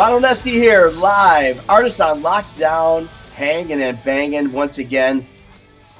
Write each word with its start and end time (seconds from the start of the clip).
Ron 0.00 0.22
Onesti 0.22 0.52
here, 0.52 0.88
live. 0.92 1.62
Artists 1.68 2.00
on 2.00 2.22
lockdown, 2.22 3.06
hanging 3.34 3.82
and 3.82 4.02
banging 4.02 4.50
once 4.50 4.78
again. 4.78 5.26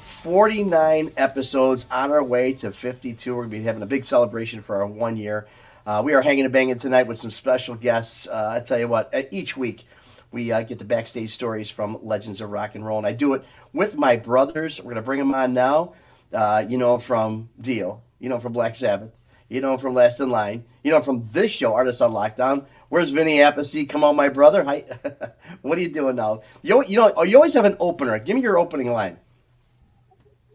49 0.01 1.11
episodes 1.17 1.85
on 1.91 2.09
our 2.09 2.23
way 2.23 2.53
to 2.53 2.71
52. 2.71 3.35
We're 3.35 3.41
going 3.43 3.51
to 3.51 3.57
be 3.57 3.63
having 3.63 3.83
a 3.83 3.85
big 3.85 4.03
celebration 4.03 4.63
for 4.63 4.77
our 4.77 4.87
one 4.87 5.17
year. 5.17 5.45
Uh, 5.85 6.01
we 6.03 6.15
are 6.15 6.21
hanging 6.23 6.45
and 6.45 6.51
banging 6.51 6.77
tonight 6.77 7.05
with 7.05 7.19
some 7.19 7.29
special 7.29 7.75
guests. 7.75 8.27
Uh, 8.27 8.53
I 8.55 8.61
tell 8.61 8.79
you 8.79 8.87
what, 8.87 9.13
each 9.29 9.55
week 9.55 9.85
we 10.31 10.51
uh, 10.51 10.63
get 10.63 10.79
the 10.79 10.85
backstage 10.85 11.29
stories 11.29 11.69
from 11.69 11.99
Legends 12.01 12.41
of 12.41 12.49
Rock 12.49 12.73
and 12.73 12.83
Roll, 12.83 12.97
and 12.97 13.05
I 13.05 13.13
do 13.13 13.35
it 13.35 13.45
with 13.71 13.99
my 13.99 14.15
brothers. 14.15 14.79
We're 14.79 14.85
going 14.85 14.95
to 14.95 15.03
bring 15.03 15.19
them 15.19 15.35
on 15.35 15.53
now. 15.53 15.93
Uh, 16.33 16.65
you 16.67 16.79
know, 16.79 16.97
from 16.97 17.49
Dio, 17.61 18.01
you 18.17 18.29
know, 18.29 18.39
from 18.39 18.53
Black 18.53 18.73
Sabbath, 18.73 19.11
you 19.51 19.59
know, 19.59 19.77
from 19.77 19.93
Last 19.93 20.21
in 20.21 20.29
Line, 20.29 20.63
you 20.81 20.91
know, 20.91 21.01
from 21.01 21.27
this 21.33 21.51
show, 21.51 21.73
Artists 21.73 22.01
on 22.01 22.13
Lockdown. 22.13 22.65
Where's 22.87 23.09
Vinny 23.09 23.39
Appice? 23.39 23.87
Come 23.89 24.01
on, 24.01 24.15
my 24.15 24.29
brother. 24.29 24.63
Hi. 24.63 24.85
what 25.61 25.77
are 25.77 25.81
you 25.81 25.89
doing 25.89 26.15
now? 26.15 26.41
You, 26.61 26.81
you 26.85 26.95
know, 26.95 27.11
oh, 27.17 27.23
you 27.23 27.35
always 27.35 27.53
have 27.55 27.65
an 27.65 27.75
opener. 27.81 28.17
Give 28.17 28.37
me 28.37 28.41
your 28.41 28.57
opening 28.57 28.93
line. 28.93 29.19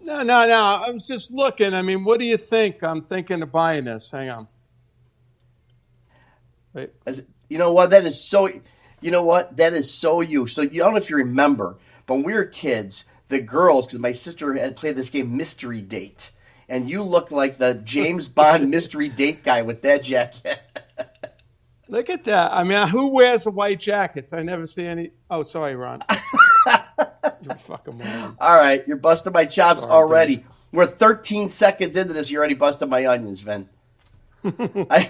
No, 0.00 0.22
no, 0.22 0.46
no. 0.46 0.54
I 0.54 0.90
was 0.90 1.06
just 1.06 1.30
looking. 1.30 1.74
I 1.74 1.82
mean, 1.82 2.04
what 2.04 2.18
do 2.18 2.24
you 2.24 2.38
think? 2.38 2.82
I'm 2.82 3.02
thinking 3.02 3.42
of 3.42 3.52
buying 3.52 3.84
this. 3.84 4.08
Hang 4.08 4.30
on. 4.30 4.48
Wait. 6.72 6.90
You 7.50 7.58
know 7.58 7.74
what? 7.74 7.90
That 7.90 8.06
is 8.06 8.18
so. 8.18 8.48
You 9.02 9.10
know 9.10 9.24
what? 9.24 9.58
That 9.58 9.74
is 9.74 9.92
so 9.92 10.22
you. 10.22 10.46
So 10.46 10.62
you 10.62 10.82
I 10.82 10.86
don't 10.86 10.94
know 10.94 11.00
if 11.00 11.10
you 11.10 11.16
remember, 11.16 11.76
but 12.06 12.14
when 12.14 12.22
we 12.22 12.32
were 12.32 12.46
kids, 12.46 13.04
the 13.28 13.40
girls, 13.40 13.86
because 13.86 13.98
my 13.98 14.12
sister 14.12 14.54
had 14.54 14.74
played 14.74 14.96
this 14.96 15.10
game, 15.10 15.36
Mystery 15.36 15.82
Date, 15.82 16.30
and 16.68 16.88
you 16.88 17.02
look 17.02 17.30
like 17.30 17.56
the 17.56 17.74
James 17.74 18.28
Bond 18.28 18.70
mystery 18.70 19.08
date 19.08 19.44
guy 19.44 19.62
with 19.62 19.82
that 19.82 20.02
jacket. 20.02 20.60
Look 21.88 22.10
at 22.10 22.24
that. 22.24 22.52
I 22.52 22.64
mean, 22.64 22.88
who 22.88 23.08
wears 23.08 23.44
the 23.44 23.52
white 23.52 23.78
jackets? 23.78 24.32
I 24.32 24.42
never 24.42 24.66
see 24.66 24.84
any. 24.84 25.12
Oh, 25.30 25.44
sorry, 25.44 25.76
Ron. 25.76 26.02
you're 26.66 27.54
fucking 27.64 27.96
moron. 27.96 28.36
All 28.40 28.58
right, 28.58 28.82
you're 28.88 28.96
busting 28.96 29.32
my 29.32 29.44
chops 29.44 29.82
sorry, 29.82 29.92
already. 29.92 30.36
Dude. 30.36 30.46
We're 30.72 30.86
13 30.86 31.46
seconds 31.46 31.96
into 31.96 32.12
this. 32.12 32.28
You're 32.28 32.40
already 32.40 32.54
busted 32.54 32.88
my 32.88 33.06
onions, 33.06 33.38
Vin. 33.38 33.68
I, 34.44 35.08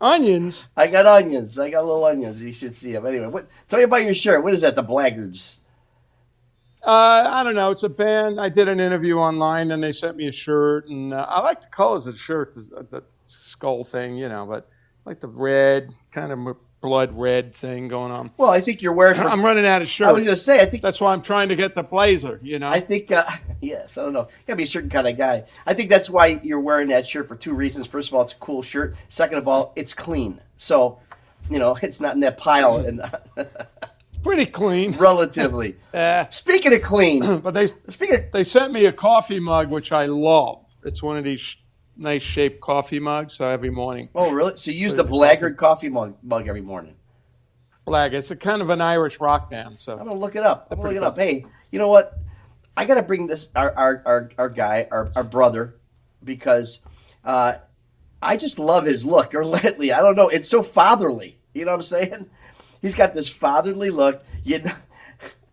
onions? 0.00 0.68
I 0.76 0.86
got 0.86 1.06
onions. 1.06 1.58
I 1.58 1.70
got 1.70 1.84
little 1.84 2.04
onions. 2.04 2.40
You 2.40 2.52
should 2.52 2.74
see 2.74 2.92
them. 2.92 3.04
Anyway, 3.04 3.26
what, 3.26 3.46
tell 3.68 3.78
me 3.78 3.84
about 3.84 4.04
your 4.04 4.14
shirt. 4.14 4.44
What 4.44 4.52
is 4.52 4.60
that? 4.60 4.76
The 4.76 4.82
Blackguards. 4.82 5.56
Uh, 6.82 7.28
I 7.30 7.42
don't 7.42 7.54
know. 7.54 7.70
It's 7.70 7.82
a 7.82 7.88
band. 7.88 8.40
I 8.40 8.48
did 8.48 8.68
an 8.68 8.80
interview 8.80 9.18
online, 9.18 9.70
and 9.70 9.82
they 9.82 9.92
sent 9.92 10.16
me 10.16 10.28
a 10.28 10.32
shirt, 10.32 10.88
and 10.88 11.12
uh, 11.12 11.26
I 11.28 11.40
like 11.40 11.60
the 11.60 11.68
colors 11.68 12.06
of 12.06 12.14
the 12.14 12.18
shirt, 12.18 12.54
the, 12.54 12.86
the 12.90 13.02
skull 13.22 13.84
thing, 13.84 14.16
you 14.16 14.28
know, 14.28 14.46
but 14.46 14.68
I 15.04 15.10
like 15.10 15.20
the 15.20 15.28
red 15.28 15.94
kind 16.10 16.32
of 16.32 16.56
blood 16.80 17.12
red 17.12 17.54
thing 17.54 17.88
going 17.88 18.10
on. 18.10 18.30
Well, 18.36 18.50
I 18.50 18.60
think 18.60 18.82
you're 18.82 18.92
wearing. 18.92 19.14
For, 19.20 19.28
I'm 19.28 19.44
running 19.44 19.66
out 19.66 19.82
of 19.82 19.88
shirts. 19.88 20.08
I 20.08 20.12
was 20.12 20.24
going 20.24 20.34
to 20.34 20.40
say, 20.40 20.60
I 20.60 20.66
think 20.66 20.82
that's 20.82 21.00
why 21.00 21.12
I'm 21.12 21.22
trying 21.22 21.48
to 21.50 21.56
get 21.56 21.74
the 21.74 21.82
blazer. 21.82 22.40
You 22.42 22.58
know, 22.58 22.68
I 22.68 22.80
think 22.80 23.10
uh, 23.12 23.24
yes, 23.60 23.98
I 23.98 24.02
don't 24.02 24.12
know. 24.12 24.20
You 24.20 24.46
got 24.46 24.52
to 24.54 24.56
be 24.56 24.62
a 24.64 24.66
certain 24.66 24.90
kind 24.90 25.06
of 25.06 25.16
guy. 25.16 25.44
I 25.66 25.74
think 25.74 25.90
that's 25.90 26.08
why 26.08 26.40
you're 26.42 26.60
wearing 26.60 26.88
that 26.88 27.06
shirt 27.06 27.28
for 27.28 27.36
two 27.36 27.54
reasons. 27.54 27.86
First 27.86 28.08
of 28.08 28.14
all, 28.14 28.22
it's 28.22 28.32
a 28.32 28.36
cool 28.36 28.62
shirt. 28.62 28.94
Second 29.08 29.38
of 29.38 29.48
all, 29.48 29.72
it's 29.76 29.94
clean. 29.94 30.40
So, 30.56 30.98
you 31.50 31.58
know, 31.58 31.76
it's 31.82 32.00
not 32.00 32.14
in 32.14 32.20
that 32.20 32.38
pile. 32.38 32.78
And 32.78 33.02
pretty 34.22 34.46
clean, 34.46 34.92
relatively. 34.92 35.76
uh, 35.94 36.28
Speaking 36.30 36.74
of 36.74 36.82
clean, 36.82 37.38
but 37.42 37.54
they 37.54 37.66
speaking 37.66 38.16
of, 38.16 38.32
they 38.32 38.44
sent 38.44 38.72
me 38.72 38.86
a 38.86 38.92
coffee 38.92 39.40
mug, 39.40 39.70
which 39.70 39.92
I 39.92 40.06
love. 40.06 40.66
It's 40.84 41.02
one 41.02 41.16
of 41.16 41.24
these 41.24 41.56
nice 41.96 42.22
shaped 42.22 42.60
coffee 42.60 43.00
mugs. 43.00 43.34
So 43.34 43.48
every 43.48 43.70
morning. 43.70 44.08
Oh, 44.14 44.30
really? 44.30 44.56
So 44.56 44.70
you 44.70 44.78
use 44.78 44.94
the 44.94 45.04
Blackguard 45.04 45.56
coffee 45.56 45.88
mug, 45.88 46.16
mug 46.22 46.48
every 46.48 46.62
morning? 46.62 46.96
Black. 47.84 48.12
It's 48.12 48.30
a 48.30 48.36
kind 48.36 48.62
of 48.62 48.70
an 48.70 48.80
Irish 48.80 49.20
rock 49.20 49.50
band. 49.50 49.78
So 49.78 49.92
I'm 49.92 50.06
gonna 50.06 50.14
look 50.14 50.36
it 50.36 50.42
up. 50.42 50.68
I'm 50.70 50.76
gonna 50.78 50.88
look 50.88 50.96
it 50.96 51.02
up. 51.02 51.18
Hey, 51.18 51.44
you 51.70 51.78
know 51.78 51.88
what? 51.88 52.14
I 52.76 52.84
gotta 52.84 53.02
bring 53.02 53.26
this 53.26 53.48
our 53.54 53.72
our 53.76 54.02
our, 54.06 54.30
our 54.38 54.48
guy, 54.48 54.86
our, 54.90 55.10
our 55.16 55.24
brother, 55.24 55.76
because 56.24 56.80
uh, 57.24 57.54
I 58.22 58.36
just 58.36 58.58
love 58.58 58.86
his 58.86 59.04
look. 59.04 59.34
Or 59.40 59.44
lately, 59.44 59.92
I 59.92 60.02
don't 60.02 60.16
know. 60.16 60.28
It's 60.28 60.48
so 60.48 60.62
fatherly. 60.62 61.38
You 61.52 61.64
know 61.64 61.72
what 61.72 61.78
I'm 61.78 61.82
saying? 61.82 62.30
He's 62.80 62.94
got 62.94 63.14
this 63.14 63.28
fatherly 63.28 63.90
look. 63.90 64.22
You 64.44 64.60
know, 64.60 64.72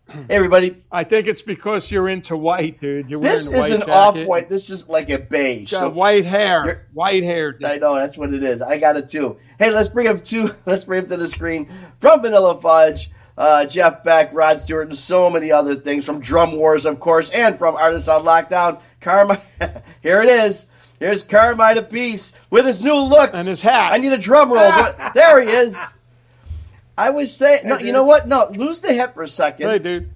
Hey, 0.10 0.26
everybody. 0.30 0.78
I 0.90 1.04
think 1.04 1.28
it's 1.28 1.42
because 1.42 1.92
you're 1.92 2.08
into 2.08 2.38
white, 2.38 2.80
dude. 2.80 3.10
You're 3.10 3.20
this 3.20 3.52
is 3.52 3.70
an 3.70 3.84
off-white. 3.84 4.48
This 4.50 4.70
is 4.70 4.88
like 4.88 5.10
a 5.10 5.20
beige. 5.20 5.72
So 5.72 5.90
white 5.90 6.26
hair. 6.26 6.88
White 6.94 7.24
hair. 7.24 7.52
Dude. 7.52 7.66
I 7.66 7.76
know 7.76 7.96
that's 7.96 8.18
what 8.18 8.34
it 8.34 8.42
is. 8.42 8.62
I 8.62 8.78
got 8.78 8.96
it 8.96 9.10
too. 9.10 9.38
Hey, 9.60 9.70
let's 9.72 9.90
bring 9.90 10.08
him 10.08 10.18
to 10.18 10.56
let's 10.66 10.86
bring 10.86 11.04
him 11.04 11.10
to 11.10 11.18
the 11.18 11.28
screen 11.28 11.70
from 12.00 12.22
Vanilla 12.22 12.60
Fudge. 12.60 13.12
Uh, 13.38 13.66
Jeff 13.66 14.04
Beck, 14.04 14.34
Rod 14.34 14.60
Stewart, 14.60 14.88
and 14.88 14.98
so 14.98 15.30
many 15.30 15.52
other 15.52 15.76
things 15.76 16.06
from 16.06 16.20
Drum 16.20 16.54
Wars, 16.56 16.88
of 16.88 17.00
course, 17.00 17.30
and 17.30 17.56
from 17.56 17.76
Artists 17.76 18.10
on 18.10 18.26
Lockdown. 18.26 18.82
Karma, 19.00 19.40
here 20.02 20.24
it 20.24 20.30
is. 20.30 20.66
Here's 21.00 21.22
Carmine 21.22 21.78
Appice 21.78 22.34
with 22.50 22.66
his 22.66 22.82
new 22.82 22.96
look 22.96 23.32
and 23.36 23.48
his 23.48 23.62
hat. 23.62 23.94
I 23.94 23.98
need 23.98 24.12
a 24.12 24.18
drum 24.18 24.52
roll. 24.52 24.72
there 25.14 25.40
he 25.40 25.48
is. 25.48 25.80
I 26.98 27.12
was 27.12 27.36
saying, 27.36 27.68
no, 27.68 27.78
you 27.78 27.92
know 27.92 28.06
what? 28.06 28.28
No, 28.28 28.48
lose 28.50 28.82
the 28.82 28.94
hat 28.94 29.14
for 29.14 29.24
a 29.24 29.28
second. 29.28 29.70
Hey, 29.70 29.80
dude. 29.80 30.10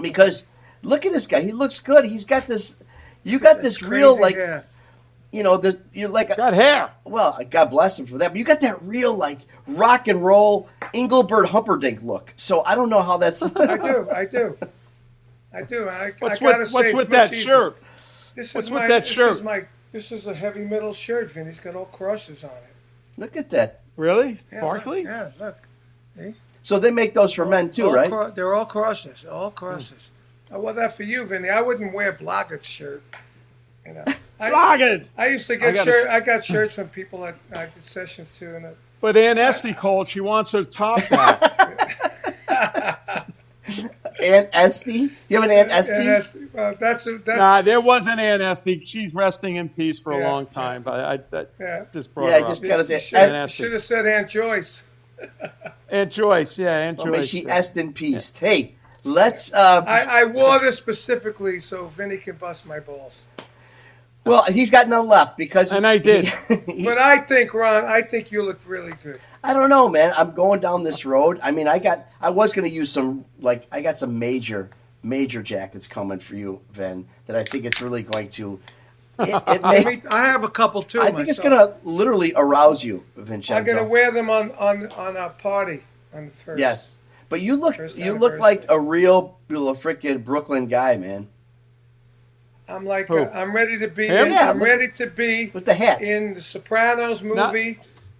Because 0.00 0.44
look 0.82 1.04
at 1.04 1.12
this 1.12 1.26
guy. 1.26 1.40
He 1.40 1.52
looks 1.52 1.80
good. 1.80 2.04
He's 2.04 2.24
got 2.24 2.46
this. 2.46 2.76
You 3.22 3.38
got 3.38 3.54
That's 3.54 3.78
this 3.78 3.82
real 3.82 4.18
like. 4.18 4.34
Hair. 4.34 4.66
You 5.32 5.44
know, 5.44 5.58
the, 5.58 5.78
you're 5.92 6.08
like 6.08 6.36
got 6.36 6.54
hair. 6.54 6.90
Well, 7.04 7.38
God 7.48 7.66
bless 7.66 7.96
him 7.96 8.06
for 8.06 8.18
that. 8.18 8.30
But 8.32 8.38
you 8.38 8.44
got 8.44 8.62
that 8.62 8.82
real 8.82 9.14
like 9.14 9.38
rock 9.68 10.08
and 10.08 10.24
roll 10.24 10.68
Engelbert 10.92 11.46
Humperdinck 11.46 12.02
look. 12.02 12.34
So 12.36 12.64
I 12.64 12.74
don't 12.74 12.90
know 12.90 13.00
how 13.00 13.16
that's. 13.16 13.40
I 13.56 13.76
do. 13.76 14.08
I 14.10 14.24
do. 14.24 14.58
I 15.52 15.62
do. 15.62 15.88
I, 15.88 16.12
what's 16.18 16.42
I 16.42 16.58
with, 16.58 16.72
what's 16.72 16.92
with 16.92 17.10
that 17.10 17.32
shirt? 17.32 17.80
This 18.34 18.54
What's 18.54 18.68
is 18.68 18.70
with 18.70 18.88
that 18.88 19.02
this 19.02 19.12
shirt? 19.12 19.32
Is 19.32 19.42
my, 19.42 19.64
this 19.92 20.12
is 20.12 20.26
a 20.26 20.34
heavy 20.34 20.64
metal 20.64 20.92
shirt, 20.92 21.32
Vin. 21.32 21.46
He's 21.46 21.60
got 21.60 21.74
all 21.74 21.86
crosses 21.86 22.44
on 22.44 22.50
it. 22.50 22.74
Look 23.18 23.36
at 23.36 23.50
that. 23.50 23.80
Really? 23.96 24.38
Yeah, 24.52 24.60
Sparkly? 24.60 25.02
Look, 25.02 25.06
yeah, 25.06 25.30
look. 25.38 25.58
So 26.62 26.78
they 26.78 26.90
make 26.90 27.14
those 27.14 27.32
for 27.32 27.46
men 27.46 27.70
too, 27.70 27.90
right? 27.90 28.10
cro- 28.10 28.30
they're 28.30 28.54
all 28.54 28.66
crosses. 28.66 29.24
All 29.24 29.50
crosses. 29.50 30.10
I 30.52 30.58
wore 30.58 30.72
that 30.74 30.94
for 30.96 31.04
you, 31.04 31.24
Vinny. 31.24 31.48
I 31.48 31.60
wouldn't 31.62 31.92
wear 31.94 32.12
Bloggett's 32.12 32.66
shirt. 32.66 33.02
You 33.86 33.94
know. 33.94 34.04
I, 34.38 34.50
Rocket! 34.50 35.08
I 35.16 35.28
used 35.28 35.46
to 35.48 35.56
get 35.56 35.74
gotta 35.74 35.90
shirt. 35.90 36.06
s- 36.06 36.10
I 36.10 36.20
got 36.20 36.44
shirts 36.44 36.74
from 36.74 36.88
people 36.88 37.24
at 37.26 37.36
I 37.52 37.66
did 37.66 37.82
sessions 37.84 38.28
too, 38.36 38.54
and 38.56 38.64
it, 38.66 38.76
But 39.00 39.16
Aunt 39.16 39.38
Esty 39.38 39.72
called. 39.74 40.06
She 40.08 40.20
wants 40.20 40.52
her 40.52 40.64
top 40.64 41.00
that. 41.08 42.06
Aunt 44.22 44.48
Esty? 44.52 45.10
You 45.28 45.40
have 45.40 45.44
an 45.44 45.50
Aunt 45.50 45.70
Esty? 45.70 45.94
and 45.96 46.06
that's 46.08 46.34
uh, 46.56 46.74
that's 46.78 47.04
that's 47.24 47.26
nah, 47.38 47.62
there 47.62 47.80
wasn't 47.80 48.20
Aunt 48.20 48.42
Esty. 48.42 48.80
She's 48.84 49.14
resting 49.14 49.56
in 49.56 49.68
peace 49.68 49.98
for 49.98 50.12
a 50.12 50.18
Yeah. 50.18 50.28
long 50.30 50.46
time. 50.46 50.82
But 50.82 51.00
I, 51.04 51.16
that 51.30 51.50
yeah. 51.58 51.84
just 51.92 52.12
brought 52.14 52.28
Yeah, 52.28 52.40
her 52.40 52.46
just 52.46 52.64
up. 52.64 52.68
got 52.68 52.88
You 52.88 52.96
it. 52.96 53.00
should, 53.02 53.18
Aunt- 53.18 53.50
should 53.50 53.72
have 53.72 53.82
said 53.82 54.06
Aunt 54.06 54.28
Joyce. 54.28 54.82
Aunt 55.90 56.12
Joyce, 56.12 56.56
yeah, 56.58 56.76
Aunt 56.76 56.98
Well, 56.98 57.08
may 57.08 57.24
she 57.24 57.42
yeah. 57.44 57.56
est 57.58 57.76
in 57.76 57.92
peace. 57.92 58.34
Hey, 58.36 58.74
let's. 59.04 59.52
Uh, 59.52 59.82
I, 59.86 60.22
I 60.22 60.24
wore 60.24 60.58
this 60.60 60.76
specifically 60.78 61.60
so 61.60 61.86
Vinny 61.86 62.16
can 62.16 62.36
bust 62.36 62.64
my 62.66 62.78
balls. 62.80 63.24
well, 64.24 64.44
he's 64.44 64.70
got 64.70 64.88
none 64.88 65.08
left 65.08 65.36
because. 65.36 65.72
And 65.72 65.86
I 65.86 65.98
did. 65.98 66.26
he- 66.66 66.84
But 66.84 66.98
I 66.98 67.18
think 67.18 67.52
Ron, 67.54 67.86
I 67.86 68.02
think 68.02 68.30
you 68.30 68.42
look 68.44 68.60
really 68.68 68.92
good. 69.02 69.20
I 69.42 69.54
don't 69.54 69.68
know, 69.70 69.88
man. 69.88 70.12
I'm 70.16 70.32
going 70.32 70.60
down 70.60 70.82
this 70.84 71.04
road. 71.04 71.40
I 71.42 71.50
mean, 71.50 71.66
I 71.66 71.78
got. 71.78 72.06
I 72.20 72.30
was 72.30 72.52
going 72.52 72.68
to 72.68 72.74
use 72.74 72.92
some 72.92 73.24
like 73.40 73.66
I 73.72 73.80
got 73.80 73.96
some 73.98 74.18
major, 74.18 74.70
major 75.02 75.42
jackets 75.42 75.88
coming 75.88 76.18
for 76.20 76.36
you, 76.36 76.60
Vin. 76.72 77.06
That 77.26 77.34
I 77.36 77.44
think 77.44 77.64
it's 77.64 77.80
really 77.80 78.02
going 78.02 78.28
to. 78.30 78.60
It, 79.20 79.28
it 79.48 79.60
I, 79.64 79.72
may, 79.78 79.84
mean, 79.84 80.02
I 80.10 80.24
have 80.26 80.44
a 80.44 80.48
couple 80.48 80.82
too. 80.82 81.00
I 81.00 81.10
think 81.10 81.28
it's 81.28 81.38
going 81.38 81.56
to 81.56 81.74
literally 81.84 82.32
arouse 82.36 82.84
you, 82.84 83.04
Vincenzo. 83.16 83.54
I'm 83.56 83.64
gonna 83.64 83.88
wear 83.88 84.10
them 84.10 84.30
on 84.30 84.50
on 84.52 84.86
on 84.92 85.16
a 85.16 85.28
party 85.30 85.82
on 86.14 86.26
the 86.26 86.30
first. 86.30 86.58
Yes, 86.60 86.98
but 87.28 87.40
you 87.40 87.56
look 87.56 87.76
you 87.96 88.12
look 88.14 88.38
like 88.38 88.64
a 88.68 88.78
real, 88.80 89.38
real 89.48 89.74
freaking 89.74 90.24
Brooklyn 90.24 90.66
guy, 90.66 90.96
man, 90.96 91.28
I'm 92.68 92.84
like 92.84 93.08
Who? 93.08 93.18
uh, 93.18 93.30
I'm 93.34 93.54
ready 93.54 93.78
to 93.78 93.88
be. 93.88 94.06
Him? 94.06 94.26
In, 94.28 94.32
Yeah, 94.32 94.50
I'm 94.50 94.58
look- 94.58 94.68
ready 94.68 94.88
to 94.92 95.06
be 95.08 95.50
with 95.52 95.64
the 95.64 95.74
hat. 95.74 96.02
in 96.02 96.34
the 96.34 96.40
Sopranos 96.40 97.22
Not- 97.22 97.52
movie 97.52 97.78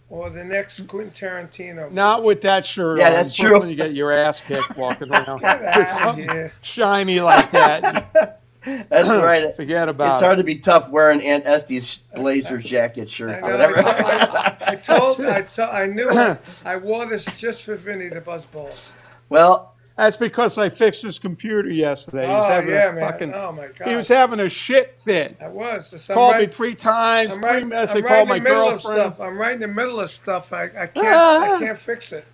or 0.08 0.29
the 0.29 0.43
next 0.43 0.87
Quentin 0.88 1.12
Tarantino. 1.12 1.88
Not 1.93 2.25
with 2.25 2.41
that 2.43 2.67
shirt. 2.67 2.99
Yeah, 2.99 3.06
on. 3.06 3.12
that's 3.12 3.35
true. 3.37 3.50
Brooklyn, 3.50 3.70
You 3.70 3.76
get 3.76 3.94
your 3.94 4.11
ass 4.12 4.41
kicked 4.41 4.76
walking 4.76 5.08
around. 5.12 5.41
Get 5.41 5.61
With 5.79 5.88
out 5.88 6.08
of 6.19 6.25
here. 6.25 6.52
shiny 6.62 7.20
like 7.20 7.49
that. 7.52 8.40
That's 8.89 9.09
right. 9.11 9.55
Forget 9.57 9.89
about 9.89 10.13
It's 10.13 10.23
it. 10.23 10.25
hard 10.25 10.39
to 10.39 10.45
be 10.45 10.57
tough 10.59 10.91
wearing 10.91 11.21
Aunt 11.23 11.47
Esty's 11.47 11.99
blazer 12.15 12.59
jacket 12.75 13.03
I, 13.03 13.07
shirt. 13.07 13.43
know, 13.45 13.51
Whatever. 13.53 13.79
I, 13.79 13.83
I, 13.91 14.57
I 14.73 14.77
told, 14.77 15.21
I, 15.21 15.43
to, 15.43 15.65
I 15.65 15.87
knew. 15.87 16.11
I 16.65 16.77
wore 16.77 17.07
this 17.07 17.25
just 17.39 17.63
for 17.63 17.77
Vinny 17.77 18.11
to 18.11 18.21
buzz 18.21 18.47
balls. 18.47 18.93
well, 19.29 19.75
That's 19.97 20.17
because 20.17 20.57
I 20.59 20.69
fixed 20.71 21.03
his 21.03 21.19
computer 21.19 21.69
yesterday. 21.71 22.27
He 22.27 22.33
was 22.33 22.47
Oh 22.47 22.51
having 22.51 22.71
yeah, 22.71 22.89
a 22.91 22.93
man! 22.95 23.13
fucking. 23.13 23.35
oh 23.35 23.53
my 23.53 23.67
god! 23.69 23.89
He 23.89 23.97
was 23.97 24.09
having 24.09 24.41
a 24.41 24.49
shit 24.49 24.99
fit. 25.01 25.37
I 25.41 25.49
was. 25.49 25.89
So 26.03 26.15
I'm 26.15 26.17
Called 26.17 26.33
right, 26.35 26.49
me 26.49 26.53
three 26.53 26.75
times. 26.75 27.33
I'm 27.35 27.41
three 27.41 27.49
right, 27.51 27.67
minutes. 27.67 27.93
I 27.95 27.99
I'm 27.99 28.05
right 28.05 28.09
called 28.09 28.23
in 28.23 28.29
my 28.29 28.39
the 28.39 28.45
middle 28.45 28.69
of 28.69 28.83
girlfriend. 28.83 29.13
stuff. 29.15 29.21
I'm 29.21 29.37
right 29.39 29.53
in 29.55 29.61
the 29.61 29.69
middle 29.69 30.01
of 30.01 30.11
stuff. 30.11 30.53
I, 30.53 30.65
I 30.65 30.87
can't, 30.87 30.97
Ah. 30.99 31.57
I 31.57 31.59
can't 31.59 31.79
fix 31.79 32.13
it. 32.13 32.25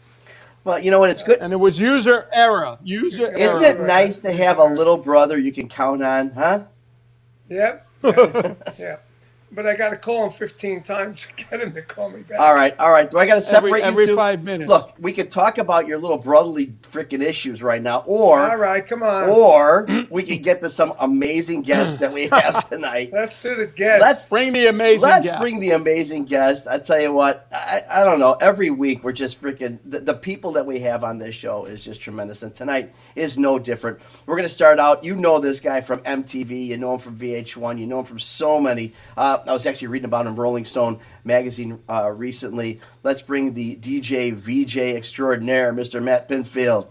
Well, 0.66 0.80
you 0.80 0.90
know 0.90 0.98
what? 0.98 1.10
It's 1.10 1.22
good. 1.22 1.38
And 1.38 1.52
it 1.52 1.56
was 1.56 1.80
user 1.80 2.26
error. 2.32 2.76
User 2.82 3.28
error. 3.28 3.38
Isn't 3.38 3.62
error. 3.62 3.84
it 3.84 3.86
nice 3.86 4.18
to 4.18 4.32
have 4.32 4.58
a 4.58 4.64
little 4.64 4.96
brother 4.98 5.38
you 5.38 5.52
can 5.52 5.68
count 5.68 6.02
on, 6.02 6.30
huh? 6.30 6.64
Yep. 7.48 7.86
yeah. 8.76 8.96
But 9.52 9.66
I 9.66 9.76
got 9.76 9.90
to 9.90 9.96
call 9.96 10.24
him 10.24 10.30
15 10.30 10.82
times 10.82 11.26
to 11.36 11.44
get 11.44 11.60
him 11.60 11.72
to 11.74 11.82
call 11.82 12.10
me 12.10 12.22
back. 12.22 12.40
All 12.40 12.54
right, 12.54 12.76
all 12.78 12.90
right. 12.90 13.08
Do 13.08 13.18
I 13.18 13.26
got 13.26 13.36
to 13.36 13.40
separate 13.40 13.82
every 13.84 14.02
you 14.04 14.08
two? 14.10 14.16
five 14.16 14.42
minutes. 14.42 14.68
Look, 14.68 14.94
we 14.98 15.12
could 15.12 15.30
talk 15.30 15.58
about 15.58 15.86
your 15.86 15.98
little 15.98 16.18
brotherly 16.18 16.68
freaking 16.82 17.22
issues 17.22 17.62
right 17.62 17.80
now, 17.80 18.02
or 18.06 18.40
All 18.40 18.56
right, 18.56 18.84
come 18.84 19.02
on. 19.04 19.28
or 19.30 19.86
we 20.10 20.24
could 20.24 20.42
get 20.42 20.60
to 20.62 20.68
some 20.70 20.94
amazing 20.98 21.62
guests 21.62 21.98
that 21.98 22.12
we 22.12 22.26
have 22.28 22.64
tonight. 22.68 23.10
Let's 23.12 23.40
do 23.40 23.54
the 23.54 23.66
guest. 23.66 24.02
Let's 24.02 24.26
Bring 24.26 24.52
the 24.52 24.66
amazing 24.66 25.08
Let's 25.08 25.28
guest. 25.28 25.40
bring 25.40 25.60
the 25.60 25.70
amazing 25.70 26.24
guest. 26.24 26.66
I 26.68 26.78
tell 26.78 27.00
you 27.00 27.12
what, 27.12 27.46
I, 27.52 27.82
I 27.88 28.04
don't 28.04 28.18
know. 28.18 28.32
Every 28.34 28.70
week 28.70 29.04
we're 29.04 29.12
just 29.12 29.40
freaking 29.40 29.78
the, 29.84 30.00
the 30.00 30.14
people 30.14 30.52
that 30.52 30.66
we 30.66 30.80
have 30.80 31.04
on 31.04 31.18
this 31.18 31.34
show 31.36 31.64
is 31.66 31.84
just 31.84 32.00
tremendous, 32.00 32.42
and 32.42 32.52
tonight 32.54 32.92
is 33.14 33.38
no 33.38 33.58
different. 33.60 34.00
We're 34.26 34.34
going 34.36 34.48
to 34.48 34.52
start 34.54 34.80
out. 34.80 35.04
You 35.04 35.14
know 35.14 35.38
this 35.38 35.60
guy 35.60 35.80
from 35.80 36.00
MTV. 36.00 36.66
You 36.66 36.76
know 36.76 36.94
him 36.94 36.98
from 37.00 37.16
VH1. 37.16 37.78
You 37.78 37.86
know 37.86 38.00
him 38.00 38.04
from 38.04 38.18
so 38.18 38.60
many. 38.60 38.92
Uh, 39.16 39.35
I 39.46 39.52
was 39.52 39.66
actually 39.66 39.88
reading 39.88 40.06
about 40.06 40.26
him 40.26 40.32
in 40.32 40.36
Rolling 40.36 40.64
Stone 40.64 41.00
magazine 41.24 41.80
uh, 41.88 42.10
recently. 42.10 42.80
Let's 43.02 43.22
bring 43.22 43.54
the 43.54 43.76
DJ 43.76 44.32
VJ 44.34 44.78
extraordinaire, 44.96 45.72
Mr. 45.72 46.02
Matt 46.02 46.28
Pinfield. 46.28 46.88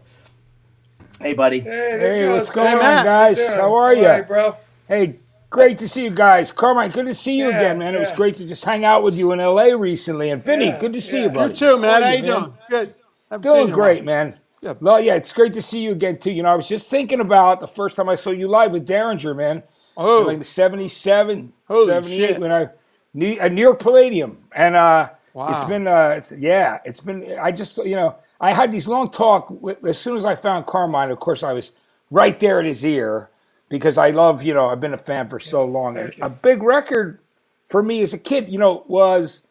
Hey, 1.19 1.33
buddy. 1.33 1.59
Hey, 1.59 1.99
Hey, 1.99 2.29
what's 2.29 2.49
going 2.51 2.77
Hey, 2.77 2.99
on, 2.99 3.03
guys? 3.05 3.37
doing? 3.37 3.49
How 3.51 3.75
are 3.75 3.93
you, 3.93 4.03
ya? 4.03 4.09
right, 4.09 4.27
bro. 4.27 4.55
Hey, 4.87 5.15
great 5.49 5.77
to 5.79 5.87
see 5.89 6.03
you 6.03 6.09
guys. 6.09 6.51
Carmine, 6.51 6.91
good 6.91 7.05
to 7.05 7.13
see 7.13 7.37
you 7.37 7.49
Yeah, 7.49 7.57
again, 7.57 7.77
man. 7.79 7.95
It 7.95 7.99
was 7.99 8.11
great 8.11 8.35
to 8.35 8.45
just 8.45 8.65
hang 8.65 8.83
out 8.85 9.01
with 9.03 9.15
you 9.15 9.31
in 9.31 9.39
LA 9.39 9.65
recently. 9.75 10.29
And 10.29 10.43
Vinny, 10.43 10.65
Yeah, 10.67 10.79
good 10.79 10.93
to 10.93 11.01
see 11.01 11.17
yeah. 11.17 11.23
you, 11.23 11.29
You 11.29 11.35
buddy. 11.35 11.53
You 11.53 11.59
too, 11.59 11.77
man. 11.77 11.89
How 11.89 11.99
How 12.01 12.07
are 12.07 12.15
you 12.15 12.23
man? 12.23 12.41
doing? 12.41 12.53
Good. 12.69 12.95
I'm 13.31 13.41
Doing 13.41 13.55
seen 13.55 13.67
you 13.69 13.73
in 13.73 13.73
great, 13.73 13.97
while. 13.97 14.05
man. 14.05 14.35
Yeah. 14.61 14.73
Well, 14.81 14.99
yeah, 14.99 15.15
it's 15.15 15.33
great 15.33 15.53
to 15.53 15.61
see 15.61 15.79
you 15.81 15.91
again 15.91 16.17
too. 16.19 16.31
You 16.31 16.43
know, 16.43 16.49
I 16.49 16.55
was 16.55 16.67
just 16.67 16.89
thinking 16.89 17.19
about 17.19 17.59
the 17.59 17.67
first 17.67 17.95
time 17.95 18.09
I 18.09 18.15
saw 18.15 18.31
you 18.31 18.47
live 18.47 18.71
with 18.71 18.85
Derringer, 18.85 19.33
man. 19.33 19.63
Oh, 19.97 20.21
Like 20.21 20.39
the 20.39 20.45
77, 20.45 21.53
Holy 21.67 21.85
78 21.85 22.15
shit. 22.17 22.39
when 22.39 22.51
I 22.51 22.69
New, 23.13 23.37
uh, 23.39 23.47
New 23.47 23.61
York 23.61 23.79
Palladium, 23.79 24.37
and 24.53 24.75
uh, 24.75 25.09
Wow. 25.33 25.51
it's 25.51 25.63
been 25.65 25.87
uh, 25.87 26.13
it's, 26.17 26.31
yeah, 26.31 26.79
it's 26.85 26.99
been. 27.01 27.37
I 27.41 27.51
just 27.51 27.77
you 27.77 27.95
know 27.95 28.15
I 28.39 28.53
had 28.53 28.71
these 28.71 28.87
long 28.87 29.09
talk 29.09 29.49
with, 29.49 29.83
as 29.85 29.97
soon 29.97 30.15
as 30.15 30.25
I 30.25 30.35
found 30.35 30.65
Carmine. 30.65 31.11
Of 31.11 31.19
course, 31.19 31.43
I 31.43 31.51
was 31.53 31.71
right 32.09 32.39
there 32.39 32.59
at 32.59 32.65
his 32.65 32.85
ear 32.85 33.29
because 33.69 33.97
I 33.97 34.11
love 34.11 34.43
you 34.43 34.53
know 34.53 34.67
I've 34.67 34.79
been 34.81 34.93
a 34.93 34.97
fan 34.97 35.27
for 35.29 35.39
so 35.39 35.65
long. 35.65 35.97
And 35.97 36.13
a 36.21 36.29
big 36.29 36.63
record 36.63 37.19
for 37.67 37.81
me 37.83 38.01
as 38.01 38.13
a 38.13 38.17
kid, 38.17 38.47
you 38.49 38.59
know, 38.59 38.83
was 38.87 39.41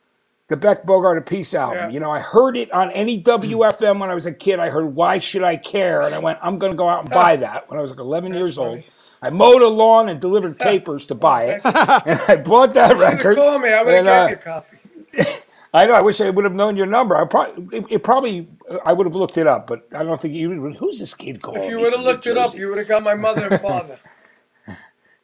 the 0.48 0.56
Beck 0.56 0.84
Bogert 0.84 1.24
& 1.24 1.26
Appice 1.26 1.54
album. 1.54 1.76
Yeah. 1.78 1.88
You 1.88 2.00
know, 2.00 2.10
I 2.10 2.20
heard 2.20 2.56
it 2.56 2.70
on 2.70 2.90
any 2.92 3.20
WFM 3.22 3.98
when 3.98 4.10
I 4.10 4.14
was 4.14 4.26
a 4.26 4.32
kid. 4.32 4.60
I 4.60 4.68
heard 4.70 4.94
Why 4.94 5.18
Should 5.18 5.42
I 5.42 5.56
Care? 5.56 6.02
And 6.02 6.14
I 6.14 6.18
went, 6.18 6.38
I'm 6.42 6.58
going 6.58 6.72
to 6.72 6.76
go 6.76 6.88
out 6.88 7.00
and 7.00 7.10
buy 7.10 7.36
that 7.36 7.68
when 7.70 7.78
I 7.78 7.82
was 7.82 7.90
like 7.90 7.98
11 8.00 8.34
years 8.34 8.58
old. 8.58 8.84
I 9.24 9.30
mowed 9.30 9.62
a 9.62 9.68
lawn 9.68 10.08
and 10.08 10.20
delivered 10.20 10.58
papers 10.70 11.06
to 11.08 11.14
buy 11.14 11.44
it. 11.44 11.62
and 11.64 12.20
I 12.28 12.36
bought 12.36 12.74
that 12.74 12.96
You 12.96 13.02
record. 13.02 13.36
called 13.36 13.62
me. 13.62 13.72
I 13.72 13.82
would 13.82 13.94
have 13.94 14.06
uh, 14.06 14.26
got 14.26 14.30
you 14.30 14.36
a 14.36 14.38
copy. 14.38 14.76
I 15.74 15.86
know. 15.86 15.94
I 15.94 16.02
wish 16.02 16.20
I 16.20 16.30
would 16.30 16.44
have 16.44 16.54
known 16.54 16.76
your 16.76 16.86
number. 16.86 17.16
I 17.16 17.24
probably, 17.24 17.78
it, 17.78 17.86
it 17.90 18.04
probably, 18.04 18.48
I 18.84 18.92
would 18.92 19.06
have 19.06 19.16
looked 19.16 19.36
it 19.38 19.46
up, 19.46 19.66
but 19.66 19.88
I 19.92 20.04
don't 20.04 20.20
think 20.20 20.34
you. 20.34 20.72
Who's 20.74 21.00
this 21.00 21.14
kid 21.14 21.42
called? 21.42 21.56
If 21.56 21.68
you 21.68 21.80
would 21.80 21.92
have 21.92 22.02
looked 22.02 22.26
it 22.26 22.38
up, 22.38 22.54
you 22.54 22.68
would 22.68 22.78
have 22.78 22.86
got 22.86 23.02
my 23.02 23.14
mother 23.14 23.46
and 23.48 23.60
father. 23.60 23.98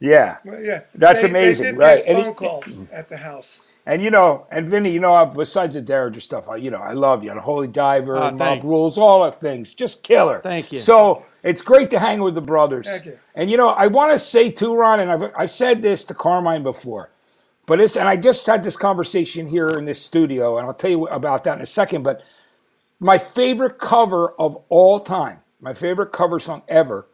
Yeah. 0.00 0.38
Well, 0.44 0.60
yeah, 0.60 0.80
That's 0.94 1.22
They- 1.22 1.28
amazing, 1.28 1.64
They 1.66 1.70
did 1.72 1.78
right. 1.78 2.00
get 2.04 2.08
And 2.08 2.18
phone 2.18 2.28
it- 2.30 2.36
calls 2.36 2.78
at 2.92 3.08
the 3.08 3.18
house. 3.18 3.60
And 3.86 4.02
you 4.02 4.10
know, 4.10 4.46
and 4.50 4.68
Vinny, 4.68 4.90
you 4.90 5.00
know, 5.00 5.14
uh, 5.14 5.24
besides 5.24 5.74
the 5.74 5.80
Derringer 5.80 6.20
stuff, 6.20 6.48
I, 6.48 6.56
you 6.56 6.70
know, 6.70 6.78
I 6.78 6.92
love 6.92 7.24
you. 7.24 7.32
The 7.32 7.40
Holy 7.40 7.66
Diver, 7.66 8.16
Ah, 8.18 8.30
Mob. 8.30 8.62
Rules, 8.62 8.98
all 8.98 9.24
the 9.24 9.32
things, 9.32 9.72
just 9.74 10.02
killer. 10.02 10.40
Thank 10.42 10.70
you. 10.70 10.78
So 10.78 11.24
it's 11.42 11.62
great 11.62 11.88
to 11.90 11.98
hang 11.98 12.20
with 12.22 12.34
the 12.34 12.40
brothers. 12.42 12.86
Thank 12.86 13.06
you. 13.06 13.18
And 13.34 13.50
you 13.50 13.56
know, 13.56 13.70
I 13.70 13.86
want 13.86 14.12
to 14.12 14.18
say 14.18 14.50
too, 14.50 14.74
Ron, 14.74 15.00
and 15.00 15.10
I've 15.10 15.32
I've 15.36 15.50
said 15.50 15.80
this 15.82 16.04
to 16.06 16.14
Carmine 16.14 16.62
before, 16.62 17.10
but 17.66 17.80
it's 17.80 17.96
and 17.96 18.06
I 18.08 18.16
just 18.16 18.46
had 18.46 18.62
this 18.62 18.76
conversation 18.76 19.48
here 19.48 19.70
in 19.70 19.86
this 19.86 20.00
studio, 20.00 20.58
and 20.58 20.66
I'll 20.66 20.74
tell 20.74 20.90
you 20.90 21.06
about 21.08 21.44
that 21.44 21.56
in 21.56 21.62
a 21.62 21.66
second. 21.66 22.02
But 22.02 22.22
my 23.00 23.16
favorite 23.16 23.78
cover 23.78 24.32
of 24.38 24.58
all 24.68 25.00
time, 25.00 25.38
my 25.60 25.72
favorite 25.72 26.12
cover 26.12 26.38
song 26.38 26.62
ever, 26.68 27.06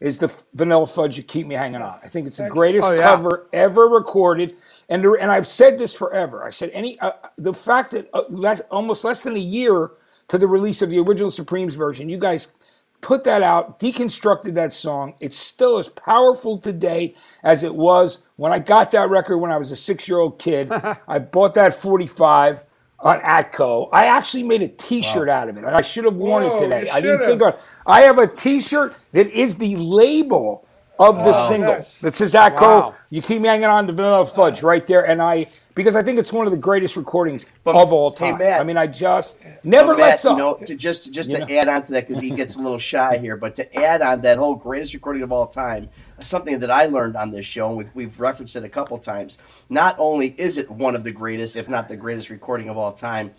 is 0.00 0.18
the 0.18 0.32
Vanilla 0.54 0.86
Fudge 0.86 1.16
"You 1.18 1.22
Keep 1.24 1.46
Me 1.48 1.56
Hanging 1.56 1.82
On." 1.82 1.98
I 2.02 2.08
think 2.08 2.26
it's 2.26 2.38
the 2.38 2.44
greatest 2.44 2.88
Oh, 2.88 2.92
yeah. 2.92 3.02
cover 3.02 3.48
ever 3.52 3.86
recorded, 3.88 4.56
and 4.88 5.04
and 5.04 5.30
I've 5.32 5.46
said 5.48 5.78
this 5.78 5.94
forever. 5.94 6.44
I 6.44 6.50
said 6.50 6.70
any 6.72 6.98
uh, 7.00 7.12
the 7.38 7.54
fact 7.54 7.92
that 7.92 8.08
uh, 8.14 8.22
less, 8.30 8.60
almost 8.70 9.04
less 9.04 9.22
than 9.22 9.36
a 9.36 9.40
year 9.40 9.92
to 10.28 10.38
the 10.38 10.48
release 10.48 10.82
of 10.82 10.90
the 10.90 10.98
original 11.00 11.30
Supremes 11.30 11.74
version, 11.76 12.08
you 12.08 12.18
guys 12.18 12.52
put 13.00 13.24
that 13.24 13.42
out, 13.42 13.78
deconstructed 13.80 14.54
that 14.54 14.72
song. 14.72 15.14
It's 15.20 15.36
still 15.38 15.78
as 15.78 15.88
powerful 15.88 16.58
today 16.58 17.14
as 17.44 17.62
it 17.64 17.74
was 17.74 18.22
when 18.36 18.52
I 18.52 18.58
got 18.60 18.90
that 18.92 19.10
record 19.10 19.38
when 19.38 19.52
I 19.52 19.58
was 19.58 19.70
a 19.72 19.76
six 19.76 20.08
year 20.08 20.18
old 20.18 20.38
kid. 20.38 20.70
I 21.08 21.18
bought 21.20 21.54
that 21.54 21.74
45 21.74 22.64
on 23.00 23.20
Atco. 23.20 23.88
I 23.92 24.06
actually 24.06 24.42
made 24.42 24.62
a 24.62 24.68
t 24.68 25.02
shirt 25.02 25.28
out 25.28 25.48
of 25.48 25.56
it, 25.56 25.64
and 25.64 25.74
I 25.74 25.82
should 25.82 26.04
have 26.04 26.16
worn 26.16 26.44
Whoa, 26.44 26.56
it 26.56 26.60
today. 26.60 26.90
I 26.90 27.00
didn't 27.00 27.26
think 27.26 27.42
of 27.42 27.64
I 27.86 28.02
have 28.02 28.18
a 28.18 28.26
t 28.26 28.60
shirt 28.60 28.96
that 29.12 29.28
is 29.28 29.56
the 29.56 29.76
label 29.76 30.66
of 30.98 31.18
the 31.18 31.32
single. 31.32 31.80
That 32.00 32.14
says 32.14 32.34
Atco. 32.34 32.60
Wow. 32.60 32.94
You 33.10 33.22
keep 33.22 33.44
hanging 33.44 33.64
on 33.64 33.86
to 33.86 33.92
Vanilla 33.92 34.26
Fudge 34.26 34.62
right 34.62 34.86
there, 34.86 35.06
and 35.06 35.22
I 35.22 35.46
because 35.78 35.96
I 35.96 36.02
think 36.02 36.18
it's 36.18 36.32
one 36.32 36.46
of 36.46 36.50
the 36.50 36.56
greatest 36.58 36.96
recordings 36.96 37.46
But- 37.64 37.76
of 37.76 37.92
all 37.92 38.10
time. 38.10 38.26
hey, 38.26 38.30
time. 38.32 38.38
Matt. 38.40 38.60
I 38.60 38.64
mean, 38.64 38.76
I 38.76 38.86
just 38.88 39.38
never 39.62 39.94
But 39.94 40.00
lets 40.02 40.24
Matt, 40.24 40.32
up. 40.32 40.36
you 40.38 40.44
know, 40.44 40.54
to 40.66 40.74
just 40.74 41.12
just 41.14 41.30
to 41.30 41.38
know? 41.38 41.46
add 41.48 41.68
on 41.68 41.82
to 41.84 41.92
that 41.92 42.06
because 42.06 42.20
he 42.20 42.30
gets 42.30 42.56
a 42.56 42.58
little 42.60 42.78
shy 42.78 43.16
here, 43.16 43.36
but 43.36 43.54
to 43.54 43.76
add 43.82 44.02
on 44.02 44.20
that 44.22 44.36
whole 44.38 44.56
greatest 44.56 44.92
recording 44.92 45.22
of 45.22 45.30
all 45.32 45.46
time, 45.46 45.88
something 46.20 46.58
that 46.58 46.70
I 46.70 46.86
learned 46.86 47.16
on 47.16 47.30
this 47.30 47.46
show, 47.46 47.68
and 47.68 47.78
we've, 47.78 47.90
we've 47.94 48.20
referenced 48.20 48.56
it 48.56 48.64
a 48.64 48.68
couple 48.68 48.98
times. 48.98 49.38
Not 49.70 49.94
only 49.98 50.34
is 50.36 50.58
it 50.58 50.68
one 50.70 50.94
of 50.96 51.04
the 51.04 51.12
greatest, 51.12 51.56
if 51.56 51.68
not 51.68 51.88
the 51.88 51.96
greatest 51.96 52.28
recording 52.28 52.68
of 52.68 52.76
all 52.76 52.92
time, 52.92 53.30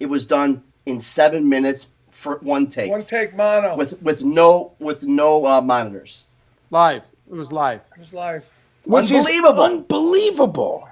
it 0.00 0.06
was 0.06 0.26
done 0.26 0.62
in 0.84 0.98
seven 1.00 1.48
minutes 1.48 1.90
for 2.10 2.38
one 2.38 2.66
take 2.66 2.90
One 2.90 3.04
take 3.04 3.34
mono. 3.36 3.76
with 3.76 4.02
with 4.02 4.24
no 4.24 4.72
with 4.80 5.06
no 5.06 5.46
uh, 5.46 5.60
monitors. 5.60 6.24
Live. 6.70 7.04
It 7.30 7.34
was 7.34 7.52
live. 7.52 7.82
it 7.96 8.00
was 8.00 8.12
live. 8.12 8.44
which 8.84 9.12
Unbelievable. 9.12 9.64
is 9.64 9.70
unbelievable. 9.70 10.88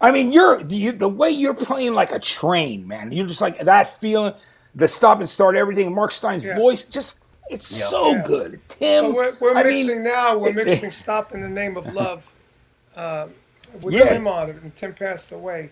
I 0.00 0.10
mean, 0.10 0.32
you're 0.32 0.60
you, 0.62 0.92
the 0.92 1.08
way 1.08 1.30
you're 1.30 1.54
playing 1.54 1.94
like 1.94 2.10
a 2.12 2.18
train, 2.18 2.88
man. 2.88 3.12
You're 3.12 3.26
just 3.26 3.40
like 3.40 3.60
that 3.60 3.86
feeling, 3.86 4.34
the 4.74 4.88
stop 4.88 5.18
and 5.20 5.28
start, 5.28 5.56
everything. 5.56 5.94
Mark 5.94 6.10
Stein's 6.12 6.44
Yeah. 6.44 6.56
voice, 6.56 6.84
just 6.84 7.22
it's 7.50 7.66
so 7.66 8.12
Yeah. 8.12 8.22
good. 8.26 8.60
Tim, 8.68 9.12
Well, 9.12 9.32
we're 9.40 9.52
we're 9.52 9.56
I 9.58 9.62
mixing 9.64 9.96
mean, 9.96 10.02
now. 10.04 10.38
We're 10.38 10.52
mixing 10.64 10.90
"Stop 10.90 11.34
in 11.34 11.42
the 11.42 11.48
Name 11.48 11.76
of 11.76 11.92
Love" 11.92 12.32
uh, 12.96 13.26
with 13.82 13.94
Yeah. 13.94 14.08
Tim 14.08 14.26
on 14.26 14.50
it, 14.50 14.56
and 14.62 14.74
Tim 14.74 14.94
passed 14.94 15.32
away. 15.32 15.70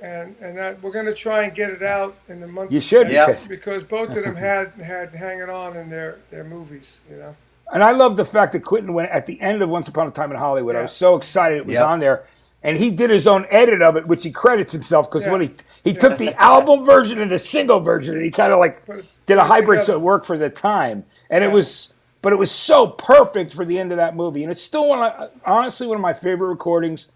And 0.00 0.34
and 0.40 0.56
that, 0.58 0.82
we're 0.82 0.90
going 0.90 1.06
to 1.06 1.14
try 1.14 1.44
and 1.44 1.54
get 1.54 1.70
it 1.70 1.82
out 1.82 2.16
in 2.28 2.40
the 2.40 2.46
month. 2.48 2.72
You 2.72 2.80
should, 2.80 3.08
Yeah. 3.10 3.26
because- 3.26 3.46
because 3.46 3.82
both 3.84 4.10
of 4.16 4.24
them 4.24 4.34
had 4.50 4.72
had 4.74 5.14
hanging 5.14 5.48
on 5.50 5.76
in 5.76 5.90
their 5.90 6.18
their 6.30 6.44
movies. 6.44 7.00
You 7.10 7.16
know. 7.16 7.36
And 7.72 7.82
I 7.82 7.92
love 7.92 8.16
the 8.16 8.24
fact 8.24 8.52
that 8.52 8.60
Quentin 8.64 8.92
went 8.92 9.10
at 9.10 9.26
the 9.26 9.40
end 9.40 9.62
of 9.62 9.68
Once 9.70 9.88
Upon 9.88 10.06
a 10.06 10.10
Time 10.10 10.30
in 10.30 10.36
Hollywood. 10.36 10.76
I 10.76 10.82
was 10.82 10.92
so 10.92 11.16
excited 11.16 11.56
it 11.58 11.66
was 11.66 11.74
Yep. 11.74 11.86
on 11.86 12.00
there. 12.00 12.24
And 12.64 12.78
he 12.78 12.90
did 12.90 13.10
his 13.10 13.26
own 13.26 13.46
edit 13.50 13.82
of 13.82 13.96
it, 13.96 14.06
which 14.06 14.22
he 14.22 14.30
credits 14.30 14.72
himself 14.72 15.10
because 15.10 15.26
Yeah. 15.26 15.32
when 15.32 15.40
he 15.42 15.50
he 15.82 15.92
took 15.92 16.16
the 16.18 16.32
album 16.40 16.84
version 16.84 17.20
and 17.20 17.30
the 17.30 17.38
single 17.38 17.80
version, 17.80 18.14
and 18.14 18.24
he 18.24 18.30
kind 18.30 18.52
of 18.52 18.58
like 18.60 18.82
did 19.26 19.38
a 19.38 19.44
hybrid 19.44 19.82
so 19.82 19.94
it 19.94 20.00
worked 20.00 20.26
for 20.26 20.38
the 20.38 20.48
time. 20.50 21.04
And 21.28 21.42
it 21.42 21.50
was, 21.50 21.92
but 22.22 22.32
it 22.32 22.36
was 22.36 22.50
so 22.52 22.86
perfect 22.86 23.52
for 23.52 23.64
the 23.64 23.78
end 23.78 23.90
of 23.90 23.96
that 23.98 24.14
movie. 24.14 24.42
And 24.44 24.52
it's 24.52 24.62
still 24.62 24.88
one, 24.88 25.00
of, 25.02 25.30
honestly, 25.44 25.86
one 25.88 25.96
of 25.96 26.00
my 26.02 26.12
favorite 26.12 26.48
recordings 26.48 27.08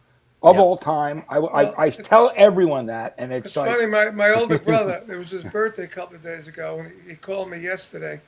of 0.43 0.57
Yep. 0.57 0.65
all 0.65 0.77
time. 0.77 1.23
I, 1.29 1.39
I, 1.39 1.85
I 1.85 1.91
tell 1.91 2.33
everyone 2.37 2.87
that, 2.87 3.15
and 3.17 3.33
it's, 3.33 3.49
It's 3.49 3.57
like, 3.57 3.71
funny. 3.71 3.87
My 3.87 4.11
my 4.11 4.31
older 4.35 4.59
brother. 4.59 5.03
It 5.09 5.17
was 5.17 5.31
his 5.31 5.45
birthday 5.45 5.85
a 5.85 5.89
couple 5.89 6.17
of 6.17 6.23
days 6.25 6.49
ago, 6.49 6.81
and 6.81 6.93
he, 7.05 7.11
he 7.11 7.17
called 7.17 7.51
me 7.51 7.59
yesterday, 7.61 8.21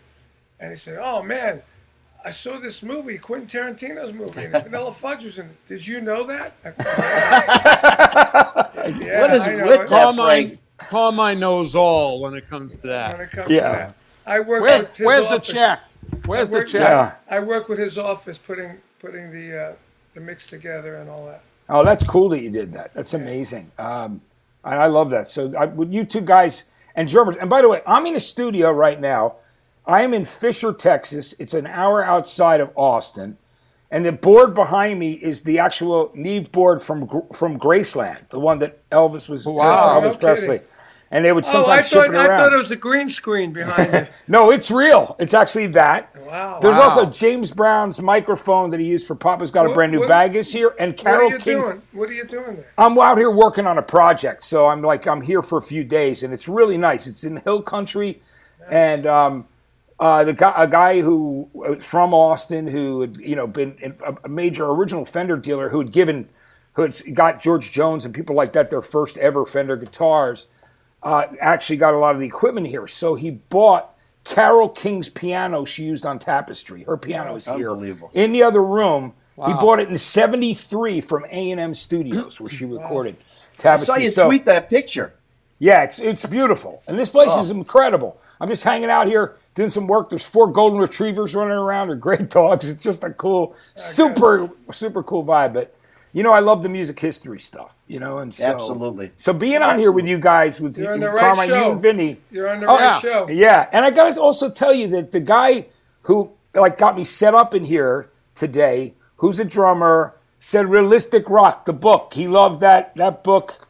and 0.61 0.71
he 0.71 0.77
said, 0.77 0.99
"Oh 1.03 1.23
man." 1.23 1.63
I 2.25 2.31
saw 2.31 2.59
this 2.59 2.83
movie, 2.83 3.17
Quentin 3.19 3.47
Tarantino's 3.49 4.13
movie, 4.13 4.45
and 4.45 4.53
Vanilla 4.65 4.93
Fudge 4.93 5.25
was 5.25 5.39
in 5.39 5.47
it. 5.47 5.67
Did 5.67 5.87
you 5.87 6.01
know 6.01 6.25
that? 6.25 6.53
yeah, 9.01 9.21
What 9.21 9.33
is 9.33 9.47
I 9.49 9.55
know 9.55 9.65
with 9.67 9.75
it. 9.75 9.79
that? 9.79 9.89
Carmine, 9.89 10.17
Frank. 10.49 10.59
Carmine 10.79 11.41
knows 11.41 11.75
all 11.77 12.21
when 12.21 12.35
it 12.35 12.49
comes 12.49 12.75
to 12.77 12.81
when 12.83 12.91
that. 12.91 13.21
it 13.21 13.31
comes 13.31 13.51
Yeah. 13.51 13.61
to 13.63 13.69
that. 13.79 13.95
I 14.27 14.41
work 14.41 14.63
Where's, 14.63 14.83
with 14.83 14.97
his 14.97 15.07
where's 15.07 15.29
the 15.29 15.39
check? 15.39 15.81
Where's 16.27 16.51
I 16.51 16.61
the 16.61 16.65
check? 16.67 16.81
Yeah. 16.83 17.13
I 17.31 17.41
work 17.41 17.69
with 17.69 17.79
his 17.79 17.97
office 17.97 18.37
putting 18.37 18.79
putting 19.01 19.31
the 19.33 19.59
uh, 19.59 19.73
the 20.15 20.21
mix 20.21 20.47
together 20.47 20.97
and 20.97 21.09
all 21.09 21.25
that. 21.27 21.43
Oh, 21.69 21.85
that's 21.85 22.05
cool 22.05 22.29
that 22.31 22.41
you 22.41 22.51
did 22.51 22.73
that. 22.75 22.93
That's 22.95 23.15
amazing. 23.15 23.71
Um, 23.79 24.21
and 24.65 24.75
I 24.81 24.87
love 24.87 25.11
that. 25.11 25.29
So, 25.29 25.53
I, 25.59 25.67
with 25.67 25.93
you 25.93 26.05
two 26.05 26.21
guys 26.21 26.65
and 26.95 27.09
drummers, 27.09 27.37
and 27.37 27.49
by 27.49 27.63
the 27.63 27.69
way, 27.69 27.81
I'm 27.87 28.05
in 28.07 28.17
a 28.17 28.21
studio 28.21 28.71
right 28.71 29.01
now. 29.01 29.37
I 29.88 30.02
am 30.02 30.12
in 30.12 30.25
Fischer, 30.26 30.73
Texas. 30.75 31.35
It's 31.38 31.54
an 31.54 31.66
hour 31.66 32.04
outside 32.04 32.61
of 32.61 32.71
Austin, 32.76 33.38
and 33.90 34.04
the 34.04 34.12
board 34.12 34.52
behind 34.54 34.99
me 35.00 35.12
is 35.12 35.45
the 35.45 35.59
actual 35.59 36.12
Neve 36.14 36.52
board 36.52 36.83
from 36.83 37.09
from 37.33 37.59
Graceland, 37.59 38.28
the 38.28 38.38
one 38.38 38.59
that 38.59 38.88
Elvis 38.90 39.28
was 39.28 39.47
Wow. 39.47 40.00
for 40.00 40.07
Elvis 40.07 40.12
No 40.12 40.18
Presley. 40.18 40.59
kidding. 40.59 40.73
And 41.11 41.25
they 41.25 41.33
would 41.33 41.47
Oh, 41.47 41.49
I 41.49 41.52
sometimes 41.52 41.88
ship 41.88 42.04
thought 42.04 42.14
it 42.14 42.18
I 42.18 42.26
around. 42.26 42.37
thought 42.38 42.52
it 42.52 42.59
was 42.59 42.71
a 42.71 42.76
green 42.76 43.09
screen 43.09 43.54
behind 43.54 43.95
it. 43.95 44.11
no, 44.28 44.50
it's 44.50 44.71
real. 44.71 45.16
It's 45.18 45.33
actually 45.33 45.68
that. 45.68 46.12
Wow. 46.26 46.59
There's 46.61 46.75
Wow. 46.76 46.83
also 46.83 47.07
James 47.07 47.50
Brown's 47.50 48.02
microphone 48.02 48.68
that 48.73 48.80
he 48.80 48.85
used 48.85 49.07
for 49.07 49.14
Papa's 49.14 49.50
Got 49.50 49.71
a 49.71 49.73
Brand 49.73 49.90
New 49.90 50.00
what- 50.00 50.09
Bag 50.09 50.37
is 50.37 50.52
here, 50.52 50.75
and 50.78 50.92
what 50.92 51.00
are 51.00 51.02
Carole 51.16 51.30
you 51.30 51.38
King. 51.38 51.61
doing? 51.62 51.83
What 51.92 52.11
are 52.11 52.12
you 52.12 52.25
doing 52.26 52.57
there? 52.57 52.66
I'm 52.76 52.99
out 52.99 53.16
here 53.16 53.30
working 53.30 53.66
on 53.66 53.78
a 53.78 53.83
project, 53.83 54.45
so 54.45 54.66
I'm 54.66 54.83
like 54.83 55.07
I'm 55.07 55.23
here 55.23 55.40
for 55.40 55.57
a 55.57 55.62
few 55.62 55.83
days, 55.83 56.23
and 56.23 56.35
it's 56.35 56.47
really 56.47 56.76
nice. 56.76 57.07
It's 57.07 57.25
in 57.25 57.38
Hill 57.38 57.62
Country, 57.62 58.21
and 58.71 59.07
um, 59.07 59.47
uh, 60.00 60.25
the 60.25 60.33
guy, 60.33 60.55
a 60.57 60.67
guy 60.67 61.00
who 61.00 61.49
was 61.52 61.85
from 61.85 62.14
Austin, 62.14 62.67
who 62.69 63.00
had 63.00 63.17
you 63.17 63.35
know 63.37 63.47
been 63.47 63.76
in- 63.81 63.97
a, 64.05 64.14
a 64.25 64.28
major 64.28 64.67
original 64.67 65.05
Fender 65.05 65.37
dealer, 65.37 65.69
who 65.71 65.78
had 65.78 65.93
given, 65.93 66.28
who 66.75 66.83
had 66.83 66.97
got 67.14 67.40
George 67.40 67.73
Jones 67.73 68.05
and 68.05 68.14
people 68.14 68.37
like 68.37 68.52
that 68.52 68.71
their 68.71 68.83
first 68.83 69.19
ever 69.19 69.45
Fender 69.45 69.76
guitars, 69.76 70.47
uh, 71.02 71.25
actually 71.40 71.76
got 71.76 71.95
a 71.95 71.99
lot 71.99 72.14
of 72.14 72.21
the 72.21 72.26
equipment 72.26 72.69
here. 72.69 72.87
So 72.87 73.14
he 73.17 73.31
bought 73.31 73.95
Carole 74.25 74.69
King's 74.69 75.09
piano 75.09 75.64
she 75.64 75.85
used 75.85 76.07
on 76.07 76.19
Tapestry. 76.19 76.85
Her 76.85 76.97
piano 76.97 77.35
is 77.37 77.47
here 77.49 77.71
in 78.14 78.33
the 78.33 78.43
other 78.43 78.62
room. 78.62 79.14
He 79.47 79.52
bought 79.52 79.78
it 79.81 79.88
in 79.88 79.99
'73 79.99 81.00
from 81.00 81.25
A 81.31 81.50
and 81.50 81.61
M 81.61 81.75
Studios, 81.75 82.40
where 82.40 82.50
she 82.50 82.64
recorded 82.64 83.17
I 83.59 83.62
Tapestry. 83.62 83.87
saw 83.87 83.97
you 83.97 84.11
So- 84.11 84.26
tweet 84.26 84.45
that 84.45 84.69
picture. 84.69 85.14
Yeah, 85.59 85.83
it's 85.83 85.99
it's 85.99 86.25
beautiful, 86.27 86.81
and 86.88 86.99
this 86.99 87.09
place 87.09 87.31
Oh. 87.33 87.41
is 87.43 87.50
incredible. 87.50 88.21
I'm 88.41 88.49
just 88.49 88.65
hanging 88.65 88.91
out 88.91 89.07
here 89.07 89.37
doing 89.55 89.71
some 89.71 89.87
work. 89.87 90.09
There's 90.11 90.25
four 90.25 90.47
golden 90.53 90.79
retrievers 90.79 91.35
running 91.35 91.57
around. 91.59 91.88
They're 91.88 91.97
great 91.97 92.31
dogs. 92.41 92.69
It's 92.69 92.83
just 92.83 93.03
a 93.05 93.11
cool, 93.11 93.55
super 93.75 94.50
super 94.73 95.03
cool 95.03 95.25
vibe. 95.25 95.55
But 95.55 95.75
you 96.12 96.23
know, 96.23 96.33
I 96.33 96.41
love 96.41 96.62
the 96.62 96.69
music 96.69 96.99
history 97.00 97.38
stuff. 97.38 97.75
You 97.87 98.00
know, 98.00 98.19
and 98.19 98.33
so 98.35 98.45
Absolutely. 98.45 99.11
So 99.17 99.33
being 99.33 99.62
on 99.62 99.79
here 99.79 99.93
with 99.93 100.05
you 100.07 100.19
guys, 100.19 100.61
with 100.61 100.77
You're 100.79 100.95
on 100.95 101.00
the 101.00 101.09
right 101.11 101.21
Carmine, 101.35 101.49
you 101.50 101.71
and 101.73 101.83
Vinny, 101.83 102.17
You're 102.31 102.49
on 102.49 102.61
the 102.61 102.67
Oh, 102.67 102.75
right 102.77 102.81
yeah. 102.81 103.00
show. 103.00 103.29
yeah, 103.29 103.69
and 103.73 103.85
I 103.85 103.91
gotta 103.91 104.21
also 104.21 104.50
tell 104.50 104.73
you 104.73 104.88
that 104.88 105.12
the 105.12 105.21
guy 105.21 105.67
who 106.03 106.31
like 106.55 106.79
got 106.79 106.97
me 106.97 107.05
set 107.05 107.35
up 107.35 107.55
in 107.55 107.65
here 107.65 108.09
today, 108.35 108.95
who's 109.17 109.38
a 109.41 109.45
drummer, 109.45 110.15
said 110.41 110.71
"Realistic 110.71 111.29
Rock" 111.29 111.65
the 111.67 111.73
book. 111.73 112.15
He 112.15 112.29
loved 112.29 112.61
that 112.61 112.95
that 112.97 113.25
book. 113.25 113.68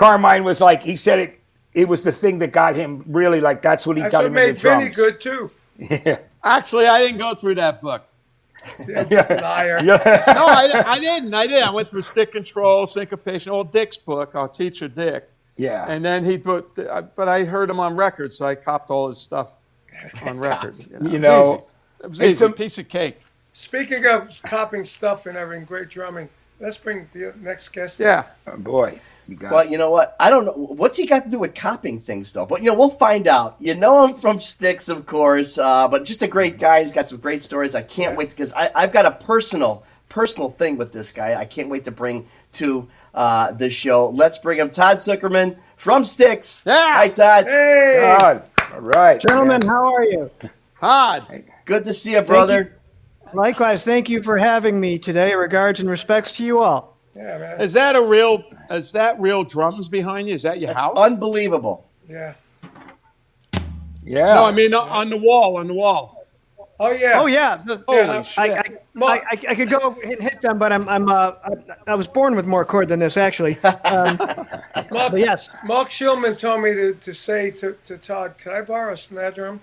Carmine 0.00 0.44
was 0.44 0.60
like, 0.62 0.82
he 0.82 0.96
said 0.96 1.18
it. 1.18 1.40
It 1.74 1.86
was 1.86 2.02
the 2.02 2.10
thing 2.10 2.38
that 2.38 2.52
got 2.52 2.74
him 2.74 3.04
really 3.06 3.40
like. 3.40 3.60
That's 3.60 3.86
what 3.86 3.96
he 3.98 4.02
That's 4.02 4.12
got 4.12 4.18
what 4.20 4.26
him 4.28 4.32
made 4.32 4.48
into 4.50 4.60
drums. 4.62 4.96
Good 4.96 5.20
too. 5.20 5.50
Yeah. 5.78 6.18
Actually, 6.42 6.86
I 6.86 7.00
didn't 7.02 7.18
go 7.18 7.34
through 7.34 7.54
that 7.56 7.80
book. 7.82 8.02
Liar. 8.88 9.80
yeah. 9.84 10.24
No, 10.34 10.46
I, 10.46 10.82
I 10.86 10.98
didn't. 10.98 11.32
I 11.34 11.46
didn't. 11.46 11.68
I 11.68 11.70
went 11.70 11.90
through 11.90 12.02
stick 12.02 12.32
control, 12.32 12.86
syncopation, 12.86 13.52
old 13.52 13.72
Dick's 13.72 13.96
book. 13.96 14.34
Our 14.34 14.48
teacher 14.48 14.88
Dick, 14.88 15.28
yeah. 15.56 15.86
and 15.88 16.04
then 16.04 16.24
he 16.24 16.36
put. 16.38 16.74
But 16.74 17.28
I 17.28 17.44
heard 17.44 17.70
him 17.70 17.80
on 17.80 17.96
record, 17.96 18.32
so 18.32 18.44
I 18.46 18.54
copped 18.54 18.90
all 18.90 19.08
his 19.08 19.18
stuff 19.18 19.52
on 20.26 20.38
record. 20.38 20.76
You 20.90 20.96
It 20.96 21.02
was 21.02 21.12
know, 21.20 21.54
easy. 21.54 21.62
it 22.04 22.10
was 22.10 22.20
it's 22.20 22.36
easy. 22.38 22.44
a- 22.46 22.50
piece 22.50 22.78
of 22.78 22.88
cake. 22.88 23.20
Speaking 23.52 24.04
of 24.06 24.28
copying 24.44 24.84
stuff 24.84 25.26
and 25.26 25.36
everything, 25.36 25.64
great 25.64 25.88
drumming. 25.88 26.28
Let's 26.60 26.76
bring 26.76 27.08
the 27.14 27.32
next 27.40 27.68
guest. 27.70 27.98
Yeah. 27.98 28.26
Oh, 28.46 28.56
boy, 28.58 29.00
you 29.26 29.38
Well, 29.40 29.60
it. 29.60 29.70
you 29.70 29.78
know 29.78 29.90
what? 29.90 30.14
I 30.20 30.28
don't 30.28 30.44
know. 30.44 30.52
What's 30.52 30.98
he 30.98 31.06
got 31.06 31.24
to 31.24 31.30
do 31.30 31.38
with 31.38 31.54
copying 31.54 31.98
things, 31.98 32.32
though? 32.34 32.44
But, 32.44 32.62
you 32.62 32.70
know, 32.70 32.76
we'll 32.76 32.90
find 32.90 33.26
out. 33.26 33.56
You 33.60 33.74
know 33.74 34.04
him 34.04 34.14
from 34.14 34.38
Styx, 34.38 34.90
of 34.90 35.06
course, 35.06 35.56
uh, 35.56 35.88
but 35.88 36.04
just 36.04 36.22
a 36.22 36.28
great 36.28 36.58
guy. 36.58 36.80
He's 36.82 36.92
got 36.92 37.06
some 37.06 37.18
great 37.18 37.40
stories. 37.40 37.74
I 37.74 37.80
can't 37.80 38.14
wait 38.14 38.28
because 38.28 38.52
I've 38.52 38.92
got 38.92 39.06
a 39.06 39.12
personal, 39.12 39.84
personal 40.10 40.50
thing 40.50 40.76
with 40.76 40.92
this 40.92 41.12
guy. 41.12 41.34
I 41.34 41.46
can't 41.46 41.70
wait 41.70 41.84
to 41.84 41.90
bring 41.90 42.26
to 42.52 42.86
uh, 43.14 43.52
the 43.52 43.70
show. 43.70 44.10
Let's 44.10 44.36
bring 44.36 44.58
him 44.58 44.68
Todd 44.68 44.98
Sucherman 44.98 45.56
from 45.76 46.04
Styx. 46.04 46.62
Yeah. 46.66 46.94
Hi, 46.94 47.08
Todd. 47.08 47.46
Hey. 47.46 48.16
God. 48.18 48.42
All 48.74 48.80
right, 48.80 49.20
Gentlemen, 49.20 49.62
how 49.66 49.92
are 49.94 50.04
you? 50.04 50.30
Todd. 50.78 51.42
Good 51.64 51.84
to 51.84 51.94
see 51.94 52.12
you, 52.12 52.20
brother. 52.20 52.76
Likewise, 53.34 53.84
thank 53.84 54.08
you 54.08 54.22
for 54.22 54.36
having 54.36 54.80
me 54.80 54.98
today. 54.98 55.34
Regards 55.34 55.80
and 55.80 55.88
respects 55.88 56.32
to 56.32 56.44
you 56.44 56.60
all. 56.60 56.96
Yeah, 57.14 57.38
man. 57.38 57.60
Is 57.60 57.72
that 57.72 57.96
a 57.96 58.02
real? 58.02 58.42
Is 58.70 58.92
that 58.92 59.20
real 59.20 59.44
drums 59.44 59.88
behind 59.88 60.28
you? 60.28 60.34
Is 60.34 60.42
that 60.42 60.60
your 60.60 60.68
That's 60.68 60.82
house? 60.82 60.96
unbelievable. 60.98 61.86
Yeah. 62.08 62.34
Yeah. 64.02 64.34
no, 64.34 64.44
I 64.44 64.52
mean 64.52 64.72
on 64.74 65.10
the 65.10 65.16
wall. 65.16 65.56
On 65.58 65.66
the 65.66 65.74
wall. 65.74 66.16
Oh 66.78 66.90
yeah. 66.90 67.20
Oh 67.20 67.26
yeah, 67.26 67.60
the- 67.66 67.84
Holy 67.86 67.98
Yeah, 67.98 68.22
shit! 68.22 68.38
I, 68.38 68.54
I, 68.56 68.62
I, 69.04 69.14
I, 69.16 69.38
I 69.50 69.54
could 69.54 69.68
go 69.68 69.94
and 70.02 70.20
hit 70.22 70.40
them, 70.40 70.58
but 70.58 70.72
I'm 70.72 70.88
I'm 70.88 71.10
uh, 71.10 71.32
I, 71.44 71.50
I 71.88 71.94
was 71.94 72.06
born 72.06 72.34
with 72.34 72.46
more 72.46 72.64
cord 72.64 72.88
than 72.88 72.98
this 73.00 73.16
actually. 73.18 73.58
Um, 73.84 74.16
Mark, 74.90 75.10
but 75.12 75.18
yes, 75.18 75.50
Mark 75.64 75.88
Schulman 75.90 76.38
told 76.38 76.62
me 76.62 76.72
to, 76.72 76.94
to 76.94 77.12
say 77.12 77.50
to, 77.52 77.76
to 77.84 77.98
Todd, 77.98 78.38
"Can 78.38 78.52
I 78.52 78.62
borrow 78.62 78.94
a 78.94 78.96
snare 78.96 79.30
drum?" 79.30 79.60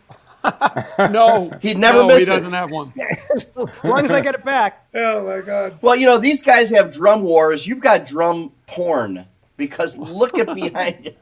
no, 1.12 1.52
He'd 1.62 1.78
never 1.78 2.00
no, 2.00 2.08
miss 2.08 2.18
he 2.18 2.24
it. 2.24 2.36
doesn't 2.36 2.54
have 2.54 2.72
one. 2.72 2.94
as 3.00 3.84
long 3.84 4.06
as 4.06 4.12
I 4.12 4.22
get 4.22 4.36
it 4.36 4.46
back. 4.46 4.88
Oh 4.94 5.26
my 5.26 5.46
God. 5.46 5.78
Well, 5.82 5.96
you 5.96 6.06
know, 6.06 6.18
these 6.18 6.42
guys 6.42 6.70
have 6.72 6.94
drum 6.94 7.24
wars. 7.24 7.68
You've 7.68 7.82
got 7.82 8.06
drum 8.06 8.52
porn 8.68 9.26
because 9.58 9.98
look 9.98 10.38
at 10.38 10.54
behind 10.56 11.06
you. 11.06 11.16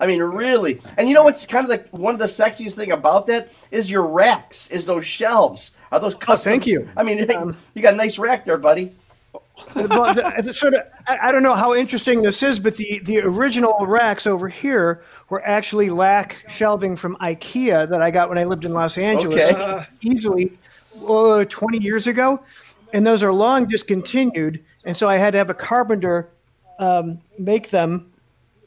I 0.00 0.06
mean, 0.06 0.22
really. 0.22 0.80
And 0.96 1.08
you 1.08 1.14
know 1.14 1.24
what's 1.24 1.44
kind 1.46 1.68
of 1.68 1.70
the 1.70 1.96
one 1.96 2.14
of 2.14 2.20
the 2.20 2.26
sexiest 2.26 2.76
thing 2.76 2.92
about 2.92 3.26
that 3.26 3.52
is 3.70 3.90
your 3.90 4.06
racks, 4.06 4.68
is 4.68 4.86
those 4.86 5.06
shelves. 5.06 5.72
Are 5.90 5.98
those 5.98 6.14
oh, 6.14 6.18
custom? 6.18 6.52
thank 6.52 6.66
you. 6.66 6.88
I 6.96 7.02
mean, 7.02 7.18
hey, 7.18 7.34
um, 7.34 7.56
you 7.74 7.82
got 7.82 7.94
a 7.94 7.96
nice 7.96 8.18
rack 8.18 8.44
there, 8.44 8.58
buddy. 8.58 8.92
well, 9.74 10.14
the, 10.14 10.42
the 10.44 10.54
sort 10.54 10.74
of, 10.74 10.82
I, 11.06 11.28
I 11.28 11.32
don't 11.32 11.42
know 11.42 11.54
how 11.54 11.74
interesting 11.74 12.22
this 12.22 12.42
is, 12.42 12.58
but 12.58 12.76
the, 12.76 13.00
the 13.04 13.18
original 13.20 13.74
racks 13.86 14.26
over 14.26 14.48
here 14.48 15.02
were 15.28 15.44
actually 15.46 15.90
lac 15.90 16.44
shelving 16.48 16.96
from 16.96 17.16
IKEA 17.16 17.88
that 17.88 18.00
I 18.02 18.10
got 18.10 18.28
when 18.28 18.38
I 18.38 18.44
lived 18.44 18.64
in 18.64 18.72
Los 18.72 18.96
Angeles, 18.98 19.52
Okay. 19.54 19.86
easily 20.02 20.52
uh, 21.06 21.44
20 21.44 21.78
years 21.82 22.06
ago. 22.06 22.42
And 22.92 23.06
those 23.06 23.22
are 23.22 23.32
long 23.32 23.66
discontinued. 23.66 24.64
And 24.84 24.96
so 24.96 25.08
I 25.08 25.16
had 25.18 25.32
to 25.32 25.38
have 25.38 25.50
a 25.50 25.54
carpenter 25.54 26.30
um, 26.78 27.20
make 27.38 27.68
them, 27.70 28.10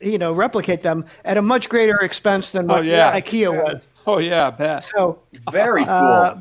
you 0.01 0.17
know, 0.17 0.33
replicate 0.33 0.81
them 0.81 1.05
at 1.25 1.37
a 1.37 1.41
much 1.41 1.69
greater 1.69 1.99
expense 2.01 2.51
than 2.51 2.69
Oh 2.69 2.81
yeah. 2.81 3.19
IKEA 3.19 3.51
was. 3.63 3.87
Oh 4.05 4.17
yeah, 4.19 4.47
I 4.47 4.49
bet. 4.51 4.83
So, 4.83 5.19
Very 5.51 5.83
cool. 5.85 5.93
uh, 5.93 6.37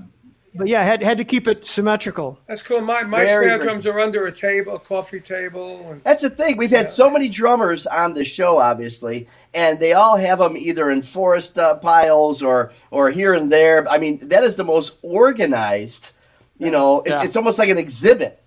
but 0.54 0.66
yeah, 0.68 0.82
had, 0.82 1.02
had 1.02 1.18
to 1.18 1.24
keep 1.24 1.46
it 1.46 1.64
symmetrical. 1.64 2.38
That's 2.46 2.62
cool. 2.62 2.80
My 2.80 3.02
my 3.04 3.24
Very, 3.24 3.46
snare 3.46 3.58
very- 3.58 3.64
drums 3.64 3.86
are 3.86 4.00
under 4.00 4.26
a 4.26 4.32
table, 4.32 4.74
a 4.74 4.78
coffee 4.80 5.20
table, 5.20 5.86
and 5.90 6.02
That's 6.02 6.22
the 6.22 6.30
thing. 6.30 6.56
We've 6.56 6.70
had 6.70 6.88
so 6.88 7.08
many 7.08 7.28
drummers 7.28 7.86
on 7.86 8.14
the 8.14 8.24
show, 8.24 8.58
obviously, 8.58 9.28
and 9.54 9.78
they 9.78 9.92
all 9.92 10.16
have 10.16 10.38
them 10.40 10.56
either 10.56 10.90
in 10.90 11.02
forest 11.02 11.58
uh, 11.58 11.76
piles 11.76 12.42
or 12.42 12.72
or 12.90 13.10
here 13.10 13.34
and 13.34 13.50
there. 13.50 13.88
I 13.88 13.98
mean, 13.98 14.18
that 14.28 14.42
is 14.42 14.56
the 14.56 14.64
most 14.64 14.96
organized. 15.02 16.10
You 16.58 16.70
know, 16.70 17.00
it's, 17.00 17.10
Yeah. 17.10 17.24
it's 17.24 17.36
almost 17.36 17.58
like 17.58 17.70
an 17.70 17.78
exhibit. 17.78 18.42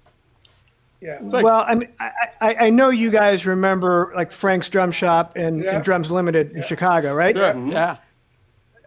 yeah. 1.02 1.18
like- 1.22 1.44
well, 1.44 1.66
I 1.68 1.76
mean, 1.76 1.90
I, 2.00 2.12
I, 2.42 2.56
I 2.66 2.70
know 2.70 2.90
you 2.90 3.10
guys 3.10 3.46
remember 3.46 4.12
like 4.16 4.32
Frank's 4.32 4.70
Drum 4.70 4.92
Shop 4.92 5.34
and, 5.36 5.64
Yeah. 5.64 5.76
and 5.76 5.84
Drums 5.84 6.12
Limited 6.12 6.52
in 6.52 6.62
Chicago, 6.64 7.14
right? 7.16 7.36
Sure. 7.36 7.54
Mm-hmm. 7.54 7.72
Yeah. 7.72 7.98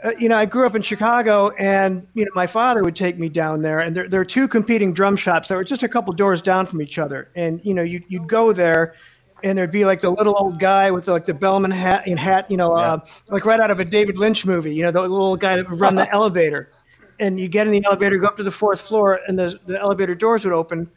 Uh, 0.04 0.10
you 0.18 0.28
know, 0.28 0.36
I 0.36 0.44
grew 0.44 0.66
up 0.66 0.74
in 0.74 0.82
Chicago, 0.82 1.50
and 1.50 2.06
you 2.14 2.24
know, 2.24 2.30
my 2.34 2.46
father 2.46 2.82
would 2.82 2.96
take 2.96 3.18
me 3.18 3.28
down 3.28 3.62
there, 3.62 3.80
and 3.80 3.96
there, 3.96 4.08
there 4.08 4.20
are 4.20 4.26
two 4.26 4.46
competing 4.46 4.92
drum 4.92 5.16
shops 5.16 5.48
that 5.48 5.56
were 5.56 5.64
just 5.64 5.82
a 5.82 5.88
couple 5.88 6.12
doors 6.12 6.42
down 6.42 6.66
from 6.66 6.82
each 6.82 6.98
other, 6.98 7.30
and 7.34 7.60
you 7.64 7.72
know, 7.72 7.82
you'd, 7.82 8.04
you'd 8.08 8.28
go 8.28 8.52
there, 8.52 8.94
and 9.42 9.56
there'd 9.56 9.70
be 9.72 9.86
like 9.86 10.02
the 10.02 10.10
little 10.10 10.34
old 10.36 10.60
guy 10.60 10.90
with 10.90 11.08
like 11.08 11.24
the 11.24 11.32
bellman 11.32 11.70
hat 11.70 12.06
and 12.06 12.18
hat, 12.18 12.50
you 12.50 12.58
know, 12.58 12.72
uh, 12.72 12.98
like 13.28 13.46
right 13.46 13.58
out 13.58 13.70
of 13.70 13.80
a 13.80 13.84
David 13.86 14.18
Lynch 14.18 14.44
movie, 14.44 14.74
you 14.74 14.82
know, 14.82 14.90
the 14.90 15.00
little 15.00 15.36
guy 15.36 15.56
that 15.56 15.70
would 15.70 15.80
run 15.80 15.94
the 15.94 16.10
elevator, 16.12 16.70
and 17.18 17.40
you 17.40 17.48
get 17.48 17.66
in 17.66 17.72
the 17.72 17.82
elevator, 17.86 18.18
go 18.18 18.26
up 18.26 18.36
to 18.36 18.42
the 18.42 18.50
fourth 18.50 18.80
floor, 18.82 19.18
and 19.26 19.38
the 19.38 19.58
the 19.66 19.80
elevator 19.80 20.14
doors 20.14 20.44
would 20.44 20.52
open, 20.52 20.90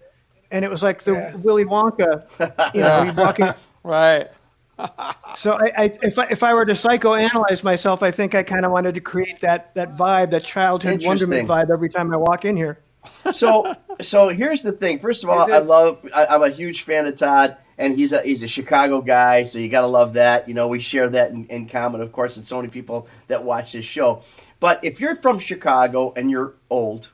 and 0.52 0.66
it 0.66 0.70
was 0.70 0.84
like 0.84 1.04
the 1.04 1.14
Yeah. 1.14 1.36
Willy 1.38 1.64
Wonka, 1.64 2.74
you 2.74 2.82
know, 2.82 3.04
you 3.04 3.14
walk 3.14 3.40
in. 3.40 3.54
Right. 3.82 4.28
So 5.36 5.54
I, 5.54 5.72
I, 5.78 5.98
if 6.02 6.18
I, 6.18 6.28
if 6.30 6.44
I 6.44 6.54
were 6.54 6.66
to 6.66 6.74
psychoanalyze 6.74 7.64
myself, 7.64 8.04
I 8.04 8.12
think 8.12 8.36
I 8.36 8.44
kind 8.44 8.66
of 8.66 8.72
wanted 8.72 8.96
to 8.96 9.02
create 9.02 9.42
that 9.42 9.74
that 9.76 9.96
vibe, 9.96 10.32
that 10.32 10.44
childhood 10.44 11.04
wonderment 11.04 11.48
vibe 11.48 11.70
every 11.70 11.90
time 11.90 12.14
I 12.14 12.18
walk 12.18 12.46
in 12.46 12.56
here. 12.58 12.80
So, 13.34 13.76
so 14.02 14.30
here's 14.30 14.62
the 14.62 14.72
thing. 14.72 15.00
First 15.00 15.24
of 15.24 15.30
all, 15.30 15.52
I 15.52 15.60
love. 15.60 16.06
I, 16.14 16.26
I'm 16.28 16.44
a 16.44 16.50
huge 16.50 16.84
fan 16.84 17.06
of 17.06 17.16
Todd, 17.16 17.58
and 17.78 17.96
he's 17.96 18.14
a 18.14 18.22
he's 18.22 18.44
a 18.44 18.48
Chicago 18.48 19.02
guy, 19.02 19.44
so 19.44 19.60
you 19.60 19.70
got 19.70 19.82
to 19.82 19.88
love 19.88 20.14
that. 20.14 20.48
You 20.48 20.54
know, 20.54 20.68
we 20.68 20.80
share 20.80 21.10
that 21.10 21.32
in, 21.32 21.46
in 21.48 21.68
common, 21.68 22.02
of 22.02 22.12
course, 22.12 22.38
and 22.38 22.46
so 22.46 22.58
many 22.58 22.70
people 22.70 23.08
that 23.28 23.44
watch 23.44 23.72
this 23.74 23.86
show. 23.86 24.22
But 24.60 24.84
if 24.84 25.00
you're 25.00 25.16
from 25.16 25.40
Chicago 25.40 26.14
and 26.16 26.30
you're 26.30 26.54
old, 26.70 27.10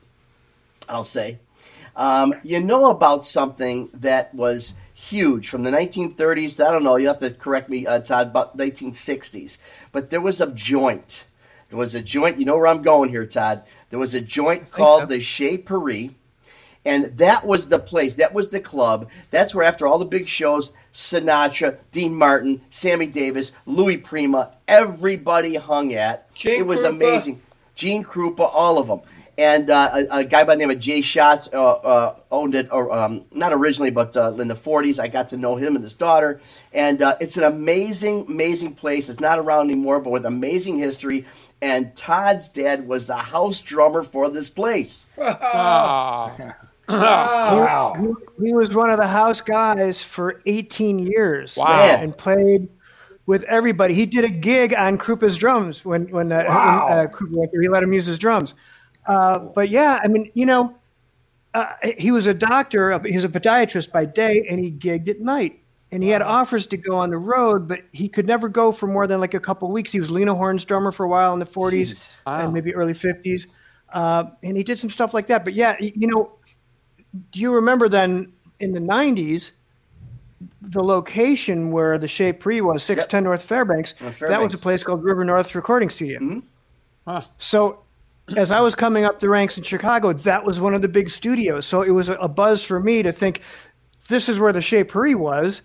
I'll 0.88 1.04
say, 1.04 1.38
um, 1.94 2.34
you 2.42 2.60
know 2.60 2.90
about 2.90 3.24
something 3.24 3.88
that 3.94 4.34
was 4.34 4.74
huge 4.96 5.48
from 5.48 5.62
the 5.62 5.70
1930s 5.70 6.56
to 6.56 6.66
I 6.66 6.72
don't 6.72 6.82
know. 6.82 6.96
You 6.96 7.08
have 7.08 7.18
to 7.18 7.30
correct 7.30 7.68
me, 7.68 7.86
uh, 7.86 8.00
Todd, 8.00 8.28
about 8.28 8.56
1960s. 8.56 9.58
But 9.92 10.10
there 10.10 10.22
was 10.22 10.40
a 10.40 10.50
joint. 10.50 11.26
There 11.68 11.78
was 11.78 11.94
a 11.94 12.00
joint. 12.00 12.38
You 12.38 12.46
know 12.46 12.56
where 12.56 12.66
I'm 12.66 12.82
going 12.82 13.10
here, 13.10 13.26
Todd. 13.26 13.64
There 13.90 13.98
was 13.98 14.14
a 14.14 14.20
joint 14.20 14.70
called 14.70 15.08
the 15.08 15.20
Chez 15.20 15.58
Paree. 15.58 16.14
And 16.84 17.18
that 17.18 17.44
was 17.44 17.68
the 17.68 17.80
place. 17.80 18.14
That 18.14 18.32
was 18.32 18.50
the 18.50 18.60
club. 18.60 19.10
That's 19.32 19.54
where, 19.54 19.64
after 19.66 19.88
all 19.88 19.98
the 19.98 20.04
big 20.04 20.28
shows, 20.28 20.72
Sinatra, 20.94 21.78
Dean 21.90 22.14
Martin, 22.14 22.60
Sammy 22.70 23.06
Davis, 23.06 23.50
Louis 23.66 23.96
Prima, 23.96 24.52
everybody 24.68 25.56
hung 25.56 25.92
at. 25.94 26.32
Gene 26.32 26.60
it 26.60 26.66
was 26.66 26.84
Krupa. 26.84 26.88
amazing. 26.88 27.42
Gene 27.74 28.04
Krupa, 28.04 28.48
all 28.52 28.78
of 28.78 28.86
them. 28.86 29.00
And 29.38 29.70
uh, 29.70 29.90
a, 29.92 30.18
a 30.20 30.24
guy 30.24 30.44
by 30.44 30.54
the 30.54 30.58
name 30.60 30.70
of 30.70 30.78
Jay 30.78 31.02
Schatz 31.02 31.48
uh, 31.52 31.72
uh, 31.72 32.16
owned 32.30 32.54
it, 32.54 32.68
or 32.72 32.90
um, 32.90 33.24
not 33.32 33.52
originally, 33.52 33.90
but 33.90 34.16
uh, 34.16 34.32
in 34.38 34.48
the 34.48 34.54
40s. 34.54 34.98
I 34.98 35.08
got 35.08 35.28
to 35.28 35.36
know 35.36 35.56
him 35.56 35.74
and 35.76 35.82
his 35.82 35.94
daughter. 35.94 36.40
And 36.72 37.02
uh, 37.02 37.16
it's 37.20 37.36
an 37.36 37.44
amazing, 37.44 38.26
amazing 38.28 38.74
place. 38.74 39.08
It's 39.10 39.20
not 39.20 39.38
around 39.38 39.70
anymore, 39.70 40.00
but 40.00 40.10
with 40.10 40.24
amazing 40.24 40.78
history. 40.78 41.26
And 41.60 41.94
Todd's 41.94 42.48
dad 42.48 42.86
was 42.88 43.06
the 43.08 43.16
house 43.16 43.60
drummer 43.60 44.02
for 44.02 44.28
this 44.30 44.48
place. 44.50 45.06
Ah. 45.18 46.34
Wow. 46.88 48.16
He 48.40 48.52
was 48.52 48.72
one 48.74 48.90
of 48.90 48.98
the 48.98 49.08
house 49.08 49.40
guys 49.40 50.02
for 50.04 50.40
18 50.46 51.00
years. 51.00 51.56
Wow. 51.56 51.78
Man. 51.78 52.00
And 52.04 52.16
played 52.16 52.68
with 53.26 53.42
everybody. 53.44 53.94
He 53.94 54.06
did 54.06 54.24
a 54.24 54.28
gig 54.28 54.72
on 54.72 54.96
Krupa's 54.98 55.36
drums 55.36 55.84
when 55.84 56.08
when, 56.10 56.30
uh, 56.30 56.44
Wow. 56.46 56.86
when 56.88 56.98
uh, 56.98 57.10
Krupa 57.10 57.32
went 57.36 57.50
there. 57.52 57.62
He 57.62 57.68
let 57.68 57.82
him 57.82 57.92
use 57.92 58.06
his 58.06 58.18
drums. 58.18 58.54
Uh, 59.06 59.38
but 59.38 59.68
yeah, 59.68 60.00
I 60.02 60.08
mean, 60.08 60.30
you 60.34 60.46
know, 60.46 60.76
uh, 61.54 61.72
he 61.96 62.10
was 62.10 62.26
a 62.26 62.34
doctor. 62.34 62.98
He 63.04 63.14
was 63.14 63.24
a 63.24 63.28
podiatrist 63.28 63.92
by 63.92 64.04
day, 64.04 64.46
and 64.48 64.62
he 64.64 64.70
gigged 64.72 65.08
at 65.08 65.20
night. 65.20 65.60
And 65.92 66.02
he 66.02 66.08
had 66.08 66.20
offers 66.20 66.66
to 66.66 66.76
go 66.76 66.96
on 66.96 67.10
the 67.10 67.16
road, 67.18 67.68
but 67.68 67.82
he 67.92 68.08
could 68.08 68.26
never 68.26 68.48
go 68.48 68.72
for 68.72 68.88
more 68.88 69.06
than 69.06 69.20
like 69.20 69.34
a 69.34 69.40
couple 69.40 69.70
weeks. 69.70 69.92
He 69.92 70.00
was 70.00 70.10
Lena 70.10 70.34
Horne's 70.34 70.64
drummer 70.64 70.90
for 70.90 71.06
a 71.06 71.08
while 71.08 71.32
in 71.32 71.38
the 71.38 71.46
40s 71.46 72.16
Wow. 72.26 72.40
and 72.40 72.52
maybe 72.52 72.74
early 72.74 72.92
50s. 72.92 73.46
Uh, 73.92 74.24
and 74.42 74.56
he 74.56 74.64
did 74.64 74.80
some 74.80 74.90
stuff 74.90 75.14
like 75.14 75.28
that. 75.28 75.44
But 75.44 75.54
yeah, 75.54 75.76
you 75.78 76.08
know, 76.08 76.32
do 77.30 77.40
you 77.40 77.54
remember 77.54 77.88
then 77.88 78.32
in 78.58 78.72
the 78.72 78.80
90s, 78.80 79.52
the 80.60 80.82
location 80.82 81.70
where 81.70 81.98
the 81.98 82.08
Chez 82.08 82.32
Paree 82.32 82.60
was, 82.60 82.82
610 82.82 83.22
North 83.24 83.42
Fairbanks, 83.44 83.94
On 84.00 84.12
that 84.28 84.42
was 84.42 84.54
a 84.54 84.58
place 84.58 84.82
called 84.82 85.04
River 85.04 85.24
North 85.24 85.54
Recording 85.54 85.88
Studio. 85.88 86.42
Huh. 87.06 87.22
So 87.38 87.84
as 88.34 88.50
I 88.50 88.60
was 88.60 88.74
coming 88.74 89.04
up 89.04 89.20
the 89.20 89.28
ranks 89.28 89.56
in 89.56 89.64
Chicago, 89.64 90.12
that 90.12 90.44
was 90.44 90.58
one 90.58 90.74
of 90.74 90.82
the 90.82 90.88
big 90.88 91.08
studios. 91.08 91.66
So 91.66 91.82
it 91.82 91.90
was 91.90 92.08
a, 92.08 92.14
a 92.14 92.28
buzz 92.28 92.64
for 92.64 92.80
me 92.80 93.02
to 93.02 93.12
think 93.12 93.42
this 94.08 94.28
is 94.28 94.40
where 94.40 94.52
the 94.52 94.62
Chez 94.62 94.84
Paree 94.84 95.14
was. 95.14 95.62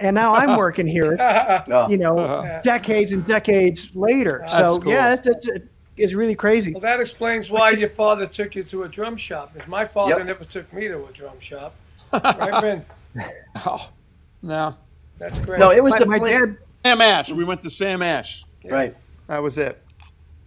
And 0.00 0.14
now 0.16 0.34
I'm 0.34 0.58
working 0.58 0.86
here, 0.86 1.12
you 1.88 1.96
know, 1.96 2.18
uh-huh. 2.18 2.60
decades 2.62 3.12
and 3.12 3.24
decades 3.24 3.94
later. 3.94 4.44
so 4.48 4.80
cool. 4.80 4.90
yeah, 4.90 5.14
that's, 5.14 5.46
that's 5.46 5.64
it's 5.96 6.12
really 6.12 6.34
crazy. 6.34 6.72
Well, 6.72 6.80
that 6.80 7.00
explains 7.00 7.50
why 7.50 7.70
your 7.70 7.88
father 7.88 8.26
took 8.26 8.54
you 8.54 8.64
to 8.64 8.82
a 8.82 8.88
drum 8.88 9.16
shop. 9.16 9.52
Because 9.52 9.68
my 9.68 9.84
father 9.84 10.18
Yep. 10.18 10.26
never 10.26 10.44
took 10.44 10.72
me 10.72 10.88
to 10.88 11.04
a 11.04 11.12
drum 11.12 11.38
shop. 11.38 11.74
Right, 12.12 12.60
Vin? 12.60 12.84
Oh. 13.64 13.88
No. 14.42 14.76
That's 15.18 15.38
great. 15.38 15.60
No, 15.60 15.70
it 15.70 15.82
was 15.82 15.92
My, 15.92 15.98
the 15.98 16.06
my 16.06 16.18
dad, 16.18 16.58
Sam 16.84 17.00
Ash. 17.00 17.30
We 17.30 17.44
went 17.44 17.60
to 17.62 17.70
Sam 17.70 18.02
Ash. 18.02 18.42
Right. 18.64 18.96
That 19.28 19.42
was 19.42 19.56
it. 19.56 19.80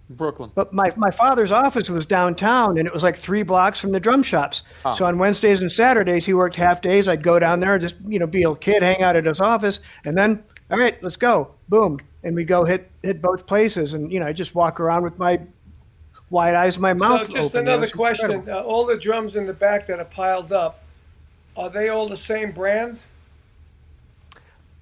Brooklyn. 0.09 0.51
But 0.53 0.71
my, 0.73 0.91
my 0.95 1.11
father's 1.11 1.51
office 1.51 1.89
was 1.89 2.05
downtown, 2.05 2.77
and 2.77 2.87
it 2.87 2.93
was 2.93 3.03
like 3.03 3.15
three 3.15 3.43
blocks 3.43 3.79
from 3.79 3.91
the 3.91 3.99
drum 3.99 4.21
shops. 4.23 4.63
So 4.93 5.05
on 5.05 5.17
Wednesdays 5.17 5.61
and 5.61 5.71
Saturdays, 5.71 6.25
he 6.25 6.33
worked 6.33 6.55
half 6.55 6.81
days. 6.81 7.07
I'd 7.07 7.23
go 7.23 7.39
down 7.39 7.59
there, 7.59 7.79
just 7.79 7.95
you 8.07 8.19
know, 8.19 8.27
be 8.27 8.43
a 8.43 8.55
kid, 8.55 8.83
hang 8.83 9.01
out 9.01 9.15
at 9.15 9.25
his 9.25 9.41
office, 9.41 9.79
and 10.05 10.17
then 10.17 10.43
all 10.71 10.79
right, 10.79 11.01
let's 11.03 11.17
go, 11.17 11.51
boom, 11.69 11.99
and 12.23 12.35
we 12.35 12.43
go 12.43 12.63
hit 12.63 12.89
hit 13.03 13.21
both 13.21 13.45
places, 13.45 13.93
and 13.93 14.11
you 14.11 14.19
know, 14.19 14.25
I 14.25 14.33
just 14.33 14.55
walk 14.55 14.79
around 14.79 15.03
with 15.03 15.17
my 15.19 15.39
wide 16.29 16.55
eyes, 16.55 16.79
my 16.79 16.93
mouth 16.93 17.27
So 17.27 17.33
just 17.33 17.45
open. 17.55 17.67
another 17.67 17.87
question. 17.87 18.49
Uh, 18.49 18.61
all 18.61 18.85
the 18.85 18.97
drums 18.97 19.35
in 19.35 19.45
the 19.45 19.53
back 19.53 19.85
that 19.87 19.99
are 19.99 20.05
piled 20.05 20.51
up, 20.51 20.83
are 21.55 21.69
they 21.69 21.89
all 21.89 22.07
the 22.07 22.17
same 22.17 22.51
brand? 22.51 22.99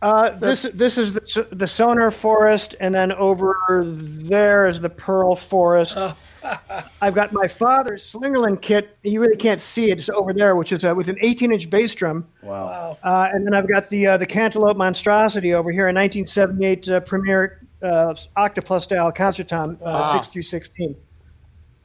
Uh, 0.03 0.31
this 0.31 0.63
this 0.73 0.97
is 0.97 1.13
the, 1.13 1.47
the 1.53 1.65
Sonor 1.65 2.11
Forest, 2.11 2.75
and 2.81 2.93
then 2.93 3.13
over 3.13 3.57
there 3.69 4.67
is 4.67 4.81
the 4.81 4.89
Pearl 4.89 5.33
Forest. 5.33 5.93
Oh. 5.97 6.13
I've 7.01 7.15
got 7.15 7.31
my 7.31 7.47
father's 7.47 8.03
Slingerland 8.11 8.61
kit. 8.61 8.97
You 9.03 9.21
really 9.21 9.37
can't 9.37 9.61
see 9.61 9.91
it. 9.91 9.99
It's 9.99 10.09
over 10.09 10.33
there, 10.33 10.57
which 10.57 10.73
is 10.73 10.83
uh, 10.83 10.93
with 10.93 11.07
an 11.07 11.15
18-inch 11.23 11.69
bass 11.69 11.95
drum. 11.95 12.27
Wow. 12.41 12.65
Wow. 12.65 12.97
Uh, 13.01 13.29
and 13.31 13.47
then 13.47 13.53
I've 13.53 13.69
got 13.69 13.87
the 13.87 14.05
uh, 14.07 14.17
the 14.17 14.25
Cantaloupe 14.25 14.75
Monstrosity 14.75 15.53
over 15.53 15.71
here, 15.71 15.85
a 15.87 15.93
1978 15.93 16.89
uh, 16.89 16.99
Premier 16.99 17.65
uh, 17.81 18.13
Octopus 18.35 18.83
style 18.83 19.09
Concerton, 19.09 19.75
uh, 19.75 19.85
Wow. 19.85 20.11
six 20.11 20.27
through 20.27 20.41
16. 20.41 20.97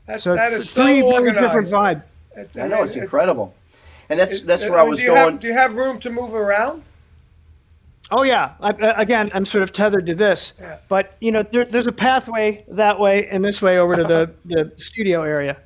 That, 0.06 0.20
So 0.20 0.34
that 0.34 0.48
th- 0.48 0.62
is 0.62 0.70
so 0.70 0.82
three 0.82 1.02
very 1.02 1.30
different 1.40 1.68
vibe. 1.68 2.02
It- 2.36 2.50
I 2.58 2.66
know 2.66 2.82
it's 2.82 2.96
it- 2.96 3.04
incredible, 3.04 3.54
and 4.08 4.18
that's 4.18 4.40
it- 4.40 4.46
that's 4.48 4.64
I 4.64 4.70
where 4.70 4.80
I 4.80 4.82
mean, 4.82 4.90
was 4.90 4.98
do 4.98 5.04
you 5.04 5.10
going. 5.12 5.30
Have, 5.34 5.40
do 5.40 5.46
you 5.46 5.52
have 5.54 5.76
room 5.76 6.00
to 6.00 6.10
move 6.10 6.34
around? 6.34 6.82
Oh 8.10 8.22
yeah. 8.22 8.54
I, 8.60 8.70
again, 9.00 9.30
I'm 9.34 9.44
sort 9.44 9.62
of 9.62 9.72
tethered 9.72 10.06
to 10.06 10.14
this, 10.14 10.54
Yeah. 10.60 10.78
but 10.88 11.16
you 11.20 11.30
know, 11.32 11.42
there, 11.42 11.64
there's 11.64 11.86
a 11.86 11.92
pathway 11.92 12.64
that 12.68 12.98
way 12.98 13.26
and 13.28 13.44
this 13.44 13.60
way 13.60 13.78
over 13.78 13.96
to 13.96 14.04
the, 14.04 14.32
the 14.44 14.72
studio 14.76 15.22
area. 15.22 15.58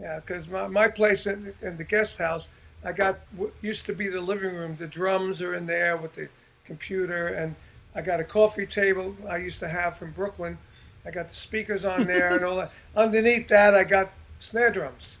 Yeah, 0.00 0.16
because 0.20 0.48
my, 0.48 0.66
my 0.68 0.88
place 0.88 1.26
in, 1.26 1.54
in 1.60 1.76
the 1.76 1.84
guest 1.84 2.16
house, 2.16 2.48
I 2.84 2.92
got 2.92 3.20
what 3.36 3.52
used 3.60 3.86
to 3.86 3.92
be 3.92 4.08
the 4.08 4.20
living 4.20 4.54
room. 4.54 4.76
The 4.76 4.86
drums 4.86 5.40
are 5.42 5.54
in 5.54 5.66
there 5.66 5.96
with 5.96 6.14
the 6.14 6.28
computer, 6.64 7.28
and 7.28 7.54
I 7.94 8.00
got 8.02 8.18
a 8.20 8.24
coffee 8.24 8.66
table 8.66 9.14
I 9.28 9.36
used 9.36 9.60
to 9.60 9.68
have 9.68 9.96
from 9.96 10.12
Brooklyn. 10.12 10.58
I 11.04 11.10
got 11.10 11.28
the 11.28 11.34
speakers 11.34 11.84
on 11.84 12.06
there 12.06 12.34
and 12.34 12.44
all 12.44 12.56
that. 12.56 12.72
Underneath 12.96 13.48
that, 13.48 13.74
I 13.74 13.84
got 13.84 14.10
snare 14.38 14.70
drums. 14.70 15.18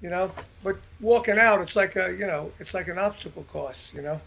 You 0.00 0.10
know, 0.10 0.32
but 0.62 0.76
walking 1.00 1.38
out, 1.38 1.60
it's 1.60 1.76
like 1.76 1.96
a 1.96 2.10
you 2.12 2.26
know, 2.26 2.52
it's 2.58 2.74
like 2.74 2.88
an 2.88 2.98
obstacle 2.98 3.44
course. 3.44 3.92
You 3.94 4.02
know. 4.02 4.20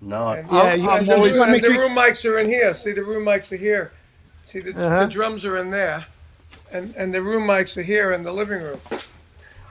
No, 0.00 0.28
And, 0.28 0.50
Yeah, 0.50 0.74
you- 0.74 0.90
and 0.90 1.06
you 1.06 1.12
the, 1.12 1.16
always 1.16 1.38
and 1.38 1.62
the 1.62 1.68
room 1.70 1.92
mics 1.94 2.24
are 2.28 2.38
in 2.38 2.48
here. 2.48 2.72
See, 2.74 2.92
the 2.92 3.02
room 3.04 3.24
mics 3.24 3.52
are 3.52 3.56
here. 3.56 3.92
See, 4.44 4.60
the, 4.60 4.70
Uh-huh. 4.70 5.04
the 5.04 5.10
drums 5.12 5.44
are 5.44 5.58
in 5.58 5.70
there, 5.70 6.06
and 6.72 6.94
and 6.96 7.12
the 7.14 7.20
room 7.22 7.44
mics 7.46 7.76
are 7.76 7.82
here 7.82 8.12
in 8.12 8.22
the 8.24 8.32
living 8.32 8.62
room. 8.62 8.80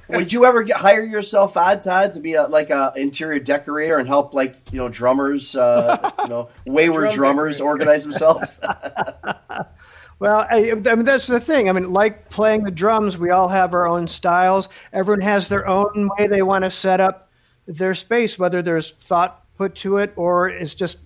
Would 0.07 0.33
you 0.33 0.45
ever 0.45 0.63
get, 0.63 0.77
hire 0.77 1.03
yourself 1.03 1.55
on 1.55 1.81
Todd 1.81 2.13
to 2.13 2.19
be 2.19 2.33
a, 2.33 2.47
like 2.47 2.71
a 2.71 2.91
interior 2.95 3.39
decorator 3.39 3.97
and 3.99 4.07
help 4.07 4.33
like 4.33 4.55
you 4.71 4.77
know 4.79 4.89
drummers, 4.89 5.55
uh, 5.55 6.11
you 6.23 6.29
know 6.29 6.49
wayward 6.65 7.09
Drum 7.11 7.15
drummers 7.35 7.57
decorator. 7.57 7.71
organize 7.71 8.03
themselves? 8.03 8.59
Well, 10.19 10.45
I, 10.51 10.71
I 10.71 10.73
mean, 10.95 11.05
that's 11.05 11.27
the 11.27 11.39
thing. 11.39 11.69
I 11.69 11.71
mean, 11.71 11.91
like 11.91 12.29
playing 12.29 12.65
the 12.65 12.71
drums, 12.71 13.17
we 13.17 13.29
all 13.29 13.47
have 13.47 13.73
our 13.73 13.87
own 13.87 14.05
styles. 14.05 14.67
Everyone 14.91 15.21
has 15.21 15.47
their 15.47 15.65
own 15.65 16.09
way 16.19 16.27
they 16.27 16.41
want 16.41 16.65
to 16.65 16.71
set 16.71 16.99
up 16.99 17.29
their 17.67 17.95
space, 17.95 18.37
whether 18.37 18.61
there's 18.61 18.91
thought 18.91 19.45
put 19.59 19.75
to 19.75 19.97
it 19.97 20.13
or 20.15 20.47
it's 20.47 20.73
just 20.73 20.97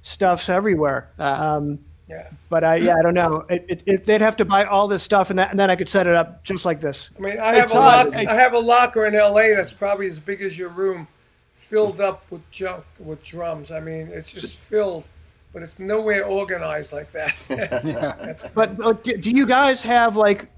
stuff's 0.00 0.48
everywhere. 0.48 1.10
Ah. 1.18 1.56
Um, 1.56 1.78
Yeah. 2.08 2.30
but 2.48 2.64
I, 2.64 2.76
yeah, 2.76 2.94
I 2.98 3.02
don't 3.02 3.12
know. 3.12 3.44
It, 3.50 3.66
it, 3.68 3.82
it, 3.84 4.04
they'd 4.04 4.22
have 4.22 4.34
to 4.38 4.46
buy 4.46 4.64
all 4.64 4.88
this 4.88 5.02
stuff, 5.02 5.28
and, 5.28 5.38
that, 5.38 5.50
and 5.50 5.60
then 5.60 5.70
I 5.70 5.76
could 5.76 5.90
set 5.90 6.06
it 6.06 6.14
up 6.14 6.42
just 6.42 6.64
like 6.64 6.80
this. 6.80 7.10
I 7.18 7.20
mean, 7.20 7.38
I 7.38 7.52
Hey, 7.52 7.58
have 7.60 7.70
a 7.70 7.74
Todd, 7.74 8.06
lock, 8.06 8.14
hey- 8.14 8.26
I 8.26 8.34
have 8.34 8.54
a 8.54 8.58
locker 8.58 9.04
in 9.04 9.14
L.A. 9.14 9.54
that's 9.54 9.74
probably 9.74 10.06
as 10.08 10.18
big 10.18 10.40
as 10.40 10.56
your 10.58 10.70
room, 10.70 11.06
filled 11.52 12.00
up 12.00 12.24
with 12.30 12.40
junk 12.50 12.82
with 12.98 13.22
drums. 13.22 13.70
I 13.70 13.80
mean, 13.80 14.08
it's 14.10 14.32
just 14.32 14.56
filled, 14.56 15.04
but 15.52 15.62
it's 15.62 15.78
nowhere 15.78 16.24
organized 16.24 16.92
like 16.94 17.12
that. 17.12 17.36
That's- 17.48 18.48
But, 18.54 18.78
but 18.78 19.04
do 19.04 19.18
do 19.18 19.30
you 19.30 19.44
guys 19.44 19.82
have 19.82 20.16
like 20.16 20.48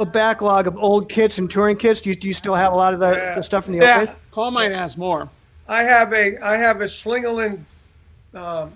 a 0.00 0.04
backlog 0.04 0.66
of 0.66 0.76
old 0.76 1.08
kits 1.08 1.38
and 1.38 1.50
touring 1.50 1.78
kits? 1.78 2.02
Do 2.02 2.10
you, 2.10 2.16
do 2.16 2.28
you 2.28 2.34
still 2.34 2.54
have 2.56 2.74
a 2.74 2.76
lot 2.76 2.92
of 2.92 3.00
the, 3.00 3.12
Yeah. 3.12 3.34
the 3.36 3.42
stuff 3.42 3.68
in 3.68 3.72
the 3.72 3.78
Yeah, 3.78 3.98
old 4.00 4.06
days? 4.08 4.16
Carmine 4.32 4.72
has 4.72 4.98
more. 4.98 5.30
I 5.66 5.84
have 5.84 6.12
a 6.12 6.38
I 6.38 6.56
have 6.56 6.80
a 6.80 6.84
Slingerland 6.84 7.64
um, 8.34 8.72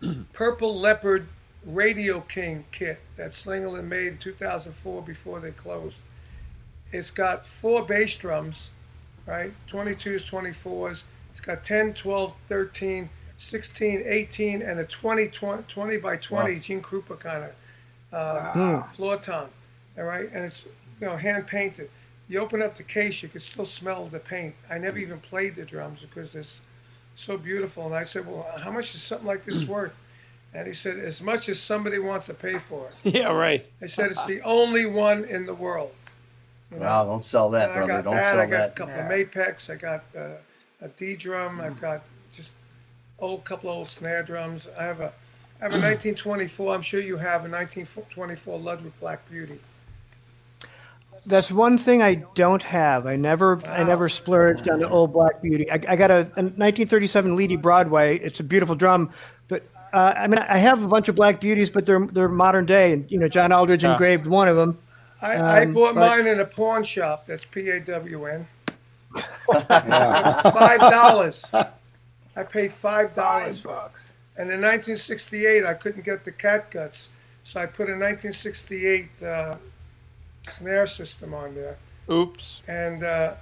Purple 0.32 0.78
Leopard 0.78 1.28
Radio 1.64 2.20
King 2.20 2.64
kit 2.72 2.98
that 3.16 3.32
Slingerland 3.32 3.88
made 3.88 4.06
in 4.08 4.18
2004 4.18 5.02
before 5.02 5.40
they 5.40 5.50
closed. 5.50 5.96
It's 6.90 7.10
got 7.10 7.46
four 7.46 7.84
bass 7.84 8.16
drums, 8.16 8.70
right? 9.26 9.52
22s, 9.70 10.28
24s. 10.28 11.02
It's 11.30 11.40
got 11.40 11.64
10, 11.64 11.94
12, 11.94 12.34
13, 12.48 13.08
16, 13.38 14.02
18, 14.04 14.62
and 14.62 14.78
a 14.78 14.84
20, 14.84 15.28
20, 15.28 15.62
20 15.62 15.96
by 15.98 16.16
20 16.16 16.58
Gene 16.60 16.82
Krupa 16.82 17.18
kind 17.18 17.44
of 17.44 17.50
uh, 18.12 18.82
floor 18.88 19.16
tom. 19.16 19.48
All 19.96 20.04
right, 20.04 20.28
and 20.32 20.44
it's 20.44 20.64
you 21.00 21.06
know 21.06 21.16
hand 21.16 21.46
painted. 21.46 21.90
You 22.32 22.40
open 22.40 22.62
up 22.62 22.78
the 22.78 22.82
case, 22.82 23.22
you 23.22 23.28
can 23.28 23.42
still 23.42 23.66
smell 23.66 24.06
the 24.06 24.18
paint. 24.18 24.54
I 24.70 24.78
never 24.78 24.96
even 24.96 25.20
played 25.20 25.54
the 25.54 25.66
drums 25.66 26.00
because 26.00 26.34
it's 26.34 26.62
so 27.14 27.36
beautiful. 27.36 27.84
And 27.84 27.94
I 27.94 28.04
said, 28.04 28.26
well, 28.26 28.46
how 28.58 28.70
much 28.70 28.94
is 28.94 29.02
something 29.02 29.26
like 29.26 29.44
this 29.44 29.64
worth? 29.68 29.94
And 30.54 30.66
he 30.66 30.72
said, 30.72 30.98
as 30.98 31.20
much 31.20 31.50
as 31.50 31.60
somebody 31.60 31.98
wants 31.98 32.28
to 32.28 32.34
pay 32.34 32.58
for 32.58 32.88
it. 32.88 32.94
Yeah, 33.14 33.32
right. 33.32 33.66
I 33.82 33.86
said, 33.86 34.12
it's 34.12 34.24
the 34.24 34.40
only 34.40 34.86
one 34.86 35.24
in 35.26 35.44
the 35.44 35.52
world. 35.52 35.92
You 36.70 36.78
know? 36.78 36.86
wow, 36.86 37.04
don't 37.04 37.22
sell 37.22 37.50
that, 37.50 37.68
And 37.68 37.72
I 37.72 37.74
brother. 37.86 37.92
got 37.92 38.04
Don't 38.04 38.14
that. 38.14 38.24
sell 38.24 38.36
that. 38.36 38.42
I 38.42 38.46
got 38.46 38.56
a 38.56 38.58
that. 38.68 38.76
couple 38.76 38.94
of 38.94 39.06
Mapex. 39.10 39.68
I 39.68 39.74
got 39.74 40.04
uh, 40.16 40.28
a 40.80 40.88
D 40.88 41.16
drum. 41.16 41.60
I've 41.60 41.78
got 41.78 42.02
just 42.34 42.52
old 43.18 43.44
couple 43.44 43.68
of 43.68 43.76
old 43.76 43.88
snare 43.88 44.22
drums. 44.22 44.68
I 44.78 44.84
have 44.84 45.00
a 45.00 45.12
I 45.60 45.64
have 45.66 45.74
a 45.74 45.84
1924. 45.84 46.74
I'm 46.74 46.80
sure 46.80 46.98
you 46.98 47.18
have 47.18 47.44
a 47.44 47.48
1924 47.50 48.58
Ludwig 48.58 48.98
Black 49.00 49.28
Beauty. 49.30 49.60
That's 51.24 51.52
one 51.52 51.78
thing 51.78 52.02
I 52.02 52.14
don't 52.34 52.62
have. 52.64 53.06
I 53.06 53.14
never, 53.16 53.64
I 53.66 53.84
never 53.84 54.08
splurged 54.08 54.68
on 54.68 54.80
the 54.80 54.88
old 54.88 55.12
Black 55.12 55.40
Beauty. 55.40 55.70
I, 55.70 55.74
I 55.88 55.96
got 55.96 56.10
a, 56.10 56.16
a 56.36 56.42
1937 56.42 57.36
Leedy 57.36 57.60
Broadway. 57.60 58.18
It's 58.18 58.40
a 58.40 58.44
beautiful 58.44 58.74
drum, 58.74 59.10
but 59.46 59.62
uh, 59.92 60.14
I 60.16 60.26
mean, 60.26 60.38
I 60.38 60.58
have 60.58 60.82
a 60.82 60.88
bunch 60.88 61.08
of 61.08 61.14
Black 61.14 61.40
Beauties, 61.40 61.70
but 61.70 61.86
they're 61.86 62.04
they're 62.06 62.28
modern 62.28 62.66
day, 62.66 62.92
and 62.92 63.08
you 63.10 63.18
know, 63.20 63.28
John 63.28 63.52
Aldridge 63.52 63.84
engraved 63.84 64.26
one 64.26 64.48
of 64.48 64.56
them. 64.56 64.78
I, 65.20 65.34
I 65.36 65.62
Um, 65.64 65.72
bought 65.72 65.94
but- 65.94 66.00
mine 66.00 66.26
in 66.26 66.40
a 66.40 66.44
pawn 66.44 66.82
shop. 66.82 67.26
That's 67.26 67.44
P 67.44 67.68
A 67.70 67.78
W 67.78 68.24
N. 68.26 68.46
Five 69.46 70.80
dollars. 70.80 71.44
I 72.36 72.42
paid 72.42 72.72
five 72.72 73.14
dollars. 73.14 73.60
bucks. 73.60 74.14
And 74.36 74.44
in 74.50 74.60
1968, 74.62 75.64
I 75.66 75.74
couldn't 75.74 76.04
get 76.04 76.24
the 76.24 76.32
cat 76.32 76.70
guts, 76.70 77.10
so 77.44 77.60
I 77.60 77.66
put 77.66 77.88
a 77.90 77.92
1968 77.92 79.08
uh, 79.22 79.56
snare 80.48 80.86
system 80.86 81.34
on 81.34 81.54
there. 81.54 81.76
Oops. 82.10 82.62
And 82.68 83.04
uh, 83.04 83.34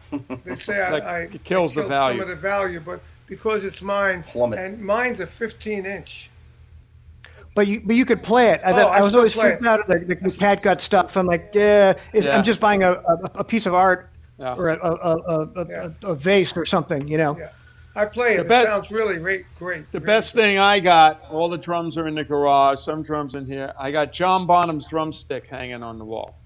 they 0.44 0.54
say 0.54 0.80
I, 0.82 0.90
Like, 0.90 1.02
I 1.04 1.18
it 1.20 1.44
kills 1.44 1.74
the 1.74 1.84
value. 1.84 2.18
some 2.20 2.22
of 2.22 2.28
the 2.28 2.40
value, 2.40 2.80
but 2.80 3.00
because 3.26 3.64
it's 3.64 3.80
mine, 3.82 4.22
Plummet. 4.24 4.58
and 4.58 4.80
mine's 4.80 5.20
a 5.20 5.26
15 5.26 5.86
inch. 5.86 6.30
But 7.54 7.66
you, 7.66 7.80
but 7.84 7.96
you 7.96 8.04
could 8.04 8.22
play 8.22 8.50
it. 8.52 8.60
I, 8.64 8.72
Oh, 8.72 8.86
I 8.88 8.98
I 8.98 9.00
was 9.00 9.08
still 9.10 9.20
always 9.20 9.34
freaked 9.34 9.62
it. 9.62 9.66
out 9.68 9.80
of 9.80 9.86
the, 9.86 10.14
the, 10.14 10.14
the 10.14 10.30
cat 10.30 10.62
gut 10.62 10.80
stuff. 10.80 11.16
I'm 11.16 11.26
like, 11.26 11.50
yeah, 11.54 11.94
Yeah. 12.12 12.36
I'm 12.36 12.44
just 12.44 12.60
buying 12.60 12.82
a, 12.84 12.92
a, 12.92 13.30
a 13.36 13.44
piece 13.44 13.66
of 13.66 13.74
art 13.74 14.08
Yeah. 14.38 14.54
or 14.54 14.68
a, 14.68 14.78
a, 14.78 14.94
a, 14.94 15.16
a, 15.62 15.66
Yeah. 15.68 15.88
a, 16.04 16.06
a 16.08 16.14
vase 16.14 16.56
or 16.56 16.64
something, 16.64 17.08
you 17.08 17.18
know. 17.18 17.36
Yeah, 17.38 17.48
I 17.96 18.04
play 18.04 18.34
it. 18.36 18.46
The 18.46 18.60
it 18.60 18.64
sounds 18.66 18.90
really 18.92 19.16
great. 19.18 19.46
great 19.58 19.90
The 19.90 19.98
really 19.98 20.06
best 20.06 20.32
thing 20.34 20.58
I 20.58 20.78
got, 20.80 21.22
all 21.30 21.48
the 21.48 21.58
drums 21.58 21.98
are 21.98 22.06
in 22.06 22.14
the 22.14 22.24
garage, 22.24 22.78
some 22.78 23.02
drums 23.02 23.34
in 23.34 23.46
here. 23.46 23.72
I 23.78 23.90
got 23.90 24.12
John 24.12 24.46
Bonham's 24.46 24.86
drumstick 24.86 25.46
hanging 25.48 25.82
on 25.82 25.98
the 25.98 26.04
wall. 26.04 26.36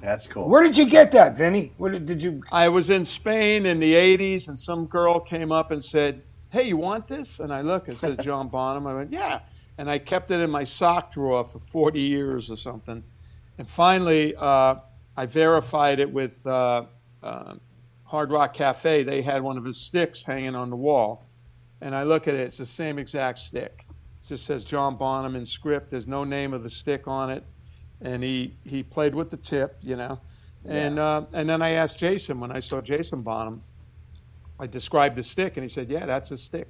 That's 0.00 0.26
cool. 0.26 0.48
Where 0.48 0.62
did 0.62 0.76
you 0.76 0.88
get 0.88 1.10
that, 1.12 1.36
Vinny? 1.36 1.72
Where 1.76 1.90
did, 1.92 2.06
did 2.06 2.22
you? 2.22 2.42
I 2.52 2.68
was 2.68 2.90
in 2.90 3.04
Spain 3.04 3.66
in 3.66 3.80
the 3.80 3.94
80s, 3.94 4.48
and 4.48 4.58
some 4.58 4.86
girl 4.86 5.18
came 5.18 5.50
up 5.50 5.70
and 5.70 5.84
said, 5.84 6.22
Hey, 6.50 6.68
you 6.68 6.76
want 6.76 7.08
this? 7.08 7.40
And 7.40 7.52
I 7.52 7.62
look, 7.62 7.88
it 7.88 7.96
says 7.96 8.16
John 8.22 8.48
Bonham. 8.48 8.86
I 8.86 8.94
went, 8.94 9.12
Yeah. 9.12 9.40
And 9.76 9.90
I 9.90 9.98
kept 9.98 10.30
it 10.30 10.40
in 10.40 10.50
my 10.50 10.64
sock 10.64 11.12
drawer 11.12 11.44
for 11.44 11.58
40 11.58 12.00
years 12.00 12.50
or 12.50 12.56
something. 12.56 13.02
And 13.58 13.68
finally, 13.68 14.34
uh, 14.36 14.76
I 15.16 15.26
verified 15.26 15.98
it 15.98 16.10
with 16.10 16.44
uh, 16.46 16.84
uh, 17.22 17.54
Hard 18.04 18.30
Rock 18.30 18.54
Cafe. 18.54 19.02
They 19.02 19.22
had 19.22 19.42
one 19.42 19.58
of 19.58 19.64
his 19.64 19.76
sticks 19.76 20.22
hanging 20.22 20.54
on 20.54 20.70
the 20.70 20.76
wall. 20.76 21.26
And 21.80 21.94
I 21.94 22.04
look 22.04 22.26
at 22.26 22.34
it, 22.34 22.40
it's 22.40 22.58
the 22.58 22.66
same 22.66 22.98
exact 22.98 23.38
stick. 23.38 23.84
It 23.88 24.28
just 24.28 24.46
says 24.46 24.64
John 24.64 24.96
Bonham 24.96 25.36
in 25.36 25.46
script. 25.46 25.90
There's 25.90 26.08
no 26.08 26.24
name 26.24 26.52
of 26.54 26.62
the 26.62 26.70
stick 26.70 27.06
on 27.06 27.30
it. 27.30 27.44
And 28.00 28.22
he, 28.22 28.54
he 28.64 28.82
played 28.82 29.14
with 29.14 29.30
the 29.30 29.36
tip, 29.36 29.76
you 29.82 29.96
know. 29.96 30.20
And 30.64 30.98
uh, 30.98 31.22
and 31.32 31.48
then 31.48 31.62
I 31.62 31.70
asked 31.70 31.98
Jason 31.98 32.40
when 32.40 32.50
I 32.52 32.60
saw 32.60 32.80
Jason 32.80 33.22
Bonham, 33.22 33.62
I 34.60 34.66
described 34.66 35.16
the 35.16 35.22
stick, 35.22 35.56
and 35.56 35.62
he 35.64 35.68
said, 35.68 35.88
"Yeah, 35.88 36.04
that's 36.04 36.30
a 36.30 36.36
stick." 36.36 36.68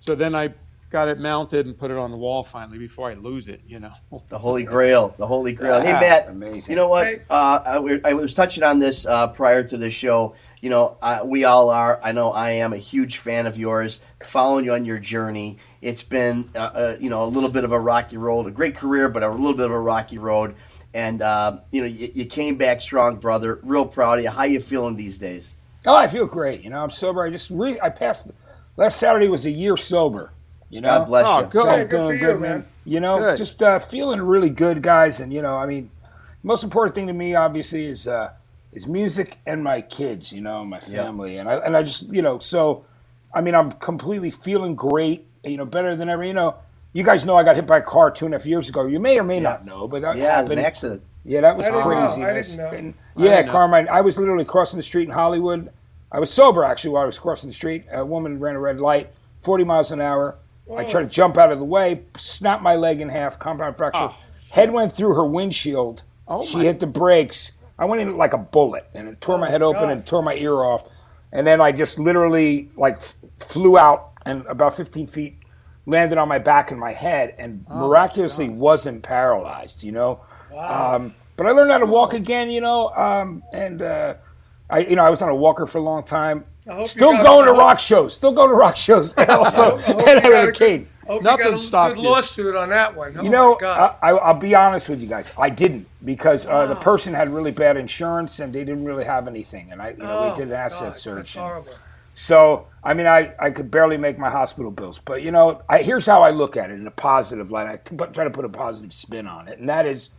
So 0.00 0.14
then 0.14 0.34
I 0.34 0.52
got 0.90 1.08
it 1.08 1.18
mounted 1.18 1.64
and 1.64 1.78
put 1.78 1.90
it 1.90 1.96
on 1.96 2.10
the 2.10 2.16
wall 2.16 2.42
finally 2.44 2.76
before 2.76 3.08
I 3.10 3.14
lose 3.14 3.48
it, 3.48 3.62
you 3.66 3.78
know. 3.80 3.92
The 4.28 4.38
Holy 4.38 4.64
Grail. 4.64 5.14
The 5.16 5.26
Holy 5.26 5.52
Grail. 5.52 5.80
hey, 5.80 5.88
Yeah, 5.90 6.00
Matt. 6.00 6.28
amazing. 6.28 6.70
You 6.72 6.76
know 6.76 6.88
what? 6.88 7.06
Hey. 7.06 7.22
Uh, 7.30 7.60
I, 8.04 8.10
I 8.10 8.12
was 8.12 8.34
touching 8.34 8.62
on 8.62 8.78
this 8.78 9.06
uh, 9.06 9.28
prior 9.28 9.62
to 9.62 9.78
the 9.78 9.90
show. 9.90 10.34
You 10.60 10.68
know, 10.68 10.98
uh, 11.00 11.20
we 11.24 11.44
all 11.44 11.70
are. 11.70 11.98
I 12.02 12.12
know 12.12 12.32
I 12.32 12.50
am 12.50 12.72
a 12.74 12.76
huge 12.76 13.18
fan 13.18 13.46
of 13.46 13.56
yours. 13.56 14.00
Following 14.22 14.64
you 14.66 14.74
on 14.74 14.84
your 14.84 14.98
journey, 14.98 15.58
it's 15.82 16.02
been 16.02 16.48
uh, 16.54 16.58
uh, 16.58 16.96
you 17.00 17.10
know 17.10 17.24
a 17.24 17.26
little 17.26 17.50
bit 17.50 17.64
of 17.64 17.72
a 17.72 17.80
rocky 17.80 18.16
road. 18.16 18.46
A 18.46 18.50
great 18.50 18.76
career, 18.76 19.08
but 19.08 19.22
a 19.22 19.28
little 19.28 19.54
bit 19.54 19.66
of 19.66 19.72
a 19.72 19.80
rocky 19.80 20.18
road. 20.18 20.54
And 20.94 21.20
uh, 21.22 21.58
you 21.70 21.80
know, 21.82 21.86
you, 21.86 22.10
you 22.14 22.24
came 22.26 22.56
back 22.56 22.80
strong, 22.80 23.16
brother. 23.16 23.60
Real 23.62 23.84
proud 23.86 24.18
of 24.18 24.24
you. 24.24 24.30
How 24.30 24.44
you 24.44 24.60
feeling 24.60 24.96
these 24.96 25.18
days? 25.18 25.54
Oh, 25.84 25.96
I 25.96 26.06
feel 26.06 26.26
great. 26.26 26.62
You 26.62 26.70
know, 26.70 26.82
I'm 26.82 26.90
sober. 26.90 27.24
I 27.24 27.30
just 27.30 27.50
re- 27.50 27.80
I 27.80 27.88
passed. 27.90 28.30
Last 28.76 28.98
Saturday 28.98 29.28
was 29.28 29.44
a 29.44 29.50
year 29.50 29.76
sober. 29.76 30.32
You 30.70 30.80
know, 30.80 30.88
God 31.00 31.06
bless 31.06 31.26
Oh, 31.28 31.40
you. 31.40 31.46
good. 31.46 31.62
So 31.62 31.66
Yeah, 31.66 31.72
I'm 31.72 31.86
good 31.88 31.90
for 31.90 31.96
doing 31.96 32.20
you, 32.20 32.26
good, 32.26 32.40
man. 32.40 32.50
man. 32.58 32.66
You 32.84 33.00
know, 33.00 33.18
Good. 33.18 33.38
just 33.38 33.62
uh, 33.62 33.78
feeling 33.78 34.20
really 34.22 34.50
good, 34.50 34.82
guys. 34.82 35.20
And 35.20 35.32
you 35.32 35.42
know, 35.42 35.56
I 35.56 35.66
mean, 35.66 35.90
most 36.42 36.64
important 36.64 36.94
thing 36.94 37.06
to 37.08 37.12
me, 37.12 37.34
obviously, 37.34 37.86
is 37.86 38.08
uh, 38.08 38.30
is 38.72 38.86
music 38.86 39.38
and 39.46 39.62
my 39.62 39.80
kids. 39.82 40.32
You 40.32 40.40
know, 40.40 40.64
my 40.64 40.80
family, 40.80 41.36
and 41.36 41.48
I 41.48 41.54
and 41.56 41.76
I 41.76 41.82
just 41.82 42.08
you 42.12 42.22
know, 42.22 42.38
so 42.38 42.84
I 43.34 43.40
mean, 43.40 43.54
I'm 43.54 43.72
completely 43.72 44.30
feeling 44.30 44.74
great. 44.74 45.26
You 45.44 45.56
know, 45.56 45.64
better 45.64 45.96
than 45.96 46.08
ever. 46.08 46.24
You 46.24 46.34
know, 46.34 46.56
you 46.92 47.02
guys 47.04 47.24
know 47.24 47.36
I 47.36 47.42
got 47.42 47.56
hit 47.56 47.66
by 47.66 47.78
a 47.78 47.82
car 47.82 48.10
two 48.10 48.26
and 48.26 48.34
a 48.34 48.38
half 48.38 48.46
years 48.46 48.68
ago. 48.68 48.86
You 48.86 49.00
may 49.00 49.18
or 49.18 49.24
may 49.24 49.40
not 49.40 49.64
know, 49.64 49.88
but 49.88 50.02
that 50.02 50.16
Yeah, 50.16 50.36
happened. 50.36 50.58
an 50.58 50.64
accident. 50.64 51.02
Yeah, 51.24 51.40
that 51.42 51.56
was 51.56 51.66
I 51.66 51.70
didn't 51.70 51.80
know. 51.88 51.94
crazy. 52.06 52.24
I 52.24 52.32
didn't 52.34 52.56
know. 52.56 52.68
And- 52.68 52.94
I 53.16 53.22
yeah, 53.24 53.36
didn't. 53.42 53.50
Carmine. 53.52 53.88
I 53.88 54.00
was 54.00 54.18
literally 54.18 54.44
crossing 54.44 54.76
the 54.78 54.82
street 54.82 55.08
in 55.08 55.14
Hollywood. 55.14 55.70
I 56.10 56.18
was 56.20 56.30
sober 56.30 56.64
actually 56.64 56.90
while 56.90 57.02
I 57.02 57.06
was 57.06 57.18
crossing 57.18 57.48
the 57.50 57.54
street. 57.54 57.84
A 57.92 58.04
woman 58.04 58.38
ran 58.40 58.54
a 58.54 58.58
red 58.60 58.80
light, 58.80 59.10
40 59.40 59.64
miles 59.64 59.90
an 59.92 60.00
hour. 60.00 60.36
I 60.76 60.84
tried 60.84 61.02
to 61.02 61.08
jump 61.08 61.36
out 61.36 61.52
of 61.52 61.58
the 61.58 61.64
way, 61.64 62.02
snapped 62.16 62.62
my 62.62 62.76
leg 62.76 63.00
in 63.00 63.08
half, 63.10 63.38
compound 63.38 63.76
fracture. 63.76 64.04
Oh. 64.10 64.14
Head 64.50 64.72
went 64.72 64.92
through 64.94 65.14
her 65.14 65.24
windshield. 65.26 66.02
Oh, 66.28 66.46
she 66.46 66.58
my- 66.58 66.64
hit 66.64 66.78
the 66.80 66.86
brakes. 66.86 67.52
I 67.78 67.84
went 67.84 68.00
in 68.00 68.16
like 68.16 68.32
a 68.32 68.38
bullet, 68.38 68.86
and 68.94 69.08
it 69.08 69.20
tore 69.20 69.34
oh 69.34 69.38
my 69.38 69.50
head 69.50 69.60
open 69.62 69.82
God. 69.82 69.90
and 69.90 70.06
tore 70.06 70.22
my 70.22 70.34
ear 70.34 70.54
off. 70.62 70.84
And 71.32 71.46
then 71.46 71.60
I 71.60 71.72
just 71.72 71.98
literally 71.98 72.70
like 72.76 72.96
f- 72.98 73.16
flew 73.40 73.76
out 73.76 74.11
and 74.24 74.44
about 74.46 74.76
15 74.76 75.06
feet 75.06 75.38
landed 75.86 76.16
on 76.18 76.28
my 76.28 76.38
back 76.38 76.70
and 76.70 76.78
my 76.78 76.92
head, 76.92 77.34
and 77.38 77.64
Oh, 77.68 77.88
miraculously 77.88 78.48
wasn't 78.48 79.02
paralyzed. 79.02 79.82
You 79.82 79.92
know, 79.92 80.20
um, 80.56 81.14
but 81.36 81.46
I 81.46 81.50
learned 81.50 81.70
how 81.72 81.78
to 81.78 81.86
walk 81.86 82.14
again. 82.14 82.50
You 82.50 82.60
know, 82.60 82.88
um, 82.90 83.42
and 83.52 83.82
uh, 83.82 84.14
I 84.70 84.80
you 84.80 84.96
know 84.96 85.04
I 85.04 85.10
was 85.10 85.22
on 85.22 85.28
a 85.28 85.34
walker 85.36 85.66
for 85.66 85.78
a 85.78 85.82
long 85.82 86.02
time. 86.04 86.44
I 86.68 86.74
hope 86.74 86.82
you 86.82 86.88
Still 86.88 87.16
going 87.22 87.46
to 87.46 87.52
rock 87.52 87.80
shows. 87.80 88.14
Still 88.14 88.32
going 88.32 88.48
to 88.50 88.54
rock 88.54 88.76
shows. 88.76 89.14
And 89.18 89.28
also, 89.30 89.78
I 89.78 89.82
hope 89.82 89.98
and 89.98 90.06
you 90.06 90.06
I 90.06 90.14
got 90.20 90.32
had 90.32 90.44
a 90.44 90.48
a 90.48 90.52
cane. 90.52 90.88
Hope 91.08 91.20
Nothing 91.24 91.46
you 91.46 91.50
got 91.50 91.58
a 91.58 91.62
stopped 91.62 91.94
good 91.96 92.02
you. 92.04 92.08
lawsuit 92.10 92.54
on 92.54 92.68
that 92.68 92.94
one. 92.94 93.16
Oh 93.18 93.22
You 93.24 93.28
know, 93.28 93.58
my 93.60 93.66
I, 94.00 94.10
I'll 94.10 94.34
be 94.34 94.54
honest 94.54 94.88
with 94.88 95.00
you 95.00 95.08
guys. 95.08 95.32
I 95.36 95.50
didn't 95.50 95.88
because 96.04 96.46
uh, 96.46 96.66
the 96.66 96.76
person 96.76 97.12
had 97.12 97.28
really 97.30 97.50
bad 97.50 97.76
insurance 97.76 98.38
and 98.38 98.52
they 98.52 98.60
didn't 98.64 98.84
really 98.84 99.02
have 99.02 99.26
anything. 99.26 99.72
And 99.72 99.82
I, 99.82 99.90
you 99.90 99.96
know, 99.96 100.18
Oh, 100.20 100.30
we 100.30 100.36
did 100.36 100.46
an 100.48 100.54
asset 100.54 100.90
God, 100.92 100.96
search. 100.96 101.16
That's 101.16 101.34
and- 101.34 101.44
horrible. 101.44 101.72
So, 102.14 102.66
I 102.84 102.94
mean, 102.94 103.06
I, 103.06 103.34
I 103.38 103.50
could 103.50 103.70
barely 103.70 103.96
make 103.96 104.18
my 104.18 104.30
hospital 104.30 104.70
bills. 104.70 104.98
But, 104.98 105.22
you 105.22 105.30
know, 105.30 105.62
I, 105.68 105.78
here's 105.82 106.06
how 106.06 106.22
I 106.22 106.30
look 106.30 106.56
at 106.56 106.70
it 106.70 106.74
in 106.74 106.86
a 106.86 106.90
positive 106.90 107.50
light. 107.50 107.66
I 107.66 107.76
t- 107.76 107.96
try 108.12 108.24
to 108.24 108.30
put 108.30 108.44
a 108.44 108.48
positive 108.48 108.92
spin 108.92 109.26
on 109.26 109.48
it. 109.48 109.58
And 109.58 109.68
that 109.68 109.86
is, 109.86 110.10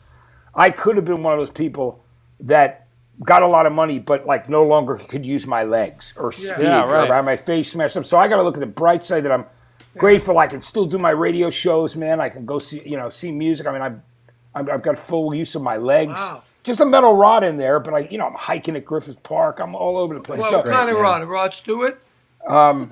I 0.55 0.69
could 0.71 0.95
have 0.95 1.05
been 1.05 1.23
one 1.23 1.33
of 1.33 1.39
those 1.39 1.51
people 1.51 2.03
that 2.39 2.87
got 3.23 3.43
a 3.43 3.47
lot 3.47 3.65
of 3.65 3.73
money, 3.73 3.99
but, 3.99 4.25
like, 4.25 4.49
no 4.49 4.63
longer 4.63 4.95
could 4.95 5.25
use 5.25 5.45
my 5.45 5.63
legs 5.63 6.13
or 6.17 6.31
speak 6.31 6.63
Yeah, 6.63 6.83
right. 6.83 7.09
or 7.09 7.13
have 7.13 7.25
my 7.25 7.35
face 7.35 7.71
smashed 7.71 7.95
up. 7.95 8.05
So 8.05 8.17
I 8.17 8.27
got 8.27 8.37
to 8.37 8.43
look 8.43 8.55
at 8.55 8.59
the 8.61 8.65
bright 8.65 9.03
side 9.03 9.23
that 9.25 9.31
I'm 9.31 9.45
grateful 9.97 10.39
I 10.39 10.47
can 10.47 10.61
still 10.61 10.85
do 10.85 10.97
my 10.97 11.11
radio 11.11 11.49
shows, 11.51 11.95
man. 11.95 12.19
I 12.19 12.29
can 12.29 12.45
go 12.45 12.57
see, 12.59 12.81
you 12.83 12.97
know, 12.97 13.09
see 13.09 13.31
music. 13.31 13.67
I 13.67 13.71
mean, 13.71 13.81
I'm, 13.83 14.03
I'm, 14.55 14.69
I've 14.69 14.81
got 14.81 14.97
full 14.97 15.33
use 15.35 15.53
of 15.53 15.61
my 15.61 15.77
legs. 15.77 16.13
Wow. 16.13 16.43
Just 16.63 16.79
a 16.79 16.85
metal 16.85 17.15
rod 17.15 17.43
in 17.43 17.57
there, 17.57 17.79
but 17.79 17.93
I, 17.93 17.99
you 17.99 18.17
know, 18.17 18.27
I'm 18.27 18.35
hiking 18.35 18.75
at 18.77 18.85
Griffith 18.85 19.21
Park. 19.23 19.59
I'm 19.59 19.75
all 19.75 19.97
over 19.97 20.13
the 20.13 20.21
place. 20.21 20.39
Well, 20.39 20.51
So- 20.51 20.57
what 20.59 20.67
kind 20.67 20.89
of 20.89 20.97
rod? 20.97 21.23
Rod 21.27 21.53
Stewart? 21.53 22.01
you 22.49 22.49
know, 22.49 22.89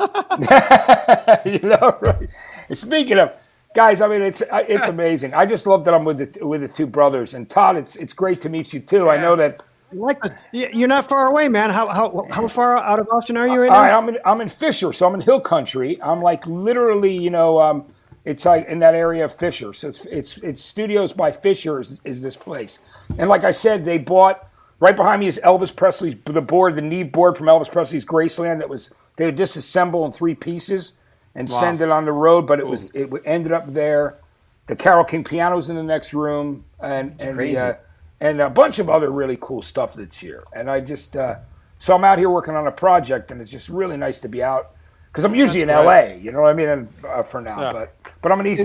right? 2.01 2.29
Speaking 2.73 3.19
of 3.19 3.31
guys, 3.75 4.01
I 4.01 4.07
mean, 4.07 4.21
it's 4.21 4.41
it's 4.51 4.85
amazing. 4.87 5.33
I 5.33 5.45
just 5.45 5.67
love 5.67 5.85
that 5.85 5.93
I'm 5.93 6.05
with 6.05 6.17
the 6.33 6.45
with 6.45 6.61
the 6.61 6.67
two 6.67 6.87
brothers 6.87 7.33
and 7.33 7.49
Todd. 7.49 7.75
It's 7.77 7.95
it's 7.97 8.13
great 8.13 8.41
to 8.41 8.49
meet 8.49 8.73
you 8.73 8.79
too. 8.79 9.09
I 9.09 9.17
know 9.17 9.35
that. 9.35 9.63
Like 9.93 10.21
the- 10.21 10.69
you're 10.73 10.87
not 10.87 11.09
far 11.09 11.27
away, 11.27 11.49
man. 11.49 11.69
How 11.69 11.87
how 11.87 12.25
how 12.31 12.47
far 12.47 12.77
out 12.77 12.99
of 12.99 13.09
Austin 13.11 13.35
are 13.35 13.47
you 13.47 13.59
right 13.61 13.69
All 13.69 13.75
now? 13.75 13.81
right, 13.81 13.93
I'm 13.93 14.09
in 14.09 14.17
I'm 14.23 14.39
in 14.41 14.47
Fischer, 14.47 14.93
so 14.93 15.05
I'm 15.07 15.13
in 15.15 15.21
Hill 15.21 15.41
Country. 15.41 16.01
I'm 16.01 16.21
like 16.21 16.47
literally, 16.47 17.17
you 17.21 17.29
know, 17.29 17.59
um, 17.59 17.85
it's 18.23 18.45
like 18.45 18.67
in 18.67 18.79
that 18.79 18.93
area 18.93 19.25
of 19.25 19.33
Fischer. 19.33 19.73
So 19.73 19.89
it's 19.89 20.05
it's 20.05 20.37
it's 20.37 20.61
Studios 20.61 21.13
by 21.13 21.31
Fischer 21.31 21.79
is, 21.79 21.99
is 22.03 22.21
this 22.21 22.35
place, 22.35 22.79
and 23.17 23.29
like 23.29 23.43
I 23.43 23.51
said, 23.51 23.85
they 23.85 23.97
bought 23.97 24.47
right 24.79 24.95
behind 24.95 25.21
me 25.21 25.27
is 25.27 25.39
Elvis 25.43 25.75
Presley's 25.75 26.15
the 26.23 26.41
board, 26.41 26.75
the 26.75 26.81
Neve 26.81 27.11
board 27.11 27.37
from 27.37 27.47
Elvis 27.47 27.71
Presley's 27.71 28.05
Graceland 28.05 28.59
that 28.59 28.69
was 28.69 28.91
they 29.15 29.25
would 29.25 29.37
disassemble 29.37 30.05
in 30.05 30.11
three 30.11 30.35
pieces 30.35 30.93
and 31.33 31.49
send 31.49 31.81
it 31.81 31.89
on 31.89 32.05
the 32.05 32.11
road, 32.11 32.45
but 32.45 32.59
it 32.59 32.67
was 32.67 32.91
it 32.91 33.09
ended 33.25 33.51
up 33.51 33.71
there. 33.71 34.19
The 34.67 34.75
Carole 34.75 35.03
King 35.03 35.23
piano's 35.23 35.69
in 35.69 35.75
the 35.75 35.83
next 35.83 36.13
room, 36.13 36.65
and 36.79 37.19
and 37.21 37.35
crazy. 37.35 37.55
the, 37.55 37.67
uh, 37.67 37.75
and 38.19 38.39
a 38.39 38.49
bunch 38.49 38.79
of 38.79 38.89
other 38.89 39.09
really 39.09 39.37
cool 39.39 39.61
stuff 39.61 39.95
that's 39.95 40.19
here. 40.19 40.43
And 40.53 40.69
I 40.69 40.79
just 40.79 41.15
uh, 41.15 41.35
so 41.79 41.95
I'm 41.95 42.03
out 42.03 42.19
here 42.19 42.29
working 42.29 42.55
on 42.55 42.67
a 42.67 42.71
project, 42.71 43.31
and 43.31 43.41
it's 43.41 43.51
just 43.51 43.69
really 43.69 43.97
nice 43.97 44.19
to 44.19 44.29
be 44.29 44.43
out 44.43 44.71
because 45.11 45.25
I'm 45.25 45.35
usually 45.35 45.61
in 45.61 45.67
LA. 45.67 46.13
You 46.21 46.31
know 46.31 46.41
what 46.41 46.51
I 46.51 46.53
mean? 46.53 46.69
And, 46.69 46.87
uh, 47.05 47.21
for 47.23 47.41
now, 47.41 47.59
Yeah. 47.61 47.73
but 47.73 47.95
but 48.21 48.31
I'm 48.31 48.39
an 48.39 48.47
East. 48.47 48.63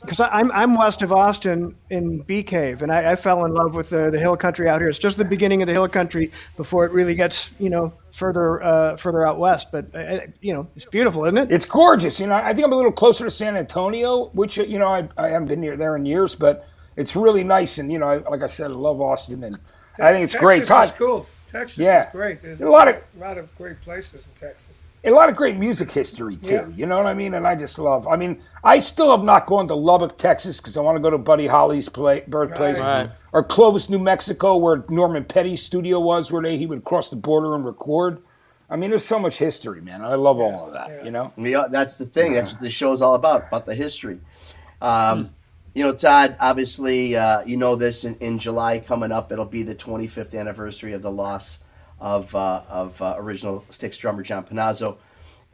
Because 0.00 0.20
I'm 0.20 0.52
I'm 0.52 0.76
west 0.76 1.02
of 1.02 1.12
Austin 1.12 1.74
in 1.90 2.20
Bee 2.20 2.42
Cave, 2.42 2.82
and 2.82 2.92
I, 2.92 3.12
I 3.12 3.16
fell 3.16 3.44
in 3.44 3.54
love 3.54 3.74
with 3.74 3.90
the, 3.90 4.10
the 4.10 4.18
hill 4.18 4.36
country 4.36 4.68
out 4.68 4.80
here. 4.80 4.88
It's 4.88 4.98
just 4.98 5.16
the 5.18 5.24
beginning 5.24 5.62
of 5.62 5.66
the 5.66 5.72
hill 5.72 5.88
country 5.88 6.30
before 6.56 6.84
it 6.84 6.92
really 6.92 7.14
gets 7.14 7.50
you 7.58 7.70
know 7.70 7.92
further 8.12 8.62
uh, 8.62 8.96
further 8.96 9.26
out 9.26 9.38
west. 9.38 9.72
But 9.72 9.94
uh, 9.94 10.20
you 10.40 10.52
know 10.54 10.68
it's 10.76 10.84
beautiful, 10.86 11.24
isn't 11.24 11.38
it? 11.38 11.50
It's 11.52 11.64
gorgeous. 11.64 12.20
You 12.20 12.26
know, 12.28 12.34
I 12.34 12.52
think 12.54 12.64
I'm 12.66 12.72
a 12.72 12.76
little 12.76 12.92
closer 12.92 13.24
to 13.24 13.30
San 13.30 13.56
Antonio, 13.56 14.26
which 14.34 14.58
you 14.58 14.78
know 14.78 14.88
I, 14.88 15.08
I 15.16 15.28
haven't 15.28 15.48
been 15.48 15.60
near 15.60 15.76
there 15.76 15.96
in 15.96 16.04
years, 16.06 16.34
but 16.34 16.66
it's 16.96 17.16
really 17.16 17.42
nice. 17.44 17.78
And 17.78 17.90
you 17.90 17.98
know, 17.98 18.06
I, 18.08 18.16
like 18.30 18.42
I 18.42 18.46
said, 18.48 18.70
I 18.70 18.74
love 18.74 19.00
Austin, 19.00 19.42
and 19.44 19.58
I 19.98 20.12
think 20.12 20.24
it's 20.24 20.32
Texas 20.34 20.68
great. 20.68 20.84
is 20.84 20.92
cool. 20.92 21.26
Texas 21.50 21.78
Yeah. 21.78 22.06
is 22.08 22.12
great. 22.12 22.42
There's 22.42 22.60
A 22.60 22.68
lot 22.68 22.88
of- 22.88 22.96
a 22.96 23.18
lot 23.20 23.38
of 23.38 23.48
great 23.56 23.80
places 23.80 24.26
in 24.26 24.48
Texas. 24.48 24.82
A 25.04 25.10
lot 25.10 25.28
of 25.28 25.36
great 25.36 25.56
music 25.56 25.90
history 25.90 26.36
too. 26.36 26.54
Yeah. 26.54 26.68
You 26.76 26.86
know 26.86 26.96
what 26.96 27.06
I 27.06 27.14
mean? 27.14 27.34
And 27.34 27.46
I 27.46 27.54
just 27.54 27.78
love. 27.78 28.08
I 28.08 28.16
mean, 28.16 28.40
I 28.64 28.80
still 28.80 29.10
have 29.10 29.24
not 29.24 29.46
gone 29.46 29.68
to 29.68 29.74
Lubbock, 29.74 30.18
Texas, 30.18 30.58
because 30.58 30.76
I 30.76 30.80
want 30.80 30.96
to 30.96 31.00
go 31.00 31.10
to 31.10 31.18
Buddy 31.18 31.46
Holly's 31.46 31.88
play, 31.88 32.24
birthplace, 32.26 32.80
Right. 32.80 33.10
or 33.32 33.42
Clovis, 33.44 33.88
New 33.88 33.98
Mexico, 33.98 34.56
where 34.56 34.84
Norman 34.88 35.24
Petty's 35.24 35.62
studio 35.62 36.00
was, 36.00 36.32
where 36.32 36.42
they, 36.42 36.58
he 36.58 36.66
would 36.66 36.84
cross 36.84 37.10
the 37.10 37.16
border 37.16 37.54
and 37.54 37.64
record. 37.64 38.18
I 38.70 38.76
mean, 38.76 38.90
there's 38.90 39.04
so 39.04 39.18
much 39.18 39.38
history, 39.38 39.80
man. 39.80 40.02
I 40.02 40.14
love 40.16 40.38
all 40.40 40.66
of 40.66 40.72
that. 40.74 41.04
You 41.04 41.10
know. 41.10 41.32
We 41.36 41.54
are, 41.54 41.68
that's 41.68 41.96
the 41.96 42.04
thing. 42.06 42.32
That's 42.34 42.52
what 42.52 42.60
the 42.60 42.68
show's 42.70 43.00
all 43.00 43.14
about, 43.14 43.46
about 43.48 43.64
the 43.66 43.74
history. 43.74 44.20
Um, 44.82 45.30
you 45.74 45.84
know, 45.84 45.94
Todd, 45.94 46.36
obviously, 46.40 47.14
uh, 47.16 47.44
you 47.44 47.56
know 47.56 47.76
this 47.76 48.04
in, 48.04 48.16
in 48.16 48.38
July 48.38 48.80
coming 48.80 49.12
up, 49.12 49.30
it'll 49.32 49.44
be 49.44 49.62
the 49.62 49.74
25th 49.74 50.38
anniversary 50.38 50.92
of 50.92 51.02
the 51.02 51.10
loss 51.10 51.60
of, 52.00 52.34
uh, 52.34 52.62
of 52.68 53.00
uh, 53.02 53.14
original 53.18 53.64
Styx 53.70 53.96
drummer 53.96 54.22
John 54.22 54.44
Panozzo. 54.44 54.98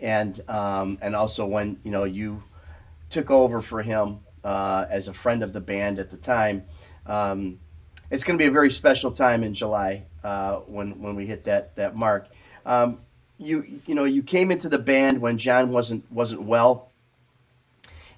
And, 0.00 0.40
um, 0.48 0.98
and 1.00 1.14
also 1.14 1.46
when, 1.46 1.78
you 1.85 1.90
know, 1.90 2.04
you 2.04 2.42
took 3.11 3.30
over 3.30 3.62
for 3.62 3.83
him 3.83 4.20
uh, 4.42 4.87
as 4.90 5.09
a 5.09 5.14
friend 5.14 5.42
of 5.42 5.52
the 5.52 5.61
band 5.61 5.98
at 5.98 6.11
the 6.11 6.16
time. 6.16 6.64
Um, 7.07 7.61
it's 8.11 8.24
going 8.24 8.38
to 8.38 8.42
be 8.42 8.48
a 8.48 8.52
very 8.52 8.70
special 8.70 9.11
time 9.11 9.42
in 9.42 9.54
July 9.54 10.04
uh, 10.22 10.57
when 10.66 11.00
when 11.00 11.16
we 11.16 11.26
hit 11.26 11.44
that 11.44 11.74
that 11.76 11.96
mark. 11.96 12.28
Um, 12.66 13.00
you 13.38 13.80
you 13.87 13.94
know 13.94 14.04
you 14.04 14.22
came 14.22 14.50
into 14.50 14.68
the 14.68 14.78
band 14.78 15.20
when 15.20 15.38
John 15.38 15.70
wasn't 15.70 16.11
wasn't 16.12 16.42
well, 16.42 16.92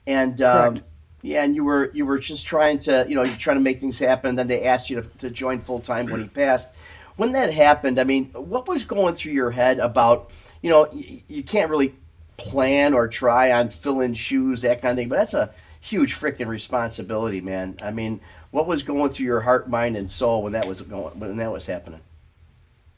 and 0.06 0.40
um, 0.42 0.82
yeah, 1.22 1.44
and 1.44 1.54
you 1.54 1.64
were 1.64 1.90
you 1.94 2.04
were 2.04 2.18
just 2.18 2.46
trying 2.46 2.78
to 2.78 3.06
you 3.08 3.14
know 3.14 3.22
you're 3.22 3.36
trying 3.36 3.56
to 3.56 3.62
make 3.62 3.80
things 3.80 3.98
happen. 3.98 4.30
And 4.30 4.38
then 4.38 4.48
they 4.48 4.64
asked 4.64 4.90
you 4.90 5.00
to, 5.00 5.08
to 5.18 5.30
join 5.30 5.60
full 5.60 5.80
time 5.80 6.06
when 6.06 6.20
he 6.20 6.28
passed. 6.28 6.68
When 7.16 7.32
that 7.32 7.52
happened, 7.52 7.98
I 7.98 8.04
mean, 8.04 8.26
what 8.32 8.68
was 8.68 8.84
going 8.84 9.14
through 9.14 9.32
your 9.32 9.50
head 9.50 9.78
about 9.78 10.30
you 10.62 10.70
know 10.70 10.88
you, 10.92 11.20
you 11.28 11.42
can't 11.42 11.70
really 11.70 11.94
plan 12.36 12.94
or 12.94 13.08
try 13.08 13.52
on 13.52 13.68
fill 13.68 14.00
in 14.00 14.14
shoes 14.14 14.62
that 14.62 14.82
kind 14.82 14.92
of 14.92 14.96
thing, 14.96 15.08
but 15.08 15.16
that's 15.16 15.34
a 15.34 15.50
huge 15.80 16.14
freaking 16.14 16.48
responsibility, 16.48 17.40
man. 17.40 17.78
I 17.82 17.90
mean, 17.90 18.20
what 18.50 18.66
was 18.66 18.82
going 18.82 19.10
through 19.10 19.26
your 19.26 19.40
heart, 19.40 19.68
mind, 19.68 19.96
and 19.96 20.10
soul 20.10 20.42
when 20.42 20.52
that 20.52 20.66
was 20.66 20.80
going 20.82 21.18
when 21.18 21.36
that 21.36 21.52
was 21.52 21.66
happening? 21.66 22.00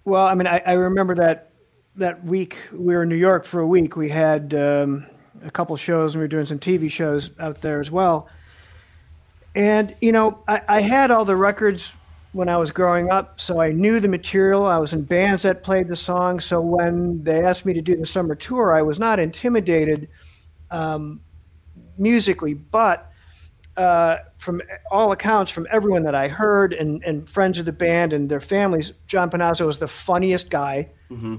Well, 0.05 0.27
I 0.27 0.35
mean, 0.35 0.47
I, 0.47 0.63
I 0.65 0.73
remember 0.73 1.15
that 1.17 1.51
that 1.97 2.25
week 2.25 2.57
we 2.73 2.95
were 2.95 3.03
in 3.03 3.09
New 3.09 3.17
York 3.17 3.45
for 3.45 3.61
a 3.61 3.67
week. 3.67 3.97
We 3.97 4.09
had 4.09 4.55
um, 4.55 5.07
a 5.43 5.51
couple 5.51 5.77
shows, 5.77 6.15
and 6.15 6.21
we 6.21 6.25
were 6.25 6.29
doing 6.29 6.47
some 6.47 6.59
TV 6.59 6.91
shows 6.91 7.31
out 7.39 7.57
there 7.57 7.81
as 7.81 7.91
well. 7.91 8.29
And 9.55 9.95
you 10.01 10.13
know, 10.13 10.39
I, 10.49 10.63
I 10.69 10.81
had 10.81 11.11
all 11.11 11.25
the 11.25 11.37
records 11.37 11.93
when 12.33 12.49
I 12.49 12.57
was 12.57 12.71
growing 12.71 13.11
up, 13.11 13.41
so 13.41 13.61
I 13.61 13.71
knew 13.71 14.01
the 14.01 14.09
material. 14.09 14.67
I 14.67 14.79
was 14.79 14.93
in 14.93 15.03
bands 15.03 15.43
that 15.45 15.63
played 15.63 15.89
the 15.89 15.97
songs. 15.97 16.45
So 16.45 16.61
when 16.61 17.23
they 17.25 17.43
asked 17.43 17.65
me 17.65 17.73
to 17.75 17.81
do 17.81 17.97
the 17.97 18.07
summer 18.07 18.35
tour, 18.35 18.75
I 18.75 18.83
was 18.83 18.99
not 18.99 19.19
intimidated 19.19 20.09
um, 20.71 21.21
musically, 21.97 22.55
but 22.55 23.11
uh, 23.77 24.19
from 24.39 24.61
all 24.91 25.13
accounts, 25.13 25.51
from 25.51 25.67
everyone 25.71 26.03
that 26.03 26.15
I 26.15 26.29
heard 26.29 26.73
and, 26.73 27.03
and 27.05 27.29
friends 27.29 27.59
of 27.59 27.65
the 27.65 27.73
band 27.73 28.13
and 28.13 28.29
their 28.29 28.41
families, 28.41 28.93
John 29.07 29.31
Panozzo 29.31 29.67
was 29.67 29.79
the 29.79 29.89
funniest 29.89 30.51
guy 30.51 30.91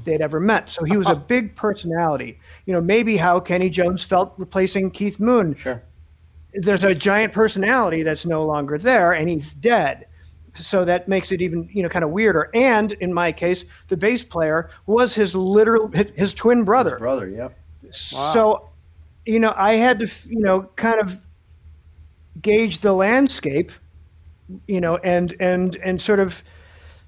they'd 0.05 0.21
ever 0.21 0.39
met. 0.39 0.69
So 0.69 0.83
he 0.85 0.97
was 0.97 1.07
a 1.07 1.15
big 1.27 1.55
personality. 1.55 2.39
You 2.65 2.73
know, 2.73 2.81
maybe 2.81 3.17
how 3.17 3.39
Kenny 3.39 3.69
Jones 3.69 4.03
felt 4.03 4.33
replacing 4.37 4.91
Keith 4.91 5.19
Moon. 5.19 5.55
Sure. 5.55 5.83
There's 6.53 6.83
a 6.83 6.95
giant 6.95 7.33
personality 7.33 8.01
that's 8.01 8.25
no 8.25 8.43
longer 8.43 8.77
there, 8.77 9.13
and 9.13 9.29
he's 9.29 9.53
dead. 9.53 10.07
So 10.65 10.85
that 10.85 11.07
makes 11.07 11.31
it 11.31 11.41
even, 11.41 11.69
you 11.71 11.83
know, 11.83 11.89
kind 11.89 12.03
of 12.03 12.11
weirder. 12.11 12.49
And 12.53 12.91
in 12.93 13.13
my 13.13 13.31
case, 13.31 13.65
the 13.87 13.97
bass 13.97 14.23
player 14.23 14.69
was 14.85 15.15
his 15.15 15.35
literal 15.35 15.87
his, 15.89 16.11
his 16.15 16.33
twin 16.33 16.63
brother. 16.63 16.97
Brother, 16.97 17.27
yep. 17.27 17.57
So, 17.91 18.69
you 19.25 19.39
know, 19.39 19.53
I 19.55 19.73
had 19.73 19.99
to, 19.99 20.09
you 20.27 20.39
know, 20.39 20.63
kind 20.75 20.99
of 20.99 21.19
gauge 22.41 22.79
the 22.79 22.93
landscape, 22.93 23.71
you 24.67 24.81
know, 24.81 24.97
and 24.97 25.35
and 25.39 25.75
and 25.77 26.01
sort 26.01 26.19
of 26.19 26.43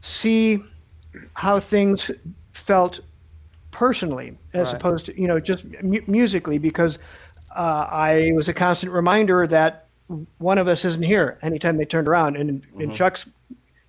see 0.01 0.63
how 1.33 1.59
things 1.59 2.09
felt 2.53 2.99
personally 3.71 4.37
as 4.53 4.67
Right. 4.67 4.75
opposed 4.75 5.05
to, 5.07 5.21
you 5.21 5.27
know, 5.27 5.39
just 5.39 5.65
mu- 5.83 6.01
musically 6.07 6.57
because 6.57 6.99
uh, 7.55 7.85
I 7.89 8.31
was 8.33 8.47
a 8.47 8.53
constant 8.53 8.91
reminder 8.91 9.45
that 9.47 9.87
one 10.39 10.57
of 10.57 10.67
us 10.67 10.83
isn't 10.85 11.03
here 11.03 11.37
anytime 11.41 11.77
they 11.77 11.85
turned 11.85 12.07
around, 12.07 12.35
and 12.35 12.49
in, 12.49 12.81
in 12.81 12.91
Chuck's 12.91 13.25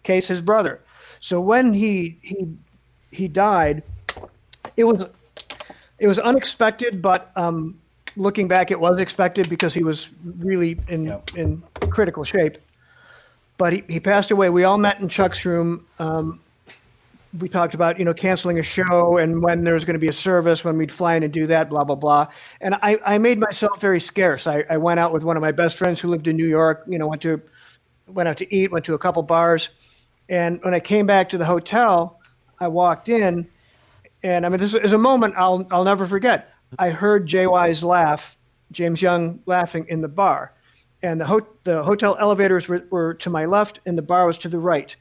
case, 0.03 0.29
his 0.29 0.43
brother. 0.43 0.81
So 1.21 1.41
when 1.41 1.73
he 1.73 2.19
he 2.23 2.49
he 3.11 3.29
died, 3.29 3.83
it 4.77 4.85
was 4.85 5.07
it 5.99 6.07
was 6.07 6.19
unexpected, 6.19 7.01
but 7.01 7.31
um, 7.37 7.79
looking 8.17 8.49
back, 8.49 8.71
it 8.71 8.81
was 8.81 8.99
expected 8.99 9.49
because 9.49 9.73
he 9.75 9.85
was 9.85 10.11
really 10.39 10.79
in 10.89 11.21
in 11.37 11.63
critical 11.91 12.25
shape. 12.25 12.59
But 13.59 13.73
he, 13.73 13.85
he 13.89 14.01
passed 14.01 14.31
away. 14.31 14.51
We 14.51 14.65
all 14.65 14.79
met 14.79 15.01
in 15.01 15.09
Chuck's 15.09 15.45
room. 15.45 15.87
Um, 15.99 16.41
we 17.39 17.49
talked 17.49 17.75
about 17.75 17.99
you 17.99 18.05
know 18.05 18.13
canceling 18.13 18.59
a 18.59 18.63
show 18.63 19.17
and 19.17 19.43
when 19.43 19.65
there 19.65 19.75
was 19.75 19.85
going 19.85 19.95
to 19.95 20.01
be 20.01 20.09
a 20.09 20.13
service 20.13 20.65
when 20.65 20.77
we'd 20.77 20.93
fly 20.93 21.15
in 21.15 21.23
and 21.23 21.33
do 21.33 21.47
that 21.47 21.71
blah 21.71 21.83
blah 21.83 21.95
blah 21.95 22.27
and 22.61 22.75
i, 22.83 22.99
I 23.07 23.17
made 23.19 23.39
myself 23.39 23.81
very 23.81 24.01
scarce 24.01 24.47
I, 24.47 24.65
I 24.69 24.77
went 24.77 25.01
out 25.01 25.13
with 25.13 25.23
one 25.23 25.37
of 25.37 25.41
my 25.41 25.53
best 25.53 25.79
friends 25.79 25.99
who 25.99 26.09
lived 26.09 26.29
in 26.29 26.37
new 26.37 26.47
york 26.47 26.85
you 26.87 26.99
know 26.99 27.07
went 27.07 27.23
to 27.23 27.41
went 28.07 28.29
out 28.29 28.37
to 28.39 28.55
eat 28.55 28.71
went 28.71 28.85
to 28.85 28.95
a 28.95 28.99
couple 28.99 29.23
bars 29.23 29.71
and 30.33 30.61
when 30.63 30.75
i 30.75 30.81
came 30.81 31.07
back 31.07 31.29
to 31.29 31.39
the 31.39 31.45
hotel 31.45 32.21
i 32.59 32.67
walked 32.67 33.09
in 33.09 33.47
and 34.23 34.45
i 34.45 34.49
mean 34.49 34.59
this 34.59 34.75
is 34.75 34.93
a 34.93 34.99
moment 34.99 35.35
i'll, 35.37 35.67
I'll 35.71 35.85
never 35.85 36.07
forget 36.07 36.53
i 36.79 36.91
heard 36.91 37.27
jy's 37.27 37.85
laugh 37.85 38.37
james 38.73 39.01
young 39.01 39.41
laughing 39.47 39.87
in 39.89 40.01
the 40.01 40.09
bar 40.09 40.55
and 41.05 41.21
the, 41.21 41.27
ho- 41.27 41.49
the 41.65 41.83
hotel 41.83 42.17
elevators 42.19 42.69
were, 42.69 42.87
were 42.91 43.15
to 43.15 43.31
my 43.31 43.45
left 43.45 43.81
and 43.87 43.97
the 43.99 44.03
bar 44.03 44.27
was 44.27 44.39
to 44.39 44.49
the 44.49 44.59
right 44.59 44.97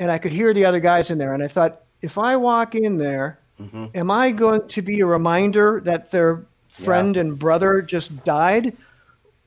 and 0.00 0.10
I 0.10 0.18
could 0.18 0.32
hear 0.32 0.52
the 0.52 0.64
other 0.64 0.80
guys 0.80 1.10
in 1.10 1.18
there. 1.18 1.34
And 1.34 1.42
I 1.42 1.46
thought, 1.46 1.82
if 2.00 2.16
I 2.16 2.34
walk 2.36 2.74
in 2.74 2.96
there, 2.96 3.38
mm-hmm. 3.60 3.86
am 3.94 4.10
I 4.10 4.30
going 4.32 4.66
to 4.66 4.82
be 4.82 5.00
a 5.00 5.06
reminder 5.06 5.80
that 5.84 6.10
their 6.10 6.46
friend 6.70 7.14
yeah. 7.14 7.20
and 7.20 7.38
brother 7.38 7.82
just 7.82 8.24
died? 8.24 8.74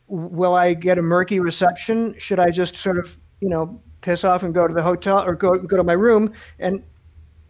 Will 0.07 0.53
I 0.53 0.75
get 0.75 0.99
a 0.99 1.01
murky 1.01 1.39
reception? 1.39 2.15
Should 2.19 2.39
I 2.39 2.51
just 2.51 2.77
sort 2.77 2.99
of, 2.99 3.17
you 3.41 3.49
know, 3.49 3.81
piss 4.03 4.23
off 4.23 4.43
and 4.43 4.53
go 4.53 4.67
to 4.67 4.73
the 4.73 4.83
hotel 4.83 5.23
or 5.23 5.33
go 5.33 5.57
go 5.57 5.77
to 5.77 5.83
my 5.83 5.93
room? 5.93 6.33
And 6.59 6.83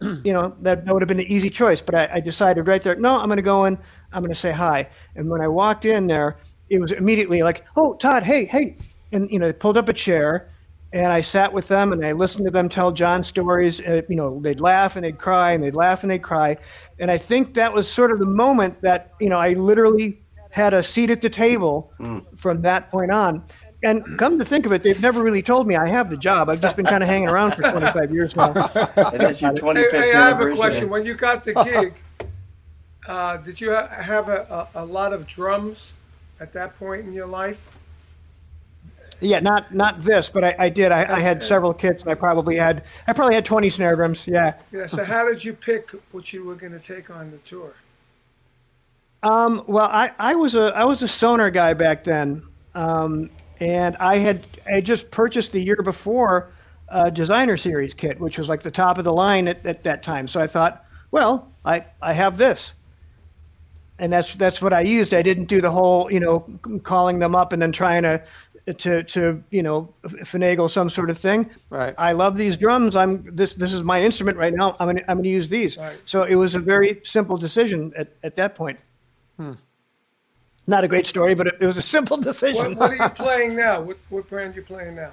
you 0.00 0.32
know 0.32 0.56
that, 0.60 0.84
that 0.84 0.92
would 0.92 1.02
have 1.02 1.08
been 1.08 1.18
the 1.18 1.32
easy 1.32 1.50
choice. 1.50 1.82
But 1.82 1.94
I, 1.94 2.08
I 2.14 2.20
decided 2.20 2.66
right 2.66 2.82
there, 2.82 2.96
no, 2.96 3.18
I'm 3.18 3.26
going 3.26 3.36
to 3.36 3.42
go 3.42 3.66
in. 3.66 3.78
I'm 4.12 4.22
going 4.22 4.32
to 4.32 4.40
say 4.40 4.52
hi. 4.52 4.88
And 5.16 5.28
when 5.28 5.40
I 5.40 5.48
walked 5.48 5.84
in 5.84 6.06
there, 6.06 6.38
it 6.70 6.80
was 6.80 6.92
immediately 6.92 7.42
like, 7.42 7.64
oh, 7.76 7.94
Todd, 7.94 8.22
hey, 8.22 8.44
hey, 8.44 8.76
and 9.12 9.30
you 9.30 9.38
know, 9.38 9.46
they 9.46 9.52
pulled 9.52 9.76
up 9.76 9.88
a 9.88 9.92
chair 9.92 10.50
and 10.92 11.12
I 11.12 11.20
sat 11.22 11.52
with 11.52 11.66
them 11.66 11.92
and 11.92 12.06
I 12.06 12.12
listened 12.12 12.46
to 12.46 12.52
them 12.52 12.68
tell 12.68 12.92
John 12.92 13.22
stories. 13.24 13.80
Uh, 13.80 14.02
you 14.08 14.14
know, 14.14 14.40
they'd 14.40 14.60
laugh 14.60 14.94
and 14.94 15.04
they'd 15.04 15.18
cry 15.18 15.52
and 15.52 15.62
they'd 15.62 15.74
laugh 15.74 16.02
and 16.02 16.10
they'd 16.10 16.22
cry. 16.22 16.56
And 17.00 17.10
I 17.10 17.18
think 17.18 17.54
that 17.54 17.72
was 17.72 17.90
sort 17.90 18.12
of 18.12 18.20
the 18.20 18.26
moment 18.26 18.80
that, 18.82 19.12
you 19.20 19.28
know, 19.28 19.38
I 19.38 19.54
literally 19.54 20.20
had 20.50 20.72
a 20.72 20.84
seat 20.84 21.10
at 21.10 21.20
the 21.20 21.28
table 21.28 21.92
mm. 21.98 22.24
from 22.38 22.62
that 22.62 22.90
point 22.92 23.10
on. 23.10 23.44
And 23.84 24.18
come 24.18 24.38
to 24.38 24.44
think 24.44 24.64
of 24.66 24.72
it, 24.72 24.82
they've 24.82 25.00
never 25.00 25.22
really 25.22 25.42
told 25.42 25.66
me 25.66 25.76
I 25.76 25.86
have 25.86 26.08
the 26.08 26.16
job. 26.16 26.48
I've 26.48 26.60
just 26.60 26.74
been 26.76 26.86
kind 26.86 27.02
of 27.02 27.08
hanging 27.08 27.28
around 27.28 27.54
for 27.54 27.62
25 27.62 28.12
years 28.12 28.34
now. 28.34 28.52
It 29.12 29.22
is 29.22 29.42
your 29.42 29.52
25th 29.52 29.90
hey, 29.90 29.98
hey, 29.98 30.14
I 30.14 30.28
have 30.28 30.40
a 30.40 30.50
question. 30.50 30.88
When 30.88 31.04
you 31.04 31.14
got 31.14 31.44
the 31.44 31.52
gig, 31.64 31.94
uh, 33.06 33.36
did 33.36 33.60
you 33.60 33.70
have 33.70 34.28
a, 34.28 34.68
a, 34.74 34.82
a 34.82 34.84
lot 34.84 35.12
of 35.12 35.26
drums 35.26 35.92
at 36.40 36.52
that 36.54 36.78
point 36.78 37.06
in 37.06 37.12
your 37.12 37.26
life? 37.26 37.76
Yeah, 39.20 39.40
not 39.40 39.72
not 39.72 40.00
this, 40.00 40.28
but 40.28 40.44
I, 40.44 40.54
I 40.58 40.68
did. 40.68 40.90
I, 40.90 41.16
I, 41.16 41.20
had 41.20 41.44
several 41.44 41.72
kits, 41.72 42.02
and 42.02 42.10
I 42.10 42.14
probably 42.14 42.56
had 42.56 42.84
I 43.06 43.12
probably 43.12 43.34
had 43.34 43.44
twenty 43.44 43.70
snare 43.70 43.94
drums. 43.94 44.26
Yeah. 44.26 44.54
Yeah. 44.72 44.86
So 44.86 45.04
how 45.04 45.26
did 45.28 45.44
you 45.44 45.52
pick 45.52 45.92
what 46.10 46.32
you 46.32 46.44
were 46.44 46.56
going 46.56 46.72
to 46.72 46.80
take 46.80 47.10
on 47.10 47.30
the 47.30 47.38
tour? 47.38 47.74
Um, 49.22 49.64
well, 49.66 49.86
I, 49.86 50.10
I 50.18 50.34
was 50.34 50.56
a 50.56 50.72
I 50.74 50.84
was 50.84 51.02
a 51.02 51.08
Sonor 51.08 51.50
guy 51.50 51.74
back 51.74 52.04
then, 52.04 52.42
um, 52.74 53.30
and 53.64 53.96
I 53.96 54.18
had 54.18 54.46
I 54.70 54.82
just 54.82 55.10
purchased 55.10 55.52
the 55.52 55.60
year 55.60 55.76
before 55.82 56.52
a 56.88 57.10
designer 57.10 57.56
series 57.56 57.94
kit, 57.94 58.20
which 58.20 58.36
was 58.36 58.48
like 58.48 58.60
the 58.60 58.70
top 58.70 58.98
of 58.98 59.04
the 59.04 59.12
line 59.12 59.48
at, 59.48 59.64
at 59.64 59.82
that 59.84 60.02
time. 60.02 60.28
So 60.28 60.38
I 60.38 60.46
thought, 60.46 60.84
well, 61.10 61.50
I 61.64 61.86
I 62.02 62.12
have 62.12 62.36
this, 62.36 62.74
and 63.98 64.12
that's 64.12 64.34
that's 64.36 64.60
what 64.60 64.74
I 64.74 64.82
used. 64.82 65.14
I 65.14 65.22
didn't 65.22 65.46
do 65.46 65.62
the 65.62 65.70
whole 65.70 66.12
you 66.12 66.20
know 66.20 66.40
calling 66.82 67.18
them 67.20 67.34
up 67.34 67.54
and 67.54 67.62
then 67.62 67.72
trying 67.72 68.02
to 68.02 68.22
to 68.76 69.02
to 69.02 69.42
you 69.50 69.62
know 69.62 69.94
finagle 70.04 70.68
some 70.68 70.90
sort 70.90 71.08
of 71.08 71.16
thing. 71.16 71.48
Right. 71.70 71.94
I 71.96 72.12
love 72.12 72.36
these 72.36 72.58
drums. 72.58 72.96
I'm 72.96 73.34
this 73.34 73.54
this 73.54 73.72
is 73.72 73.82
my 73.82 74.02
instrument 74.02 74.36
right 74.36 74.52
now. 74.52 74.76
I'm 74.78 74.88
gonna 74.88 75.04
I'm 75.08 75.18
gonna 75.18 75.28
use 75.28 75.48
these. 75.48 75.78
Right. 75.78 75.96
So 76.04 76.24
it 76.24 76.34
was 76.34 76.54
a 76.54 76.60
very 76.60 77.00
simple 77.02 77.38
decision 77.38 77.94
at, 77.96 78.12
at 78.22 78.34
that 78.34 78.54
point. 78.54 78.78
Hmm. 79.38 79.52
Not 80.66 80.84
a 80.84 80.88
great 80.88 81.06
story, 81.06 81.34
but 81.34 81.46
it, 81.46 81.54
it 81.60 81.66
was 81.66 81.76
a 81.76 81.82
simple 81.82 82.16
decision. 82.30 82.76
What, 82.76 82.78
what, 82.78 82.90
are 82.90 83.04
you 83.04 83.10
playing 83.10 83.56
now? 83.56 83.80
What 83.80 83.98
what 84.08 84.28
brand 84.28 84.54
are 84.54 84.60
you 84.60 84.62
playing 84.62 84.96
now? 84.96 85.10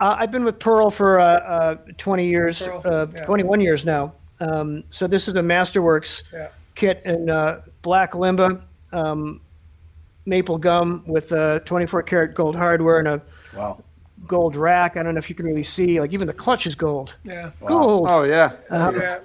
Uh, 0.00 0.16
I've 0.18 0.30
been 0.30 0.44
with 0.44 0.58
Pearl 0.58 0.90
for 0.90 1.20
uh, 1.20 1.24
uh, 1.24 1.74
20 1.96 2.26
years, 2.26 2.62
uh, 2.62 3.06
yeah. 3.14 3.24
21 3.24 3.60
years 3.60 3.84
now. 3.84 4.14
Um, 4.40 4.82
so 4.88 5.06
this 5.06 5.28
is 5.28 5.36
a 5.36 5.40
Masterworks 5.40 6.24
yeah. 6.32 6.48
kit 6.74 7.02
in 7.04 7.30
uh, 7.30 7.62
black 7.82 8.12
limba. 8.12 8.62
Um, 8.92 9.40
maple 10.26 10.58
gum 10.58 11.02
with 11.06 11.32
a 11.32 11.60
24 11.64 12.02
karat 12.02 12.34
gold 12.34 12.56
hardware 12.56 12.98
and 12.98 13.08
a 13.08 13.22
wow. 13.56 13.82
gold 14.26 14.56
rack. 14.56 14.96
I 14.96 15.02
don't 15.02 15.14
know 15.14 15.18
if 15.18 15.28
you 15.28 15.36
can 15.36 15.46
really 15.46 15.62
see, 15.62 16.00
like 16.00 16.12
even 16.12 16.26
the 16.26 16.34
clutch 16.34 16.66
is 16.66 16.74
gold. 16.74 17.14
Yeah, 17.24 17.50
wow. 17.60 17.68
gold. 17.68 18.06
Oh 18.08 18.22
yeah. 18.22 18.52
Uh, 18.70 18.92
yeah. 18.94 19.18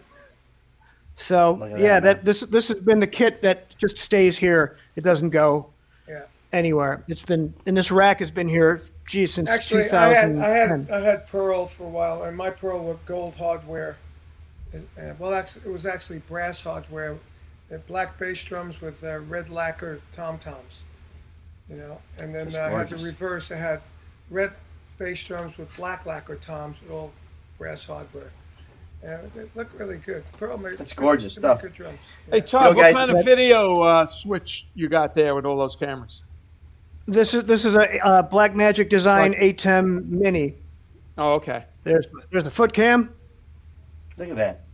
So 1.17 1.65
yeah, 1.77 1.99
that, 1.99 2.03
that 2.03 2.25
this 2.25 2.41
this 2.41 2.69
has 2.69 2.79
been 2.79 2.99
the 2.99 3.07
kit 3.07 3.41
that 3.41 3.77
just 3.77 3.97
stays 3.97 4.37
here. 4.37 4.77
It 4.95 5.03
doesn't 5.03 5.31
go 5.31 5.71
yeah. 6.07 6.23
anywhere. 6.53 7.03
It's 7.07 7.25
been 7.25 7.53
and 7.65 7.75
this 7.75 7.91
rack 7.91 8.19
has 8.19 8.31
been 8.31 8.47
here, 8.47 8.83
geez, 9.07 9.33
since 9.33 9.49
actually 9.49 9.83
2000. 9.83 10.41
I 10.41 10.47
had 10.47 10.51
I 10.51 10.57
had 10.57 10.91
I 10.91 11.01
had 11.01 11.27
pearl 11.27 11.65
for 11.65 11.83
a 11.83 11.89
while, 11.89 12.23
and 12.23 12.37
my 12.37 12.49
pearl 12.49 12.83
with 12.85 13.03
gold 13.05 13.35
hardware. 13.35 13.97
Well, 15.17 15.33
actually, 15.33 15.65
it 15.65 15.71
was 15.71 15.85
actually 15.85 16.19
brass 16.19 16.61
hardware. 16.61 17.17
Black 17.87 18.17
bass 18.17 18.41
drums 18.43 18.79
with 18.79 19.03
uh, 19.03 19.17
red 19.19 19.49
lacquer 19.49 19.99
tom 20.13 20.37
toms 20.37 20.83
you 21.69 21.77
know. 21.77 21.99
And 22.19 22.33
then 22.33 22.55
uh, 22.55 22.75
I 22.75 22.79
had 22.79 22.89
the 22.89 22.97
reverse. 22.97 23.51
I 23.51 23.57
had 23.57 23.81
red 24.29 24.53
bass 24.97 25.23
drums 25.23 25.57
with 25.57 25.75
black 25.75 26.05
lacquer 26.05 26.35
toms 26.35 26.81
with 26.81 26.91
all 26.91 27.11
brass 27.57 27.85
hardware. 27.85 28.31
Yeah, 29.03 29.21
they 29.35 29.45
look 29.55 29.69
really 29.79 29.97
good. 29.97 30.23
Pearl 30.37 30.57
made, 30.57 30.77
That's 30.77 30.93
gorgeous 30.93 31.35
stuff. 31.35 31.61
Good 31.61 31.73
drums. 31.73 31.97
Yeah. 32.27 32.35
Hey 32.35 32.41
Todd, 32.41 32.75
you 32.75 32.81
know, 32.81 32.87
what 32.87 32.95
kind 32.95 33.11
of 33.11 33.23
video 33.23 33.81
uh, 33.81 34.05
switch 34.05 34.67
you 34.73 34.89
got 34.89 35.13
there 35.13 35.35
with 35.35 35.45
all 35.45 35.57
those 35.57 35.75
cameras? 35.75 36.23
This 37.05 37.33
is 37.33 37.43
this 37.43 37.63
is 37.63 37.75
a 37.75 38.05
uh, 38.05 38.23
Blackmagic 38.27 38.89
Design 38.89 39.31
Black. 39.31 39.43
ATEM 39.43 40.09
Mini. 40.09 40.55
Oh, 41.17 41.33
okay. 41.33 41.65
There's 41.83 42.07
there's 42.31 42.43
the 42.43 42.51
foot 42.51 42.73
cam. 42.73 43.13
Look 44.17 44.29
at 44.29 44.35
that. 44.35 44.66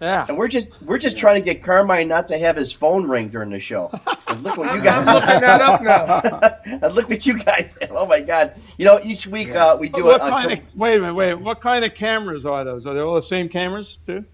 Yeah. 0.00 0.26
And 0.28 0.36
we're 0.36 0.48
just 0.48 0.68
we're 0.82 0.98
just 0.98 1.16
trying 1.16 1.42
to 1.42 1.44
get 1.44 1.62
Carmine 1.62 2.08
not 2.08 2.28
to 2.28 2.38
have 2.38 2.56
his 2.56 2.70
phone 2.72 3.08
ring 3.08 3.28
during 3.28 3.50
the 3.50 3.60
show. 3.60 3.90
And 4.28 4.42
look 4.42 4.56
what 4.56 4.74
you 4.74 4.82
guys. 4.82 5.06
I'm 5.06 5.14
looking 5.14 5.40
that 5.40 5.60
up 5.62 5.82
now. 5.82 6.78
and 6.86 6.94
look 6.94 7.08
what 7.08 7.24
you 7.24 7.38
guys 7.38 7.76
have. 7.80 7.92
Oh 7.92 8.06
my 8.06 8.20
God! 8.20 8.54
You 8.76 8.84
know, 8.84 9.00
each 9.02 9.26
week 9.26 9.48
yeah. 9.48 9.66
uh, 9.66 9.76
we 9.76 9.88
do 9.88 10.04
what 10.04 10.16
a, 10.16 10.28
kind 10.28 10.50
a, 10.50 10.54
of, 10.54 10.60
Wait 10.74 10.96
a 10.96 11.00
minute, 11.00 11.14
wait. 11.14 11.34
What 11.34 11.60
kind 11.60 11.84
of 11.84 11.94
cameras 11.94 12.44
are 12.44 12.64
those? 12.64 12.86
Are 12.86 12.94
they 12.94 13.00
all 13.00 13.14
the 13.14 13.22
same 13.22 13.48
cameras 13.48 13.98
too? 14.04 14.24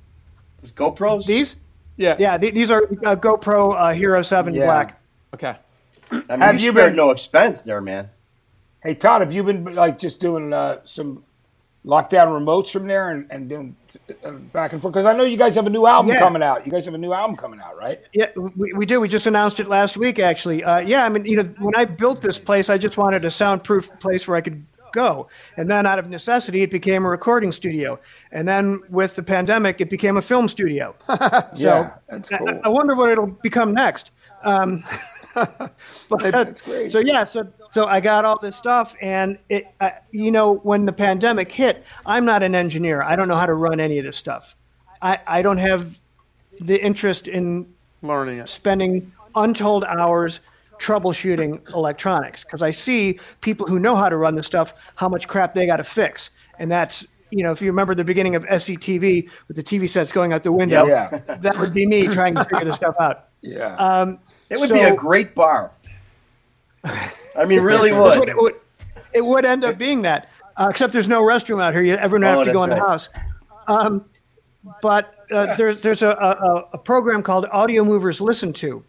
GoPros. 0.63 1.27
These? 1.27 1.57
Yeah. 1.97 2.17
Yeah. 2.19 2.39
These 2.39 2.71
are 2.71 2.85
uh, 2.85 3.17
GoPro 3.17 3.75
uh, 3.77 3.93
Hero 3.93 4.23
Seven 4.23 4.55
yeah. 4.55 4.65
Black. 4.65 5.01
Okay. 5.35 5.57
I 6.11 6.15
mean, 6.15 6.41
have 6.41 6.61
you, 6.61 6.67
you 6.67 6.73
spared 6.73 6.91
been, 6.91 6.97
no 6.97 7.11
expense 7.11 7.63
there, 7.63 7.81
man. 7.81 8.11
Hey 8.83 8.95
Todd, 8.95 9.21
have 9.21 9.33
you 9.33 9.45
been 9.45 9.75
like 9.75 9.99
just 9.99 10.21
doing 10.21 10.53
uh, 10.53 10.81
some 11.83 11.91
lockdown 11.91 12.29
remotes 12.29 12.71
from 12.71 12.87
there 12.87 13.11
and, 13.11 13.27
and 13.31 13.49
doing 13.49 13.77
uh, 14.25 14.31
back 14.53 14.73
and 14.73 14.83
forth? 14.83 14.93
Because 14.93 15.07
I 15.07 15.17
know 15.17 15.25
you 15.25 15.37
guys 15.37 15.55
have 15.55 15.67
a 15.67 15.71
new 15.71 15.87
album 15.87 16.13
yeah. 16.13 16.19
coming 16.19 16.43
out. 16.43 16.67
You 16.67 16.73
guys 16.73 16.85
have 16.85 16.95
a 16.95 16.99
new 16.99 17.13
album 17.13 17.37
coming 17.37 17.61
out, 17.61 17.77
right? 17.77 18.01
Yeah, 18.13 18.31
we, 18.37 18.73
we 18.73 18.87
do. 18.87 19.01
We 19.01 19.09
just 19.09 19.27
announced 19.27 19.61
it 19.61 19.69
last 19.69 19.97
week, 19.97 20.19
actually. 20.19 20.65
Uh, 20.65 20.81
yeah, 20.81 21.05
I 21.05 21.09
mean, 21.09 21.25
you 21.25 21.37
know, 21.37 21.45
when 21.59 21.77
I 21.77 21.85
built 21.85 22.21
this 22.21 22.39
place, 22.39 22.71
I 22.71 22.79
just 22.79 22.97
wanted 22.97 23.25
a 23.25 23.31
soundproof 23.31 23.91
place 24.01 24.27
where 24.27 24.37
I 24.37 24.41
could 24.41 24.65
go. 24.93 25.29
And 25.57 25.71
then 25.71 25.87
out 25.87 25.99
of 25.99 26.09
necessity, 26.09 26.63
it 26.63 26.71
became 26.71 27.05
a 27.05 27.09
recording 27.09 27.51
studio. 27.51 27.99
And 28.31 28.47
then 28.47 28.83
with 28.89 29.17
the 29.17 29.23
pandemic, 29.23 29.81
it 29.81 29.91
became 29.91 30.17
a 30.17 30.23
film 30.23 30.49
studio. 30.49 30.95
so 31.09 31.49
yeah, 31.57 31.95
that's 32.09 32.29
cool. 32.29 32.49
I, 32.49 32.61
I, 32.65 32.69
wonder 32.69 32.95
what 32.95 33.11
it'll 33.11 33.27
become 33.27 33.73
next. 33.73 34.13
Um, 34.43 34.85
but, 35.35 36.31
that's 36.31 36.61
great. 36.61 36.93
So 36.93 36.99
yeah, 36.99 37.25
so 37.25 37.49
so 37.71 37.87
I 37.87 38.01
got 38.01 38.25
all 38.25 38.39
this 38.39 38.57
stuff, 38.57 38.95
and 39.01 39.39
it, 39.49 39.67
uh, 39.81 39.91
you 40.11 40.31
know, 40.31 40.55
when 40.57 40.85
the 40.85 40.93
pandemic 40.93 41.51
hit, 41.51 41.85
I'm 42.05 42.25
not 42.25 42.43
an 42.43 42.55
engineer. 42.55 43.03
I 43.03 43.17
don't 43.17 43.29
know 43.29 43.37
how 43.37 43.47
to 43.47 43.55
run 43.55 43.81
any 43.81 43.99
of 43.99 44.05
this 44.05 44.17
stuff. 44.17 44.57
I, 45.01 45.19
I 45.27 45.43
don't 45.43 45.59
have 45.59 46.01
the 46.61 46.83
interest 46.83 47.29
in 47.29 47.73
learning 48.03 48.39
it, 48.39 48.49
spending 48.49 49.13
untold 49.35 49.85
hours 49.85 50.41
troubleshooting 50.79 51.73
electronics 51.75 52.45
because 52.45 52.63
I 52.63 52.71
see 52.71 53.19
people 53.41 53.67
who 53.67 53.79
know 53.79 53.97
how 53.97 54.09
to 54.09 54.17
run 54.17 54.35
the 54.35 54.43
stuff, 54.43 54.75
how 54.97 55.09
much 55.09 55.29
crap 55.29 55.55
they 55.55 55.67
got 55.67 55.79
to 55.79 55.85
fix, 55.85 56.31
and 56.59 56.71
that's 56.71 57.07
you 57.33 57.43
know, 57.43 57.51
if 57.51 57.63
you 57.63 57.69
remember 57.69 57.95
the 57.95 58.05
beginning 58.05 58.35
of 58.35 58.45
SCTV 58.45 59.29
with 59.49 59.57
the 59.57 59.63
TV 59.63 59.89
sets 59.89 60.13
going 60.13 60.35
out 60.35 60.43
the 60.43 60.53
window, 60.53 60.87
yep. 60.87 61.25
yeah. 61.27 61.37
that 61.37 61.59
would 61.59 61.73
be 61.73 61.87
me 61.87 62.07
trying 62.07 62.35
to 62.35 62.45
figure 62.45 62.67
this 62.67 62.77
stuff 62.77 62.95
out. 63.01 63.25
Yeah. 63.45 63.75
Um, 63.75 64.21
it 64.53 64.61
would 64.61 64.69
so, 64.69 64.75
be 64.75 64.81
a 64.81 64.95
great 64.95 65.35
bar. 65.35 65.73
I 66.85 67.45
mean, 67.47 67.63
really 67.63 67.93
would. 67.99 68.29
It 68.29 68.37
would, 68.37 68.55
it 69.13 69.25
would 69.25 69.45
end 69.45 69.65
up 69.65 69.79
being 69.79 70.03
that, 70.03 70.31
uh, 70.57 70.69
except 70.71 70.93
there's 70.93 71.09
no 71.09 71.23
restroom 71.23 71.63
out 71.63 71.75
here. 71.75 71.83
You, 71.83 71.95
everyone 71.95 72.25
oh, 72.25 72.39
has 72.39 72.47
to 72.47 72.53
go 72.53 72.65
in 72.65 72.71
right. 72.71 72.77
the 72.77 72.89
house. 72.89 73.09
Um, 73.69 74.05
but 74.81 75.15
uh, 75.31 75.55
there's 75.57 75.81
there's 75.81 76.03
a, 76.03 76.11
a, 76.11 76.69
a, 76.73 76.79
program 76.79 77.23
called 77.23 77.45
Audiomovers 77.47 78.21
Listen 78.21 78.53
to, 78.55 78.83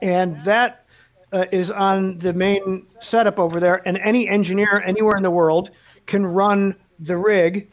and 0.00 0.38
that 0.44 0.86
uh, 1.32 1.44
is 1.52 1.70
on 1.70 2.18
the 2.18 2.32
main 2.32 2.86
setup 3.00 3.38
over 3.38 3.60
there. 3.60 3.86
And 3.86 3.98
any 3.98 4.28
engineer 4.28 4.82
anywhere 4.84 5.16
in 5.16 5.22
the 5.22 5.30
world 5.30 5.70
can 6.06 6.24
run 6.24 6.76
the 6.98 7.16
rig 7.16 7.70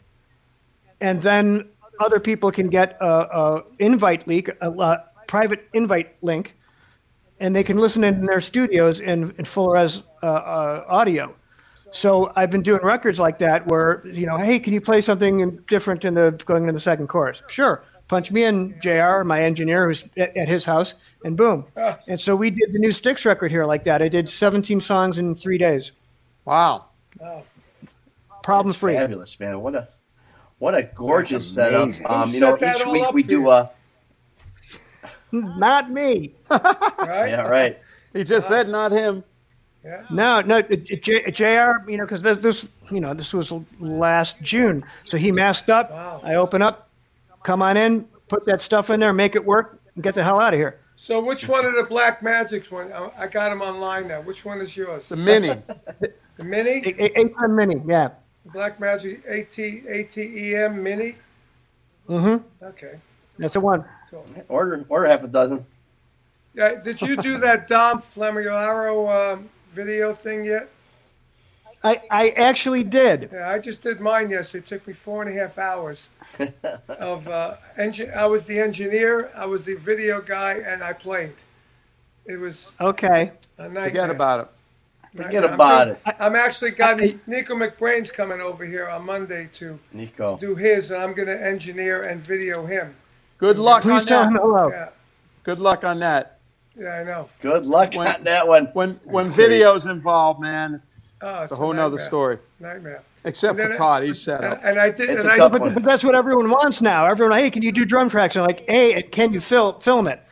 and 1.02 1.20
then 1.20 1.68
other 2.00 2.20
people 2.20 2.50
can 2.50 2.68
get 2.68 2.96
a, 3.00 3.06
a 3.06 3.64
invite 3.80 4.26
link, 4.26 4.48
a, 4.60 4.70
a 4.70 5.04
private 5.26 5.68
invite 5.74 6.14
link, 6.22 6.54
and 7.42 7.54
they 7.54 7.64
can 7.64 7.76
listen 7.76 8.04
in 8.04 8.22
their 8.22 8.40
studios 8.40 9.00
in, 9.00 9.34
in 9.36 9.44
full 9.44 9.70
res 9.70 10.02
uh, 10.22 10.26
uh, 10.26 10.84
audio. 10.88 11.34
So 11.90 12.32
I've 12.36 12.50
been 12.50 12.62
doing 12.62 12.80
records 12.82 13.18
like 13.18 13.36
that 13.38 13.66
where 13.66 14.06
you 14.06 14.24
know, 14.26 14.38
hey, 14.38 14.58
can 14.60 14.72
you 14.72 14.80
play 14.80 15.02
something 15.02 15.58
different 15.68 16.04
in 16.06 16.14
the 16.14 16.30
going 16.46 16.62
into 16.62 16.72
the 16.72 16.80
second 16.80 17.08
chorus? 17.08 17.42
Sure. 17.48 17.84
Punch 18.08 18.30
me 18.30 18.44
in, 18.44 18.78
Jr. 18.80 19.24
My 19.24 19.42
engineer, 19.42 19.88
who's 19.88 20.04
at, 20.16 20.36
at 20.36 20.48
his 20.48 20.64
house, 20.64 20.94
and 21.24 21.36
boom. 21.36 21.66
And 22.08 22.20
so 22.20 22.36
we 22.36 22.50
did 22.50 22.72
the 22.72 22.78
new 22.78 22.92
Styx 22.92 23.24
record 23.26 23.50
here 23.50 23.64
like 23.64 23.84
that. 23.84 24.02
I 24.02 24.08
did 24.08 24.28
17 24.28 24.80
songs 24.80 25.18
in 25.18 25.34
three 25.34 25.58
days, 25.58 25.92
Wow. 26.44 26.86
problem 28.42 28.68
That's 28.68 28.78
free. 28.78 28.94
fabulous, 28.94 29.38
man. 29.40 29.60
What 29.60 29.74
a 29.74 29.88
what 30.58 30.74
a 30.76 30.84
gorgeous 30.84 31.46
setup. 31.48 31.88
Um, 32.08 32.30
you 32.30 32.40
know, 32.40 32.56
each 32.56 32.86
week 32.86 33.10
we 33.12 33.22
for 33.24 33.28
do 33.28 33.40
you? 33.40 33.68
Uh 35.32 35.36
Not 35.58 35.90
me. 35.90 36.34
Right? 36.50 37.28
yeah, 37.30 37.42
right. 37.42 37.78
He 38.12 38.24
just 38.24 38.46
said 38.48 38.68
not 38.68 38.92
him. 38.92 39.24
Yeah. 39.84 40.04
No, 40.10 40.40
no, 40.42 40.58
it- 40.58 40.90
it- 40.90 41.02
J, 41.02 41.30
Jr. 41.30 41.88
You 41.90 41.96
know, 41.96 42.04
because 42.04 42.22
this, 42.22 42.38
this, 42.38 42.68
you 42.90 43.00
know, 43.00 43.14
this 43.14 43.32
was 43.34 43.52
last 43.80 44.40
June, 44.42 44.84
so 45.04 45.16
he 45.16 45.32
masked 45.32 45.70
up. 45.70 45.90
Wow. 45.90 46.20
I 46.22 46.34
open 46.36 46.62
up, 46.62 46.88
come 47.42 47.62
on 47.62 47.76
in, 47.76 48.04
put 48.28 48.44
that 48.46 48.62
stuff 48.62 48.90
in 48.90 49.00
there, 49.00 49.12
make 49.12 49.34
it 49.34 49.44
work, 49.44 49.80
and 49.94 50.04
get 50.04 50.14
the 50.14 50.22
hell 50.22 50.38
out 50.38 50.54
of 50.54 50.58
here. 50.60 50.78
So 50.94 51.20
which 51.24 51.48
one 51.48 51.64
of 51.64 51.74
the 51.74 51.82
Black 51.84 52.22
Magics 52.22 52.70
one? 52.70 52.92
I- 52.92 53.10
I 53.18 53.26
got 53.26 53.48
them 53.48 53.60
online 53.62 54.06
now. 54.08 54.20
Which 54.20 54.44
one 54.44 54.60
is 54.60 54.76
yours? 54.76 55.08
The 55.08 55.16
mini. 55.16 55.50
The 56.38 56.44
Mini? 56.44 56.82
A- 56.86 56.88
a- 57.04 57.20
Eight 57.20 57.34
ton 57.36 57.54
mini, 57.54 57.76
yeah. 57.86 58.08
Black 58.46 58.80
Magic 58.80 59.22
AT 59.28 59.50
ATEM 59.52 60.76
Mini? 60.76 61.16
Mm-hmm. 62.08 62.64
Okay. 62.64 62.98
That's 63.38 63.52
the 63.52 63.60
one. 63.60 63.84
Order 64.48 64.84
order 64.88 65.06
half 65.06 65.22
a 65.24 65.28
dozen. 65.28 65.64
Yeah, 66.54 66.74
did 66.82 67.00
you 67.00 67.16
do 67.16 67.38
that 67.38 67.66
Dom 67.74 67.98
Famularo 68.00 69.32
um, 69.34 69.48
video 69.72 70.12
thing 70.14 70.44
yet? 70.44 70.68
I, 71.84 72.00
I 72.10 72.28
actually 72.30 72.84
did. 72.84 73.30
Yeah, 73.32 73.48
I 73.48 73.58
just 73.58 73.82
did 73.82 74.00
mine 74.00 74.30
yesterday. 74.30 74.62
It 74.62 74.66
took 74.68 74.86
me 74.86 74.92
four 74.92 75.22
and 75.22 75.36
a 75.36 75.40
half 75.40 75.58
hours. 75.58 76.10
of 76.88 77.26
uh, 77.26 77.56
engine, 77.76 78.12
I 78.14 78.26
was 78.26 78.44
the 78.44 78.60
engineer, 78.60 79.32
I 79.34 79.46
was 79.46 79.64
the 79.64 79.74
video 79.74 80.20
guy, 80.20 80.62
and 80.64 80.82
I 80.84 80.92
played. 80.92 81.34
It 82.24 82.36
was 82.38 82.72
Okay. 82.80 83.32
a 83.58 83.62
nightmare. 83.62 83.84
Forget 83.88 84.10
about 84.10 84.40
it. 84.40 84.48
Forget 85.22 85.44
I'm 85.44 85.54
about 85.54 85.84
doing- 85.86 85.96
it. 86.06 86.16
I'm 86.20 86.36
actually 86.36 86.70
got 86.70 87.02
I- 87.02 87.16
Nicko 87.26 87.54
McBrain's 87.56 88.12
coming 88.12 88.40
over 88.40 88.64
here 88.64 88.88
on 88.88 89.04
Monday 89.04 89.48
to 89.54 89.78
Nicko. 89.92 90.36
do 90.38 90.54
his, 90.54 90.92
and 90.92 91.02
I'm 91.02 91.14
going 91.14 91.28
to 91.28 91.42
engineer 91.44 92.02
and 92.02 92.20
video 92.24 92.64
him. 92.64 92.94
Good 93.42 93.58
luck 93.58 93.82
Please 93.82 94.02
on 94.02 94.06
tell 94.06 94.20
that. 94.22 94.28
him 94.28 94.34
hello. 94.36 94.68
Yeah, 94.70 94.88
Good 95.42 95.58
luck 95.58 95.82
on 95.82 95.98
that. 95.98 96.38
yeah, 96.78 96.90
I 96.90 97.02
know. 97.02 97.28
Good 97.40 97.66
luck 97.66 97.92
When- 97.94 98.06
on 98.06 98.22
that 98.22 98.46
one. 98.46 98.66
When 98.72 99.00
when 99.02 99.24
great. 99.26 99.36
video's 99.36 99.86
involved, 99.86 100.40
man, 100.40 100.80
it's, 100.86 101.18
Oh, 101.20 101.42
it's 101.42 101.50
a 101.50 101.56
whole 101.56 101.72
nother 101.72 101.96
nightmare. 101.96 102.06
story. 102.06 102.38
Nightmare. 102.60 103.02
Except 103.24 103.58
for 103.58 103.74
Todd, 103.74 104.04
he's 104.04 104.20
set 104.22 104.44
up. 104.44 104.60
and 104.62 104.78
I 104.78 104.90
did. 104.90 105.10
It's 105.10 105.24
and 105.24 105.30
a 105.32 105.34
I, 105.34 105.36
tough 105.38 105.50
But, 105.52 105.60
one. 105.60 105.74
but 105.74 105.82
that's 105.82 106.04
what 106.04 106.14
everyone 106.14 106.50
wants 106.50 106.80
now. 106.80 107.04
Everyone, 107.06 107.36
hey, 107.36 107.50
can 107.50 107.62
you 107.64 107.72
do 107.72 107.84
drum 107.84 108.08
tracks? 108.08 108.36
And 108.36 108.44
I'm 108.44 108.46
like, 108.46 108.64
hey, 108.68 109.02
can 109.02 109.32
you 109.32 109.40
fil- 109.40 109.80
film 109.80 110.06
it? 110.06 110.22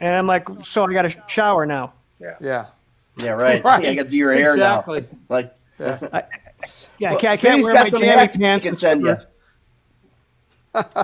And 0.00 0.16
I'm 0.16 0.26
like, 0.26 0.48
so 0.64 0.84
I 0.84 0.92
got 0.92 1.02
to 1.02 1.22
shower 1.28 1.64
now. 1.64 1.92
Yeah. 2.20 2.34
Yeah, 2.40 3.30
right. 3.30 3.62
Right. 3.62 3.82
Yeah, 3.84 3.90
I 3.90 3.94
got 3.94 4.02
to 4.04 4.08
do 4.10 4.16
your 4.16 4.32
hair 4.32 4.54
Exactly. 4.54 5.02
now. 5.02 5.06
Like 5.28 5.54
Yeah. 5.78 5.98
Yeah, 6.98 7.12
I 7.12 7.14
can't, 7.14 7.24
I 7.32 7.36
can't 7.36 7.40
Vinny's 7.42 7.64
wear 7.66 7.74
got 7.74 7.82
my 7.84 7.88
some 7.90 8.00
jammy 8.00 8.12
hats 8.18 8.34
he 8.34 8.40
pants. 8.42 8.64
can 8.66 8.74
send 8.74 9.02
you. 9.06 9.16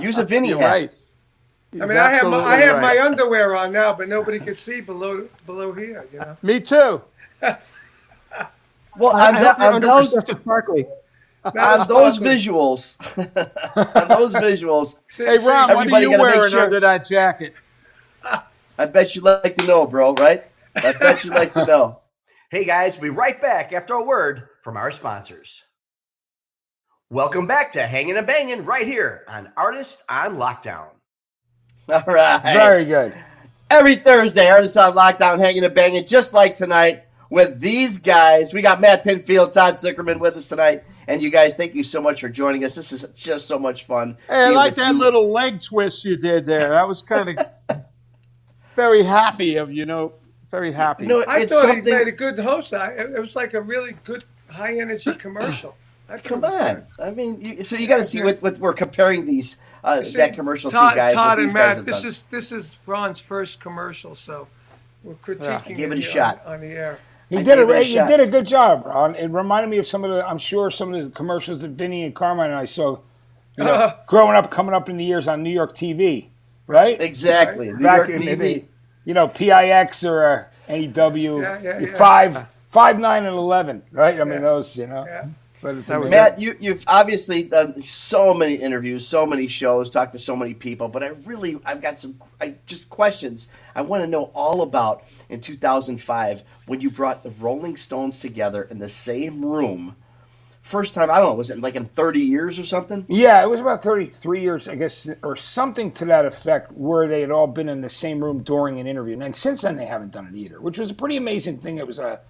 Use 0.00 0.18
a 0.18 0.24
Vinny 0.24 0.48
You're 0.48 0.58
hat. 0.58 0.68
right. 0.70 0.90
I 1.80 1.86
mean, 1.86 1.96
I 1.96 2.10
have 2.10 2.26
my, 2.28 2.38
I 2.38 2.56
have 2.58 2.80
my 2.80 2.98
underwear 2.98 3.56
on 3.56 3.72
now, 3.72 3.92
but 3.94 4.08
nobody 4.08 4.38
can 4.38 4.54
see 4.54 4.80
below 4.80 5.28
below 5.46 5.72
here. 5.72 6.06
You 6.12 6.20
know. 6.20 6.36
Me 6.42 6.60
too. 6.60 7.02
Well, 8.96 9.10
I, 9.16 9.28
on, 9.28 9.36
I 9.36 9.40
the- 9.40 9.48
hope 9.52 9.74
on 9.74 9.80
those 9.80 10.12
stuff 10.12 10.40
sparkly. 10.40 10.86
on 11.44 11.88
those 11.88 12.18
visuals, 12.18 12.96
on 14.02 14.08
those 14.08 14.34
visuals, 14.34 14.96
Hey, 15.16 15.36
Ron, 15.38 15.74
what 15.74 15.92
are 15.92 16.00
you 16.00 16.10
wearing 16.18 16.48
sure- 16.48 16.60
under 16.62 16.80
that 16.80 17.06
jacket? 17.06 17.54
I 18.78 18.86
bet 18.86 19.14
you'd 19.14 19.24
like 19.24 19.54
to 19.56 19.66
know, 19.66 19.86
bro. 19.86 20.14
Right? 20.14 20.44
I 20.76 20.92
bet 20.92 21.24
you'd 21.24 21.34
like 21.34 21.52
to 21.54 21.64
know. 21.66 22.00
Hey 22.50 22.64
guys, 22.64 22.94
we'll 23.00 23.10
be 23.10 23.16
right 23.16 23.40
back 23.42 23.72
after 23.72 23.94
a 23.94 24.02
word 24.02 24.48
from 24.62 24.76
our 24.76 24.90
sponsors. 24.92 25.62
Welcome 27.10 27.46
back 27.46 27.72
to 27.72 27.86
Hanging 27.86 28.16
and 28.16 28.26
Banging 28.26 28.64
right 28.64 28.86
here 28.86 29.24
on 29.28 29.50
Artist 29.56 30.02
on 30.08 30.36
Lockdown. 30.36 30.86
All 31.92 32.02
right. 32.06 32.40
Very 32.42 32.84
good. 32.84 33.14
Every 33.70 33.96
Thursday, 33.96 34.48
Artists 34.48 34.76
on 34.76 34.94
Lockdown, 34.94 35.38
hanging 35.38 35.64
and 35.64 35.74
banging, 35.74 36.04
just 36.04 36.32
like 36.32 36.54
tonight 36.54 37.04
with 37.30 37.60
these 37.60 37.98
guys. 37.98 38.54
We 38.54 38.62
got 38.62 38.80
Matt 38.80 39.04
Pinfield, 39.04 39.52
Todd 39.52 39.74
Sucherman 39.74 40.20
with 40.20 40.36
us 40.36 40.46
tonight. 40.46 40.84
And 41.08 41.20
you 41.20 41.30
guys, 41.30 41.56
thank 41.56 41.74
you 41.74 41.82
so 41.82 42.00
much 42.00 42.20
for 42.20 42.28
joining 42.28 42.64
us. 42.64 42.74
This 42.74 42.92
is 42.92 43.04
just 43.16 43.48
so 43.48 43.58
much 43.58 43.84
fun. 43.84 44.16
Hey, 44.28 44.44
I 44.44 44.50
like 44.50 44.76
that 44.76 44.92
you. 44.92 44.98
little 44.98 45.30
leg 45.30 45.60
twist 45.60 46.04
you 46.04 46.16
did 46.16 46.46
there. 46.46 46.70
That 46.70 46.86
was 46.86 47.02
kind 47.02 47.38
of 47.38 47.46
very 48.76 49.02
happy 49.02 49.56
of 49.56 49.72
you 49.72 49.84
know, 49.84 50.12
very 50.50 50.72
happy. 50.72 51.04
You 51.04 51.08
know, 51.08 51.24
I 51.26 51.40
it's 51.40 51.52
thought 51.52 51.62
something. 51.62 51.84
he 51.84 51.90
made 51.90 52.08
a 52.08 52.12
good 52.12 52.38
host. 52.38 52.72
I, 52.72 52.92
it 52.92 53.10
it 53.10 53.20
was 53.20 53.36
like 53.36 53.54
a 53.54 53.60
really 53.60 53.96
good 54.04 54.24
high 54.48 54.78
energy 54.78 55.14
commercial. 55.18 55.76
Come 56.22 56.42
thought 56.42 56.52
it 56.70 56.76
was 56.76 56.98
on. 56.98 57.08
I 57.08 57.10
mean, 57.10 57.40
you, 57.40 57.64
so 57.64 57.76
you 57.76 57.88
got 57.88 57.96
to 57.96 58.04
see 58.04 58.22
what, 58.22 58.40
what 58.42 58.58
we're 58.58 58.74
comparing 58.74 59.24
these 59.24 59.56
uh, 59.84 60.02
good. 60.02 60.12
that 60.14 60.34
commercial 60.34 60.70
Todd, 60.70 60.92
to, 60.92 60.96
guys. 60.96 61.14
Todd 61.14 61.38
and 61.38 61.46
these 61.48 61.54
guys 61.54 61.68
Matt, 61.68 61.76
have 61.76 61.84
this 61.86 62.00
done. 62.00 62.06
is 62.08 62.22
this 62.30 62.52
is 62.52 62.76
Ron's 62.86 63.18
first 63.20 63.60
commercial, 63.60 64.14
so 64.16 64.48
we're 65.02 65.14
critiquing 65.14 65.76
Give 65.76 65.92
it 65.92 65.98
a 65.98 66.00
here 66.00 66.10
shot. 66.10 66.42
on, 66.46 66.54
on 66.54 66.60
the 66.60 66.68
air. 66.68 66.98
He 67.30 67.36
I 67.36 67.42
did 67.42 67.56
gave 67.58 67.68
it 67.70 67.72
a, 67.72 67.78
a 67.78 67.82
he 67.82 67.94
did 67.94 68.20
a 68.20 68.26
good 68.26 68.46
job, 68.46 68.84
Ron. 68.86 69.14
It 69.14 69.28
reminded 69.28 69.68
me 69.70 69.78
of 69.78 69.86
some 69.86 70.04
of 70.04 70.10
the 70.10 70.26
I'm 70.26 70.38
sure 70.38 70.70
some 70.70 70.92
of 70.94 71.04
the 71.04 71.10
commercials 71.10 71.60
that 71.60 71.70
Vinny 71.70 72.04
and 72.04 72.14
Carmine 72.14 72.46
and 72.50 72.56
I 72.58 72.64
saw, 72.64 72.98
you 73.56 73.64
know, 73.64 73.94
growing 74.06 74.36
up, 74.36 74.50
coming 74.50 74.74
up 74.74 74.88
in 74.88 74.96
the 74.96 75.04
years 75.04 75.28
on 75.28 75.42
New 75.42 75.50
York 75.50 75.74
TV, 75.74 76.28
right? 76.66 77.00
exactly 77.00 77.68
New 77.72 77.78
Back 77.78 78.08
York 78.08 78.20
in 78.20 78.22
TV. 78.26 78.38
the, 78.38 78.64
you 79.04 79.14
know, 79.14 79.28
PIX 79.28 80.04
or 80.04 80.50
uh, 80.68 80.72
NEW, 80.72 81.40
Yeah, 81.42 81.60
yeah, 81.62 81.78
yeah. 81.80 81.96
five, 81.96 82.46
five, 82.68 82.98
nine, 82.98 83.24
and 83.26 83.36
eleven, 83.36 83.82
right? 83.90 84.18
I 84.20 84.24
mean, 84.24 84.40
those, 84.42 84.76
you 84.76 84.86
know. 84.86 85.04
Yeah. 85.64 85.72
But 85.72 85.78
it's 85.78 85.88
That 85.88 86.00
was 86.00 86.12
amazing. 86.12 86.24
Matt, 86.24 86.38
you, 86.38 86.56
you've 86.60 86.84
obviously 86.86 87.44
done 87.44 87.78
so 87.80 88.34
many 88.34 88.54
interviews, 88.54 89.06
so 89.06 89.26
many 89.26 89.46
shows, 89.46 89.90
talked 89.90 90.12
to 90.12 90.18
so 90.18 90.36
many 90.36 90.54
people, 90.54 90.88
but 90.88 91.02
I 91.02 91.08
really, 91.24 91.60
I've 91.64 91.82
got 91.82 91.98
some 91.98 92.20
I, 92.40 92.56
just 92.66 92.90
questions 92.90 93.48
I 93.74 93.82
want 93.82 94.02
to 94.02 94.06
know 94.06 94.30
all 94.34 94.62
about 94.62 95.04
in 95.28 95.40
2005 95.40 96.44
when 96.66 96.80
you 96.80 96.90
brought 96.90 97.22
the 97.22 97.30
Rolling 97.30 97.76
Stones 97.76 98.20
together 98.20 98.62
in 98.62 98.78
the 98.78 98.88
same 98.88 99.44
room. 99.44 99.96
First 100.62 100.94
time, 100.94 101.10
I 101.10 101.20
don't 101.20 101.30
know, 101.30 101.34
was 101.34 101.50
it 101.50 101.60
like 101.60 101.76
in 101.76 101.86
30 101.86 102.20
years 102.20 102.58
or 102.58 102.64
something? 102.64 103.04
Yeah, 103.08 103.42
it 103.42 103.50
was 103.50 103.60
about 103.60 103.82
33 103.82 104.40
years, 104.40 104.68
I 104.68 104.76
guess, 104.76 105.10
or 105.22 105.36
something 105.36 105.92
to 105.92 106.06
that 106.06 106.24
effect, 106.24 106.72
where 106.72 107.06
they 107.06 107.20
had 107.20 107.30
all 107.30 107.46
been 107.46 107.68
in 107.68 107.82
the 107.82 107.90
same 107.90 108.24
room 108.24 108.42
during 108.42 108.80
an 108.80 108.86
interview. 108.86 109.20
And 109.20 109.36
since 109.36 109.62
then, 109.62 109.76
they 109.76 109.84
haven't 109.86 110.12
done 110.12 110.26
it 110.26 110.34
either, 110.34 110.60
which 110.60 110.78
was 110.78 110.90
a 110.90 110.94
pretty 110.94 111.16
amazing 111.18 111.58
thing. 111.58 111.78
It 111.78 111.86
was 111.86 111.98
a, 111.98 112.20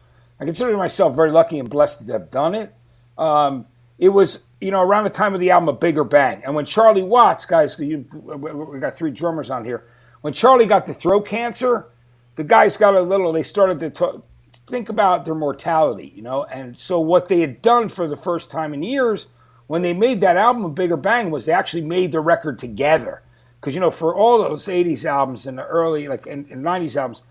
I 0.41 0.45
consider 0.45 0.77
myself 0.77 1.15
very 1.15 1.31
lucky 1.31 1.61
and 1.61 1.71
blessed 1.71 2.07
to 2.07 2.13
have 2.13 2.31
done 2.31 2.57
it. 2.57 2.75
Um, 3.17 3.67
it 3.99 4.09
was, 4.09 4.45
you 4.61 4.71
know, 4.71 4.81
around 4.81 5.05
the 5.05 5.11
time 5.11 5.35
of 5.35 5.41
the 5.41 5.51
album, 5.51 5.69
A 5.69 5.73
Bigger 5.73 6.05
Bang. 6.05 6.43
And 6.45 6.55
when 6.55 6.65
Charlie 6.65 7.03
Watts, 7.03 7.47
guys, 7.47 7.79
you, 7.79 8.07
we 8.13 8.79
got 8.81 8.95
three 8.95 9.11
drummers 9.11 9.51
on 9.51 9.65
here. 9.65 9.87
When 10.21 10.33
Charlie 10.33 10.67
got 10.67 10.87
the 10.87 10.95
throat 10.95 11.27
cancer, 11.27 11.89
the 12.35 12.45
guys 12.45 12.77
got 12.77 12.95
a 12.95 13.01
little, 13.01 13.33
they 13.33 13.43
started 13.43 13.95
to 13.95 14.23
think 14.67 14.89
about 14.89 15.25
their 15.25 15.35
mortality, 15.35 16.13
you 16.15 16.23
know? 16.23 16.45
And 16.45 16.77
so 16.77 16.99
what 16.99 17.29
they 17.29 17.41
had 17.41 17.63
done 17.63 17.89
for 17.89 18.09
the 18.09 18.17
first 18.17 18.51
time 18.51 18.75
in 18.75 18.83
years 18.83 19.29
when 19.67 19.83
they 19.83 19.95
made 19.95 20.21
that 20.21 20.37
album, 20.37 20.65
A 20.65 20.71
Bigger 20.71 20.97
Bang, 20.97 21.31
was 21.31 21.47
they 21.47 21.53
actually 21.53 21.83
made 21.83 22.13
the 22.13 22.21
record 22.21 22.59
together. 22.59 23.23
Because, 23.61 23.75
you 23.75 23.81
know, 23.81 23.91
for 23.91 24.15
all 24.15 24.43
those 24.43 24.67
80s 24.67 25.05
albums 25.05 25.47
and 25.47 25.57
the 25.57 25.65
early, 25.65 26.07
like, 26.07 26.27
and, 26.27 26.47
and 26.51 26.65
90s 26.65 26.97
albums, 26.97 27.23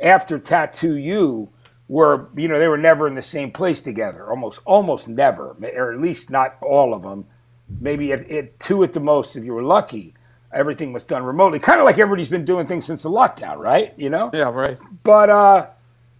after 0.00 0.38
Tattoo 0.38 0.96
You, 0.96 1.50
were 1.92 2.28
you 2.34 2.48
know 2.48 2.58
they 2.58 2.68
were 2.68 2.78
never 2.78 3.06
in 3.06 3.14
the 3.14 3.20
same 3.22 3.50
place 3.50 3.82
together. 3.82 4.30
Almost 4.30 4.60
almost 4.64 5.08
never 5.08 5.54
or 5.76 5.92
at 5.92 6.00
least 6.00 6.30
not 6.30 6.56
all 6.62 6.94
of 6.94 7.02
them. 7.02 7.26
Maybe 7.68 8.12
at, 8.12 8.30
at 8.30 8.58
two 8.58 8.82
at 8.82 8.94
the 8.94 9.00
most 9.00 9.36
if 9.36 9.44
you 9.44 9.52
were 9.52 9.62
lucky 9.62 10.14
everything 10.54 10.92
was 10.92 11.04
done 11.04 11.22
remotely. 11.22 11.58
Kind 11.58 11.80
of 11.80 11.84
like 11.84 11.98
everybody's 11.98 12.28
been 12.28 12.44
doing 12.44 12.66
things 12.66 12.86
since 12.86 13.02
the 13.02 13.10
lockdown 13.10 13.58
right? 13.58 13.92
You 13.98 14.08
know? 14.08 14.30
Yeah, 14.32 14.50
right. 14.50 14.78
but 15.02 15.28
uh 15.28 15.66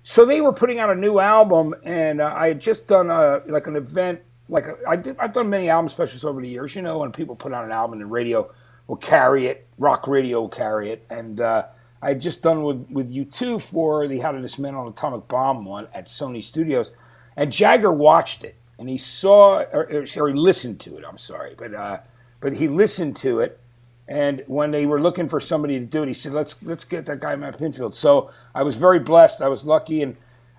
so 0.02 0.26
they 0.26 0.42
were 0.42 0.52
putting 0.52 0.78
out 0.78 0.90
a 0.90 0.94
new 0.94 1.20
album 1.20 1.74
and 1.84 2.20
uh, 2.20 2.34
i 2.36 2.48
had 2.48 2.60
just 2.60 2.88
done 2.88 3.08
a 3.08 3.40
like 3.46 3.68
an 3.68 3.76
event 3.76 4.20
like 4.48 4.66
a, 4.66 4.76
I 4.88 4.96
did, 4.96 5.16
i've 5.20 5.32
done 5.32 5.48
many 5.48 5.70
album 5.70 5.88
specials 5.88 6.24
over 6.24 6.40
the 6.42 6.48
years 6.48 6.74
you 6.74 6.82
know 6.82 6.98
when 6.98 7.12
people 7.12 7.36
put 7.36 7.52
out 7.54 7.64
an 7.64 7.70
album 7.70 7.92
and 7.92 8.02
the 8.02 8.06
radio 8.06 8.52
will 8.88 8.96
carry 8.96 9.46
it 9.46 9.68
rock 9.78 10.08
radio 10.08 10.40
will 10.40 10.48
carry 10.48 10.90
it. 10.90 11.06
And 11.08 11.40
uh 11.40 11.66
I 12.02 12.08
had 12.08 12.20
just 12.20 12.42
done 12.42 12.62
with 12.62 12.86
with 12.90 13.10
U2 13.10 13.62
for 13.62 14.06
the 14.08 14.18
How 14.18 14.32
to 14.32 14.40
Dismantle 14.40 14.82
an 14.82 14.88
Atomic 14.88 15.28
Bomb 15.28 15.64
one 15.64 15.88
at 15.94 16.06
Sony 16.06 16.42
Studios, 16.42 16.90
and 17.36 17.50
Jagger 17.52 17.92
watched 17.92 18.44
it 18.44 18.56
and 18.82 18.88
he 18.88 18.98
saw 18.98 19.60
or, 19.72 20.04
or 20.16 20.28
he 20.28 20.34
listened 20.34 20.80
to 20.80 20.96
it. 20.96 21.04
I'm 21.08 21.16
sorry, 21.16 21.54
but 21.56 21.72
uh, 21.72 21.98
but 22.40 22.54
he 22.54 22.66
listened 22.66 23.14
to 23.18 23.38
it. 23.38 23.60
And 24.08 24.42
when 24.48 24.72
they 24.72 24.84
were 24.86 25.00
looking 25.00 25.28
for 25.28 25.38
somebody 25.38 25.78
to 25.78 25.86
do 25.86 26.02
it, 26.02 26.08
he 26.08 26.14
said, 26.14 26.32
"Let's 26.32 26.60
let's 26.64 26.82
get 26.84 27.06
that 27.06 27.20
guy 27.20 27.36
Matt 27.36 27.60
Pinfield." 27.60 27.94
So 27.94 28.32
I 28.52 28.64
was 28.64 28.74
very 28.74 28.98
blessed. 28.98 29.40
I 29.40 29.46
was 29.46 29.64
lucky, 29.64 30.02
and 30.02 30.16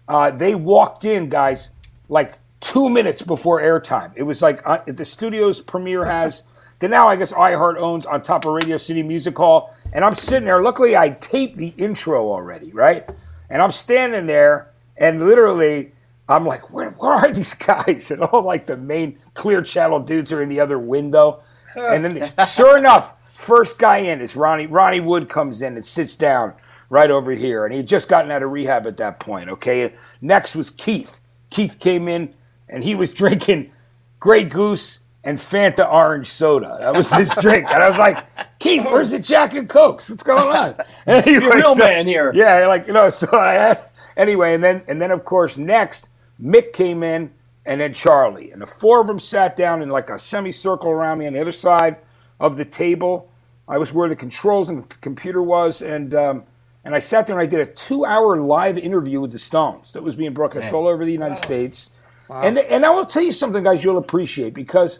uh, 0.07 0.31
they 0.31 0.55
walked 0.55 1.03
in, 1.03 1.27
guys, 1.27 1.71
like 2.07 2.39
two 2.61 2.89
minutes 2.89 3.21
before 3.21 3.61
airtime. 3.61 4.13
It 4.15 4.23
was 4.23 4.41
like 4.41 4.61
uh, 4.65 4.79
the 4.87 5.03
studio's 5.03 5.59
premiere 5.59 6.05
has. 6.05 6.43
Then 6.83 6.91
now 6.91 7.07
I 7.07 7.15
guess 7.15 7.31
iHeart 7.31 7.77
owns 7.77 8.05
on 8.05 8.21
top 8.21 8.43
of 8.43 8.51
Radio 8.51 8.75
City 8.75 9.03
Music 9.03 9.37
Hall, 9.37 9.73
and 9.93 10.03
I'm 10.03 10.11
sitting 10.13 10.43
there. 10.43 10.61
Luckily, 10.61 10.97
I 10.97 11.11
taped 11.11 11.55
the 11.55 11.73
intro 11.77 12.29
already, 12.29 12.73
right? 12.73 13.09
And 13.49 13.61
I'm 13.61 13.71
standing 13.71 14.25
there, 14.25 14.69
and 14.97 15.25
literally, 15.25 15.93
I'm 16.27 16.45
like, 16.45 16.73
where, 16.73 16.89
where 16.89 17.13
are 17.13 17.31
these 17.31 17.53
guys? 17.53 18.11
And 18.11 18.21
all 18.21 18.41
like 18.41 18.65
the 18.65 18.75
main 18.75 19.17
Clear 19.33 19.61
Channel 19.61 20.01
dudes 20.01 20.33
are 20.33 20.43
in 20.43 20.49
the 20.49 20.59
other 20.59 20.77
window. 20.77 21.41
And 21.73 22.03
then, 22.03 22.33
sure 22.49 22.77
enough, 22.77 23.17
first 23.33 23.79
guy 23.79 23.99
in 23.99 24.19
is 24.19 24.35
Ronnie. 24.35 24.65
Ronnie 24.65 24.99
Wood 24.99 25.29
comes 25.29 25.61
in 25.61 25.75
and 25.75 25.85
sits 25.85 26.17
down 26.17 26.51
right 26.89 27.09
over 27.09 27.31
here, 27.31 27.63
and 27.63 27.71
he 27.71 27.77
had 27.77 27.87
just 27.87 28.09
gotten 28.09 28.29
out 28.29 28.43
of 28.43 28.51
rehab 28.51 28.85
at 28.87 28.97
that 28.97 29.21
point. 29.21 29.49
Okay, 29.49 29.93
next 30.19 30.53
was 30.53 30.69
Keith. 30.69 31.21
Keith 31.49 31.79
came 31.79 32.09
in, 32.09 32.33
and 32.67 32.83
he 32.83 32.93
was 32.93 33.13
drinking 33.23 33.71
Grey 34.19 34.43
Goose 34.43 34.99
and 35.23 35.37
Fanta 35.37 35.89
orange 35.91 36.27
soda. 36.27 36.77
That 36.79 36.95
was 36.95 37.11
his 37.11 37.33
drink. 37.35 37.67
And 37.71 37.81
I 37.81 37.89
was 37.89 37.97
like, 37.97 38.25
Keith, 38.59 38.83
where's 38.85 39.11
the 39.11 39.19
Jack 39.19 39.53
and 39.53 39.69
Cokes? 39.69 40.09
What's 40.09 40.23
going 40.23 40.39
on? 40.39 40.75
And 41.05 41.25
he 41.25 41.33
You're 41.33 41.51
a 41.51 41.55
real 41.55 41.67
uh, 41.71 41.75
man 41.75 42.07
here. 42.07 42.31
Yeah, 42.33 42.67
like 42.67 42.87
you 42.87 42.93
know. 42.93 43.09
So 43.09 43.27
I 43.37 43.55
asked 43.55 43.83
anyway, 44.17 44.53
and 44.53 44.63
then 44.63 44.83
and 44.87 45.01
then 45.01 45.11
of 45.11 45.25
course 45.25 45.57
next 45.57 46.09
Mick 46.41 46.73
came 46.73 47.03
in, 47.03 47.31
and 47.65 47.81
then 47.81 47.93
Charlie, 47.93 48.51
and 48.51 48.61
the 48.61 48.65
four 48.65 49.01
of 49.01 49.07
them 49.07 49.19
sat 49.19 49.55
down 49.55 49.81
in 49.81 49.89
like 49.89 50.09
a 50.09 50.17
semicircle 50.17 50.89
around 50.89 51.19
me 51.19 51.27
on 51.27 51.33
the 51.33 51.41
other 51.41 51.51
side 51.51 51.97
of 52.39 52.57
the 52.57 52.65
table. 52.65 53.29
I 53.67 53.77
was 53.77 53.93
where 53.93 54.09
the 54.09 54.15
controls 54.15 54.69
and 54.69 54.83
the 54.89 54.95
computer 54.97 55.41
was, 55.41 55.81
and 55.81 56.13
um, 56.15 56.43
and 56.83 56.95
I 56.95 56.99
sat 56.99 57.27
there 57.27 57.37
and 57.39 57.43
I 57.43 57.45
did 57.49 57.61
a 57.61 57.65
two-hour 57.71 58.41
live 58.41 58.77
interview 58.77 59.21
with 59.21 59.31
the 59.31 59.39
Stones 59.39 59.93
that 59.93 60.03
was 60.03 60.15
being 60.15 60.33
broadcast 60.33 60.73
all 60.73 60.87
over 60.87 61.05
the 61.05 61.11
United 61.11 61.37
States. 61.37 61.89
And 62.29 62.57
and 62.57 62.85
I 62.85 62.89
will 62.89 63.05
tell 63.05 63.23
you 63.23 63.31
something, 63.31 63.63
guys, 63.63 63.83
you'll 63.83 63.97
appreciate 63.97 64.53
because 64.53 64.99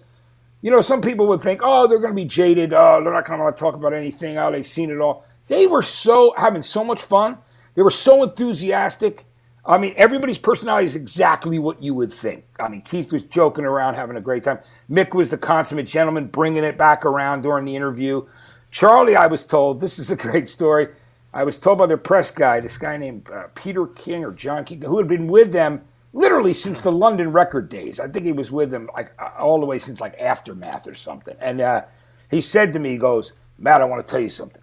you 0.64 0.72
know, 0.72 0.80
some 0.82 1.02
people 1.02 1.28
would 1.28 1.42
think, 1.42 1.60
oh, 1.62 1.88
they're 1.88 2.00
going 2.00 2.14
to 2.14 2.16
be 2.16 2.26
jaded. 2.26 2.74
Oh, 2.74 3.02
they're 3.04 3.14
not 3.14 3.28
going 3.28 3.38
to 3.38 3.44
want 3.44 3.56
to 3.56 3.60
talk 3.60 3.76
about 3.76 3.94
anything. 3.94 4.38
Oh, 4.38 4.50
they've 4.50 4.66
seen 4.66 4.90
it 4.90 5.00
all. 5.00 5.26
They 5.48 5.68
were 5.68 5.82
so 5.82 6.34
having 6.38 6.62
so 6.62 6.86
much 6.86 7.02
fun. 7.02 7.38
They 7.76 7.82
were 7.82 7.92
so 7.92 8.24
enthusiastic. 8.24 9.26
I 9.66 9.78
mean, 9.78 9.94
everybody's 9.98 10.40
personality 10.40 10.86
is 10.86 10.96
exactly 10.96 11.60
what 11.60 11.84
you 11.84 11.94
would 11.94 12.14
think. 12.14 12.46
I 12.62 12.70
mean, 12.70 12.82
Keith 12.82 13.12
was 13.12 13.24
joking 13.24 13.66
around, 13.66 13.96
having 13.96 14.16
a 14.16 14.22
great 14.22 14.44
time. 14.44 14.60
Mick 14.90 15.14
was 15.14 15.32
the 15.32 15.38
consummate 15.38 15.88
gentleman, 15.88 16.28
bringing 16.28 16.64
it 16.64 16.78
back 16.78 17.06
around 17.06 17.42
during 17.42 17.66
the 17.66 17.76
interview. 17.76 18.26
Charlie, 18.72 19.18
I 19.18 19.28
was 19.28 19.46
told, 19.46 19.82
this 19.82 20.00
is 20.00 20.12
a 20.12 20.16
great 20.16 20.48
story. 20.48 20.88
I 21.34 21.44
was 21.44 21.60
told 21.60 21.78
by 21.78 21.88
their 21.88 21.98
press 21.98 22.32
guy, 22.32 22.62
this 22.62 22.78
guy 22.78 22.96
named 22.96 23.30
uh, 23.30 23.48
Peter 23.54 23.86
King 23.86 24.24
or 24.24 24.32
John 24.32 24.64
King, 24.64 24.82
who 24.84 24.98
had 24.98 25.08
been 25.10 25.28
with 25.28 25.52
them 25.52 25.82
literally 26.14 26.54
since 26.54 26.80
the 26.82 26.92
London 26.92 27.32
record 27.32 27.68
days. 27.68 28.00
I 28.00 28.08
think 28.08 28.26
he 28.26 28.32
was 28.32 28.52
with 28.52 28.70
them 28.70 28.90
like 28.96 29.12
uh, 29.20 29.32
all 29.40 29.60
the 29.60 29.66
way 29.66 29.80
since 29.80 30.00
like 30.00 30.20
Aftermath 30.20 30.88
or 30.88 30.96
something. 30.96 31.36
And 31.40 31.60
uh, 31.60 31.82
he 32.30 32.40
said 32.40 32.72
to 32.74 32.80
me, 32.80 32.92
he 32.92 32.98
goes, 32.98 33.34
Matt, 33.58 33.82
I 33.82 33.86
want 33.86 34.06
to 34.06 34.10
tell 34.10 34.22
you 34.22 34.30
something. 34.30 34.62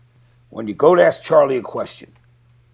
When 0.48 0.66
you 0.66 0.74
go 0.74 0.94
to 0.94 1.04
ask 1.04 1.22
Charlie 1.22 1.56
a 1.56 1.62
question, 1.62 2.12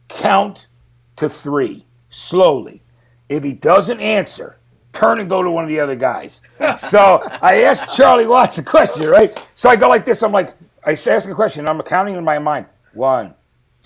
count 0.09 0.69
to 1.17 1.29
three 1.29 1.87
slowly. 2.09 2.83
If 3.29 3.43
he 3.43 3.53
doesn't 3.53 4.01
answer, 4.01 4.57
turn 4.93 5.21
and 5.21 5.29
go 5.29 5.43
to 5.43 5.51
one 5.51 5.65
of 5.65 5.69
the 5.69 5.81
other 5.81 5.97
guys. 5.97 6.43
so 6.79 7.21
I 7.43 7.63
asked 7.65 7.97
Charlie 7.97 8.27
Watts 8.27 8.59
a 8.59 8.63
question, 8.63 9.09
right? 9.09 9.39
So 9.55 9.69
I 9.69 9.77
go 9.77 9.89
like 9.89 10.05
this. 10.05 10.23
I'm 10.23 10.33
like, 10.33 10.55
I 10.85 10.93
ask 10.93 11.29
a 11.29 11.35
question, 11.35 11.61
and 11.61 11.69
I'm 11.69 11.83
counting 11.83 12.15
in 12.15 12.25
my 12.25 12.39
mind. 12.39 12.67
One, 12.93 13.35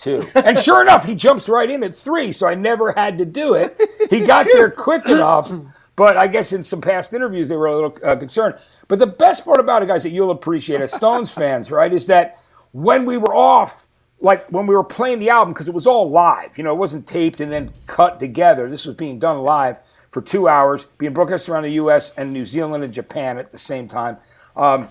two. 0.00 0.22
And 0.34 0.58
sure 0.58 0.82
enough, 0.82 1.04
he 1.04 1.14
jumps 1.14 1.48
right 1.48 1.70
in 1.70 1.82
at 1.82 1.94
three, 1.94 2.32
so 2.32 2.48
I 2.48 2.54
never 2.54 2.92
had 2.92 3.18
to 3.18 3.24
do 3.24 3.54
it. 3.54 3.78
He 4.08 4.20
got 4.20 4.46
there 4.46 4.70
quick 4.70 5.08
enough, 5.08 5.52
but 5.96 6.16
I 6.16 6.26
guess 6.26 6.52
in 6.52 6.62
some 6.62 6.80
past 6.80 7.12
interviews 7.12 7.48
they 7.48 7.56
were 7.56 7.66
a 7.66 7.74
little 7.74 7.96
uh, 8.02 8.16
concerned. 8.16 8.56
But 8.88 8.98
the 8.98 9.06
best 9.06 9.44
part 9.44 9.60
about 9.60 9.82
it, 9.82 9.86
guys, 9.86 10.02
that 10.02 10.10
you'll 10.10 10.30
appreciate 10.30 10.80
as 10.80 10.92
Stones 10.92 11.30
fans, 11.30 11.70
right, 11.80 11.92
is 11.92 12.06
that 12.06 12.38
when 12.72 13.04
we 13.04 13.16
were 13.16 13.34
off, 13.34 13.86
like 14.20 14.46
when 14.50 14.66
we 14.66 14.74
were 14.74 14.84
playing 14.84 15.18
the 15.18 15.30
album, 15.30 15.52
because 15.52 15.68
it 15.68 15.74
was 15.74 15.86
all 15.86 16.10
live, 16.10 16.56
you 16.58 16.64
know, 16.64 16.72
it 16.72 16.78
wasn't 16.78 17.06
taped 17.06 17.40
and 17.40 17.52
then 17.52 17.72
cut 17.86 18.18
together. 18.18 18.68
This 18.68 18.86
was 18.86 18.96
being 18.96 19.18
done 19.18 19.38
live 19.40 19.78
for 20.10 20.20
two 20.20 20.48
hours, 20.48 20.84
being 20.98 21.12
broadcast 21.12 21.48
around 21.48 21.62
the 21.62 21.72
U.S. 21.72 22.12
and 22.16 22.32
New 22.32 22.44
Zealand 22.44 22.82
and 22.82 22.92
Japan 22.92 23.38
at 23.38 23.50
the 23.50 23.58
same 23.58 23.88
time. 23.88 24.16
Um, 24.56 24.88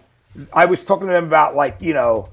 I 0.53 0.65
was 0.65 0.85
talking 0.85 1.07
to 1.07 1.13
them 1.13 1.25
about 1.25 1.55
like 1.55 1.81
you 1.81 1.93
know, 1.93 2.29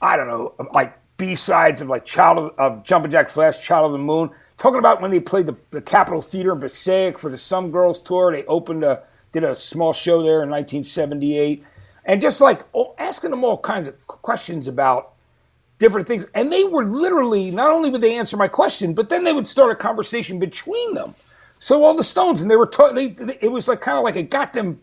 I 0.00 0.16
don't 0.16 0.28
know, 0.28 0.54
like 0.72 0.97
B 1.18 1.36
sides 1.36 1.82
of 1.82 1.88
like 1.88 2.06
Child 2.06 2.38
of, 2.38 2.52
of 2.58 2.84
Jumpin' 2.84 3.12
Jack 3.12 3.30
Flash, 3.30 3.62
Child 3.64 3.86
of 3.88 3.92
the 3.92 3.98
Moon. 3.98 4.30
Talking 4.58 4.80
about 4.80 5.02
when 5.02 5.12
they 5.12 5.20
played 5.20 5.46
the, 5.46 5.56
the 5.72 5.82
Capitol 5.82 6.22
Theater 6.22 6.54
in 6.54 6.60
Passaic 6.60 7.18
for 7.18 7.30
the 7.30 7.38
Some 7.38 7.72
Girls 7.72 8.02
tour. 8.02 8.32
They 8.32 8.44
opened 8.46 8.84
a 8.84 9.04
did 9.32 9.44
a 9.44 9.56
small 9.56 9.92
show 9.94 10.22
there 10.22 10.42
in 10.44 10.50
1978, 10.50 11.64
and 12.06 12.22
just 12.22 12.40
like 12.40 12.64
oh, 12.74 12.94
asking 12.98 13.30
them 13.32 13.44
all 13.44 13.58
kinds 13.58 13.88
of 13.88 14.06
questions 14.08 14.68
about 14.68 15.14
different 15.78 16.06
things. 16.08 16.26
And 16.34 16.52
they 16.52 16.64
were 16.64 16.86
literally 16.86 17.50
not 17.50 17.70
only 17.70 17.90
would 17.90 18.02
they 18.02 18.16
answer 18.18 18.36
my 18.38 18.48
question, 18.48 18.94
but 18.94 19.10
then 19.10 19.24
they 19.24 19.34
would 19.34 19.48
start 19.48 19.72
a 19.72 19.76
conversation 19.76 20.38
between 20.40 20.94
them. 20.94 21.16
So 21.58 21.84
all 21.84 21.94
the 21.96 22.04
Stones, 22.04 22.42
and 22.42 22.50
they 22.50 22.56
were 22.56 22.66
ta- 22.66 22.92
they, 22.92 23.08
they- 23.08 23.38
it 23.42 23.52
was 23.52 23.68
like 23.68 23.80
kind 23.82 23.98
of 23.98 24.04
like 24.04 24.16
it 24.16 24.30
got 24.30 24.52
them 24.54 24.80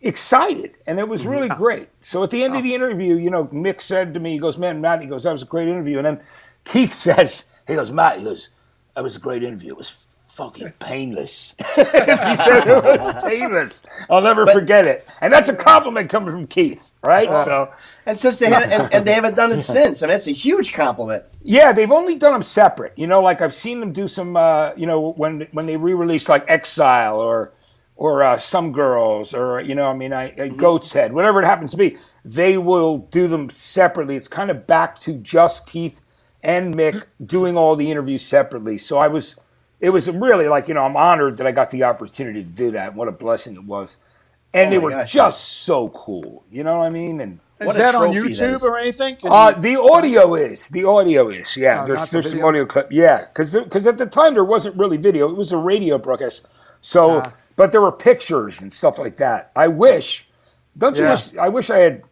excited, 0.00 0.74
and 0.86 0.98
it 0.98 1.08
was 1.08 1.26
really 1.26 1.48
great. 1.48 1.88
So 2.00 2.22
at 2.22 2.30
the 2.30 2.42
end 2.42 2.56
of 2.56 2.62
the 2.62 2.74
interview, 2.74 3.16
you 3.16 3.30
know, 3.30 3.46
Mick 3.46 3.80
said 3.80 4.14
to 4.14 4.20
me, 4.20 4.32
he 4.32 4.38
goes, 4.38 4.58
"Man, 4.58 4.80
Matt," 4.80 5.00
he 5.00 5.06
goes, 5.06 5.24
"That 5.24 5.32
was 5.32 5.42
a 5.42 5.46
great 5.46 5.68
interview." 5.68 5.98
And 5.98 6.06
then 6.06 6.20
Keith 6.64 6.92
says, 6.94 7.44
"He 7.66 7.74
goes, 7.74 7.90
Matt," 7.90 8.18
he 8.18 8.24
goes, 8.24 8.50
"That 8.94 9.02
was 9.02 9.16
a 9.16 9.20
great 9.20 9.42
interview. 9.42 9.70
It 9.70 9.76
was 9.76 10.06
fucking 10.28 10.72
painless." 10.78 11.54
he 11.74 11.84
said 11.84 12.66
it 12.66 12.84
was 12.84 13.14
painless. 13.24 13.82
I'll 14.08 14.22
never 14.22 14.46
forget 14.46 14.86
it, 14.86 15.08
and 15.20 15.32
that's 15.32 15.48
a 15.48 15.56
compliment 15.56 16.10
coming 16.10 16.30
from 16.30 16.46
Keith, 16.46 16.90
right? 17.02 17.28
so. 17.44 17.72
And 18.06 18.18
since 18.18 18.38
they 18.38 18.46
haven't, 18.46 18.72
and, 18.72 18.94
and 18.94 19.06
they 19.06 19.12
haven't 19.12 19.36
done 19.36 19.52
it 19.52 19.60
since, 19.60 20.02
I 20.02 20.06
mean, 20.06 20.14
that's 20.14 20.28
a 20.28 20.32
huge 20.32 20.72
compliment. 20.72 21.24
Yeah, 21.42 21.72
they've 21.72 21.92
only 21.92 22.14
done 22.14 22.32
them 22.32 22.42
separate. 22.42 22.94
You 22.96 23.06
know, 23.06 23.20
like 23.20 23.42
I've 23.42 23.52
seen 23.52 23.80
them 23.80 23.92
do 23.92 24.08
some. 24.08 24.36
Uh, 24.36 24.70
you 24.76 24.86
know, 24.86 25.12
when 25.12 25.48
when 25.52 25.66
they 25.66 25.76
re-released 25.76 26.28
like 26.28 26.44
Exile 26.48 27.18
or 27.18 27.52
or 27.98 28.22
uh, 28.22 28.38
Some 28.38 28.70
Girls 28.72 29.34
or 29.34 29.60
you 29.60 29.74
know, 29.74 29.86
I 29.90 29.94
mean, 29.94 30.12
I, 30.12 30.32
I 30.40 30.48
Goat's 30.48 30.92
Head, 30.92 31.12
whatever 31.12 31.42
it 31.42 31.46
happens 31.46 31.72
to 31.72 31.76
be, 31.76 31.98
they 32.24 32.56
will 32.56 32.98
do 32.98 33.26
them 33.26 33.50
separately. 33.50 34.14
It's 34.16 34.28
kind 34.28 34.50
of 34.52 34.66
back 34.68 34.98
to 35.00 35.12
just 35.14 35.66
Keith 35.66 36.00
and 36.40 36.74
Mick 36.76 37.06
doing 37.24 37.56
all 37.56 37.74
the 37.74 37.90
interviews 37.90 38.24
separately. 38.24 38.78
So 38.78 38.98
I 38.98 39.08
was, 39.08 39.34
it 39.80 39.90
was 39.90 40.08
really 40.08 40.46
like 40.46 40.68
you 40.68 40.74
know, 40.74 40.82
I'm 40.82 40.96
honored 40.96 41.36
that 41.38 41.46
I 41.46 41.50
got 41.52 41.70
the 41.70 41.82
opportunity 41.82 42.44
to 42.44 42.50
do 42.50 42.70
that. 42.70 42.94
What 42.94 43.08
a 43.08 43.12
blessing 43.12 43.56
it 43.56 43.64
was, 43.64 43.98
and 44.54 44.68
Oh 44.68 44.70
they 44.70 44.78
were 44.78 44.90
gosh, 44.90 45.12
just 45.12 45.44
so 45.64 45.88
cool. 45.88 46.44
You 46.50 46.62
know 46.62 46.78
what 46.78 46.86
I 46.86 46.90
mean? 46.90 47.20
And 47.20 47.40
Is 47.60 47.66
What 47.66 47.76
that 47.76 47.96
on 47.96 48.12
trophy 48.12 48.32
that 48.34 48.60
YouTube 48.60 48.62
or 48.62 48.78
anything? 48.78 49.16
Uh, 49.24 49.54
you- 49.56 49.62
the 49.62 49.80
audio 49.80 50.36
is 50.36 50.68
the 50.68 50.84
audio 50.84 51.28
is 51.30 51.56
yeah. 51.56 51.82
Oh, 51.82 51.86
there's 51.88 51.98
not 51.98 52.08
the 52.10 52.12
there's 52.12 52.30
some 52.30 52.44
audio 52.44 52.64
clip 52.64 52.92
yeah 52.92 53.24
because 53.24 53.52
because 53.54 53.88
at 53.88 53.98
the 53.98 54.06
time 54.06 54.34
there 54.34 54.44
wasn't 54.44 54.76
really 54.76 54.96
video. 54.98 55.28
It 55.28 55.36
was 55.36 55.50
a 55.50 55.56
radio 55.58 55.98
broadcast. 55.98 56.46
So 56.80 57.22
Ah. 57.22 57.32
But 57.58 57.72
there 57.72 57.82
were 57.82 57.92
pictures 57.92 58.62
and 58.62 58.72
stuff 58.72 58.98
like 58.98 59.18
that. 59.18 59.50
I 59.54 59.68
wish 59.68 60.28
don't 60.78 60.96
you 60.96 61.04
Yeah. 61.04 61.10
wish 61.10 61.36
I 61.36 61.48
wish 61.48 61.70
I 61.70 61.78
had 61.78 62.04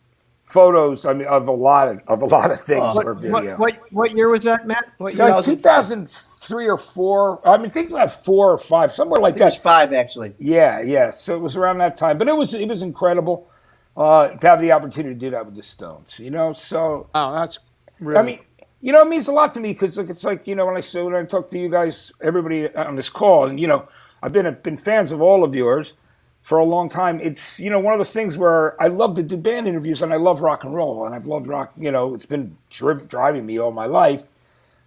photos. 0.45 1.07
I 1.07 1.13
mean 1.15 1.29
of 1.29 1.49
a 1.49 1.53
lot 1.53 1.89
of 1.89 2.01
of 2.09 2.23
a 2.23 2.27
lot 2.27 2.51
of 2.51 2.61
things 2.61 2.97
or 2.97 3.15
What, 3.15 3.23
video. 3.23 3.57
what 3.57 3.75
what 3.93 4.11
year 4.17 4.29
was 4.29 4.45
that, 4.45 4.67
Matt? 4.67 4.85
What 4.99 5.15
year? 5.15 5.29
Like 5.31 5.45
2003 5.45 6.69
or 6.69 6.77
four. 6.79 7.41
I 7.49 7.57
mean, 7.59 7.71
think 7.71 7.91
about 7.91 8.13
four 8.13 8.53
or 8.53 8.59
five, 8.59 8.93
somewhere 8.93 9.21
like 9.21 9.35
I 9.35 9.35
think 9.35 9.43
it 9.43 9.45
was 9.47 9.55
that. 9.57 9.63
five, 9.63 9.93
actually. 9.93 10.35
Yeah, 10.39 10.81
yeah. 10.81 11.11
So 11.11 11.37
it 11.37 11.41
was 11.41 11.57
around 11.57 11.79
that 11.79 11.97
time, 11.97 12.19
but 12.19 12.29
it 12.29 12.37
was 12.37 12.55
it 12.55 12.69
was 12.69 12.83
incredible 12.83 13.49
uh, 13.97 14.29
to 14.29 14.47
have 14.49 14.61
the 14.61 14.73
opportunity 14.73 15.15
to 15.15 15.19
do 15.21 15.31
that 15.31 15.47
with 15.47 15.55
the 15.55 15.63
Stones. 15.63 16.19
You 16.19 16.31
know, 16.31 16.53
so 16.53 17.09
oh, 17.15 17.33
that's 17.35 17.59
really. 18.01 18.19
I 18.19 18.23
mean, 18.23 18.41
you 18.81 18.93
know, 18.93 19.03
it 19.03 19.09
means 19.09 19.29
a 19.29 19.33
lot 19.33 19.55
to 19.55 19.61
me 19.61 19.73
because 19.73 19.97
like, 19.99 20.11
it's 20.11 20.25
like 20.25 20.47
you 20.47 20.55
know 20.55 20.67
when 20.67 20.77
I 20.77 20.81
say 20.81 21.03
when 21.03 21.15
I 21.15 21.25
talk 21.25 21.49
to 21.51 21.59
you 21.59 21.69
guys, 21.69 22.13
everybody 22.21 22.73
on 22.75 22.97
this 22.97 23.09
call, 23.09 23.47
and 23.47 23.59
you 23.59 23.67
know, 23.67 23.89
I've 24.27 24.33
been 24.33 24.59
been 24.65 24.77
fans 24.77 25.13
of 25.13 25.23
all 25.23 25.45
of 25.45 25.55
yours 25.55 25.95
for 26.43 26.59
a 26.59 26.65
long 26.65 26.89
time. 26.89 27.21
It's 27.21 27.61
you 27.61 27.71
know 27.71 27.79
one 27.79 27.95
of 27.95 28.01
those 28.01 28.11
things 28.11 28.37
where 28.37 28.81
I 28.83 28.89
love 28.89 29.15
to 29.15 29.23
do 29.23 29.37
band 29.37 29.69
interviews 29.69 30.03
and 30.03 30.13
I 30.13 30.17
love 30.17 30.43
rock 30.43 30.65
and 30.65 30.75
roll 30.75 31.07
and 31.07 31.15
I've 31.15 31.27
loved 31.27 31.47
rock. 31.47 31.73
You 31.79 31.93
know, 31.93 32.13
it's 32.13 32.27
been 32.27 32.59
dri- 32.69 33.07
driving 33.07 33.47
me 33.47 33.57
all 33.59 33.71
my 33.71 33.87
life. 33.87 34.25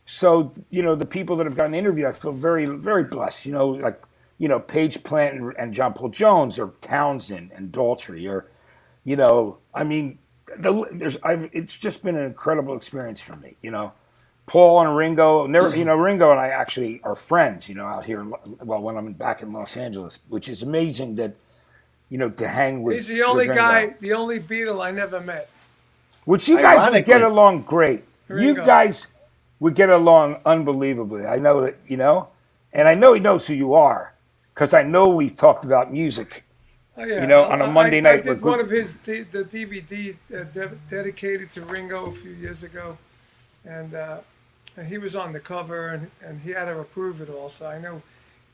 So 0.06 0.52
you 0.70 0.84
know, 0.84 0.94
the 0.94 1.06
people 1.06 1.38
that 1.38 1.46
have 1.46 1.56
gotten 1.56 1.74
interviewed, 1.74 2.06
I 2.06 2.12
feel 2.12 2.34
very 2.34 2.66
very 2.66 3.06
blessed. 3.06 3.46
You 3.46 3.54
know, 3.54 3.70
like 3.70 4.04
you 4.40 4.50
know, 4.50 4.60
Page 4.60 5.06
Plant 5.06 5.36
and, 5.36 5.54
and 5.58 5.74
John 5.74 5.94
Paul 5.94 6.10
Jones 6.10 6.60
or 6.60 6.74
Townshend 6.82 7.54
and 7.54 7.72
Daltrey 7.72 8.30
or 8.30 8.52
you 9.06 9.16
know, 9.16 9.60
I 9.74 9.86
mean, 9.86 10.20
the, 10.58 10.86
there's 10.92 11.18
I've 11.24 11.50
it's 11.54 11.78
just 11.78 12.04
been 12.04 12.18
an 12.18 12.26
incredible 12.26 12.76
experience 12.76 13.22
for 13.22 13.38
me. 13.38 13.56
You 13.62 13.72
know, 13.72 13.94
Paul 14.50 14.82
and 14.82 14.98
Ringo, 14.98 15.46
never, 15.46 15.76
you 15.76 15.86
know, 15.86 15.96
Ringo 15.96 16.32
and 16.32 16.40
I 16.40 16.48
actually 16.48 17.00
are 17.04 17.16
friends. 17.16 17.70
You 17.70 17.76
know, 17.76 17.86
out 17.86 18.06
here, 18.06 18.26
well, 18.26 18.82
when 18.82 18.98
I'm 18.98 19.14
back 19.14 19.44
in 19.44 19.54
Los 19.54 19.78
Angeles, 19.78 20.20
which 20.28 20.50
is 20.50 20.64
amazing 20.64 21.16
that 21.16 21.36
you 22.10 22.18
know, 22.18 22.30
to 22.30 22.48
hang 22.48 22.82
with. 22.82 22.98
He's 22.98 23.08
the 23.08 23.22
only 23.24 23.48
with 23.48 23.56
Ringo. 23.56 23.62
guy, 23.62 23.96
the 24.00 24.14
only 24.14 24.40
Beatle 24.40 24.84
I 24.84 24.92
never 24.92 25.20
met. 25.22 25.50
Which 26.26 26.50
you 26.50 26.58
guys 26.58 26.92
would 26.92 27.06
get 27.06 27.22
along 27.22 27.64
great. 27.64 28.04
You 28.28 28.56
guys 28.56 29.08
would 29.60 29.76
get 29.76 29.90
along 29.90 30.38
unbelievably. 30.46 31.26
I 31.26 31.38
know 31.38 31.62
that, 31.62 31.78
you 31.88 31.98
know, 31.98 32.30
and 32.74 32.88
I 32.88 32.94
know 32.94 33.14
he 33.14 33.20
knows 33.20 33.48
who 33.48 33.54
you 33.54 33.74
are 33.74 34.14
because 34.54 34.74
I 34.74 34.84
know 34.84 35.08
we've 35.10 35.36
talked 35.36 35.66
about 35.66 35.92
music. 35.92 36.44
Oh, 36.98 37.04
yeah. 37.04 37.22
You 37.22 37.28
know, 37.28 37.44
on 37.46 37.62
a 37.62 37.68
Monday 37.68 37.98
I, 37.98 38.02
night 38.02 38.12
I 38.12 38.16
did 38.18 38.24
group- 38.42 38.44
one 38.44 38.60
of 38.60 38.70
his 38.70 38.96
d- 38.96 39.22
the 39.22 39.44
DVD 39.44 40.16
uh, 40.34 40.44
de- 40.44 40.78
dedicated 40.90 41.52
to 41.54 41.62
Ringo 41.62 42.06
a 42.06 42.12
few 42.12 42.32
years 42.32 42.64
ago, 42.64 42.98
and 43.66 43.96
uh, 43.96 44.18
and 44.80 44.88
he 44.88 44.98
was 44.98 45.16
on 45.16 45.34
the 45.34 45.40
cover, 45.40 45.90
and, 45.90 46.10
and 46.24 46.40
he 46.42 46.52
had 46.52 46.66
to 46.66 46.80
approve 46.80 47.22
it 47.22 47.30
all. 47.30 47.50
So 47.50 47.68
I 47.68 47.80
know 47.80 48.02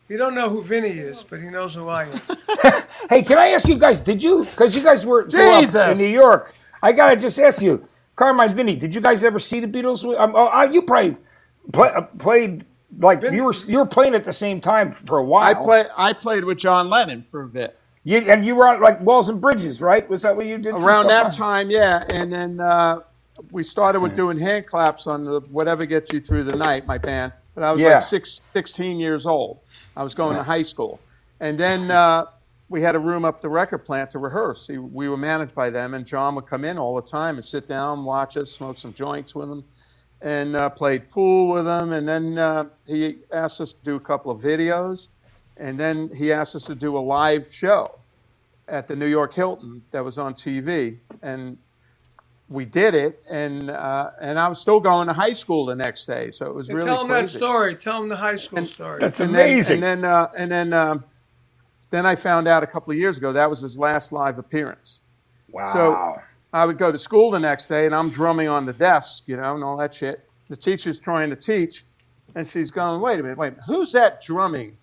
he 0.08 0.18
don't 0.18 0.34
know 0.34 0.50
who 0.50 0.64
Vinny 0.64 0.90
is, 0.90 1.24
but 1.24 1.40
he 1.40 1.48
knows 1.48 1.76
who 1.76 1.88
I 1.88 2.06
am. 2.06 2.22
Hey, 3.10 3.22
can 3.22 3.38
I 3.38 3.50
ask 3.50 3.68
you 3.68 3.78
guys? 3.78 4.02
Did 4.02 4.24
you? 4.24 4.46
Because 4.46 4.76
you 4.76 4.82
guys 4.82 5.06
were 5.06 5.24
grew 5.24 5.52
up 5.52 5.76
in 5.76 5.98
New 5.98 6.08
York. 6.08 6.56
I 6.82 6.92
gotta 6.92 7.16
just 7.16 7.38
ask 7.38 7.62
you, 7.62 7.88
Carmine, 8.16 8.56
Vinny, 8.56 8.76
did 8.76 8.96
you 8.96 9.02
guys 9.02 9.24
ever 9.24 9.38
see 9.38 9.60
the 9.60 9.68
Beatles? 9.68 10.04
Um, 10.20 10.34
oh, 10.36 10.48
uh, 10.48 10.64
you 10.64 10.82
played, 10.82 11.18
play, 11.72 11.90
uh, 11.90 12.02
played 12.02 12.66
like 12.98 13.22
you 13.22 13.44
were 13.44 13.54
you 13.68 13.78
were 13.78 13.86
playing 13.86 14.16
at 14.16 14.24
the 14.24 14.34
same 14.34 14.60
time 14.60 14.92
for 14.92 15.20
a 15.20 15.24
while. 15.24 15.48
I 15.48 15.54
play. 15.54 15.86
I 15.96 16.14
played 16.14 16.46
with 16.46 16.58
John 16.58 16.90
Lennon 16.90 17.22
for 17.22 17.44
a 17.44 17.48
bit. 17.48 17.78
You, 18.04 18.20
and 18.20 18.44
you 18.44 18.56
were 18.56 18.68
on 18.68 18.82
like 18.82 19.02
Walls 19.02 19.30
and 19.30 19.40
Bridges, 19.40 19.82
right? 19.82 20.08
Was 20.10 20.24
that 20.24 20.36
what 20.36 20.48
you 20.48 20.58
did? 20.58 20.80
Around 20.80 21.08
that 21.08 21.28
on? 21.28 21.32
time, 21.32 21.70
yeah. 21.70 22.06
And 22.12 22.34
then 22.34 22.60
uh, 22.60 23.02
we 23.52 23.64
started 23.64 24.00
with 24.00 24.16
doing 24.16 24.38
hand 24.40 24.66
claps 24.66 25.08
on 25.08 25.24
the 25.26 25.42
Whatever 25.42 25.86
Gets 25.86 26.12
You 26.14 26.20
Through 26.20 26.46
the 26.46 26.56
Night, 26.56 26.86
my 26.86 26.98
band. 26.98 27.34
But 27.54 27.64
I 27.64 27.72
was 27.72 27.82
Yeah. 27.82 27.96
like 27.96 28.02
six, 28.04 28.42
16 28.54 29.00
years 29.00 29.26
old. 29.26 29.60
I 29.96 30.04
was 30.04 30.14
going 30.14 30.36
to 30.38 30.44
high 30.44 30.62
school. 30.62 31.00
And 31.40 31.58
then 31.58 31.92
uh, 31.92 32.26
we 32.70 32.82
had 32.82 32.96
a 32.96 33.00
room 33.00 33.26
up 33.26 33.42
the 33.42 33.50
record 33.50 33.80
plant 33.86 34.12
to 34.12 34.20
rehearse. 34.20 34.70
We 34.70 35.10
were 35.10 35.18
managed 35.18 35.54
by 35.56 35.70
them, 35.70 35.94
and 35.94 36.06
John 36.06 36.36
would 36.36 36.48
come 36.48 36.66
in 36.66 36.78
all 36.78 36.96
the 36.96 37.02
time 37.02 37.36
and 37.36 37.46
sit 37.46 37.68
down, 37.68 38.04
watch 38.06 38.38
us, 38.38 38.52
smoke 38.52 38.78
some 38.78 38.94
joints 38.94 39.36
with 39.36 39.50
him, 39.50 39.64
and 40.22 40.56
uh, 40.56 40.70
played 40.70 41.10
pool 41.10 41.54
with 41.54 41.66
them. 41.66 41.94
And 41.94 42.08
then 42.08 42.38
uh, 42.38 42.66
he 42.88 43.20
asked 43.32 43.62
us 43.62 43.74
to 43.74 43.84
do 43.84 43.96
a 43.96 44.00
couple 44.00 44.32
of 44.32 44.42
videos. 44.42 45.10
And 45.58 45.80
then 45.80 46.10
he 46.14 46.34
asked 46.34 46.56
us 46.56 46.66
to 46.66 46.76
do 46.76 46.98
a 46.98 47.00
live 47.00 47.46
show 47.48 48.00
at 48.68 48.88
the 48.88 48.96
New 48.96 49.06
York 49.06 49.34
Hilton 49.34 49.82
that 49.92 50.04
was 50.04 50.18
on 50.18 50.34
TV, 50.34 50.98
and 51.22 51.58
we 52.50 52.66
did 52.66 52.94
it. 52.96 53.24
And 53.30 53.70
uh, 53.70 54.12
and 54.22 54.38
I 54.40 54.48
was 54.48 54.60
still 54.60 54.80
going 54.80 55.08
to 55.08 55.14
high 55.14 55.34
school 55.34 55.66
the 55.66 55.76
next 55.76 56.06
day, 56.06 56.32
so 56.32 56.46
it 56.48 56.56
was 56.56 56.70
And 56.70 56.78
really 56.78 56.88
tell 56.88 57.00
them 57.00 57.08
crazy. 57.08 57.34
that 57.34 57.38
story. 57.40 57.76
Tell 57.76 58.00
them 58.00 58.10
the 58.10 58.16
high 58.18 58.36
school 58.36 58.66
story. 58.66 59.00
That's 59.00 59.20
And 59.20 59.30
amazing. 59.32 59.82
Then, 59.82 59.96
and 59.96 60.04
then 60.04 60.12
uh, 60.12 60.32
and 60.38 60.52
then 60.52 60.74
um, 60.74 61.04
then 61.90 62.06
I 62.06 62.16
found 62.16 62.48
out 62.48 62.64
a 62.64 62.68
couple 62.68 62.92
of 62.92 62.98
years 62.98 63.18
ago 63.18 63.34
that 63.34 63.50
was 63.50 63.62
his 63.62 63.78
last 63.78 64.12
live 64.12 64.38
appearance. 64.40 65.02
wow. 65.52 65.72
So 65.74 66.22
I 66.54 66.66
would 66.66 66.78
go 66.78 66.92
to 66.92 66.98
school 66.98 67.32
the 67.32 67.40
next 67.40 67.68
day, 67.68 67.86
and 67.86 67.94
I'm 67.96 68.10
drumming 68.10 68.48
on 68.48 68.66
the 68.66 68.74
desk, 68.74 69.24
you 69.28 69.36
know, 69.38 69.56
and 69.56 69.64
all 69.64 69.78
that 69.78 69.94
shit. 69.94 70.28
The 70.50 70.56
teacher's 70.56 71.00
trying 71.00 71.30
to 71.32 71.36
teach, 71.36 71.84
and 72.36 72.48
she's 72.48 72.70
going, 72.72 73.02
"Wait 73.02 73.20
a 73.20 73.24
minute, 73.24 73.38
wait, 73.38 73.48
a 73.48 73.52
minute, 73.52 73.64
who's 73.66 73.92
that 73.94 74.22
drumming?" 74.22 74.78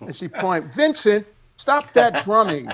And 0.00 0.14
she 0.14 0.28
point, 0.44 0.72
"Vincent, 0.72 1.26
stop 1.62 1.92
that 1.94 2.24
drumming." 2.24 2.68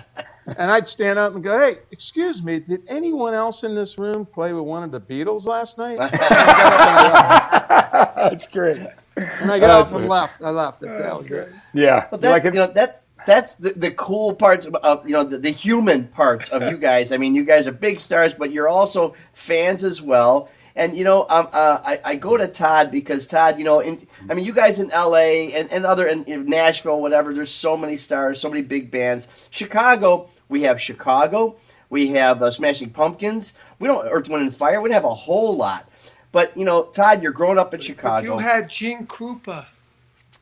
And 0.47 0.71
I'd 0.71 0.89
stand 0.89 1.19
up 1.19 1.35
and 1.35 1.45
go, 1.45 1.59
"Hey, 1.59 1.79
excuse 1.93 2.43
me, 2.43 2.59
did 2.59 2.83
anyone 2.89 3.35
else 3.35 3.65
in 3.65 3.75
this 3.75 3.99
room 3.99 4.25
play 4.25 4.53
with 4.55 4.65
one 4.65 4.83
of 4.83 4.91
the 4.91 5.01
Beatles 5.01 5.45
last 5.45 5.77
night?" 5.77 5.99
And 6.01 6.11
I 6.11 6.11
got 6.11 6.33
up 6.33 7.61
and 7.61 7.93
I 7.93 8.01
left. 8.01 8.15
That's 8.31 8.47
great. 8.47 8.79
And 9.17 9.51
I 9.51 9.59
got 9.59 9.79
That's 9.79 9.93
up 9.93 9.99
and 9.99 10.09
left. 10.09 10.43
I 10.43 10.51
left. 10.51 10.81
That's, 10.81 10.99
that 10.99 11.13
was 11.19 11.31
it. 11.31 11.49
Yeah. 11.75 12.07
But 12.11 12.21
that 12.23 12.31
Like 12.31 12.45
it- 12.45 12.55
you 12.55 12.61
know 12.61 12.67
that 12.73 13.03
that's 13.27 13.57
the, 13.57 13.71
the 13.75 13.91
cool 13.91 14.33
parts 14.35 14.65
of, 14.65 14.75
of 14.77 15.07
you 15.07 15.13
know 15.13 15.25
the, 15.25 15.39
the 15.39 15.51
human 15.51 16.07
parts 16.09 16.49
of 16.49 16.63
you 16.63 16.79
guys. 16.79 17.13
I 17.13 17.17
mean, 17.19 17.35
you 17.35 17.45
guys 17.45 17.67
are 17.67 17.73
big 17.73 18.01
stars, 18.01 18.33
but 18.33 18.53
you're 18.53 18.69
also 18.69 19.15
fans 19.35 19.85
as 19.85 20.01
well. 20.01 20.49
And 20.79 20.97
you 20.97 21.05
know, 21.05 21.27
um, 21.29 21.49
uh, 21.53 21.81
I, 21.85 22.01
I 22.05 22.15
go 22.15 22.37
to 22.37 22.47
Todd 22.49 22.91
because 22.91 23.27
Todd, 23.27 23.59
you 23.59 23.65
know, 23.65 23.81
in, 23.81 24.07
I 24.31 24.35
mean, 24.35 24.45
you 24.45 24.53
guys 24.55 24.79
in 24.79 24.91
L.A. 24.93 25.53
and, 25.53 25.71
and 25.73 25.85
other 25.85 26.07
in, 26.07 26.25
in 26.25 26.47
Nashville, 26.47 27.01
whatever. 27.01 27.35
There's 27.35 27.51
so 27.53 27.77
many 27.77 27.97
stars, 27.97 28.41
so 28.41 28.49
many 28.49 28.63
big 28.63 28.91
bands. 28.91 29.29
Chicago, 29.51 30.31
we 30.49 30.63
have 30.63 30.81
Chicago, 30.81 31.57
we 31.91 32.09
have 32.09 32.43
uh, 32.43 32.51
Smashing 32.51 32.91
Pumpkins. 32.91 33.55
We 33.81 33.89
don't 33.89 34.07
Earth, 34.07 34.29
Wind 34.29 34.43
and 34.43 34.55
Fire. 34.55 34.81
We 34.81 34.89
don't 34.89 34.95
have 34.95 35.05
a 35.05 35.15
whole 35.15 35.57
lot. 35.57 35.91
But 36.33 36.57
you 36.57 36.65
know, 36.65 36.85
Todd, 36.85 37.23
you're 37.23 37.33
growing 37.33 37.59
up 37.59 37.75
in 37.75 37.81
Chicago. 37.81 38.35
you 38.35 38.39
had 38.39 38.71
Gene 38.71 39.07
Krupa. 39.07 39.67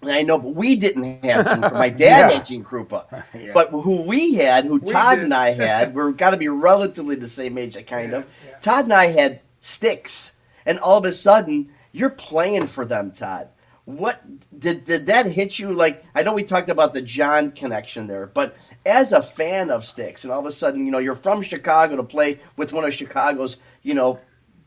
I 0.02 0.22
know, 0.22 0.38
but 0.38 0.50
we 0.54 0.76
didn't 0.76 1.24
have 1.24 1.46
Gene 1.46 1.62
Krupa. 1.62 1.72
My 1.72 1.88
dad 2.02 2.28
Yeah. 2.28 2.30
had 2.30 2.44
Gene 2.44 2.64
Krupa. 2.64 3.24
But 3.54 3.70
who 3.70 4.02
we 4.02 4.34
had, 4.34 4.66
who 4.66 4.78
Todd 4.80 5.16
did. 5.16 5.24
and 5.24 5.32
I 5.34 5.52
had, 5.52 5.94
we're 5.94 6.12
got 6.12 6.30
to 6.30 6.36
be 6.36 6.48
relatively 6.48 7.16
the 7.16 7.26
same 7.28 7.56
age, 7.56 7.76
kind 7.86 8.12
of. 8.12 8.26
Todd 8.60 8.84
and 8.84 8.92
I 8.92 9.06
had 9.06 9.40
sticks. 9.66 10.32
And 10.64 10.78
all 10.78 10.98
of 10.98 11.04
a 11.04 11.12
sudden, 11.12 11.70
you're 11.92 12.10
playing 12.10 12.66
for 12.66 12.84
them, 12.84 13.10
Todd. 13.12 13.48
What 13.84 14.20
did 14.58 14.84
did 14.84 15.06
that 15.06 15.26
hit 15.26 15.60
you 15.60 15.72
like? 15.72 16.02
I 16.14 16.24
know 16.24 16.34
we 16.34 16.42
talked 16.42 16.68
about 16.68 16.92
the 16.92 17.00
John 17.02 17.52
connection 17.52 18.08
there, 18.08 18.26
but 18.26 18.56
as 18.84 19.12
a 19.12 19.22
fan 19.22 19.70
of 19.70 19.84
Styx, 19.84 20.24
and 20.24 20.32
all 20.32 20.40
of 20.40 20.46
a 20.46 20.50
sudden, 20.52 20.84
you 20.84 20.90
know, 20.90 20.98
you're 20.98 21.14
from 21.14 21.40
Chicago 21.42 21.94
to 21.96 22.02
play 22.02 22.40
with 22.56 22.72
one 22.72 22.84
of 22.84 22.92
Chicago's, 22.92 23.58
you 23.82 23.94
know, 23.94 24.18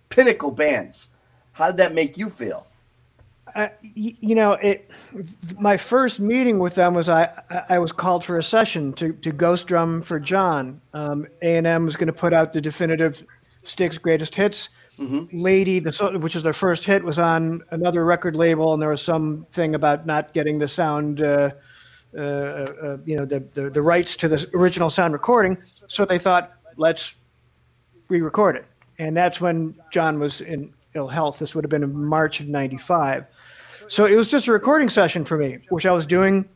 pinnacle 0.08 0.52
bands. 0.52 1.10
How 1.52 1.68
did 1.68 1.78
that 1.78 1.94
make 1.94 2.18
you 2.18 2.30
feel? 2.30 2.66
y- 3.56 3.72
you 3.84 4.36
know, 4.36 4.54
it. 4.54 4.90
My 5.60 5.76
first 5.76 6.22
meeting 6.22 6.60
with 6.60 6.76
them 6.76 6.94
was 6.94 7.10
I. 7.10 7.30
I- 7.70 7.80
was 7.80 7.92
called 7.92 8.24
for 8.24 8.38
a 8.38 8.44
session 8.44 8.94
to 8.94 9.12
to 9.14 9.32
ghost 9.34 9.68
drum 9.68 10.02
for 10.02 10.20
John. 10.20 10.80
Um, 10.94 11.28
A 11.42 11.58
and 11.58 11.68
M 11.68 11.84
was 11.86 11.98
going 11.98 12.08
to 12.08 12.14
put 12.14 12.34
out 12.34 12.54
the 12.54 12.62
definitive 12.62 13.26
Styx 13.64 13.98
greatest 13.98 14.36
hits. 14.36 14.70
Lady, 15.32 15.80
the 15.80 16.20
which 16.20 16.36
is 16.36 16.44
their 16.44 16.54
first 16.54 16.86
hit, 16.86 17.04
was 17.04 17.20
on 17.20 17.64
another 17.72 18.04
record 18.04 18.36
label, 18.36 18.74
and 18.74 18.82
there 18.82 18.90
was 18.90 19.02
something 19.02 19.76
about 19.76 20.06
not 20.06 20.34
getting 20.34 20.60
the 20.60 20.68
sound. 20.68 21.22
Uh, 21.22 21.52
uh, 22.18 22.22
uh, 22.22 22.98
you 23.06 23.16
know 23.16 23.24
the, 23.24 23.40
the 23.40 23.70
the 23.70 23.82
rights 23.82 24.16
to 24.16 24.28
the 24.28 24.50
original 24.54 24.90
sound 24.90 25.14
recording, 25.14 25.58
so 25.88 26.06
they 26.06 26.18
thought 26.18 26.54
let's 26.76 27.16
re-record 28.08 28.56
it, 28.56 28.66
and 28.98 29.16
that's 29.16 29.40
when 29.40 29.76
John 29.92 30.20
was 30.20 30.42
in 30.42 30.74
ill 30.96 31.08
health. 31.08 31.40
This 31.40 31.54
would 31.54 31.64
have 31.64 31.70
been 31.70 31.84
in 31.84 32.06
March 32.06 32.40
of 32.40 32.48
'95. 32.48 33.26
So 33.88 34.06
it 34.06 34.16
was 34.16 34.28
just 34.28 34.48
a 34.48 34.52
recording 34.52 34.90
session 34.90 35.24
for 35.24 35.38
me, 35.38 35.60
which 35.70 35.86
I 35.86 35.92
was 35.92 36.06
doing 36.06 36.50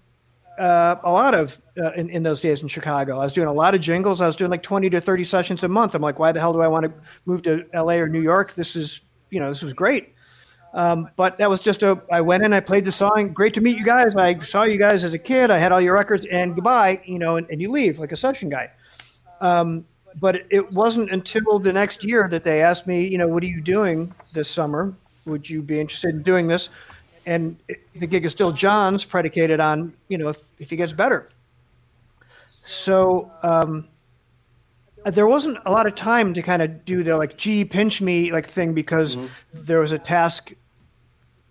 uh, 0.59 0.95
a 1.03 1.11
lot 1.11 1.33
of 1.33 1.59
uh, 1.77 1.91
in, 1.93 2.09
in 2.09 2.23
those 2.23 2.41
days 2.41 2.61
in 2.61 2.67
Chicago. 2.67 3.15
I 3.19 3.23
was 3.23 3.33
doing 3.33 3.47
a 3.47 3.53
lot 3.53 3.73
of 3.73 3.81
jingles. 3.81 4.21
I 4.21 4.27
was 4.27 4.35
doing 4.35 4.51
like 4.51 4.63
20 4.63 4.89
to 4.91 5.01
30 5.01 5.23
sessions 5.23 5.63
a 5.63 5.67
month. 5.67 5.95
I'm 5.95 6.01
like, 6.01 6.19
why 6.19 6.31
the 6.31 6.39
hell 6.39 6.53
do 6.53 6.61
I 6.61 6.67
want 6.67 6.85
to 6.85 6.93
move 7.25 7.41
to 7.43 7.65
LA 7.73 7.93
or 7.95 8.07
New 8.07 8.21
York? 8.21 8.53
This 8.53 8.75
is, 8.75 9.01
you 9.31 9.39
know, 9.39 9.47
this 9.49 9.61
was 9.63 9.73
great. 9.73 10.13
Um, 10.75 11.09
but 11.15 11.37
that 11.37 11.49
was 11.49 11.59
just 11.59 11.83
a, 11.83 12.01
I 12.11 12.21
went 12.21 12.43
in, 12.43 12.51
I 12.53 12.59
played 12.59 12.85
the 12.85 12.91
song. 12.91 13.31
Great 13.33 13.53
to 13.55 13.61
meet 13.61 13.77
you 13.77 13.85
guys. 13.85 14.15
I 14.15 14.37
saw 14.39 14.63
you 14.63 14.77
guys 14.79 15.03
as 15.03 15.13
a 15.13 15.19
kid. 15.19 15.51
I 15.51 15.57
had 15.59 15.71
all 15.71 15.81
your 15.81 15.93
records 15.93 16.25
and 16.27 16.55
goodbye, 16.55 17.01
you 17.05 17.19
know, 17.19 17.35
and, 17.37 17.47
and 17.51 17.61
you 17.61 17.69
leave 17.69 17.99
like 17.99 18.11
a 18.11 18.15
session 18.15 18.49
guy. 18.49 18.71
Um, 19.41 19.85
but 20.19 20.35
it- 20.35 20.47
it 20.49 20.71
wasn't 20.71 21.11
until 21.11 21.59
the 21.59 21.73
next 21.73 22.03
year 22.03 22.27
that 22.29 22.43
they 22.43 22.61
asked 22.61 22.87
me, 22.87 23.05
you 23.07 23.17
know, 23.17 23.27
what 23.27 23.43
are 23.43 23.47
you 23.47 23.61
doing 23.61 24.13
this 24.33 24.49
summer? 24.49 24.93
Would 25.25 25.49
you 25.49 25.61
be 25.61 25.79
interested 25.79 26.09
in 26.15 26.21
doing 26.23 26.47
this? 26.47 26.69
And 27.25 27.57
the 27.95 28.07
gig 28.07 28.25
is 28.25 28.31
still 28.31 28.51
John's, 28.51 29.05
predicated 29.05 29.59
on, 29.59 29.93
you 30.09 30.17
know, 30.17 30.29
if, 30.29 30.39
if 30.59 30.69
he 30.69 30.75
gets 30.75 30.93
better. 30.93 31.27
So 32.65 33.31
um, 33.43 33.87
there 35.05 35.27
wasn't 35.27 35.57
a 35.65 35.71
lot 35.71 35.85
of 35.85 35.95
time 35.95 36.33
to 36.33 36.41
kind 36.41 36.61
of 36.61 36.85
do 36.85 37.03
the 37.03 37.17
like, 37.17 37.37
gee, 37.37 37.65
pinch 37.65 38.01
me 38.01 38.31
like 38.31 38.47
thing 38.47 38.73
because 38.73 39.17
there 39.53 39.79
was 39.79 39.91
a 39.91 39.99
task 39.99 40.53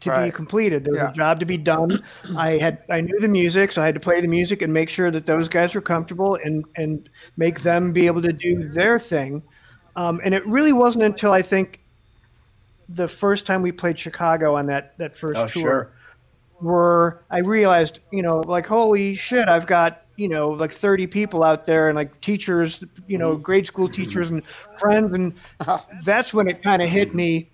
to 0.01 0.25
be 0.25 0.31
completed. 0.33 0.85
There 0.85 0.93
was 0.95 1.01
Yeah. 1.01 1.11
a 1.11 1.15
job 1.15 1.41
to 1.41 1.47
be 1.47 1.57
done. 1.57 2.03
I 2.37 2.59
had 2.59 2.83
I 2.91 3.01
knew 3.03 3.19
the 3.21 3.29
music, 3.29 3.71
so 3.71 3.83
I 3.83 3.87
had 3.87 3.95
to 3.95 4.01
play 4.01 4.21
the 4.21 4.27
music 4.27 4.61
and 4.61 4.73
make 4.73 4.89
sure 4.89 5.11
that 5.13 5.27
those 5.27 5.49
guys 5.49 5.75
were 5.77 5.81
comfortable 5.81 6.37
and 6.43 6.65
and 6.77 7.09
make 7.37 7.61
them 7.61 7.93
be 7.93 8.07
able 8.07 8.21
to 8.23 8.33
do 8.33 8.69
their 8.69 8.99
thing. 8.99 9.43
Um, 9.95 10.21
and 10.25 10.35
it 10.35 10.45
really 10.47 10.73
wasn't 10.73 11.05
until 11.05 11.33
I 11.33 11.43
think 11.43 11.82
the 12.89 13.09
first 13.09 13.47
time 13.47 13.63
we 13.63 13.73
played 13.73 13.99
Chicago 13.99 14.57
on 14.57 14.67
that 14.67 14.97
that 14.99 15.17
first 15.17 15.39
Oh, 15.39 15.47
tour 15.49 15.63
sure. 15.63 15.93
where 16.61 17.23
I 17.31 17.39
realized, 17.39 18.01
you 18.11 18.23
know, 18.23 18.41
like 18.41 18.67
holy 18.67 19.15
shit, 19.15 19.49
I've 19.49 19.67
got 19.67 20.03
you 20.17 20.29
know 20.29 20.51
like 20.51 20.73
30 20.73 21.07
people 21.07 21.43
out 21.43 21.65
there 21.67 21.89
and 21.89 21.97
like 21.97 22.21
teachers, 22.21 22.85
you 23.07 23.19
know, 23.19 23.37
grade 23.37 23.67
school 23.67 23.89
teachers 23.89 24.31
and 24.31 24.45
friends, 24.79 25.13
and 25.15 25.35
that's 26.05 26.33
when 26.35 26.49
it 26.49 26.63
kind 26.63 26.83
of 26.83 26.89
hit 26.89 27.15
me. 27.15 27.49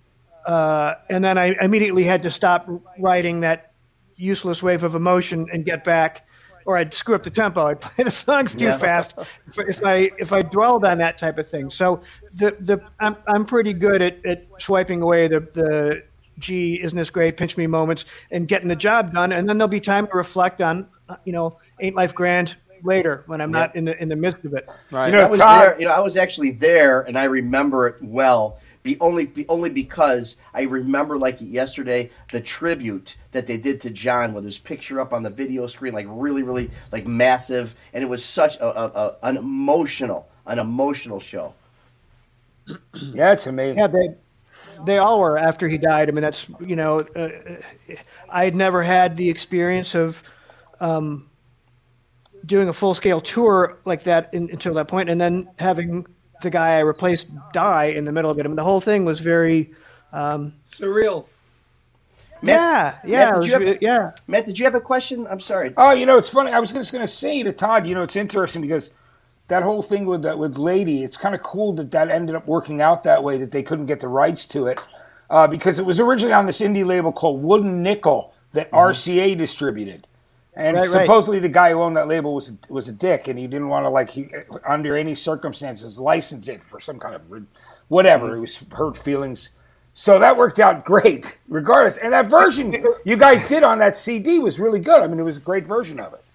Uh, 0.45 0.95
and 1.09 1.23
then 1.23 1.37
I 1.37 1.55
immediately 1.61 2.03
had 2.03 2.23
to 2.23 2.31
stop 2.31 2.67
writing 2.97 3.41
that 3.41 3.71
useless 4.15 4.63
wave 4.63 4.83
of 4.83 4.95
emotion 4.95 5.47
and 5.53 5.63
get 5.63 5.83
back, 5.83 6.27
or 6.65 6.77
I'd 6.77 6.93
screw 6.93 7.15
up 7.15 7.23
the 7.23 7.29
tempo. 7.29 7.65
I'd 7.67 7.81
play 7.81 8.03
the 8.03 8.11
songs 8.11 8.55
too 8.55 8.65
Yeah. 8.65 8.77
fast 8.77 9.13
if, 9.47 9.59
if 9.59 9.83
I 9.85 10.11
if 10.17 10.33
I 10.33 10.41
dwelled 10.41 10.85
on 10.85 10.97
that 10.99 11.17
type 11.17 11.37
of 11.37 11.49
thing. 11.49 11.69
So 11.69 12.01
the 12.33 12.55
the 12.59 12.81
I'm 12.99 13.15
I'm 13.27 13.45
pretty 13.45 13.73
good 13.73 14.01
at, 14.01 14.25
at 14.25 14.45
swiping 14.59 15.01
away 15.01 15.27
the 15.27 15.39
the 15.39 16.03
gee 16.39 16.81
isn't 16.81 16.97
this 16.97 17.09
great 17.09 17.35
pinch 17.37 17.57
me 17.57 17.67
moments 17.67 18.05
and 18.31 18.47
getting 18.47 18.67
the 18.69 18.75
job 18.75 19.13
done, 19.13 19.31
and 19.31 19.47
then 19.49 19.57
there'll 19.57 19.67
be 19.67 19.81
time 19.81 20.07
to 20.07 20.13
reflect 20.15 20.61
on 20.61 20.87
uh, 21.09 21.15
you 21.25 21.33
know 21.33 21.57
ain't 21.81 21.95
life 21.95 22.15
grand 22.15 22.55
later 22.81 23.23
when 23.27 23.41
I'm 23.41 23.51
not 23.51 23.75
in 23.75 23.83
the 23.85 24.01
in 24.01 24.07
the 24.07 24.15
midst 24.15 24.45
of 24.45 24.53
it. 24.53 24.67
Right. 24.89 25.07
You 25.07 25.15
know, 25.17 25.23
I 25.25 25.29
was 25.29 25.39
Todd- 25.39 25.61
there. 25.61 25.79
You 25.79 25.85
know, 25.87 25.91
I 25.91 25.99
was 25.99 26.15
actually 26.15 26.51
there, 26.51 27.01
and 27.01 27.17
I 27.17 27.25
remember 27.25 27.87
it 27.87 27.95
well. 28.01 28.59
Be 28.89 28.99
only 29.01 29.27
be, 29.27 29.45
only 29.49 29.69
because 29.69 30.37
I 30.51 30.63
remember 30.63 31.19
like 31.19 31.37
yesterday 31.39 32.09
the 32.31 32.41
tribute 32.41 33.17
that 33.33 33.45
they 33.45 33.55
did 33.55 33.81
to 33.81 33.91
John 33.91 34.33
with 34.33 34.43
his 34.43 34.57
picture 34.57 34.99
up 34.99 35.13
on 35.13 35.21
the 35.21 35.29
video 35.29 35.67
screen, 35.67 35.93
like 35.93 36.07
really, 36.09 36.41
really 36.41 36.71
like 36.91 37.05
massive, 37.05 37.75
and 37.93 38.03
it 38.03 38.07
was 38.07 38.25
such 38.25 38.55
a, 38.55 38.65
a, 38.65 38.87
a 38.87 39.15
an 39.21 39.37
emotional, 39.37 40.27
an 40.47 40.57
emotional 40.57 41.19
show. 41.19 41.53
Yeah, 42.93 43.31
it's 43.31 43.45
amazing. 43.45 43.77
Yeah, 43.77 43.85
they 43.85 44.15
they 44.85 44.97
all 44.97 45.19
were 45.19 45.37
after 45.37 45.67
he 45.67 45.77
died. 45.77 46.09
I 46.09 46.11
mean, 46.11 46.23
that's 46.23 46.49
you 46.59 46.75
know, 46.75 47.01
uh, 47.15 47.29
I 48.27 48.43
had 48.43 48.55
never 48.55 48.81
had 48.81 49.17
the 49.17 49.29
experience 49.29 49.93
of 49.93 50.23
um, 50.79 51.29
doing 52.43 52.69
a 52.69 52.73
full 52.73 52.95
scale 52.95 53.21
tour 53.21 53.77
like 53.85 54.01
that 54.05 54.33
in, 54.33 54.49
until 54.49 54.73
that 54.73 54.87
point, 54.87 55.11
and 55.11 55.21
then 55.21 55.47
having 55.59 56.07
the 56.41 56.49
guy 56.49 56.75
I 56.77 56.79
replaced 56.79 57.27
die 57.53 57.85
in 57.85 58.05
the 58.05 58.11
middle 58.11 58.31
of 58.31 58.39
it. 58.39 58.45
I 58.45 58.47
mean, 58.47 58.55
the 58.55 58.63
whole 58.63 58.81
thing 58.81 59.05
was 59.05 59.19
very. 59.19 59.71
Um, 60.11 60.53
Surreal. 60.67 61.27
yeah, 62.41 62.97
yeah, 63.05 63.31
did 63.31 63.37
was 63.37 63.47
you 63.47 63.53
have- 63.53 63.81
yeah. 63.81 64.11
Matt, 64.27 64.45
did 64.45 64.57
you 64.57 64.65
have 64.65 64.75
a 64.75 64.81
question? 64.81 65.27
I'm 65.29 65.39
sorry. 65.39 65.73
Oh, 65.77 65.91
you 65.91 66.05
know, 66.05 66.17
it's 66.17 66.29
funny. 66.29 66.51
I 66.51 66.59
was 66.59 66.71
just 66.71 66.91
going 66.91 67.05
to 67.05 67.11
say 67.11 67.43
to 67.43 67.51
Todd, 67.51 67.85
you 67.85 67.93
know, 67.93 68.03
it's 68.03 68.15
interesting 68.15 68.61
because 68.61 68.91
that 69.49 69.63
whole 69.63 69.81
thing 69.81 70.05
with 70.05 70.21
that 70.23 70.37
with 70.39 70.57
Lady, 70.57 71.03
it's 71.03 71.17
kind 71.17 71.35
of 71.35 71.41
cool 71.43 71.73
that 71.73 71.91
that 71.91 72.09
ended 72.09 72.35
up 72.35 72.47
working 72.47 72.81
out 72.81 73.03
that 73.03 73.23
way 73.23 73.37
that 73.37 73.51
they 73.51 73.61
couldn't 73.63 73.87
get 73.87 73.99
the 73.99 74.07
rights 74.07 74.45
to 74.47 74.67
it 74.67 74.79
uh, 75.29 75.47
because 75.47 75.77
it 75.79 75.85
was 75.85 75.99
originally 75.99 76.33
on 76.33 76.45
this 76.45 76.61
indie 76.61 76.85
label 76.85 77.11
called 77.11 77.43
Wooden 77.43 77.83
Nickel 77.83 78.33
that 78.53 78.71
RCA 78.71 79.37
distributed. 79.37 80.07
And 80.59 80.75
Right, 80.75 80.89
right. 80.89 81.05
supposedly 81.05 81.39
the 81.39 81.47
guy 81.47 81.71
who 81.71 81.81
owned 81.81 81.95
that 81.95 82.09
label 82.09 82.35
was 82.35 82.49
a, 82.49 82.57
was 82.71 82.89
a 82.89 82.91
dick, 82.91 83.29
and 83.29 83.39
he 83.39 83.47
didn't 83.47 83.69
want 83.69 83.85
to 83.85 83.89
like 83.89 84.09
he, 84.09 84.29
under 84.67 84.97
any 84.97 85.15
circumstances 85.15 85.97
license 85.97 86.49
it 86.49 86.65
for 86.65 86.81
some 86.81 86.99
kind 86.99 87.15
of 87.15 87.23
whatever. 87.87 88.27
Mm-hmm. 88.27 88.37
It 88.37 88.41
was 88.41 88.65
hurt 88.73 88.97
feelings. 88.97 89.51
So 89.93 90.19
that 90.19 90.35
worked 90.35 90.59
out 90.59 90.83
great, 90.83 91.37
regardless. 91.47 91.97
And 91.97 92.11
that 92.11 92.27
version 92.27 92.85
you 93.05 93.15
guys 93.15 93.47
did 93.47 93.63
on 93.63 93.79
that 93.79 93.97
CD 93.97 94.37
was 94.37 94.59
really 94.59 94.79
good. 94.79 95.01
I 95.01 95.07
mean, 95.07 95.17
it 95.17 95.23
was 95.23 95.37
a 95.37 95.41
great 95.41 95.65
version 95.65 95.97
of 95.97 96.13
it. 96.13 96.25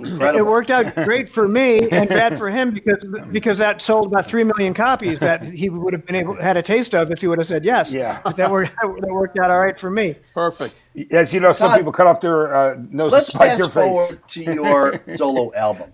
Incredible. 0.00 0.40
It 0.40 0.46
worked 0.50 0.70
out 0.70 0.92
great 1.04 1.28
for 1.28 1.46
me 1.46 1.88
and 1.90 2.08
bad 2.08 2.36
for 2.36 2.50
him 2.50 2.72
because 2.72 3.04
because 3.30 3.58
that 3.58 3.80
sold 3.80 4.06
about 4.06 4.26
three 4.26 4.42
million 4.42 4.74
copies 4.74 5.20
that 5.20 5.44
he 5.44 5.70
would 5.70 5.92
have 5.92 6.04
been 6.04 6.16
able 6.16 6.34
had 6.34 6.56
a 6.56 6.62
taste 6.62 6.94
of 6.96 7.12
if 7.12 7.20
he 7.20 7.28
would 7.28 7.38
have 7.38 7.46
said 7.46 7.64
yes. 7.64 7.92
Yeah. 7.92 8.20
but 8.24 8.36
that 8.36 8.50
worked 8.50 8.74
that 8.82 8.88
worked 8.88 9.38
out 9.38 9.50
all 9.50 9.60
right 9.60 9.78
for 9.78 9.90
me. 9.90 10.16
Perfect. 10.34 10.74
As 11.12 11.32
you 11.32 11.38
know, 11.38 11.52
some 11.52 11.70
Todd, 11.70 11.78
people 11.78 11.92
cut 11.92 12.08
off 12.08 12.20
their 12.20 12.54
uh, 12.56 12.76
nose 12.90 13.12
Let's 13.12 13.26
to 13.26 13.32
spite 13.32 13.56
their 13.56 13.66
face. 13.66 13.72
forward 13.72 14.28
to 14.28 14.42
your 14.42 15.00
solo 15.14 15.54
album, 15.54 15.92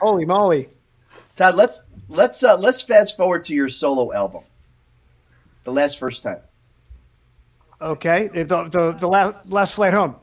Holy 0.00 0.24
moly! 0.24 0.68
Todd. 1.36 1.54
Let's 1.54 1.82
let's 2.08 2.42
uh, 2.42 2.56
let's 2.56 2.80
fast 2.80 3.16
forward 3.18 3.44
to 3.44 3.54
your 3.54 3.68
solo 3.68 4.10
album, 4.14 4.44
the 5.64 5.72
last 5.72 5.98
first 5.98 6.22
time, 6.22 6.40
Okay, 7.82 8.28
the 8.28 8.44
the, 8.44 8.92
the 8.98 9.06
last, 9.06 9.46
last 9.46 9.74
flight 9.74 9.92
home. 9.92 10.16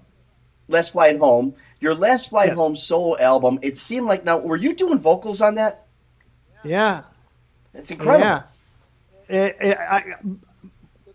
Last 0.67 0.91
flight 0.93 1.17
home. 1.19 1.53
Your 1.79 1.93
last 1.93 2.29
flight 2.29 2.49
Yeah. 2.49 2.55
home 2.55 2.75
solo 2.75 3.17
album. 3.19 3.59
It 3.61 3.77
seemed 3.77 4.07
like 4.07 4.25
now 4.25 4.39
were 4.39 4.55
you 4.57 4.73
doing 4.73 4.99
vocals 4.99 5.41
on 5.41 5.55
that? 5.55 5.85
Yeah, 6.63 7.03
It's 7.73 7.91
incredible. 7.91 8.25
yeah. 8.25 8.41
It, 9.27 9.55
it, 9.59 9.77
I, 9.77 10.03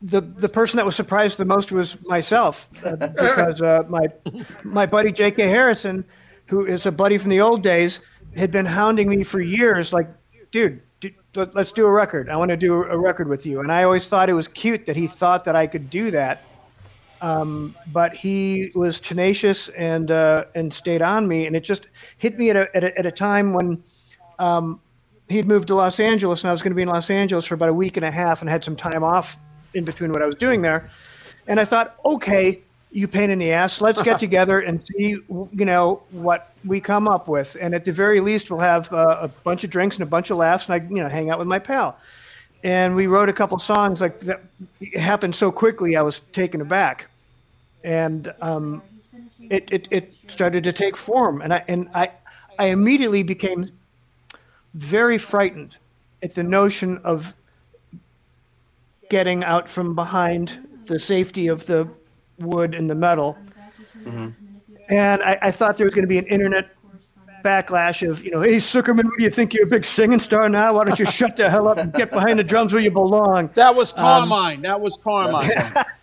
the 0.03 0.21
the 0.21 0.49
person 0.49 0.77
that 0.79 0.87
was 0.87 0.97
surprised 0.97 1.39
the 1.39 1.45
most 1.45 1.71
was 1.73 1.97
myself 2.07 2.69
uh, 2.85 2.97
because 2.97 3.61
uh, 3.63 3.83
my 3.89 4.07
my 4.65 4.87
buddy 4.87 5.13
J.K. 5.13 5.47
Harrison, 5.49 6.05
who 6.47 6.65
is 6.67 6.87
a 6.87 6.93
buddy 6.93 7.19
from 7.19 7.31
the 7.31 7.41
old 7.41 7.63
days, 7.63 8.01
had 8.37 8.51
been 8.51 8.67
hounding 8.67 9.09
me 9.09 9.23
for 9.25 9.41
years. 9.41 9.93
Like, 9.93 10.09
dude, 10.51 10.81
let's 11.35 11.73
do 11.73 11.85
a 11.87 11.91
record. 11.91 12.29
I 12.29 12.37
want 12.37 12.51
to 12.51 12.57
do 12.57 12.75
a 12.85 12.99
record 12.99 13.29
with 13.29 13.45
you. 13.47 13.61
And 13.61 13.71
I 13.71 13.85
always 13.85 14.09
thought 14.09 14.29
it 14.29 14.33
was 14.35 14.49
cute 14.49 14.87
that 14.87 14.97
he 14.97 15.07
thought 15.07 15.45
that 15.45 15.55
I 15.57 15.67
could 15.67 15.91
do 15.91 16.11
that. 16.13 16.43
Um, 17.23 17.75
but 17.93 18.15
he 18.15 18.71
was 18.75 18.99
tenacious 18.99 19.69
and 19.71 20.11
uh, 20.11 20.45
and 20.55 20.73
stayed 20.73 21.03
on 21.03 21.29
me, 21.29 21.47
and 21.47 21.55
it 21.55 21.61
just 21.61 21.87
hit 22.17 22.39
me 22.39 22.51
at 22.51 22.57
a 22.57 22.77
at 22.77 22.85
a, 22.85 22.99
at 22.99 23.07
a 23.07 23.13
time 23.13 23.53
when 23.53 23.83
um, 24.39 24.81
he'd 25.29 25.47
moved 25.47 25.69
to 25.69 25.75
Los 25.75 26.01
Angeles, 26.01 26.43
and 26.43 26.49
I 26.49 26.53
was 26.53 26.63
going 26.63 26.73
to 26.73 26.77
be 26.77 26.83
in 26.83 26.89
Los 26.89 27.11
Angeles 27.11 27.45
for 27.45 27.55
about 27.55 27.69
a 27.69 27.75
week 27.75 27.97
and 27.97 28.07
a 28.07 28.11
half, 28.11 28.41
and 28.41 28.49
had 28.49 28.65
some 28.65 28.77
time 28.77 29.05
off 29.05 29.39
in 29.75 29.85
between 29.85 30.13
what 30.13 30.23
I 30.23 30.27
was 30.27 30.35
doing 30.35 30.63
there. 30.63 30.91
And 31.47 31.61
I 31.61 31.65
thought, 31.65 31.97
okay, 32.05 32.61
you 32.93 33.07
pain 33.07 33.31
in 33.31 33.39
the 33.39 33.53
ass, 33.53 33.81
let's 33.81 34.03
get 34.03 34.19
together 34.27 34.61
and 34.61 34.85
see, 34.87 35.11
you 35.29 35.49
know, 35.53 36.03
what 36.11 36.53
we 36.65 36.81
come 36.81 37.09
up 37.09 37.29
with. 37.29 37.57
And 37.61 37.75
at 37.75 37.85
the 37.85 37.93
very 37.93 38.21
least, 38.21 38.51
we'll 38.51 38.61
have 38.61 38.93
uh, 38.93 39.19
a 39.21 39.29
bunch 39.29 39.65
of 39.65 39.71
drinks 39.71 39.97
and 39.97 40.03
a 40.03 40.07
bunch 40.07 40.31
of 40.31 40.37
laughs, 40.37 40.69
and 40.69 40.83
I, 40.83 40.87
you 40.87 41.03
know, 41.03 41.09
hang 41.09 41.31
out 41.31 41.39
with 41.39 41.49
my 41.49 41.59
pal. 41.59 41.99
And 42.63 42.95
we 42.95 43.07
wrote 43.07 43.29
a 43.29 43.33
couple 43.33 43.59
songs 43.59 44.01
like 44.01 44.21
that. 44.21 44.43
It 44.81 44.99
happened 44.99 45.35
so 45.35 45.51
quickly, 45.51 45.97
I 45.97 46.03
was 46.03 46.21
taken 46.33 46.61
aback, 46.61 47.07
and 47.85 48.33
um, 48.41 48.83
it, 49.51 49.69
it 49.71 49.89
it 49.91 50.15
started 50.29 50.65
to 50.65 50.73
take 50.73 50.97
form, 50.97 51.41
and 51.43 51.53
I 51.53 51.65
and 51.69 51.89
I 51.95 52.11
I 52.59 52.67
immediately 52.67 53.23
became 53.23 53.71
very 54.75 55.19
frightened 55.19 55.77
at 56.23 56.35
the 56.35 56.43
notion 56.43 56.99
of 56.99 57.35
getting 59.09 59.43
out 59.45 59.69
from 59.69 59.95
behind 59.95 60.67
the 60.87 60.99
safety 60.99 61.49
of 61.49 61.67
the 61.67 61.89
wood 62.39 62.75
and 62.75 62.89
the 62.89 62.95
metal. 62.95 63.37
And 64.89 65.23
I, 65.23 65.39
I 65.43 65.51
thought 65.51 65.77
there 65.77 65.87
was 65.87 65.95
going 65.95 66.05
to 66.05 66.09
be 66.09 66.19
an 66.19 66.27
internet 66.27 66.71
backlash 67.45 68.09
of, 68.09 68.25
you 68.25 68.31
know, 68.31 68.41
hey, 68.41 68.57
Sucherman, 68.57 69.05
what 69.05 69.19
do 69.19 69.25
you 69.25 69.31
think? 69.31 69.55
You're 69.55 69.67
a 69.67 69.71
big 69.71 69.85
singing 69.85 70.19
star 70.19 70.49
now? 70.49 70.75
Why 70.75 70.85
don't 70.85 70.99
you 70.99 71.07
shut 71.07 71.37
the 71.37 71.49
hell 71.49 71.69
up 71.69 71.79
and 71.79 71.93
get 71.93 72.11
behind 72.11 72.39
the 72.39 72.45
drums 72.45 72.73
where 72.73 72.83
you 72.83 72.91
belong? 72.91 73.51
That 73.55 73.75
was 73.75 73.93
Carmine. 73.93 74.63
that 74.63 74.81
was 74.81 74.97
Carmine. 74.97 75.51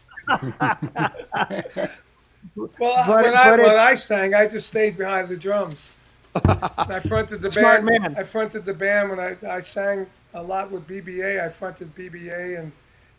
Well, 2.56 2.70
But- 2.80 3.24
when, 3.26 3.34
I, 3.36 3.54
it- 3.54 3.60
when 3.62 3.78
I 3.78 3.94
sang, 3.96 4.34
I 4.34 4.48
just 4.48 4.68
stayed 4.68 4.98
behind 4.98 5.30
the 5.30 5.38
drums. 5.38 5.92
And 6.36 6.62
I 6.94 7.00
fronted 7.00 7.42
the 7.42 7.52
Smart 7.60 7.86
band. 7.86 8.02
man. 8.02 8.16
I 8.18 8.24
fronted 8.24 8.66
the 8.66 8.74
band 8.74 9.10
when 9.10 9.20
I, 9.20 9.36
I 9.48 9.60
sang 9.60 10.08
a 10.34 10.42
lot 10.44 10.72
with 10.72 10.88
BBA. 10.88 11.44
I 11.44 11.50
fronted 11.50 11.96
BBA 11.96 12.60
and 12.60 12.72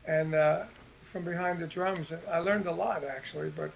and 0.06 0.34
uh, 0.34 0.62
from 1.02 1.24
behind 1.24 1.58
the 1.58 1.66
drums. 1.66 2.12
And 2.12 2.20
I 2.30 2.38
learned 2.38 2.66
a 2.66 2.72
lot 2.72 3.02
actually, 3.04 3.50
but 3.50 3.70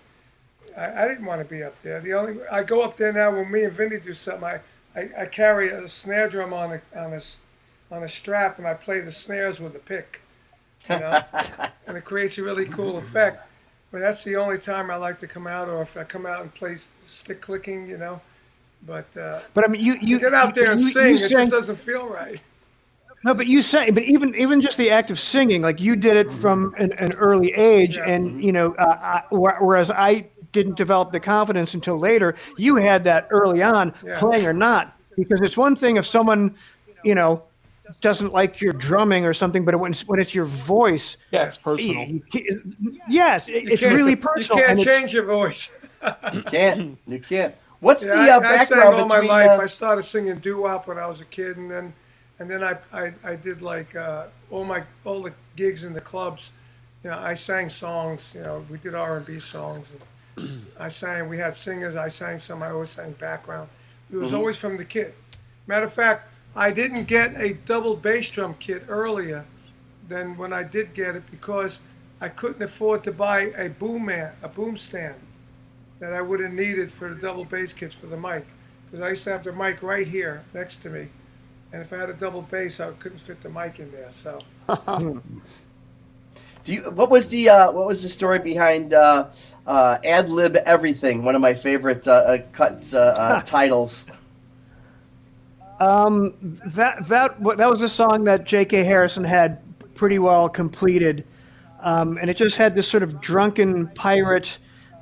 I, 0.77 1.05
I 1.05 1.09
didn't 1.09 1.27
want 1.27 1.41
to 1.43 1.45
be 1.45 1.63
up 1.63 1.81
there. 1.83 2.01
The 2.01 2.15
only 2.15 2.37
I 2.51 2.63
go 2.63 2.83
up 2.83 2.97
there 2.97 3.13
now 3.13 3.31
when 3.33 3.51
me 3.51 3.65
and 3.65 3.73
Vinny 3.73 3.99
do 3.99 4.15
something. 4.15 4.45
I, 4.45 4.61
I, 4.95 5.11
I 5.23 5.27
carry 5.27 5.71
a 5.71 5.89
snare 5.89 6.29
drum 6.29 6.53
on 6.53 6.75
a 6.75 6.99
on 6.99 7.13
a 7.13 7.21
on 7.95 8.03
a 8.05 8.09
strap 8.09 8.59
and 8.59 8.67
I 8.67 8.75
play 8.75 9.01
the 9.01 9.13
snares 9.13 9.59
with 9.61 9.75
a 9.75 9.81
pick. 9.81 10.22
You 10.91 10.99
know, 11.01 11.21
and 11.87 11.97
it 11.97 12.05
creates 12.05 12.39
a 12.39 12.43
really 12.43 12.67
cool 12.67 12.99
effect. 12.99 13.49
But 13.91 14.01
that's 14.01 14.25
the 14.25 14.37
only 14.37 14.59
time 14.59 14.91
I 14.91 14.97
like 14.97 15.19
to 15.21 15.27
come 15.27 15.47
out, 15.47 15.69
or 15.69 15.83
if 15.83 15.97
I 15.97 16.05
come 16.05 16.25
out 16.27 16.41
and 16.41 16.53
play 16.55 16.79
stick 17.07 17.41
clicking, 17.41 17.87
you 17.87 17.99
know. 17.99 18.21
But 18.87 19.15
uh, 19.17 19.41
But 19.55 19.69
I 19.69 19.71
mean, 19.71 19.83
you, 19.85 19.97
you 20.01 20.19
get 20.19 20.35
out 20.35 20.55
there 20.55 20.73
and 20.73 20.81
you- 20.81 20.91
sing, 20.93 21.17
you 21.17 21.25
it 21.25 21.29
just 21.29 21.51
doesn't 21.51 21.77
feel 21.77 22.09
right. 22.09 22.41
No, 23.25 23.35
but 23.35 23.47
you 23.47 23.63
sang, 23.63 23.95
but 23.95 24.03
even 24.03 24.35
even 24.35 24.61
just 24.61 24.77
the 24.79 24.91
act 24.91 25.11
of 25.13 25.19
singing, 25.21 25.63
like 25.63 25.81
you 25.81 25.95
did 25.95 26.17
it 26.17 26.33
from 26.33 26.75
an, 26.79 26.91
an 26.95 27.13
early 27.13 27.53
age, 27.53 27.97
and 27.99 28.43
you 28.43 28.51
know, 28.51 28.75
uh, 28.75 28.99
I, 29.01 29.23
whereas 29.31 29.93
I 29.93 30.27
didn't 30.51 30.77
develop 30.77 31.13
the 31.13 31.21
confidence 31.21 31.75
until 31.75 31.99
later. 31.99 32.35
You 32.57 32.77
had 32.77 33.05
that 33.05 33.29
early 33.31 33.63
on, 33.63 33.95
Yeah. 34.05 34.19
playing 34.19 34.45
or 34.45 34.53
not, 34.53 34.99
because 35.17 35.41
it's 35.41 35.57
one 35.57 35.77
thing 35.77 35.97
if 35.97 36.07
someone, 36.07 36.57
you 37.05 37.15
know, 37.15 37.45
doesn't 38.01 38.33
like 38.33 38.61
your 38.61 38.73
drumming 38.73 39.27
or 39.27 39.33
something, 39.35 39.65
but 39.65 39.79
when 39.79 39.93
it's, 39.93 40.07
when 40.07 40.21
it's 40.21 40.35
your 40.35 40.45
voice, 40.45 41.17
yeah, 41.31 41.45
it's 41.45 41.57
personal. 41.57 42.05
you 42.07 42.21
can't- 42.21 42.77
yes, 43.09 43.49
it, 43.49 43.69
it's 43.69 43.83
really 43.83 44.17
personal. 44.29 44.61
You 44.61 44.67
can't 44.67 44.81
change 44.81 45.13
your 45.15 45.25
voice. 45.25 45.71
You 46.33 46.43
can't. 46.43 46.99
You 47.07 47.21
can't. 47.21 47.55
What's 47.81 48.07
Yeah, 48.07 48.15
the 48.15 48.21
I, 48.21 48.37
uh, 48.37 48.41
I 48.41 48.57
sang 48.57 48.81
background 48.81 48.95
all 48.95 49.07
my 49.09 49.21
life. 49.21 49.59
uh, 49.59 49.63
I 49.63 49.67
started 49.67 50.03
singing 50.05 50.39
doo 50.39 50.63
wop 50.63 50.87
when 50.87 50.99
I 50.99 51.07
was 51.07 51.21
a 51.21 51.25
kid, 51.25 51.57
and 51.57 51.71
then 51.71 51.93
and 52.39 52.49
then 52.51 52.63
I 52.65 52.77
I, 52.93 53.13
I 53.25 53.37
did 53.37 53.63
like 53.63 53.95
uh, 53.97 54.27
all 54.51 54.65
my 54.65 54.85
all 55.05 55.23
the 55.23 55.33
gigs 55.57 55.85
in 55.85 55.93
the 55.93 56.01
clubs. 56.01 56.51
You 57.05 57.11
know, 57.11 57.19
I 57.19 57.35
sang 57.35 57.69
songs. 57.69 58.33
You 58.35 58.43
know, 58.43 58.65
we 58.71 58.79
did 58.79 58.95
R 58.95 59.17
and 59.19 59.27
B 59.27 59.39
songs. 59.39 59.89
And 60.37 60.67
I 60.79 60.89
sang. 60.89 61.29
We 61.29 61.39
had 61.39 61.57
singers. 61.57 61.97
I 61.97 62.09
sang 62.09 62.39
some. 62.39 62.63
I 62.63 62.71
always 62.71 62.91
sang 62.91 63.13
background. 63.13 63.69
It 64.13 64.17
was 64.17 64.33
always 64.33 64.59
from 64.59 64.77
the 64.77 64.85
kid. 64.85 65.15
Matter 65.67 65.87
of 65.87 65.93
fact, 65.93 66.32
I 66.55 66.71
didn't 66.71 67.05
get 67.05 67.41
a 67.41 67.55
double 67.55 67.97
bass 67.97 68.29
drum 68.31 68.57
kit 68.59 68.85
earlier 68.89 69.47
than 70.09 70.37
when 70.37 70.53
I 70.53 70.63
did 70.63 70.95
get 70.95 71.17
it 71.17 71.31
because 71.31 71.81
I 72.21 72.29
couldn't 72.29 72.63
afford 72.63 73.05
to 73.05 73.13
buy 73.13 73.53
a 73.57 73.69
boom 73.69 74.07
man, 74.07 74.33
a 74.43 74.49
boom 74.49 74.77
stand 74.77 75.17
that 75.99 76.13
I 76.13 76.21
would 76.21 76.41
have 76.41 76.53
needed 76.53 76.93
for 76.93 77.09
the 77.09 77.21
double 77.21 77.45
bass 77.45 77.73
kits 77.73 77.95
for 77.95 78.07
the 78.07 78.17
mic. 78.17 78.47
Because 78.91 79.05
I 79.05 79.11
used 79.11 79.25
to 79.25 79.31
have 79.33 79.45
the 79.45 79.53
mic 79.53 79.83
right 79.83 80.07
here 80.07 80.45
next 80.53 80.83
to 80.83 80.91
me. 80.91 81.09
And 81.73 81.81
if 81.81 81.93
I 81.93 81.97
had 81.97 82.11
a 82.11 82.15
double 82.15 82.43
bass, 82.43 82.81
I 82.81 82.91
couldn't 82.93 83.19
fit 83.19 83.43
the 83.43 83.49
mic 83.49 83.79
in 83.79 83.91
there. 83.91 84.11
So 84.13 84.41
Do 86.65 86.73
you? 86.73 86.83
What 86.93 87.11
was 87.11 87.29
the 87.31 87.49
uh, 87.49 87.73
What 87.73 87.87
was 87.87 88.03
the 88.03 88.09
story 88.09 88.39
behind 88.39 88.95
uh, 88.95 89.31
uh, 89.67 89.99
Ad 90.05 90.31
Lib 90.31 90.57
Everything? 90.57 91.25
One 91.25 91.35
of 91.35 91.41
my 91.41 91.55
favorite 91.55 92.07
uh, 92.07 92.13
uh, 92.13 92.39
cuts 92.53 92.95
uh, 92.95 93.15
uh, 93.19 93.43
titles. 93.45 94.07
Um, 95.87 96.35
that 96.67 97.07
that 97.09 97.43
that 97.57 97.69
was 97.69 97.83
a 97.83 97.89
song 97.89 98.25
that 98.25 98.45
J.K. 98.45 98.85
Harrison 98.85 99.25
had 99.25 99.59
pretty 99.95 100.19
well 100.19 100.49
completed, 100.49 101.25
um, 101.81 102.19
and 102.19 102.31
it 102.31 102.37
just 102.37 102.57
had 102.57 102.75
this 102.77 102.87
sort 102.87 103.03
of 103.03 103.21
drunken 103.21 103.89
pirate 103.89 104.59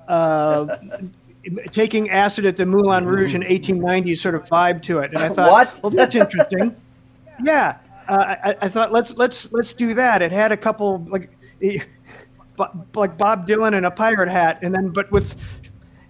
uh, 0.09 0.76
taking 1.72 2.09
acid 2.11 2.47
at 2.47 2.57
the 2.57 2.64
Moulin 2.64 3.05
Rouge 3.05 3.35
in 3.35 3.43
1890 3.43 4.14
sort 4.14 4.35
of 4.35 4.45
vibe 4.45 4.81
to 4.83 5.01
it. 5.01 5.11
And 5.12 5.18
I 5.18 5.28
thought, 5.28 5.51
What? 5.53 5.81
well, 5.83 5.91
that's 5.91 6.14
interesting. 6.14 6.74
yeah, 7.45 7.78
uh, 8.09 8.37
I, 8.43 8.57
I 8.62 8.68
thought 8.68 8.91
let's 8.93 9.14
let's 9.16 9.53
let's 9.53 9.72
do 9.74 9.93
that. 9.95 10.22
It 10.22 10.33
had 10.33 10.51
a 10.53 10.57
couple 10.57 11.05
like. 11.11 11.31
eh, 11.62 11.78
Like 12.95 13.16
Bob 13.16 13.49
Dylan 13.49 13.72
in 13.76 13.85
a 13.87 13.91
pirate 13.91 14.28
hat, 14.28 14.59
and 14.62 14.74
then 14.74 14.89
but 14.89 15.11
with 15.11 15.35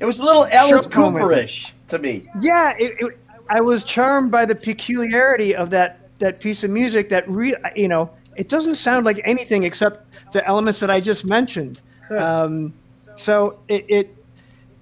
It 0.00 0.04
was 0.04 0.18
a 0.18 0.24
little 0.24 0.46
Alice 0.48 0.86
Cooperish 0.88 1.70
to 1.88 1.98
me. 2.00 2.28
yeah, 2.40 2.74
it, 2.76 2.92
it, 2.98 3.18
I 3.51 3.61
was 3.61 3.82
charmed 3.82 4.30
by 4.30 4.46
the 4.46 4.55
peculiarity 4.55 5.55
of 5.57 5.70
that 5.70 6.09
that 6.20 6.38
piece 6.38 6.62
of 6.62 6.70
music. 6.70 7.09
That 7.09 7.28
re, 7.28 7.55
you 7.74 7.88
know, 7.88 8.11
it 8.36 8.48
doesn't 8.48 8.76
sound 8.76 9.05
like 9.05 9.20
anything 9.24 9.64
except 9.64 10.07
the 10.32 10.46
elements 10.46 10.78
that 10.80 10.90
I 10.90 11.01
just 11.01 11.24
mentioned. 11.24 11.80
Um, 12.11 12.72
so 13.16 13.59
it, 13.68 13.84
it, 13.88 14.16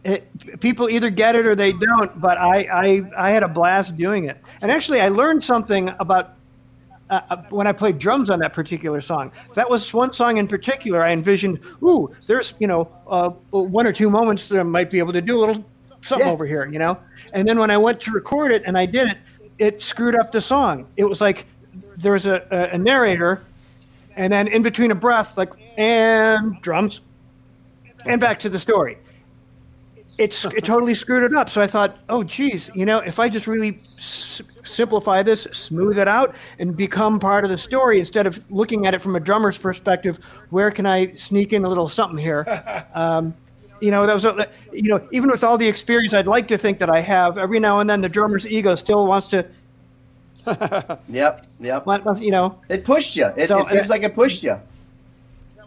it 0.05 0.61
people 0.61 0.91
either 0.91 1.09
get 1.09 1.35
it 1.35 1.47
or 1.47 1.55
they 1.55 1.73
don't. 1.73 2.21
But 2.21 2.37
I, 2.37 2.69
I 2.71 3.03
I 3.16 3.31
had 3.31 3.43
a 3.43 3.49
blast 3.49 3.97
doing 3.97 4.25
it, 4.25 4.37
and 4.61 4.71
actually 4.71 5.01
I 5.01 5.09
learned 5.09 5.43
something 5.43 5.89
about. 5.99 6.35
Uh, 7.11 7.23
uh, 7.31 7.37
when 7.49 7.66
I 7.66 7.73
played 7.73 7.99
drums 7.99 8.29
on 8.29 8.39
that 8.41 8.53
particular 8.53 9.01
song, 9.01 9.33
that 9.55 9.71
was 9.71 9.95
one 9.95 10.12
song 10.12 10.37
in 10.37 10.47
particular. 10.47 11.03
I 11.03 11.12
envisioned, 11.12 11.59
ooh, 11.83 12.14
there's 12.27 12.53
you 12.59 12.66
know 12.66 12.87
uh, 13.07 13.31
one 13.51 13.87
or 13.87 13.95
two 13.95 14.11
moments 14.11 14.47
that 14.51 14.61
I 14.61 14.62
might 14.62 14.91
be 14.91 14.99
able 14.99 15.14
to 15.14 15.23
do 15.23 15.39
a 15.39 15.41
little 15.41 15.64
something 16.01 16.26
Yeah. 16.26 16.32
over 16.32 16.46
here, 16.46 16.66
you 16.66 16.78
know. 16.78 16.99
And 17.32 17.46
then 17.49 17.59
when 17.59 17.70
I 17.70 17.76
went 17.76 18.01
to 18.03 18.11
record 18.12 18.53
it 18.53 18.62
and 18.66 18.76
I 18.78 18.86
did 18.86 19.09
it, 19.09 19.18
it 19.59 19.80
screwed 19.82 20.14
up 20.18 20.32
the 20.32 20.40
song. 20.40 20.86
It 20.96 21.05
was 21.05 21.20
like 21.20 21.46
there 21.96 22.12
was 22.12 22.26
a, 22.26 22.46
a, 22.51 22.74
a 22.74 22.78
narrator, 22.78 23.42
and 24.16 24.32
then 24.32 24.46
in 24.49 24.62
between 24.62 24.90
a 24.90 24.94
breath, 24.94 25.36
like 25.36 25.51
and 25.76 26.61
drums, 26.62 27.01
and 28.07 28.20
back 28.20 28.40
to 28.40 28.49
the 28.49 28.59
story. 28.59 28.99
It's 30.16 30.44
it 30.46 30.64
totally 30.64 30.94
screwed 30.94 31.22
it 31.22 31.36
up. 31.36 31.49
So 31.49 31.61
I 31.61 31.68
thought, 31.68 31.96
oh, 32.09 32.24
geez, 32.24 32.70
you 32.74 32.84
know, 32.84 32.99
if 32.99 33.20
I 33.20 33.28
just 33.28 33.46
really 33.46 33.80
s- 33.96 34.42
simplify 34.64 35.22
this, 35.22 35.44
smooth 35.53 35.96
it 35.96 36.09
out, 36.09 36.34
and 36.59 36.76
become 36.76 37.20
part 37.20 37.44
of 37.44 37.51
the 37.51 37.59
story 37.59 38.01
instead 38.01 38.26
of 38.26 38.44
looking 38.51 38.86
at 38.88 38.94
it 38.94 39.01
from 39.01 39.14
a 39.14 39.20
drummer's 39.20 39.57
perspective, 39.57 40.18
where 40.51 40.72
can 40.72 40.86
I 40.86 41.14
sneak 41.14 41.53
in 41.53 41.64
a 41.64 41.68
little 41.68 41.88
something 41.88 42.18
here? 42.18 42.44
Um, 42.94 43.34
you 43.81 43.91
know, 43.91 44.07
that 44.07 44.14
was, 44.14 44.24
a, 44.24 44.49
you 44.72 44.89
know, 44.91 45.07
even 45.12 45.31
with 45.31 45.45
all 45.45 45.57
the 45.59 45.66
experience, 45.68 46.14
I'd 46.14 46.26
like 46.26 46.49
to 46.49 46.59
think 46.59 46.79
that 46.79 46.91
I 46.91 47.01
have. 47.01 47.39
Every 47.39 47.61
now 47.61 47.81
and 47.81 47.89
then, 47.89 48.01
the 48.01 48.09
drummer's 48.09 48.47
ego 48.47 48.74
still 48.74 49.07
wants 49.07 49.26
to, 49.29 49.47
Yep, 51.09 51.47
yep. 51.61 51.87
wants- 51.87 52.20
you 52.20 52.31
know, 52.31 52.59
It 52.68 52.85
pushed 52.85 53.16
you. 53.16 53.26
It, 53.37 53.49
So- 53.49 53.59
it 53.59 53.68
seems 53.68 53.91
like 53.91 54.03
it 54.03 54.14
pushed 54.14 54.43
you. 54.43 54.59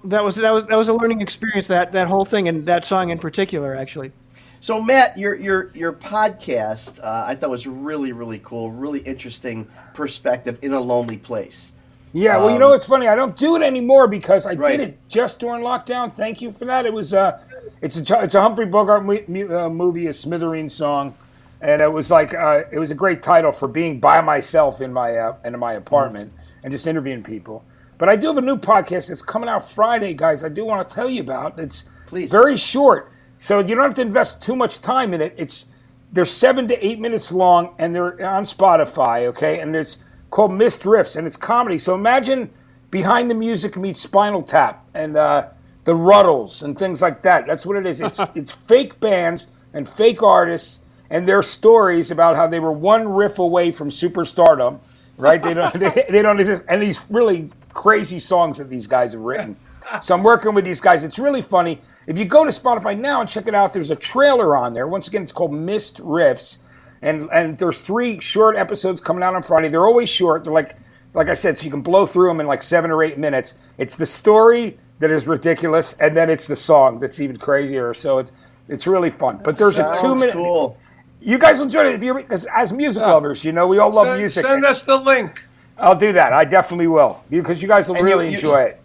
that 0.06 0.24
was 0.24 0.36
that 0.36 0.52
was 0.52 0.66
that 0.66 0.76
was 0.78 0.88
a 0.88 0.94
learning 0.94 1.22
experience. 1.22 1.68
That 1.68 1.92
that 1.92 2.08
whole 2.08 2.26
thing 2.26 2.48
and 2.48 2.66
that 2.66 2.86
song 2.86 3.12
in 3.12 3.20
particular, 3.20 3.76
actually. 3.76 4.12
So 4.60 4.82
Matt, 4.82 5.18
your 5.18 5.36
your 5.36 5.70
your 5.76 5.94
podcast, 5.94 7.00
uh, 7.04 7.26
I 7.28 7.36
thought 7.36 7.52
was 7.52 7.68
really 7.68 8.12
really 8.12 8.40
cool, 8.44 8.72
really 8.72 9.02
interesting 9.02 9.68
perspective 9.94 10.58
in 10.64 10.74
a 10.74 10.80
lonely 10.80 11.18
place. 11.18 11.72
Yeah, 12.14 12.38
well, 12.38 12.50
you 12.50 12.56
Um, 12.56 12.60
know 12.62 12.70
what's 12.70 12.86
funny? 12.86 13.08
I 13.08 13.16
don't 13.16 13.36
do 13.38 13.56
it 13.56 13.62
anymore 13.62 14.08
because 14.08 14.46
I 14.46 14.54
Right. 14.54 14.78
did 14.78 14.80
it 14.90 14.98
just 15.08 15.40
during 15.40 15.64
lockdown. 15.64 16.12
Thank 16.12 16.42
you 16.42 16.52
for 16.52 16.66
that. 16.66 16.86
It 16.86 16.94
was 16.94 17.14
uh, 17.14 17.40
it's 17.82 17.98
a 17.98 18.24
it's 18.24 18.36
a 18.36 18.42
Humphrey 18.42 18.66
Bogart 18.66 19.06
mu- 19.06 19.56
uh, 19.58 19.70
movie, 19.70 20.08
a 20.08 20.12
Smithereen 20.12 20.70
song, 20.70 21.14
and 21.62 21.82
it 21.82 21.92
was 21.92 22.12
like 22.12 22.34
uh, 22.34 22.64
it 22.72 22.80
was 22.80 22.92
a 22.92 22.96
great 22.96 23.24
title 23.24 23.52
for 23.54 23.68
being 23.68 24.00
by 24.00 24.20
myself 24.22 24.82
in 24.82 24.92
my 24.92 25.16
uh, 25.16 25.36
in 25.46 25.58
my 25.58 25.74
apartment 25.74 26.34
and 26.64 26.72
just 26.74 26.86
interviewing 26.86 27.24
people. 27.24 27.64
But 27.98 28.10
I 28.10 28.16
do 28.18 28.28
have 28.28 28.38
a 28.38 28.42
new 28.42 28.58
podcast 28.58 29.08
that's 29.10 29.22
coming 29.22 29.48
out 29.48 29.70
Friday, 29.70 30.14
guys. 30.14 30.44
I 30.44 30.50
do 30.50 30.66
want 30.66 30.88
to 30.90 30.94
tell 30.94 31.10
you 31.10 31.22
about. 31.22 31.58
It's 31.60 31.86
Please. 32.08 32.30
very 32.32 32.58
short, 32.58 33.10
so 33.38 33.60
you 33.60 33.74
don't 33.76 33.84
have 33.84 33.94
to 33.96 34.02
invest 34.02 34.42
too 34.42 34.56
much 34.56 34.82
time 34.82 35.14
in 35.14 35.22
it. 35.22 35.34
It's 35.38 35.68
they're 36.12 36.26
seven 36.26 36.68
to 36.68 36.86
eight 36.86 37.00
minutes 37.00 37.32
long, 37.32 37.70
and 37.80 37.96
they're 37.96 38.26
on 38.28 38.44
Spotify. 38.44 39.28
Okay, 39.28 39.60
and 39.62 39.74
it's 39.76 39.98
called 40.32 40.52
Missed 40.52 40.84
Riffs, 40.84 41.16
and 41.16 41.28
it's 41.28 41.38
comedy. 41.38 41.78
So 41.78 41.94
imagine 41.94 42.50
behind 42.90 43.30
the 43.30 43.36
music 43.36 43.78
meets 43.78 44.02
Spinal 44.02 44.42
Tap 44.42 44.84
and 44.94 45.16
uh, 45.16 45.50
the 45.84 45.94
Rutles 45.94 46.64
and 46.64 46.78
things 46.78 47.02
like 47.02 47.22
that. 47.22 47.46
That's 47.46 47.66
what 47.66 47.78
it 47.78 47.86
is. 47.86 48.02
It's 48.02 48.20
it's 48.36 48.52
fake 48.52 49.00
bands 49.00 49.48
and 49.74 49.88
fake 49.88 50.24
artists 50.24 50.82
and 51.10 51.28
their 51.28 51.44
stories 51.44 52.10
about 52.10 52.36
how 52.36 52.48
they 52.48 52.60
were 52.60 52.72
one 52.72 53.08
riff 53.10 53.38
away 53.38 53.72
from 53.72 53.90
superstardom. 53.90 54.80
Right? 55.18 55.44
They 55.44 55.54
don't 55.54 55.80
they, 55.80 56.06
they 56.10 56.22
don't 56.24 56.40
exist, 56.40 56.64
and 56.68 56.82
these 56.82 57.02
really 57.10 57.52
crazy 57.74 58.20
songs 58.20 58.58
that 58.58 58.70
these 58.70 58.88
guys 58.88 59.14
have 59.14 59.22
written. 59.22 59.58
So 60.02 60.16
I'm 60.16 60.24
working 60.24 60.54
with 60.54 60.64
these 60.64 60.80
guys. 60.80 61.04
It's 61.04 61.20
really 61.20 61.42
funny. 61.42 61.82
If 62.08 62.18
you 62.18 62.24
go 62.24 62.46
to 62.46 62.52
Spotify 62.52 62.98
now 62.98 63.20
and 63.20 63.30
check 63.30 63.48
it 63.48 63.56
out, 63.56 63.74
there's 63.74 63.92
a 63.92 63.96
trailer 63.96 64.56
on 64.56 64.74
there. 64.74 64.88
Once 64.88 65.08
again, 65.08 65.24
it's 65.24 65.32
called 65.34 65.54
Missed 65.54 65.98
Riffs, 65.98 66.60
and 67.02 67.30
and 67.32 67.58
there's 67.58 67.82
three 67.82 68.20
short 68.20 68.56
episodes 68.56 69.02
coming 69.02 69.24
out 69.24 69.36
on 69.36 69.42
Friday. 69.44 69.70
They're 69.70 69.86
always 69.86 70.10
short. 70.10 70.44
They're 70.44 70.54
like 70.54 70.76
like 71.14 71.28
I 71.30 71.34
said, 71.34 71.58
so 71.58 71.66
you 71.66 71.72
can 71.72 71.82
blow 71.82 72.06
through 72.06 72.28
them 72.30 72.40
in 72.40 72.48
like 72.48 72.62
seven 72.62 72.90
or 72.92 73.04
eight 73.04 73.18
minutes. 73.18 73.56
It's 73.78 73.98
the 73.98 74.06
story 74.06 74.78
that 75.00 75.12
is 75.12 75.28
ridiculous, 75.28 75.94
and 76.00 76.16
then 76.16 76.30
it's 76.30 76.48
the 76.48 76.56
song 76.56 77.00
that's 77.00 77.20
even 77.20 77.38
crazier. 77.38 77.94
So 77.94 78.20
it's 78.20 78.32
it's 78.68 78.88
really 78.88 79.10
fun. 79.10 79.42
But 79.44 79.58
there's 79.58 79.78
a 79.80 79.94
two 80.00 80.16
minute. 80.16 80.34
cool. 80.34 80.78
You 81.20 81.38
guys 81.38 81.58
will 81.58 81.66
enjoy 81.66 81.86
it 81.90 81.96
if 81.96 82.04
you 82.04 82.14
because 82.14 82.48
as 82.54 82.72
music 82.74 83.04
lovers, 83.04 83.44
you 83.44 83.52
know 83.52 83.68
we 83.68 83.78
all 83.78 83.92
love 83.92 84.06
Send, 84.08 84.18
music. 84.20 84.46
send 84.46 84.66
us 84.66 84.84
the 84.84 84.96
link. 84.98 85.44
I'll 85.78 85.96
do 85.96 86.14
that. 86.14 86.34
I 86.34 86.46
definitely 86.46 86.88
will 86.88 87.24
because 87.30 87.62
you 87.62 87.68
guys 87.68 87.90
will 87.90 87.96
And 87.98 88.06
really 88.06 88.30
you- 88.30 88.36
enjoy 88.36 88.62
it. 88.62 88.82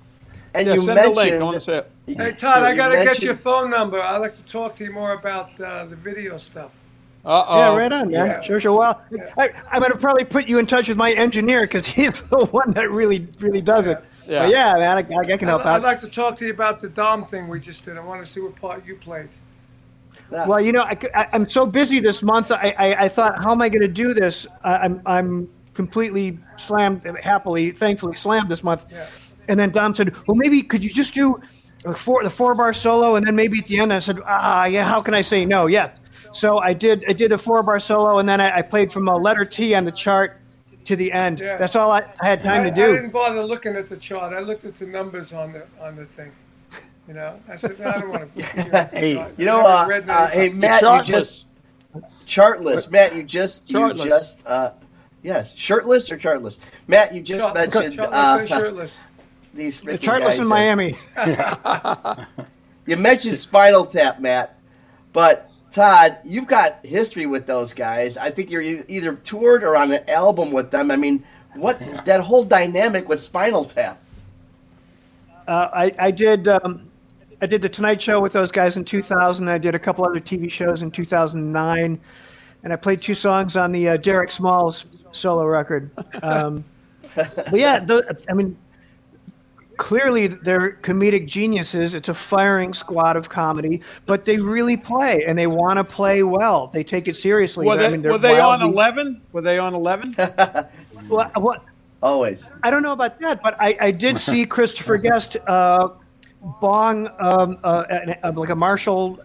And 0.54 0.66
Yeah, 0.66 0.74
you 0.74 0.80
send 0.82 0.98
the 0.98 1.02
link. 1.10 1.18
I 1.18 1.22
mentioned 1.22 1.44
want 1.44 1.54
to 1.54 1.60
say 1.60 1.76
it. 1.78 1.90
Hey 2.16 2.32
Todd, 2.32 2.62
I 2.62 2.74
gotta 2.74 3.04
get 3.04 3.20
your 3.22 3.36
phone 3.36 3.70
number. 3.70 4.00
I'd 4.00 4.16
like 4.18 4.34
to 4.36 4.42
talk 4.44 4.76
to 4.76 4.84
you 4.84 4.90
more 4.92 5.12
about 5.12 5.60
uh, 5.60 5.84
the 5.86 5.96
video 5.96 6.36
stuff. 6.38 6.72
Uh-oh. 7.26 7.58
Yeah, 7.58 7.76
right 7.76 7.92
on, 7.92 8.10
man. 8.10 8.26
Yeah. 8.26 8.40
Sure, 8.40 8.60
sure. 8.60 8.78
Well, 8.78 9.02
I, 9.36 9.50
I'm 9.72 9.80
going 9.80 9.90
to 9.90 9.98
probably 9.98 10.24
put 10.24 10.46
you 10.46 10.60
in 10.60 10.66
touch 10.66 10.88
with 10.88 10.96
my 10.96 11.12
engineer 11.12 11.62
because 11.62 11.84
he's 11.86 12.20
the 12.30 12.46
one 12.46 12.70
that 12.72 12.88
really, 12.90 13.26
really 13.40 13.60
does 13.60 13.88
it. 13.88 14.02
Yeah. 14.26 14.44
But 14.44 14.50
yeah, 14.50 14.74
man, 14.74 14.96
I, 14.98 15.18
I 15.18 15.36
can 15.36 15.48
help 15.48 15.66
I'd, 15.66 15.76
I'd 15.76 15.82
like 15.82 16.00
to 16.00 16.08
talk 16.08 16.36
to 16.36 16.46
you 16.46 16.52
about 16.52 16.80
the 16.80 16.88
Dom 16.88 17.26
thing 17.26 17.48
we 17.48 17.58
just 17.58 17.84
did. 17.84 17.96
I 17.96 18.00
want 18.00 18.24
to 18.24 18.30
see 18.30 18.40
what 18.40 18.54
part 18.56 18.86
you 18.86 18.94
played. 18.94 19.28
Well, 20.30 20.60
you 20.60 20.72
know, 20.72 20.82
I, 20.82 20.98
I, 21.14 21.28
am 21.32 21.48
so 21.48 21.66
busy 21.66 22.00
this 22.00 22.22
month. 22.22 22.50
I, 22.50 22.74
I, 22.78 23.04
I 23.04 23.08
thought, 23.08 23.42
how 23.42 23.52
am 23.52 23.62
I 23.62 23.68
going 23.68 23.82
to 23.82 23.88
do 23.88 24.14
this? 24.14 24.46
I, 24.64 24.76
I'm, 24.78 25.02
I'm 25.06 25.48
completely 25.74 26.38
slammed, 26.56 27.04
happily, 27.22 27.70
thankfully 27.70 28.16
slammed 28.16 28.48
this 28.48 28.64
month. 28.64 28.86
Yeah. 28.90 29.06
And 29.48 29.58
then 29.58 29.70
Dom 29.70 29.94
said, 29.94 30.16
well, 30.26 30.36
maybe 30.36 30.62
could 30.62 30.84
you 30.84 30.90
just 30.90 31.14
do 31.14 31.40
a 31.84 31.94
four, 31.94 32.22
the 32.24 32.30
four 32.30 32.54
bar 32.54 32.72
solo, 32.72 33.14
and 33.14 33.26
then 33.26 33.36
maybe 33.36 33.58
at 33.58 33.66
the 33.66 33.78
end 33.78 33.92
I 33.92 34.00
said, 34.00 34.18
ah, 34.24 34.64
yeah, 34.64 34.84
how 34.84 35.00
can 35.00 35.14
I 35.14 35.20
say 35.20 35.44
no? 35.44 35.66
Yeah. 35.66 35.92
So 36.36 36.58
I 36.58 36.72
did, 36.72 37.04
I 37.08 37.12
did 37.12 37.32
a 37.32 37.38
four 37.38 37.62
bar 37.62 37.80
solo, 37.80 38.18
and 38.18 38.28
then 38.28 38.40
I, 38.40 38.58
I 38.58 38.62
played 38.62 38.92
from 38.92 39.08
a 39.08 39.16
letter 39.16 39.44
T 39.44 39.74
on 39.74 39.84
the 39.84 39.92
chart 39.92 40.40
to 40.84 40.96
the 40.96 41.12
end. 41.12 41.40
Yeah. 41.40 41.56
That's 41.56 41.76
all 41.76 41.90
I, 41.90 42.04
I 42.20 42.26
had 42.26 42.42
time 42.42 42.62
I, 42.62 42.70
to 42.70 42.74
do. 42.74 42.84
I 42.84 42.92
didn't 42.92 43.10
bother 43.10 43.44
looking 43.44 43.74
at 43.76 43.88
the 43.88 43.96
chart. 43.96 44.32
I 44.32 44.40
looked 44.40 44.64
at 44.64 44.76
the 44.76 44.86
numbers 44.86 45.32
on 45.32 45.52
the 45.52 45.66
on 45.80 45.96
the 45.96 46.04
thing. 46.04 46.32
You 47.08 47.14
know, 47.14 47.40
I 47.48 47.54
said, 47.54 47.78
no, 47.78 47.86
I 47.86 48.00
don't 48.00 48.08
want 48.08 48.36
to. 48.36 48.88
Hey, 48.92 49.32
You 49.36 49.44
know, 49.44 49.60
uh, 49.60 50.02
uh, 50.08 50.28
hey 50.28 50.48
Matt, 50.48 50.82
you 50.82 51.02
just 51.04 51.46
chartless. 52.24 52.90
Matt, 52.90 53.14
you 53.14 53.22
just 53.22 53.70
you 53.70 53.94
just 53.94 54.44
uh, 54.46 54.72
yes, 55.22 55.54
shirtless 55.54 56.10
or 56.10 56.16
chartless. 56.16 56.58
Matt, 56.88 57.14
you 57.14 57.22
just 57.22 57.52
mentioned 57.54 57.94
Chartless 57.94 58.18
uh, 58.18 58.36
and 58.40 58.48
shirtless. 58.48 58.98
these 59.54 59.80
The 59.80 59.92
freaking 59.92 60.00
chartless 60.00 60.38
in 60.38 60.46
Miami. 60.46 60.94
You 62.86 62.96
mentioned 62.96 63.36
Spinal 63.36 63.84
Tap, 63.84 64.20
Matt, 64.20 64.58
but 65.12 65.50
Todd, 65.70 66.18
you've 66.24 66.46
got 66.46 66.78
history 66.84 67.26
with 67.26 67.46
those 67.46 67.72
guys. 67.72 68.16
I 68.16 68.30
think 68.30 68.50
you're 68.50 68.62
either 68.62 69.14
toured 69.14 69.62
or 69.62 69.76
on 69.76 69.92
an 69.92 70.08
album 70.08 70.52
with 70.52 70.70
them. 70.70 70.90
I 70.90 70.96
mean, 70.96 71.24
what 71.54 71.78
that 72.04 72.20
whole 72.20 72.44
dynamic 72.44 73.08
with 73.08 73.20
Spinal 73.20 73.64
Tap? 73.64 73.98
Uh, 75.46 75.68
I, 75.72 75.92
I 75.98 76.10
did 76.10 76.48
um, 76.48 76.90
I 77.40 77.46
did 77.46 77.62
the 77.62 77.68
Tonight 77.68 78.00
Show 78.00 78.20
with 78.20 78.32
those 78.32 78.50
guys 78.50 78.76
in 78.76 78.84
2000. 78.84 79.48
I 79.48 79.58
did 79.58 79.74
a 79.74 79.78
couple 79.78 80.04
other 80.04 80.20
TV 80.20 80.50
shows 80.50 80.82
in 80.82 80.90
2009, 80.90 82.00
and 82.64 82.72
I 82.72 82.76
played 82.76 83.02
two 83.02 83.14
songs 83.14 83.56
on 83.56 83.72
the 83.72 83.90
uh, 83.90 83.96
Derek 83.98 84.30
Smalls 84.30 84.86
solo 85.12 85.44
record. 85.44 85.90
Um, 86.22 86.64
but 87.14 87.54
yeah, 87.54 87.78
the, 87.78 88.18
I 88.28 88.32
mean, 88.32 88.56
clearly 89.76 90.26
they're 90.26 90.72
comedic 90.82 91.26
geniuses. 91.26 91.94
It's 91.94 92.08
a 92.08 92.14
firing 92.14 92.72
squad 92.74 93.16
of 93.16 93.28
comedy, 93.28 93.82
but 94.06 94.24
they 94.24 94.38
really 94.38 94.76
play 94.76 95.24
and 95.26 95.38
they 95.38 95.46
want 95.46 95.76
to 95.78 95.84
play 95.84 96.22
well. 96.22 96.68
They 96.68 96.82
take 96.84 97.08
it 97.08 97.16
seriously. 97.16 97.66
Were 97.66 97.74
I 97.74 97.76
they, 97.76 97.90
mean, 97.96 98.02
were 98.02 98.18
they 98.18 98.38
on 98.40 98.62
11? 98.62 99.20
Were 99.32 99.42
they 99.42 99.58
on 99.58 99.74
11? 99.74 100.16
Well, 101.08 101.30
what, 101.36 101.62
Always. 102.02 102.50
I 102.64 102.70
don't 102.70 102.82
know 102.82 102.92
about 102.92 103.18
that, 103.20 103.40
but 103.42 103.56
I, 103.60 103.76
I 103.80 103.90
did 103.92 104.18
see 104.18 104.44
Christopher 104.56 104.96
Guest 104.96 105.36
uh, 105.46 105.90
bong 106.60 107.08
um, 107.20 107.58
uh, 107.62 107.84
uh, 108.24 108.32
like 108.34 108.48
a 108.50 108.56
Marshall 108.56 109.20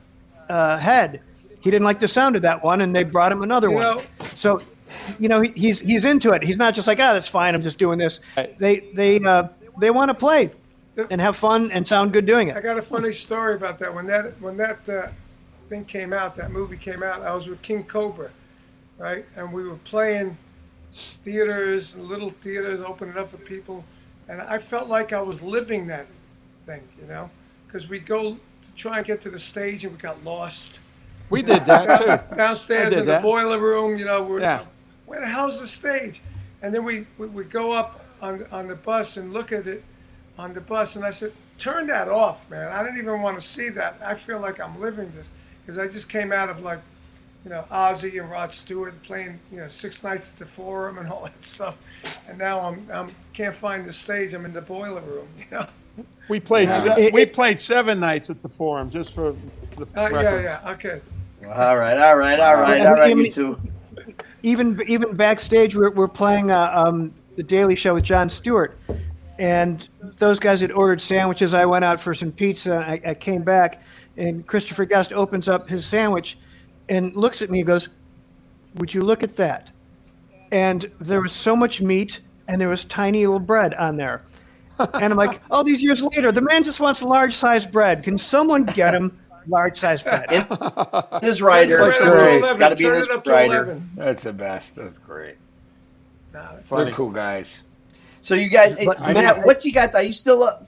uh, 0.48 0.78
head. 0.78 1.22
He 1.62 1.72
didn't 1.72 1.86
like 1.86 2.00
the 2.00 2.08
sound 2.08 2.36
of 2.36 2.44
that 2.44 2.64
one, 2.64 2.82
and 2.82 2.96
they 2.96 3.04
brought 3.04 3.32
him 3.32 3.42
another 3.42 3.70
You 3.70 3.76
one. 3.76 3.84
know- 3.84 4.02
so, 4.36 4.62
you 5.20 5.28
know, 5.30 5.42
he, 5.42 5.50
he's 5.56 5.80
he's 5.80 6.06
into 6.06 6.32
it. 6.34 6.44
He's 6.44 6.58
not 6.58 6.74
just 6.74 6.88
like, 6.88 7.00
ah, 7.00 7.14
that's 7.14 7.28
fine. 7.28 7.56
I'm 7.56 7.64
just 7.64 7.78
doing 7.78 7.98
this. 7.98 8.20
They 8.58 8.92
they 8.94 9.20
uh, 9.20 9.48
they 9.82 9.90
want 9.92 10.10
to 10.10 10.14
play 10.14 10.52
and 11.10 11.20
have 11.20 11.36
fun 11.36 11.72
and 11.72 11.88
sound 11.88 12.14
good 12.14 12.26
doing 12.26 12.48
it. 12.48 12.56
I 12.56 12.62
got 12.62 12.78
a 12.78 12.82
funny 12.82 13.12
story 13.12 13.56
about 13.56 13.80
that. 13.80 13.94
When 13.94 14.06
that 14.08 14.40
when 14.42 14.58
that 14.58 14.88
uh, 14.88 15.08
thing 15.70 15.86
came 15.86 16.14
out, 16.14 16.36
that 16.36 16.52
movie 16.52 16.78
came 16.78 17.04
out, 17.04 17.22
I 17.22 17.34
was 17.34 17.48
with 17.48 17.62
King 17.62 17.84
Cobra, 17.84 18.30
right? 18.98 19.26
And 19.36 19.52
we 19.52 19.68
were 19.68 19.78
playing 19.78 20.38
theaters, 21.24 21.96
little 21.96 22.30
theaters, 22.30 22.82
opening 22.82 23.18
up 23.18 23.30
for 23.30 23.38
people, 23.38 23.84
and 24.28 24.42
I 24.42 24.58
felt 24.58 24.88
like 24.88 25.14
I 25.14 25.22
was 25.22 25.42
living 25.42 25.88
that 25.88 26.08
thing, 26.66 26.82
you 27.00 27.08
know, 27.08 27.30
because 27.68 27.88
we 27.90 28.00
go 28.00 28.34
to 28.36 28.74
try 28.76 28.98
and 28.98 29.06
get 29.08 29.22
to 29.22 29.30
the 29.30 29.40
stage 29.40 29.84
and 29.84 29.94
we 29.94 30.00
got 30.00 30.24
lost 30.24 30.80
We 31.30 31.42
did 31.42 31.66
that 31.66 31.98
too. 32.30 32.36
downstairs 32.36 32.88
I 32.88 32.90
did 32.90 33.00
in 33.00 33.06
the 33.06 33.12
that. 33.14 33.22
boiler 33.24 33.58
room. 33.60 33.98
You 33.98 34.06
know, 34.06 34.22
we're, 34.24 34.42
Yeah. 34.42 34.66
where 35.06 35.22
the 35.22 35.28
hell's 35.28 35.60
the 35.60 35.68
stage? 35.68 36.22
And 36.62 36.74
then 36.74 36.84
we, 36.84 37.08
we, 37.18 37.28
we 37.28 37.44
go 37.46 37.72
up 37.72 38.01
on, 38.22 38.46
on 38.52 38.68
the 38.68 38.76
bus 38.76 39.18
and 39.18 39.34
look 39.34 39.52
at 39.52 39.68
it 39.68 39.84
on 40.38 40.54
the 40.54 40.62
bus. 40.62 40.96
And 40.96 41.04
I 41.06 41.12
said, 41.12 41.34
turn 41.58 41.88
that 41.88 42.08
off, 42.08 42.50
man. 42.50 42.68
I 42.72 42.84
didn't 42.84 43.00
even 43.00 43.22
want 43.22 43.40
to 43.40 43.46
see 43.46 43.70
that. 43.70 44.00
I 44.04 44.16
feel 44.16 44.40
like 44.40 44.60
I'm 44.60 44.80
living 44.80 45.12
this 45.16 45.30
because 45.66 45.78
I 45.78 45.88
just 45.88 46.10
came 46.10 46.32
out 46.32 46.50
of 46.50 46.62
like, 46.62 46.80
you 47.44 47.50
know, 47.50 47.66
Ozzy 47.72 48.20
and 48.22 48.30
Rod 48.30 48.54
Stewart 48.54 49.02
playing, 49.04 49.40
you 49.52 49.58
know, 49.58 49.68
six 49.68 50.04
nights 50.04 50.30
at 50.32 50.40
the 50.40 50.46
Forum 50.46 50.98
and 51.00 51.10
all 51.12 51.24
that 51.24 51.44
stuff. 51.44 51.78
And 52.28 52.38
now 52.38 52.60
I'm, 52.62 52.88
I'm 52.94 53.10
can't 53.34 53.56
find 53.56 53.86
the 53.86 53.94
stage. 53.94 54.34
I'm 54.34 54.46
in 54.46 54.54
the 54.54 54.62
boiler 54.62 55.02
room, 55.02 55.28
you 55.38 55.46
know. 55.52 55.68
We 56.30 56.40
played. 56.40 56.70
Yeah. 56.70 56.96
Se- 56.96 57.08
It- 57.08 57.14
we 57.14 57.26
played 57.26 57.60
seven 57.60 58.00
nights 58.00 58.30
at 58.30 58.42
the 58.42 58.50
Forum 58.50 58.90
just 58.90 59.14
for, 59.14 59.34
for 59.74 59.86
the 59.86 60.00
Uh, 60.02 60.10
yeah, 60.10 60.40
yeah, 60.40 60.72
okay. 60.72 61.02
all 61.44 61.78
right, 61.78 61.98
all 61.98 62.16
right, 62.16 62.40
all 62.40 62.56
right, 62.58 62.82
all 62.86 62.94
right, 62.96 63.12
I 63.12 63.14
mean- 63.14 63.26
you 63.26 63.32
two. 63.32 63.60
even 64.44 64.82
even 64.88 65.16
backstage, 65.16 65.76
we're, 65.76 65.92
we're 65.92 66.08
playing 66.08 66.50
uh, 66.52 66.72
um, 66.74 67.14
the 67.42 67.48
Daily 67.48 67.76
Show 67.76 67.96
with 67.96 68.04
Jon 68.04 68.30
Stewart, 68.30 68.78
and 69.40 69.90
those 70.00 70.38
guys 70.38 70.62
had 70.62 70.72
ordered 70.72 71.02
sandwiches. 71.02 71.56
I 71.56 71.66
went 71.66 71.84
out 71.84 72.00
for 72.00 72.14
some 72.14 72.32
pizza. 72.32 72.76
I, 72.76 73.02
I 73.10 73.14
came 73.16 73.42
back, 73.42 73.82
and 74.16 74.46
Christopher 74.46 74.86
Guest 74.86 75.12
opens 75.12 75.50
up 75.50 75.68
his 75.68 75.84
sandwich, 75.84 76.38
and 76.88 77.16
looks 77.16 77.42
at 77.42 77.50
me 77.50 77.62
and 77.62 77.68
goes, 77.68 77.90
"Would 78.76 78.94
you 78.94 79.02
look 79.02 79.24
at 79.24 79.38
that?" 79.38 79.72
And 80.52 80.92
there 81.00 81.20
was 81.20 81.32
so 81.32 81.56
much 81.56 81.82
meat, 81.82 82.22
and 82.48 82.62
there 82.62 82.70
was 82.70 82.86
tiny 82.86 83.26
little 83.26 83.40
bread 83.40 83.74
on 83.74 83.98
there. 83.98 84.24
And 84.96 85.14
I'm 85.14 85.16
like, 85.16 85.42
all 85.52 85.64
these 85.64 85.84
years 85.84 86.02
later, 86.02 86.32
the 86.32 86.42
man 86.42 86.64
just 86.64 86.80
wants 86.80 87.04
large 87.04 87.36
size 87.36 87.68
bread. 87.68 88.04
Can 88.04 88.18
someone 88.18 88.64
get 88.64 88.96
him 88.96 89.20
large 89.46 89.78
size 89.78 90.02
bread? 90.02 90.28
His 91.22 91.40
writer. 91.40 91.78
That's 91.78 92.00
great. 92.00 92.44
It's 92.44 92.58
got 92.58 92.70
to 92.70 92.76
be 92.76 92.86
turn 92.86 92.98
this 92.98 93.08
it 93.08 93.28
writer. 93.28 93.80
That's 93.96 94.24
the 94.24 94.34
best. 94.34 94.78
That's 94.78 94.98
great. 94.98 95.38
Nah, 96.34 96.54
that's 96.56 96.70
They're 96.70 96.92
cool 96.92 97.10
guys. 97.10 97.60
So 98.22 98.36
you 98.36 98.50
guys, 98.50 98.78
hey, 98.80 98.86
But- 98.86 99.00
Matt, 99.00 99.46
what 99.46 99.66
you 99.66 99.72
got? 99.72 99.94
Are 99.96 100.04
you 100.04 100.14
still 100.14 100.44
up? 100.44 100.68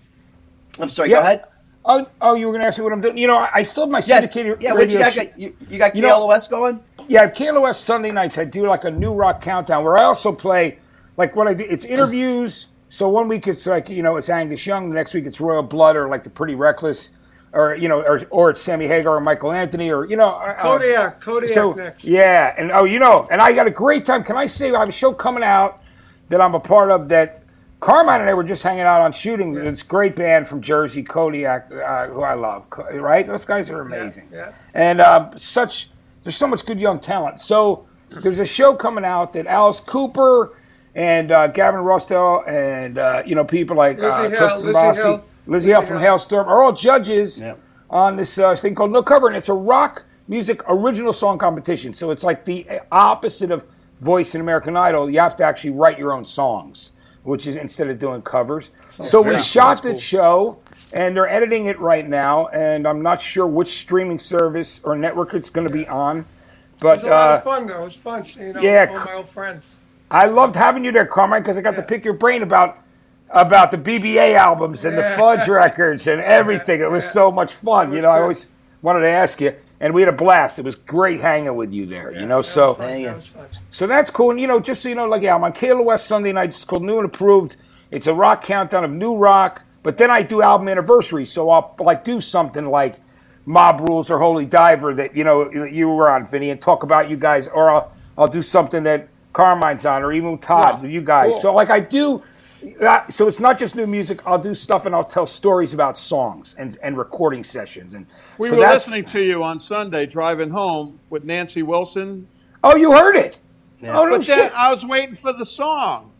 I'm 0.79 0.89
sorry. 0.89 1.09
Yeah. 1.11 1.17
Go 1.17 1.21
ahead. 1.21 1.43
Oh, 1.85 2.07
oh, 2.21 2.33
you 2.35 2.45
were 2.47 2.53
going 2.53 2.61
to 2.61 2.67
ask 2.67 2.77
me 2.77 2.83
what 2.83 2.93
I'm 2.93 3.01
doing. 3.01 3.17
You 3.17 3.27
know, 3.27 3.37
I 3.37 3.49
I 3.55 3.61
still 3.63 3.83
have 3.83 3.91
my 3.91 4.01
Yes. 4.05 4.31
syndicated 4.31 4.61
Yeah. 4.63 4.71
What 4.73 4.79
you 4.91 4.97
radio 4.97 4.99
got? 4.99 5.13
sh- 5.13 5.15
got- 5.17 5.39
You, 5.39 5.55
you 5.69 5.77
got 5.77 5.95
You 5.95 6.01
know- 6.01 6.27
KLOS 6.27 6.47
going? 6.49 6.79
Yeah, 7.07 7.19
I 7.19 7.23
have 7.25 7.33
KLOS 7.33 7.75
Sunday 7.79 8.11
nights. 8.11 8.37
I 8.37 8.45
do 8.45 8.65
like 8.67 8.85
a 8.85 8.91
new 8.91 9.13
rock 9.13 9.41
countdown 9.41 9.83
where 9.83 9.97
I 9.99 10.03
also 10.05 10.31
play, 10.31 10.77
like 11.17 11.35
what 11.35 11.47
I 11.47 11.53
do. 11.53 11.65
It's 11.69 11.83
interviews. 11.85 12.67
So 12.87 13.09
one 13.09 13.27
week 13.27 13.47
it's 13.47 13.67
like 13.67 13.89
you 13.89 14.01
know 14.03 14.15
it's 14.17 14.29
Angus 14.29 14.65
Young. 14.65 14.87
The 14.89 14.95
next 14.95 15.13
week 15.13 15.25
it's 15.25 15.41
Royal 15.41 15.63
Blood 15.63 15.95
or 15.97 16.07
like 16.07 16.23
the 16.23 16.29
Pretty 16.29 16.55
Reckless, 16.55 17.11
or 17.53 17.75
you 17.75 17.87
know, 17.87 18.01
or, 18.01 18.21
or 18.29 18.49
it's 18.49 18.61
Sammy 18.61 18.87
Hagar 18.87 19.15
or 19.15 19.21
Michael 19.21 19.51
Anthony 19.51 19.89
or 19.91 20.05
you 20.05 20.17
know. 20.17 20.29
uh, 20.29 20.61
Kodiak, 20.61 21.21
Kodiak 21.21 21.51
so 21.51 21.73
next. 21.73 22.03
yeah, 22.03 22.53
and 22.57 22.71
oh, 22.71 22.83
you 22.83 22.99
know, 22.99 23.27
and 23.31 23.41
I 23.41 23.53
got 23.53 23.67
a 23.67 23.71
great 23.71 24.05
time. 24.05 24.23
Can 24.23 24.35
I 24.37 24.47
say 24.47 24.73
I 24.73 24.79
have 24.79 24.89
a 24.89 24.91
show 24.93 25.13
coming 25.13 25.43
out 25.43 25.81
that 26.29 26.41
I'm 26.41 26.55
a 26.55 26.59
part 26.59 26.91
of 26.91 27.09
that. 27.09 27.39
Carmine 27.79 28.21
and 28.21 28.29
I 28.29 28.33
were 28.33 28.45
just 28.45 28.63
hanging 28.63 28.83
out 28.83 29.01
on 29.01 29.11
shooting. 29.11 29.53
This 29.53 29.83
great 29.83 30.15
band 30.15 30.47
from 30.47 30.61
Jersey, 30.61 31.03
Kodiak, 31.03 31.69
uh, 31.69 32.07
who 32.07 32.21
I 32.21 32.33
love. 32.33 32.65
Right, 32.93 33.27
those 33.27 33.43
guys 33.43 33.69
are 33.69 33.81
amazing. 33.81 34.29
yeah. 34.31 34.53
And 34.73 35.01
um, 35.01 35.37
such, 35.37 35.89
there's 36.23 36.37
so 36.37 36.47
much 36.47 36.65
good 36.65 36.79
young 36.79 37.01
talent. 37.01 37.41
So 37.41 37.85
there's 38.09 38.39
a 38.39 38.45
show 38.45 38.73
coming 38.73 39.03
out 39.03 39.33
that 39.33 39.47
Alice 39.47 39.81
Cooper 39.81 40.55
and 40.95 41.29
uh, 41.29 41.47
Gavin 41.47 41.81
Rossdale 41.81 42.47
and 42.47 42.97
uh, 42.97 43.23
you 43.25 43.35
know 43.35 43.43
people 43.43 43.75
like 43.75 43.97
Lizzie 43.97 44.07
uh, 44.07 44.29
Hill, 44.29 44.61
Lizzie 44.61 44.71
Rossi, 44.71 45.01
Hill. 45.01 45.25
Lizzie 45.45 45.69
Hill 45.71 45.79
Lizzie 45.79 45.93
from 45.93 46.01
Halestorm 46.01 46.47
are 46.47 46.63
all 46.63 46.73
judges 46.73 47.39
Yep. 47.39 47.59
on 47.89 48.15
this 48.15 48.37
uh, 48.37 48.55
thing 48.55 48.75
called 48.75 48.91
No 48.91 49.03
Cover, 49.03 49.27
and 49.27 49.35
it's 49.35 49.49
a 49.49 49.53
rock 49.53 50.05
music 50.27 50.61
original 50.67 51.13
song 51.13 51.37
competition. 51.37 51.93
So 51.93 52.11
it's 52.11 52.23
like 52.23 52.45
the 52.45 52.81
opposite 52.91 53.51
of 53.51 53.65
Voice 53.99 54.35
and 54.35 54.41
American 54.41 54.75
Idol. 54.77 55.09
You 55.09 55.19
have 55.19 55.35
to 55.37 55.43
actually 55.43 55.71
write 55.71 55.99
your 55.99 56.13
own 56.13 56.25
songs, 56.25 56.91
which 57.23 57.45
is 57.47 57.55
instead 57.55 57.89
of 57.89 57.99
doing 57.99 58.21
covers. 58.21 58.71
so 58.89 59.21
we 59.21 59.31
fair. 59.31 59.39
shot 59.41 59.83
the 59.83 59.97
show, 59.97 60.59
and 60.93 61.15
they're 61.15 61.27
editing 61.27 61.65
it 61.65 61.79
right 61.79 62.07
now, 62.07 62.47
and 62.47 62.87
I'm 62.87 63.01
not 63.01 63.19
sure 63.21 63.47
which 63.47 63.79
streaming 63.79 64.19
service 64.19 64.81
or 64.83 64.95
network 64.95 65.33
it's 65.33 65.49
going 65.49 65.67
to 65.67 65.73
be 65.73 65.87
on. 65.87 66.25
But 66.79 66.99
It 66.99 67.03
was 67.03 67.11
a 67.11 67.15
lot 67.15 67.31
uh, 67.31 67.35
of 67.35 67.43
fun, 67.43 67.67
though. 67.67 67.81
It 67.81 67.83
was 67.83 67.95
fun. 67.95 68.25
You 68.37 68.53
know, 68.53 68.61
yeah, 68.61 68.87
all 68.89 69.05
my 69.05 69.13
old 69.13 69.29
friends. 69.29 69.75
I 70.11 70.25
loved 70.27 70.55
having 70.55 70.83
you 70.83 70.91
there, 70.91 71.05
Carmine, 71.05 71.41
because 71.41 71.57
I 71.57 71.61
got 71.61 71.75
to 71.77 71.81
pick 71.81 72.03
your 72.03 72.13
brain 72.13 72.43
about 72.43 72.82
about 73.33 73.71
the 73.71 73.77
BBA 73.77 74.35
albums 74.35 74.85
and 74.85 74.97
the 74.97 75.03
Fudge 75.03 75.47
records 75.49 76.07
and 76.07 76.21
everything. 76.21 76.79
It 76.81 76.89
was 76.91 77.03
Yeah. 77.05 77.11
so 77.11 77.31
much 77.31 77.51
fun. 77.53 77.89
You 77.89 77.95
was 77.95 78.03
know, 78.03 78.11
I 78.11 78.21
always 78.21 78.47
wanted 78.81 79.01
to 79.01 79.09
ask 79.09 79.41
you, 79.41 79.53
and 79.79 79.93
we 79.93 80.01
had 80.01 80.09
a 80.09 80.15
blast. 80.15 80.59
It 80.59 80.65
was 80.65 80.75
great 80.75 81.19
hanging 81.19 81.55
with 81.55 81.73
you 81.73 81.85
there. 81.87 82.11
you 82.11 82.25
know, 82.27 82.37
That 82.37 82.43
so 82.47 82.67
was 82.69 82.77
fun. 82.77 83.03
That 83.03 83.15
was 83.15 83.27
fun. 83.27 83.45
so 83.71 83.87
that's 83.87 84.09
cool. 84.11 84.29
And 84.31 84.39
you 84.39 84.47
know, 84.47 84.59
just 84.59 84.81
so 84.83 84.89
you 84.89 84.95
know, 84.95 85.05
like 85.07 85.23
yeah, 85.23 85.35
I'm 85.35 85.43
on 85.43 85.51
KLOS 85.53 86.03
Sunday 86.05 86.31
nights. 86.31 86.57
It's 86.57 86.65
called 86.65 86.83
New 86.83 86.97
and 86.97 87.05
Approved. 87.05 87.55
It's 87.91 88.07
a 88.07 88.13
rock 88.13 88.43
countdown 88.43 88.83
of 88.83 88.91
new 88.91 89.15
rock. 89.15 89.63
But 89.81 89.97
then 89.97 90.09
I 90.09 90.21
do 90.21 90.41
album 90.41 90.69
anniversaries, 90.69 91.31
so 91.31 91.49
I'll 91.49 91.75
like 91.79 92.03
do 92.05 92.21
something 92.21 92.67
like 92.67 92.95
Mob 93.45 93.81
Rules 93.81 94.09
or 94.09 94.19
Holy 94.19 94.45
Diver 94.45 94.93
that 94.93 95.15
you 95.15 95.23
know 95.23 95.51
you 95.51 95.89
were 95.89 96.09
on, 96.09 96.23
Vinny, 96.25 96.51
and 96.51 96.61
talk 96.61 96.83
about 96.83 97.09
you 97.09 97.17
guys, 97.17 97.47
or 97.49 97.69
I'll 97.69 97.91
I'll 98.17 98.27
do 98.29 98.41
something 98.43 98.83
that 98.83 99.07
Carmine's 99.33 99.85
on, 99.85 100.03
or 100.03 100.13
even 100.13 100.37
Todd, 100.37 100.83
Yeah. 100.83 100.89
you 100.89 101.01
guys. 101.01 101.31
Cool. 101.33 101.41
So 101.41 101.53
like 101.55 101.69
I 101.71 101.79
do. 101.79 102.21
That- 102.79 103.13
So 103.13 103.27
it's 103.27 103.39
not 103.39 103.57
just 103.59 103.75
new 103.75 103.87
music. 103.87 104.21
I'll 104.25 104.37
do 104.37 104.53
stuff 104.53 104.85
and 104.85 104.95
I'll 104.95 105.03
tell 105.03 105.25
stories 105.25 105.73
about 105.73 105.97
songs 105.97 106.55
and, 106.57 106.77
and 106.83 106.97
recording 106.97 107.43
sessions. 107.43 107.93
And 107.93 108.05
We 108.37 108.49
so 108.49 108.55
were 108.55 108.61
listening 108.67 109.05
to 109.05 109.21
you 109.21 109.43
on 109.43 109.59
Sunday 109.59 110.05
driving 110.05 110.49
home 110.49 110.99
with 111.09 111.23
Nancy 111.23 111.63
Wilson. 111.63 112.27
Oh, 112.63 112.75
you 112.75 112.91
heard 112.91 113.15
it? 113.15 113.39
Oh 113.85 114.05
no 114.05 114.17
But 114.17 114.25
then 114.25 114.37
shit! 114.37 114.51
I 114.55 114.71
was 114.71 114.85
waiting 114.85 115.13
for 115.15 115.33
the 115.33 115.45
song. 115.45 116.11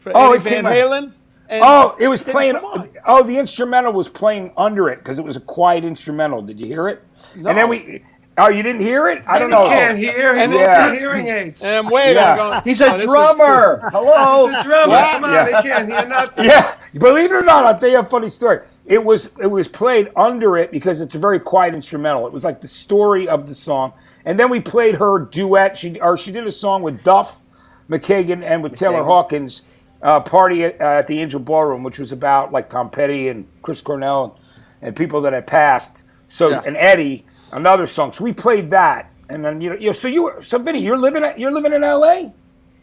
For 0.00 0.10
Oh, 0.14 0.30
Eddie 0.32 0.36
it 0.38 0.42
Van 0.42 0.64
came. 0.64 0.72
Halen. 0.72 1.12
And 1.48 1.62
Oh, 1.64 1.94
it 2.00 2.08
was 2.08 2.22
playing. 2.22 2.58
Oh, 3.06 3.22
the 3.22 3.36
instrumental 3.38 3.92
was 3.92 4.08
playing 4.08 4.52
under 4.56 4.88
it 4.88 4.98
because 4.98 5.18
it 5.20 5.24
was 5.24 5.36
a 5.36 5.40
quiet 5.40 5.84
instrumental. 5.84 6.42
Did 6.42 6.58
you 6.58 6.66
hear 6.66 6.88
it? 6.88 7.02
And 7.36 7.46
then 7.46 7.68
we. 7.68 8.02
Oh, 8.38 8.48
you 8.48 8.62
didn't 8.62 8.80
hear 8.80 9.08
it? 9.08 9.22
I 9.26 9.38
don't 9.38 9.50
He 9.50 9.54
know. 9.56 9.66
can't 9.68 9.98
hear. 9.98 10.34
He 10.34 10.40
And- 10.42 10.52
broke 10.52 10.66
Yeah. 10.66 10.94
hearing 10.94 11.28
aids. 11.28 11.62
And 11.62 11.86
I'm 11.86 11.92
waiting. 11.92 12.14
Yeah. 12.14 12.30
I'm 12.30 12.36
going, 12.38 12.60
He's 12.64 12.80
oh, 12.80 12.86
a 12.88 12.92
this 12.92 13.02
is 13.02 13.06
drummer. 13.08 13.88
Hello. 13.92 14.46
He's 14.48 14.56
a 14.58 14.62
drummer. 14.62 14.92
Yeah. 14.94 15.12
Come 15.12 15.24
on, 15.24 15.32
Yeah. 15.32 15.46
he 15.62 15.68
can't 15.68 15.92
hear 15.92 16.08
nothing. 16.08 16.44
Yeah, 16.46 16.74
believe 16.94 17.30
it 17.30 17.34
or 17.34 17.42
not, 17.42 17.66
I'll 17.66 17.78
tell 17.78 17.90
you 17.90 17.98
a 17.98 18.04
funny 18.06 18.30
story. 18.30 18.60
It 18.86 19.04
was 19.04 19.32
it 19.38 19.48
was 19.48 19.68
played 19.68 20.10
under 20.16 20.56
it 20.56 20.70
because 20.72 21.00
it's 21.02 21.14
a 21.14 21.18
very 21.18 21.40
quiet 21.40 21.74
instrumental. 21.74 22.26
It 22.26 22.32
was 22.32 22.42
like 22.44 22.62
the 22.62 22.68
story 22.68 23.28
of 23.28 23.48
the 23.48 23.54
song, 23.54 23.92
and 24.24 24.40
then 24.40 24.48
we 24.50 24.60
played 24.60 24.94
her 24.96 25.18
duet. 25.18 25.76
She 25.76 26.00
or 26.00 26.16
she 26.16 26.32
did 26.32 26.46
a 26.46 26.52
song 26.52 26.82
with 26.82 27.02
Duff 27.04 27.42
McKagan 27.90 28.42
and 28.42 28.62
with 28.62 28.76
Taylor 28.76 29.04
Hawkins, 29.04 29.62
uh, 30.02 30.20
party 30.20 30.64
at, 30.64 30.80
uh, 30.80 30.84
at 30.84 31.06
the 31.06 31.20
Angel 31.20 31.38
Ballroom, 31.38 31.82
which 31.82 31.98
was 31.98 32.12
about 32.12 32.50
like 32.50 32.68
Tom 32.70 32.88
Petty 32.90 33.28
and 33.28 33.46
Chris 33.60 33.80
Cornell 33.82 34.38
and, 34.80 34.88
and 34.88 34.96
people 34.96 35.20
that 35.20 35.32
had 35.32 35.46
passed. 35.46 36.02
So 36.26 36.48
Yeah. 36.48 36.62
and 36.64 36.76
Eddie, 36.76 37.26
another 37.52 37.86
song. 37.86 38.12
So 38.12 38.24
we 38.24 38.32
played 38.32 38.70
that, 38.70 39.10
and 39.28 39.44
then 39.44 39.60
you 39.60 39.70
know, 39.70 39.76
you 39.76 39.86
know 39.86 39.92
so 39.92 40.08
you 40.08 40.24
were 40.24 40.42
so 40.42 40.58
Vinny, 40.58 40.80
you're 40.82 40.98
living 40.98 41.22
at, 41.24 41.38
you're 41.38 41.52
living 41.52 41.72
in 41.72 41.84
L.A. 41.84 42.32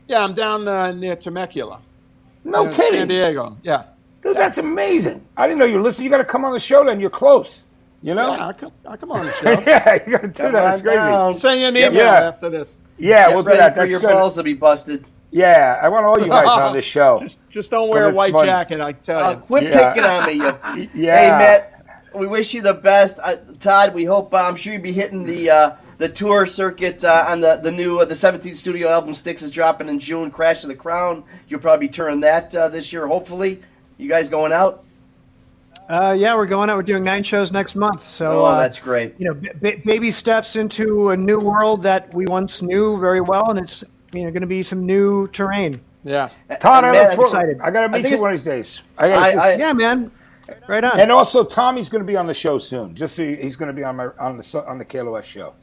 Yeah, 0.08 0.24
I'm 0.24 0.34
down 0.34 0.68
uh, 0.68 0.92
near 0.92 1.16
Temecula. 1.16 1.80
No 2.44 2.68
in 2.68 2.74
kidding. 2.74 3.00
San 3.02 3.08
Diego. 3.10 3.58
Yeah. 3.64 3.84
Dude, 4.24 4.36
that's 4.36 4.58
amazing. 4.58 5.24
I 5.38 5.48
didn't 5.48 5.60
know 5.60 5.66
you 5.66 5.76
were 5.76 5.82
listening. 5.84 6.06
You 6.06 6.10
got 6.12 6.18
to 6.18 6.26
come 6.26 6.44
on 6.46 6.54
the 6.54 6.60
show 6.60 6.84
then. 6.84 7.00
You're 7.00 7.10
close. 7.10 7.66
You 8.02 8.16
know? 8.16 8.32
Yeah, 8.34 8.48
I 8.48 8.54
come, 8.54 8.72
I 8.88 8.98
come 8.98 9.12
on 9.12 9.26
the 9.26 9.32
show. 9.40 9.50
Yeah, 9.52 9.94
you 10.06 10.12
got 10.14 10.22
to 10.22 10.28
do 10.30 10.34
Come 10.44 10.52
that. 10.54 10.64
on 10.66 10.74
It's 10.74 10.82
crazy. 10.82 10.98
down. 10.98 11.34
Send 11.36 11.62
you 11.62 11.68
an 11.68 11.78
email 11.78 11.94
Yeah. 11.94 12.28
after 12.28 12.50
this. 12.50 12.80
Yeah, 12.98 13.28
Get 13.28 13.34
we'll 13.36 13.44
do 13.44 13.50
ready 13.50 13.60
that. 13.60 13.74
for 13.76 13.80
That's 13.82 13.92
your 13.92 14.00
good. 14.00 14.10
balls 14.12 14.36
to 14.36 14.44
be 14.44 14.54
busted. 14.54 15.06
Yeah, 15.32 15.80
I 15.82 15.90
want 15.90 16.06
all 16.06 16.18
you 16.20 16.28
guys 16.30 16.48
on 16.48 16.74
this 16.74 16.86
show. 16.86 17.20
Just 17.20 17.40
just 17.50 17.70
don't 17.72 17.90
wear 17.90 18.10
a 18.10 18.14
white 18.14 18.32
fun. 18.34 18.46
jacket, 18.46 18.82
I 18.82 18.94
tell 18.94 19.20
Uh, 19.22 19.32
you. 19.34 19.38
quit 19.38 19.64
Yeah. 19.66 19.94
picking 19.94 20.04
on 20.10 20.26
me, 20.26 20.34
you. 20.34 20.90
Yeah. 21.06 21.18
Hey, 21.18 21.30
Matt, 21.30 21.79
we 22.16 22.28
wish 22.28 22.53
you 22.53 22.62
the 22.62 22.74
best. 22.74 23.20
Uh, 23.22 23.36
Todd, 23.60 23.93
we 23.93 24.05
hope, 24.05 24.34
uh, 24.34 24.38
I'm 24.38 24.55
sure 24.55 24.74
you'll 24.74 24.82
be 24.82 24.91
hitting 24.91 25.24
the 25.24 25.49
uh, 25.49 25.72
the 25.97 26.07
tour 26.10 26.45
circuit 26.45 27.03
uh, 27.03 27.26
on 27.28 27.41
the, 27.41 27.57
the 27.57 27.72
new, 27.72 27.99
uh, 27.99 28.05
the 28.05 28.14
17th 28.16 28.55
studio 28.55 28.88
album, 28.89 29.14
Styx, 29.14 29.41
is 29.41 29.51
dropping 29.51 29.89
in 29.89 29.99
June, 29.99 30.32
Crash 30.32 30.64
of 30.64 30.70
the 30.70 30.76
Crown. 30.76 31.24
You'll 31.49 31.60
probably 31.60 31.88
be 31.88 31.91
touring 31.91 32.22
that 32.22 32.55
uh, 32.55 32.70
this 32.70 32.93
year, 32.93 33.05
hopefully. 33.05 33.62
You 33.97 34.07
guys 34.07 34.30
going 34.30 34.53
out? 34.53 34.86
Uh, 35.89 36.16
yeah, 36.18 36.36
we're 36.36 36.45
going 36.45 36.70
out. 36.70 36.78
We're 36.78 36.84
doing 36.84 37.03
nine 37.03 37.24
shows 37.24 37.51
next 37.51 37.76
month. 37.76 38.07
So 38.07 38.41
Oh, 38.41 38.45
uh, 38.45 38.57
that's 38.60 38.78
great. 38.80 39.16
you 39.18 39.26
know, 39.26 39.34
b- 39.34 39.49
b- 39.62 39.82
baby 39.86 40.12
steps 40.12 40.55
into 40.55 41.10
a 41.10 41.18
new 41.18 41.39
world 41.39 41.82
that 41.84 42.14
we 42.14 42.26
once 42.28 42.62
knew 42.62 42.97
very 42.99 43.22
well, 43.22 43.49
and 43.49 43.60
it's 43.60 43.84
you 44.14 44.24
know 44.24 44.30
going 44.32 44.41
to 44.41 44.47
be 44.47 44.64
some 44.64 44.86
new 44.86 45.28
terrain. 45.30 45.82
Yeah. 46.05 46.30
Todd, 46.62 46.86
I'm 46.86 46.95
excited. 47.20 47.60
I 47.60 47.72
got 47.72 47.82
to 47.82 47.88
meet 47.89 48.03
think 48.03 48.05
you 48.05 48.10
it's- 48.12 48.22
one 48.22 48.34
of 48.34 48.38
these 48.39 48.45
days. 48.45 48.82
I 48.97 49.10
gotta 49.10 49.20
I- 49.22 49.34
just- 49.34 49.45
I- 49.47 49.55
Yeah, 49.55 49.74
man. 49.74 50.12
Right 50.68 50.84
on. 50.84 51.00
and 51.00 51.12
also, 51.12 51.43
Tommy's 51.43 51.89
going 51.89 52.04
to 52.04 52.08
be 52.08 52.18
on 52.18 52.28
the 52.28 52.34
show 52.34 52.58
soon. 52.58 52.95
Just 52.95 53.16
so 53.16 53.24
he's 53.24 53.56
going 53.56 53.68
to 53.68 53.74
be 53.74 53.84
on 53.84 53.95
my 53.95 54.08
on 54.20 54.38
the 54.38 54.64
on 54.68 54.78
the 54.78 54.86
KLOS 54.86 55.24
show. 55.24 55.54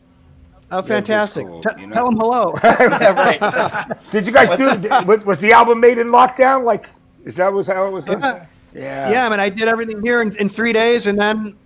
oh, 0.71 0.83
fantastic. 0.83 1.47
cool, 1.47 1.61
T- 1.63 1.69
you 1.81 1.87
know? 1.87 1.93
Tell 1.95 2.09
him 2.09 2.17
hello. 2.17 2.55
Yeah, 2.65 3.13
right. 3.15 4.11
Did 4.11 4.27
you 4.27 4.33
guys 4.33 4.57
do? 4.57 4.77
did- 4.77 5.25
was 5.25 5.41
the 5.41 5.53
album 5.53 5.81
made 5.81 5.99
in 5.99 6.09
lockdown? 6.09 6.65
Like, 6.65 6.89
is 7.25 7.37
that 7.37 7.53
was 7.53 7.67
how 7.69 7.87
it 7.87 7.91
was 7.91 8.05
done? 8.07 8.21
Yeah. 8.21 8.47
Yeah. 8.75 9.11
yeah, 9.11 9.27
I 9.27 9.29
mean, 9.31 9.41
I 9.41 9.49
did 9.49 9.69
everything 9.69 10.03
here 10.03 10.21
in, 10.21 10.37
in 10.37 10.49
three 10.51 10.73
days, 10.75 11.07
and 11.07 11.19
then 11.19 11.57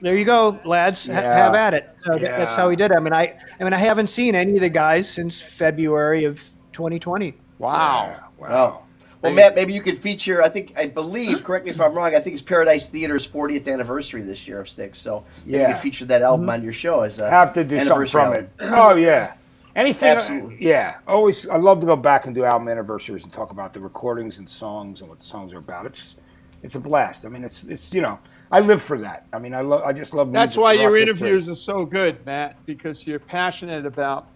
there 0.00 0.16
you 0.16 0.24
go, 0.24 0.58
lads. 0.64 1.06
Ha- 1.06 1.12
Yeah. 1.12 1.36
have 1.36 1.54
at 1.54 1.74
it. 1.74 1.88
So 2.04 2.12
that- 2.18 2.20
That's 2.20 2.56
how 2.56 2.68
we 2.68 2.74
did. 2.76 2.90
it. 2.90 2.96
I 2.96 3.00
mean, 3.00 3.12
I 3.12 3.38
I 3.60 3.64
mean, 3.64 3.72
I 3.74 3.78
haven't 3.78 4.08
seen 4.08 4.34
any 4.34 4.54
of 4.54 4.60
the 4.60 4.68
guys 4.70 5.08
since 5.08 5.40
February 5.40 6.24
of 6.24 6.36
2020. 6.72 7.34
Wow. 7.58 8.16
Wow. 8.38 8.48
Oh. 8.50 8.87
Well, 9.22 9.32
Matt, 9.32 9.54
maybe 9.56 9.72
you 9.72 9.82
could 9.82 9.98
feature. 9.98 10.42
I 10.42 10.48
think, 10.48 10.74
I 10.76 10.86
believe. 10.86 11.42
Correct 11.42 11.64
me 11.64 11.72
if 11.72 11.80
I'm 11.80 11.92
wrong. 11.92 12.14
I 12.14 12.20
think 12.20 12.34
it's 12.34 12.42
Paradise 12.42 12.88
Theater's 12.88 13.28
40th 13.28 13.66
anniversary 13.72 14.22
this 14.22 14.46
year 14.46 14.60
of 14.60 14.68
Styx. 14.68 14.98
So 15.00 15.24
maybe 15.44 15.56
you 15.56 15.62
Yeah. 15.62 15.72
could 15.72 15.80
feature 15.82 16.04
that 16.06 16.22
album 16.22 16.42
mm-hmm. 16.46 16.50
on 16.50 16.62
your 16.62 16.72
show 16.72 17.00
as 17.00 17.18
a 17.18 17.28
Have 17.28 17.52
to 17.54 17.64
do 17.64 17.78
something 17.80 18.06
from 18.06 18.28
album. 18.28 18.44
it. 18.44 18.50
Oh 18.72 18.94
yeah. 18.94 19.34
Anything? 19.74 20.08
Absolutely. 20.08 20.56
Yeah. 20.60 20.96
Always. 21.06 21.48
I 21.48 21.56
love 21.56 21.80
to 21.80 21.86
go 21.86 21.96
back 21.96 22.26
and 22.26 22.34
do 22.34 22.44
album 22.44 22.68
anniversaries 22.68 23.24
and 23.24 23.32
talk 23.32 23.50
about 23.50 23.72
the 23.72 23.80
recordings 23.80 24.38
and 24.38 24.48
songs 24.48 25.00
and 25.00 25.08
what 25.08 25.18
the 25.18 25.24
songs 25.24 25.52
are 25.52 25.58
about. 25.58 25.86
It's 25.86 26.16
it's 26.62 26.74
a 26.74 26.80
blast. 26.80 27.24
I 27.24 27.28
mean, 27.28 27.44
it's 27.44 27.62
it's 27.64 27.92
you 27.94 28.00
know. 28.00 28.18
I 28.50 28.60
live 28.60 28.80
for 28.82 28.98
that. 29.00 29.26
I 29.32 29.38
mean, 29.38 29.52
I 29.54 29.60
love. 29.60 29.82
I 29.82 29.92
just 29.92 30.14
love. 30.14 30.32
That's 30.32 30.56
why 30.56 30.72
rock 30.72 30.80
your 30.80 30.96
history. 30.96 31.28
interviews 31.28 31.48
are 31.50 31.54
so 31.54 31.84
good, 31.84 32.24
Matt, 32.24 32.56
because 32.64 33.06
you're 33.06 33.18
passionate 33.18 33.84
about 33.84 34.26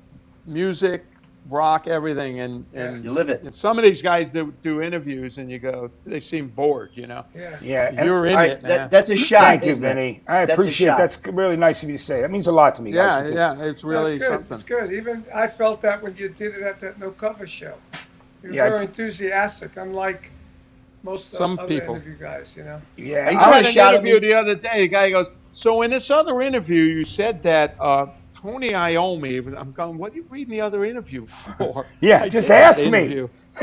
music, 0.46 1.04
rock, 1.50 1.86
everything, 1.86 2.40
and, 2.40 2.64
and 2.72 3.04
You 3.04 3.10
live 3.10 3.28
it. 3.28 3.42
and 3.42 3.54
some 3.54 3.78
of 3.78 3.84
these 3.84 4.00
guys 4.00 4.30
do, 4.30 4.52
do 4.62 4.80
interviews, 4.80 5.38
and 5.38 5.50
you 5.50 5.58
go, 5.58 5.90
they 6.06 6.20
seem 6.20 6.48
bored, 6.48 6.90
you 6.94 7.06
know. 7.06 7.24
Yeah. 7.34 7.58
Yeah. 7.60 8.04
You're 8.04 8.26
in 8.26 8.32
All 8.32 8.38
right, 8.38 8.50
it, 8.52 8.62
that, 8.62 8.90
that's 8.90 9.10
a 9.10 9.16
shot. 9.16 9.40
Thank 9.42 9.64
you, 9.64 9.70
isn't? 9.70 9.86
Vinny. 9.88 10.22
I 10.28 10.44
That's 10.44 10.58
appreciate 10.58 10.86
shot. 10.88 10.98
That's 10.98 11.18
really 11.26 11.56
nice 11.56 11.82
of 11.82 11.90
you 11.90 11.96
to 11.96 12.02
say. 12.02 12.20
That 12.22 12.30
means 12.30 12.46
a 12.46 12.52
lot 12.52 12.74
to 12.76 12.82
me, 12.82 12.92
yeah, 12.92 13.22
guys. 13.22 13.34
yeah, 13.34 13.62
it's 13.62 13.82
really 13.84 14.18
That's 14.18 14.30
good. 14.30 14.34
something. 14.38 14.54
It's 14.54 14.64
good. 14.64 14.92
Even 14.92 15.24
I 15.34 15.46
felt 15.48 15.80
that 15.82 16.02
when 16.02 16.16
you 16.16 16.28
did 16.28 16.54
it 16.54 16.62
at 16.62 16.80
that 16.80 16.98
no 16.98 17.10
cover 17.10 17.46
show. 17.46 17.74
You 18.42 18.50
were 18.50 18.54
Yeah, 18.54 18.64
I- 18.66 18.70
very 18.70 18.84
enthusiastic, 18.86 19.76
unlike 19.76 20.30
most 21.02 21.34
Some 21.34 21.54
of 21.54 21.58
other 21.60 21.68
people. 21.68 21.96
interview 21.96 22.14
guys. 22.16 22.54
You 22.56 22.62
know. 22.64 22.80
Yeah. 22.96 23.30
you 23.30 23.38
I 23.38 23.42
trying 23.42 23.64
had 23.64 23.72
to 23.72 23.80
an 23.80 23.86
at 23.86 23.94
interview 23.94 24.14
me? 24.14 24.20
the 24.20 24.34
other 24.34 24.54
day. 24.54 24.80
The 24.82 24.88
guy 24.88 25.10
goes, 25.10 25.32
"So 25.50 25.82
in 25.82 25.90
this 25.90 26.10
other 26.10 26.40
interview, 26.40 26.82
you 26.84 27.04
said 27.04 27.42
that 27.42 27.74
uh, 27.80 28.06
Tony 28.42 28.70
Iommi." 28.70 29.54
I'm 29.58 29.72
going, 29.72 29.98
"What 29.98 30.12
are 30.12 30.16
you 30.16 30.26
reading 30.28 30.52
the 30.52 30.60
other 30.60 30.84
interview 30.84 31.26
for?" 31.26 31.86
Yeah, 32.00 32.22
I 32.24 32.28
just 32.28 32.50
ask 32.50 32.84
me. 32.84 32.98
interview. 32.98 33.28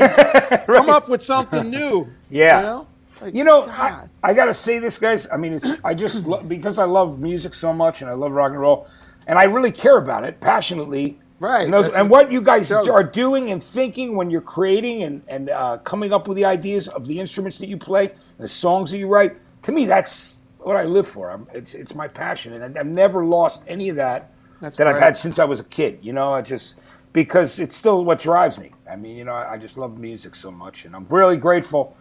Come 0.66 0.88
up 0.90 1.08
with 1.08 1.22
something 1.22 1.70
new. 1.70 2.06
Yeah. 2.30 2.58
You 2.60 2.66
know, 2.66 2.86
Like, 3.20 3.34
You 3.34 3.44
know, 3.44 3.64
I. 3.68 4.04
I 4.22 4.34
got 4.34 4.46
to 4.46 4.54
say 4.54 4.78
this, 4.78 4.98
guys. 4.98 5.26
I 5.32 5.36
mean, 5.36 5.52
it's 5.54 5.70
I 5.84 5.94
just 5.94 6.26
lo- 6.26 6.42
because 6.42 6.78
I 6.78 6.84
love 6.84 7.18
music 7.20 7.54
so 7.54 7.72
much 7.72 8.02
and 8.02 8.10
I 8.10 8.14
love 8.14 8.32
rock 8.32 8.50
and 8.52 8.60
roll, 8.60 8.86
and 9.26 9.38
I 9.38 9.44
really 9.44 9.72
care 9.72 9.98
about 9.98 10.24
it 10.24 10.40
passionately. 10.40 11.18
Right, 11.40 11.64
And, 11.64 11.72
those, 11.72 11.88
and 11.88 12.10
what 12.10 12.26
what 12.26 12.32
you 12.32 12.42
guys 12.42 12.68
shows. 12.68 12.86
are 12.86 13.02
doing 13.02 13.50
and 13.50 13.62
thinking 13.62 14.14
when 14.14 14.30
you're 14.30 14.42
creating 14.42 15.02
and 15.04 15.22
and 15.26 15.48
uh, 15.48 15.78
coming 15.78 16.12
up 16.12 16.28
with 16.28 16.36
the 16.36 16.44
ideas 16.44 16.86
of 16.88 17.06
the 17.06 17.18
instruments 17.18 17.56
that 17.58 17.68
you 17.68 17.78
play, 17.78 18.12
the 18.38 18.46
songs 18.48 18.90
that 18.90 18.98
you 18.98 19.08
write. 19.08 19.36
To 19.62 19.72
me, 19.72 19.86
that's 19.86 20.40
what 20.58 20.76
I 20.76 20.84
live 20.84 21.06
for. 21.08 21.30
I'm, 21.30 21.46
it's 21.54 21.74
it's 21.74 21.94
my 21.94 22.08
passion, 22.08 22.52
and 22.52 22.76
I've 22.78 22.86
never 22.86 23.24
lost 23.24 23.64
any 23.66 23.88
of 23.88 23.96
that 23.96 24.30
That's 24.60 24.76
that 24.76 24.86
I've 24.86 24.98
had 24.98 25.16
since 25.16 25.38
I 25.38 25.44
was 25.44 25.60
a 25.60 25.64
kid. 25.64 25.98
You 26.02 26.12
know, 26.12 26.32
I 26.34 26.42
just 26.42 26.78
because 27.12 27.58
it's 27.58 27.74
still 27.76 28.04
what 28.04 28.18
drives 28.20 28.58
me. 28.58 28.70
I 28.90 28.96
mean, 28.96 29.16
you 29.16 29.24
know, 29.24 29.32
I, 29.32 29.54
I 29.54 29.56
just 29.58 29.76
love 29.78 29.98
music 29.98 30.34
so 30.34 30.50
much, 30.50 30.84
and 30.84 30.94
I'm 30.94 31.06
really 31.08 31.36
grateful 31.36 31.96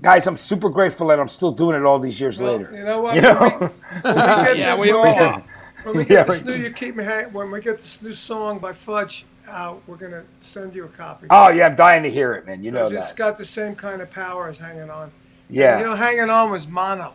guys, 0.00 0.26
I'm 0.26 0.36
super 0.36 0.68
grateful 0.70 1.06
that 1.06 1.20
I'm 1.20 1.28
still 1.28 1.52
doing 1.52 1.76
it 1.80 1.84
all 1.84 2.00
these 2.00 2.20
years 2.20 2.40
Well, 2.40 2.52
later. 2.56 2.76
you 2.76 2.84
know 2.84 3.00
what? 3.00 3.14
You 3.14 3.22
When 3.22 3.32
know? 3.38 3.58
we- 3.60 4.00
when 4.00 4.14
we 4.38 4.44
get 4.44 4.56
Yeah, 4.58 4.76
we 4.76 4.90
all 4.90 5.06
are. 5.06 5.44
When 5.84 5.96
we 5.98 6.02
Yeah, 6.08 6.08
get 6.08 6.26
this 6.26 6.36
right. 6.38 6.44
new, 6.46 6.54
you 6.54 6.70
keep 6.72 6.96
me 6.96 7.04
hang, 7.04 7.32
When 7.32 7.50
we 7.52 7.60
get 7.60 7.78
this 7.78 8.02
new 8.02 8.12
song 8.12 8.58
by 8.58 8.72
Fudge 8.72 9.24
out, 9.46 9.82
we're 9.86 9.96
gonna 9.96 10.24
send 10.40 10.74
you 10.74 10.84
a 10.86 10.88
copy. 10.88 11.28
Oh 11.30 11.50
yeah, 11.50 11.66
I'm 11.66 11.76
dying 11.76 12.02
to 12.02 12.10
hear 12.10 12.32
it, 12.34 12.44
man. 12.44 12.64
You 12.64 12.72
know 12.72 12.88
Because 12.88 13.04
it's 13.04 13.12
that. 13.12 13.16
got 13.18 13.38
the 13.38 13.44
same 13.44 13.76
kind 13.76 14.00
of 14.02 14.10
power 14.10 14.48
as 14.48 14.58
Hanging 14.58 14.90
On. 14.90 15.12
Yeah, 15.48 15.78
You 15.78 15.84
know, 15.84 15.94
Hanging 15.94 16.28
On 16.28 16.50
was 16.50 16.66
mono. 16.66 17.12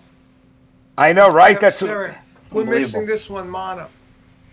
I 0.97 1.11
know, 1.11 1.29
right? 1.29 1.59
That's 1.59 1.77
stereo. 1.77 2.15
We're 2.51 2.63
missing 2.63 3.05
this 3.05 3.29
one 3.29 3.49
mono. 3.49 3.87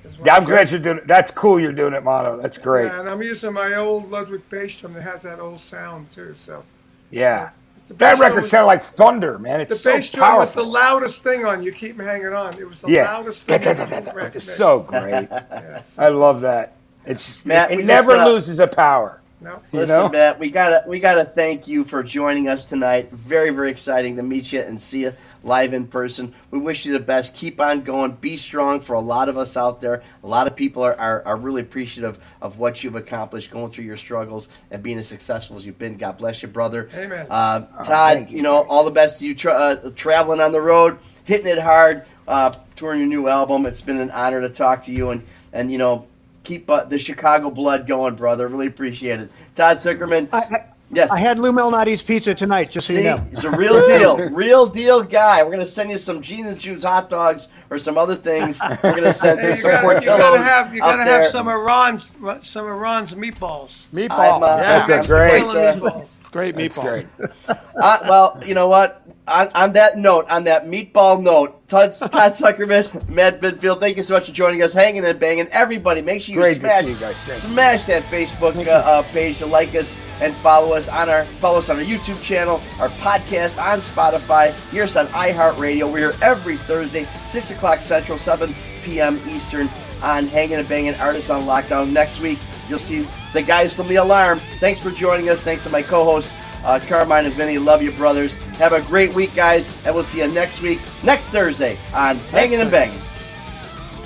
Is 0.09 0.19
what 0.19 0.27
yeah. 0.27 0.35
I'm 0.37 0.43
I'm 0.43 0.49
glad 0.49 0.71
you're 0.71 0.81
doing 0.81 0.99
it. 0.99 1.07
That's 1.07 1.31
cool. 1.31 1.59
You're 1.61 1.73
doing 1.73 1.95
it, 1.95 2.03
mono. 2.05 2.41
That's 2.41 2.59
great. 2.59 2.87
Yeah, 2.87 3.01
and 3.01 3.09
I'm 3.09 3.23
using 3.23 3.53
my 3.53 3.75
old 3.75 4.11
Ludwig 4.11 4.49
bass 4.51 4.77
drum 4.77 4.95
that 4.95 5.03
has 5.03 5.23
that 5.23 5.41
old 5.41 5.61
sound 5.61 6.11
too. 6.13 6.35
So 6.39 6.65
Yeah, 7.11 7.51
the 7.89 7.95
that 7.95 8.19
record 8.19 8.43
was- 8.43 8.51
sounded 8.51 8.67
like 8.67 8.83
thunder, 8.83 9.39
man. 9.39 9.61
It's 9.61 9.71
The 9.71 9.77
so 9.77 9.93
bass 9.95 10.11
drum 10.11 10.37
was 10.39 10.53
the 10.55 10.65
loudest 10.65 11.23
thing 11.23 11.45
on 11.45 11.63
"You 11.63 11.73
Keep 11.73 12.01
Hanging 12.01 12.33
On." 12.33 12.57
It 12.59 12.69
was 12.69 12.81
the 12.81 12.89
Yeah, 12.89 13.13
loudest 13.13 13.47
thing. 13.47 13.67
on 13.67 14.19
it's 14.35 14.53
so 14.53 14.81
great. 14.81 15.29
Yes. 15.31 15.95
I 15.99 16.09
love 16.09 16.41
that. 16.43 16.73
It's 17.05 17.25
just, 17.25 17.47
Matt, 17.47 17.71
it 17.71 17.85
never 17.85 18.13
just, 18.15 18.27
uh, 18.27 18.29
loses 18.29 18.59
a 18.61 18.67
power. 18.67 19.21
No. 19.39 19.61
You 19.71 19.81
Listen, 19.81 19.99
know? 20.05 20.09
Matt, 20.09 20.39
we 20.39 20.51
gotta 20.51 20.83
we 20.89 20.99
gotta 20.99 21.25
thank 21.25 21.69
you 21.69 21.85
for 21.85 22.03
joining 22.03 22.49
us 22.49 22.65
tonight. 22.65 23.11
Very 23.13 23.51
very 23.51 23.71
exciting 23.71 24.17
to 24.17 24.23
meet 24.23 24.51
you 24.51 24.61
and 24.61 24.81
see 24.81 25.03
you 25.03 25.13
live 25.43 25.75
in 25.75 25.87
person. 25.87 26.35
We 26.51 26.59
wish 26.59 26.87
you 26.87 26.95
the 26.95 27.01
best. 27.01 27.35
Keep 27.35 27.61
on 27.61 27.83
going. 27.83 28.13
Be 28.13 28.39
strong. 28.39 28.81
For 28.81 28.95
a 28.95 29.01
lot 29.01 29.29
of 29.29 29.37
us 29.37 29.57
out 29.57 29.81
there, 29.81 30.03
a 30.25 30.27
lot 30.27 30.47
of 30.47 30.57
people 30.57 30.83
are, 30.83 30.99
are, 30.99 31.23
are 31.27 31.37
really 31.37 31.61
appreciative 31.61 32.19
of 32.41 32.59
what 32.59 32.83
you've 32.83 32.97
accomplished, 32.97 33.51
going 33.51 33.71
through 33.71 33.85
your 33.85 33.97
struggles 33.97 34.49
and 34.71 34.83
being 34.83 34.99
as 34.99 35.07
successful 35.07 35.57
as 35.57 35.67
you've 35.67 35.79
been. 35.79 35.97
God 35.99 36.17
bless 36.17 36.41
you, 36.41 36.49
brother. 36.49 36.89
Amen. 36.95 37.27
Uh, 37.29 37.61
Todd, 37.61 37.77
Oh, 37.79 37.85
thank 37.85 38.31
you, 38.31 38.39
you 38.39 38.43
know 38.43 38.65
all 38.69 38.85
the 38.85 38.91
best 38.91 39.21
to 39.21 39.27
you. 39.27 39.35
Tra- 39.35 39.53
uh, 39.53 39.91
traveling 39.95 40.41
on 40.41 40.51
the 40.53 40.63
road, 40.63 40.99
hitting 41.25 41.47
it 41.47 41.59
hard, 41.59 42.05
uh, 42.27 42.53
touring 42.75 43.01
your 43.01 43.09
new 43.09 43.29
album. 43.29 43.67
It's 43.67 43.83
been 43.83 43.99
an 44.01 44.11
honor 44.13 44.41
to 44.41 44.49
talk 44.49 44.83
to 44.85 44.93
you 44.93 45.11
and 45.11 45.23
and 45.53 45.71
you 45.71 45.77
know 45.79 46.07
keep 46.47 46.71
uh, 46.71 46.85
the 46.85 46.99
Chicago 46.99 47.51
blood 47.51 47.87
going, 47.87 48.15
brother. 48.15 48.49
Really 48.49 48.69
appreciate 48.69 49.21
it. 49.21 49.31
Todd 49.55 49.77
Sucherman. 49.77 50.29
I, 50.33 50.39
I, 50.39 50.65
Yes. 50.93 51.11
I 51.11 51.19
had 51.19 51.41
Lou 51.41 51.51
Malnati's 51.51 52.01
pizza 52.01 52.33
tonight, 52.33 52.71
just 52.71 52.87
so 52.87 52.93
you 52.93 53.03
know. 53.03 53.17
he's 53.31 53.43
a 53.43 53.51
real 53.51 53.85
deal, 53.99 54.19
real 54.31 54.67
deal 54.67 55.03
guy. 55.03 55.43
We're 55.43 55.51
gonna 55.51 55.67
send 55.67 55.91
you 55.91 55.99
some 55.99 56.23
Gina's 56.23 56.55
Juice 56.55 56.85
hot 56.85 57.11
dogs 57.11 57.49
or 57.71 57.79
some 57.81 57.99
other 57.99 58.15
things. 58.15 58.61
We're 58.85 58.95
gonna 58.95 59.13
send 59.25 59.43
you 59.43 59.51
you 59.51 59.57
some 59.57 59.73
gotta, 59.73 59.87
you 59.95 60.01
gotta 60.07 60.23
Portillo's 60.23 60.47
have 60.47 60.73
you 60.73 60.83
out 60.85 60.93
gotta 60.99 61.05
there. 61.05 61.23
have 61.23 61.31
some 61.33 61.49
of 61.49 61.61
Ron's 61.61 62.13
some 62.43 62.67
of 62.67 62.79
Ron's 62.79 63.15
meatballs. 63.15 63.87
Meatball. 63.93 64.43
Uh, 64.43 64.61
yeah, 64.63 64.87
That's 64.87 65.09
great. 65.09 65.43
Uh, 65.43 65.75
meatballs. 65.75 66.11
great 66.31 66.55
That's 66.57 66.79
meatball. 66.79 66.83
great. 66.85 67.59
Uh, 67.83 67.99
well, 68.09 68.41
you 68.47 68.55
know 68.55 68.69
what? 68.69 69.03
On, 69.29 69.49
on 69.57 69.73
that 69.73 69.99
note, 69.99 70.27
on 70.31 70.45
that 70.45 70.67
meatball 70.67 71.21
note, 71.21 71.67
Todd, 71.67 71.91
Todd 71.99 72.31
Sucherman, 72.31 73.09
Matt 73.09 73.41
Pinfield, 73.41 73.81
thank 73.81 73.97
you 73.97 74.05
so 74.05 74.15
much 74.15 74.27
for 74.27 74.33
joining 74.33 74.63
us, 74.63 74.73
hanging 74.73 75.05
and 75.05 75.19
banging. 75.19 75.49
Everybody, 75.49 76.01
make 76.01 76.23
sure 76.23 76.37
you 76.37 76.41
Great 76.41 76.61
smash, 76.61 76.85
you 76.87 76.95
guys. 76.95 77.17
Thank 77.17 77.29
you. 77.29 77.35
smash 77.35 77.85
that 77.85 78.05
Facebook 78.05 78.55
uh, 78.67 78.71
uh, 78.71 79.03
page 79.13 79.39
to 79.39 79.47
like 79.47 79.75
us 79.75 79.99
and 80.21 80.33
follow 80.37 80.75
us 80.75 80.89
on 80.89 81.09
our 81.09 81.25
follow 81.25 81.59
us 81.59 81.69
on 81.69 81.77
our 81.77 81.83
YouTube 81.83 82.23
channel, 82.23 82.61
our 82.79 82.89
podcast 82.89 83.61
on 83.61 83.79
Spotify. 83.81 84.53
Hear 84.71 84.85
us 84.85 84.95
on 84.95 85.09
iHeartRadio. 85.09 85.91
We're 85.93 86.13
here 86.13 86.15
every 86.23 86.57
Thursday, 86.57 87.05
six 87.27 87.51
o'clock 87.51 87.81
Central, 87.81 88.19
seven 88.19 88.55
p.m. 88.85 89.19
Eastern, 89.29 89.69
on 90.03 90.27
Hanging 90.27 90.59
and 90.59 90.69
Banging 90.69 90.95
Artists 90.95 91.31
on 91.31 91.43
Lockdown. 91.43 91.91
Next 91.93 92.21
week, 92.21 92.39
you'll 92.69 92.79
see 92.79 93.05
the 93.33 93.43
guys 93.43 93.75
from 93.75 93.89
the 93.89 93.97
Alarm. 93.97 94.39
Thanks 94.61 94.81
for 94.81 94.91
joining 94.91 95.29
us. 95.31 95.41
Thanks 95.41 95.65
to 95.65 95.71
my 95.71 95.83
co-hosts. 95.83 96.33
Uh, 96.65 96.81
Carmine 96.89 97.27
and 97.27 97.35
Vinny, 97.35 97.59
love 97.59 97.83
you, 97.83 97.93
brothers. 97.93 98.35
Have 98.59 98.73
a 98.73 98.83
great 98.83 99.15
week, 99.15 99.35
guys, 99.35 99.69
and 99.87 99.95
we'll 99.95 100.05
see 100.05 100.19
you 100.19 100.29
next 100.29 100.61
week, 100.63 100.81
next 101.05 101.31
Thursday 101.31 101.77
on 101.95 102.17
Hanging 102.17 102.61
and 102.61 102.71
Banging. 102.71 103.01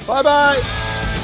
Bye 0.07 0.23
bye. 0.23 1.17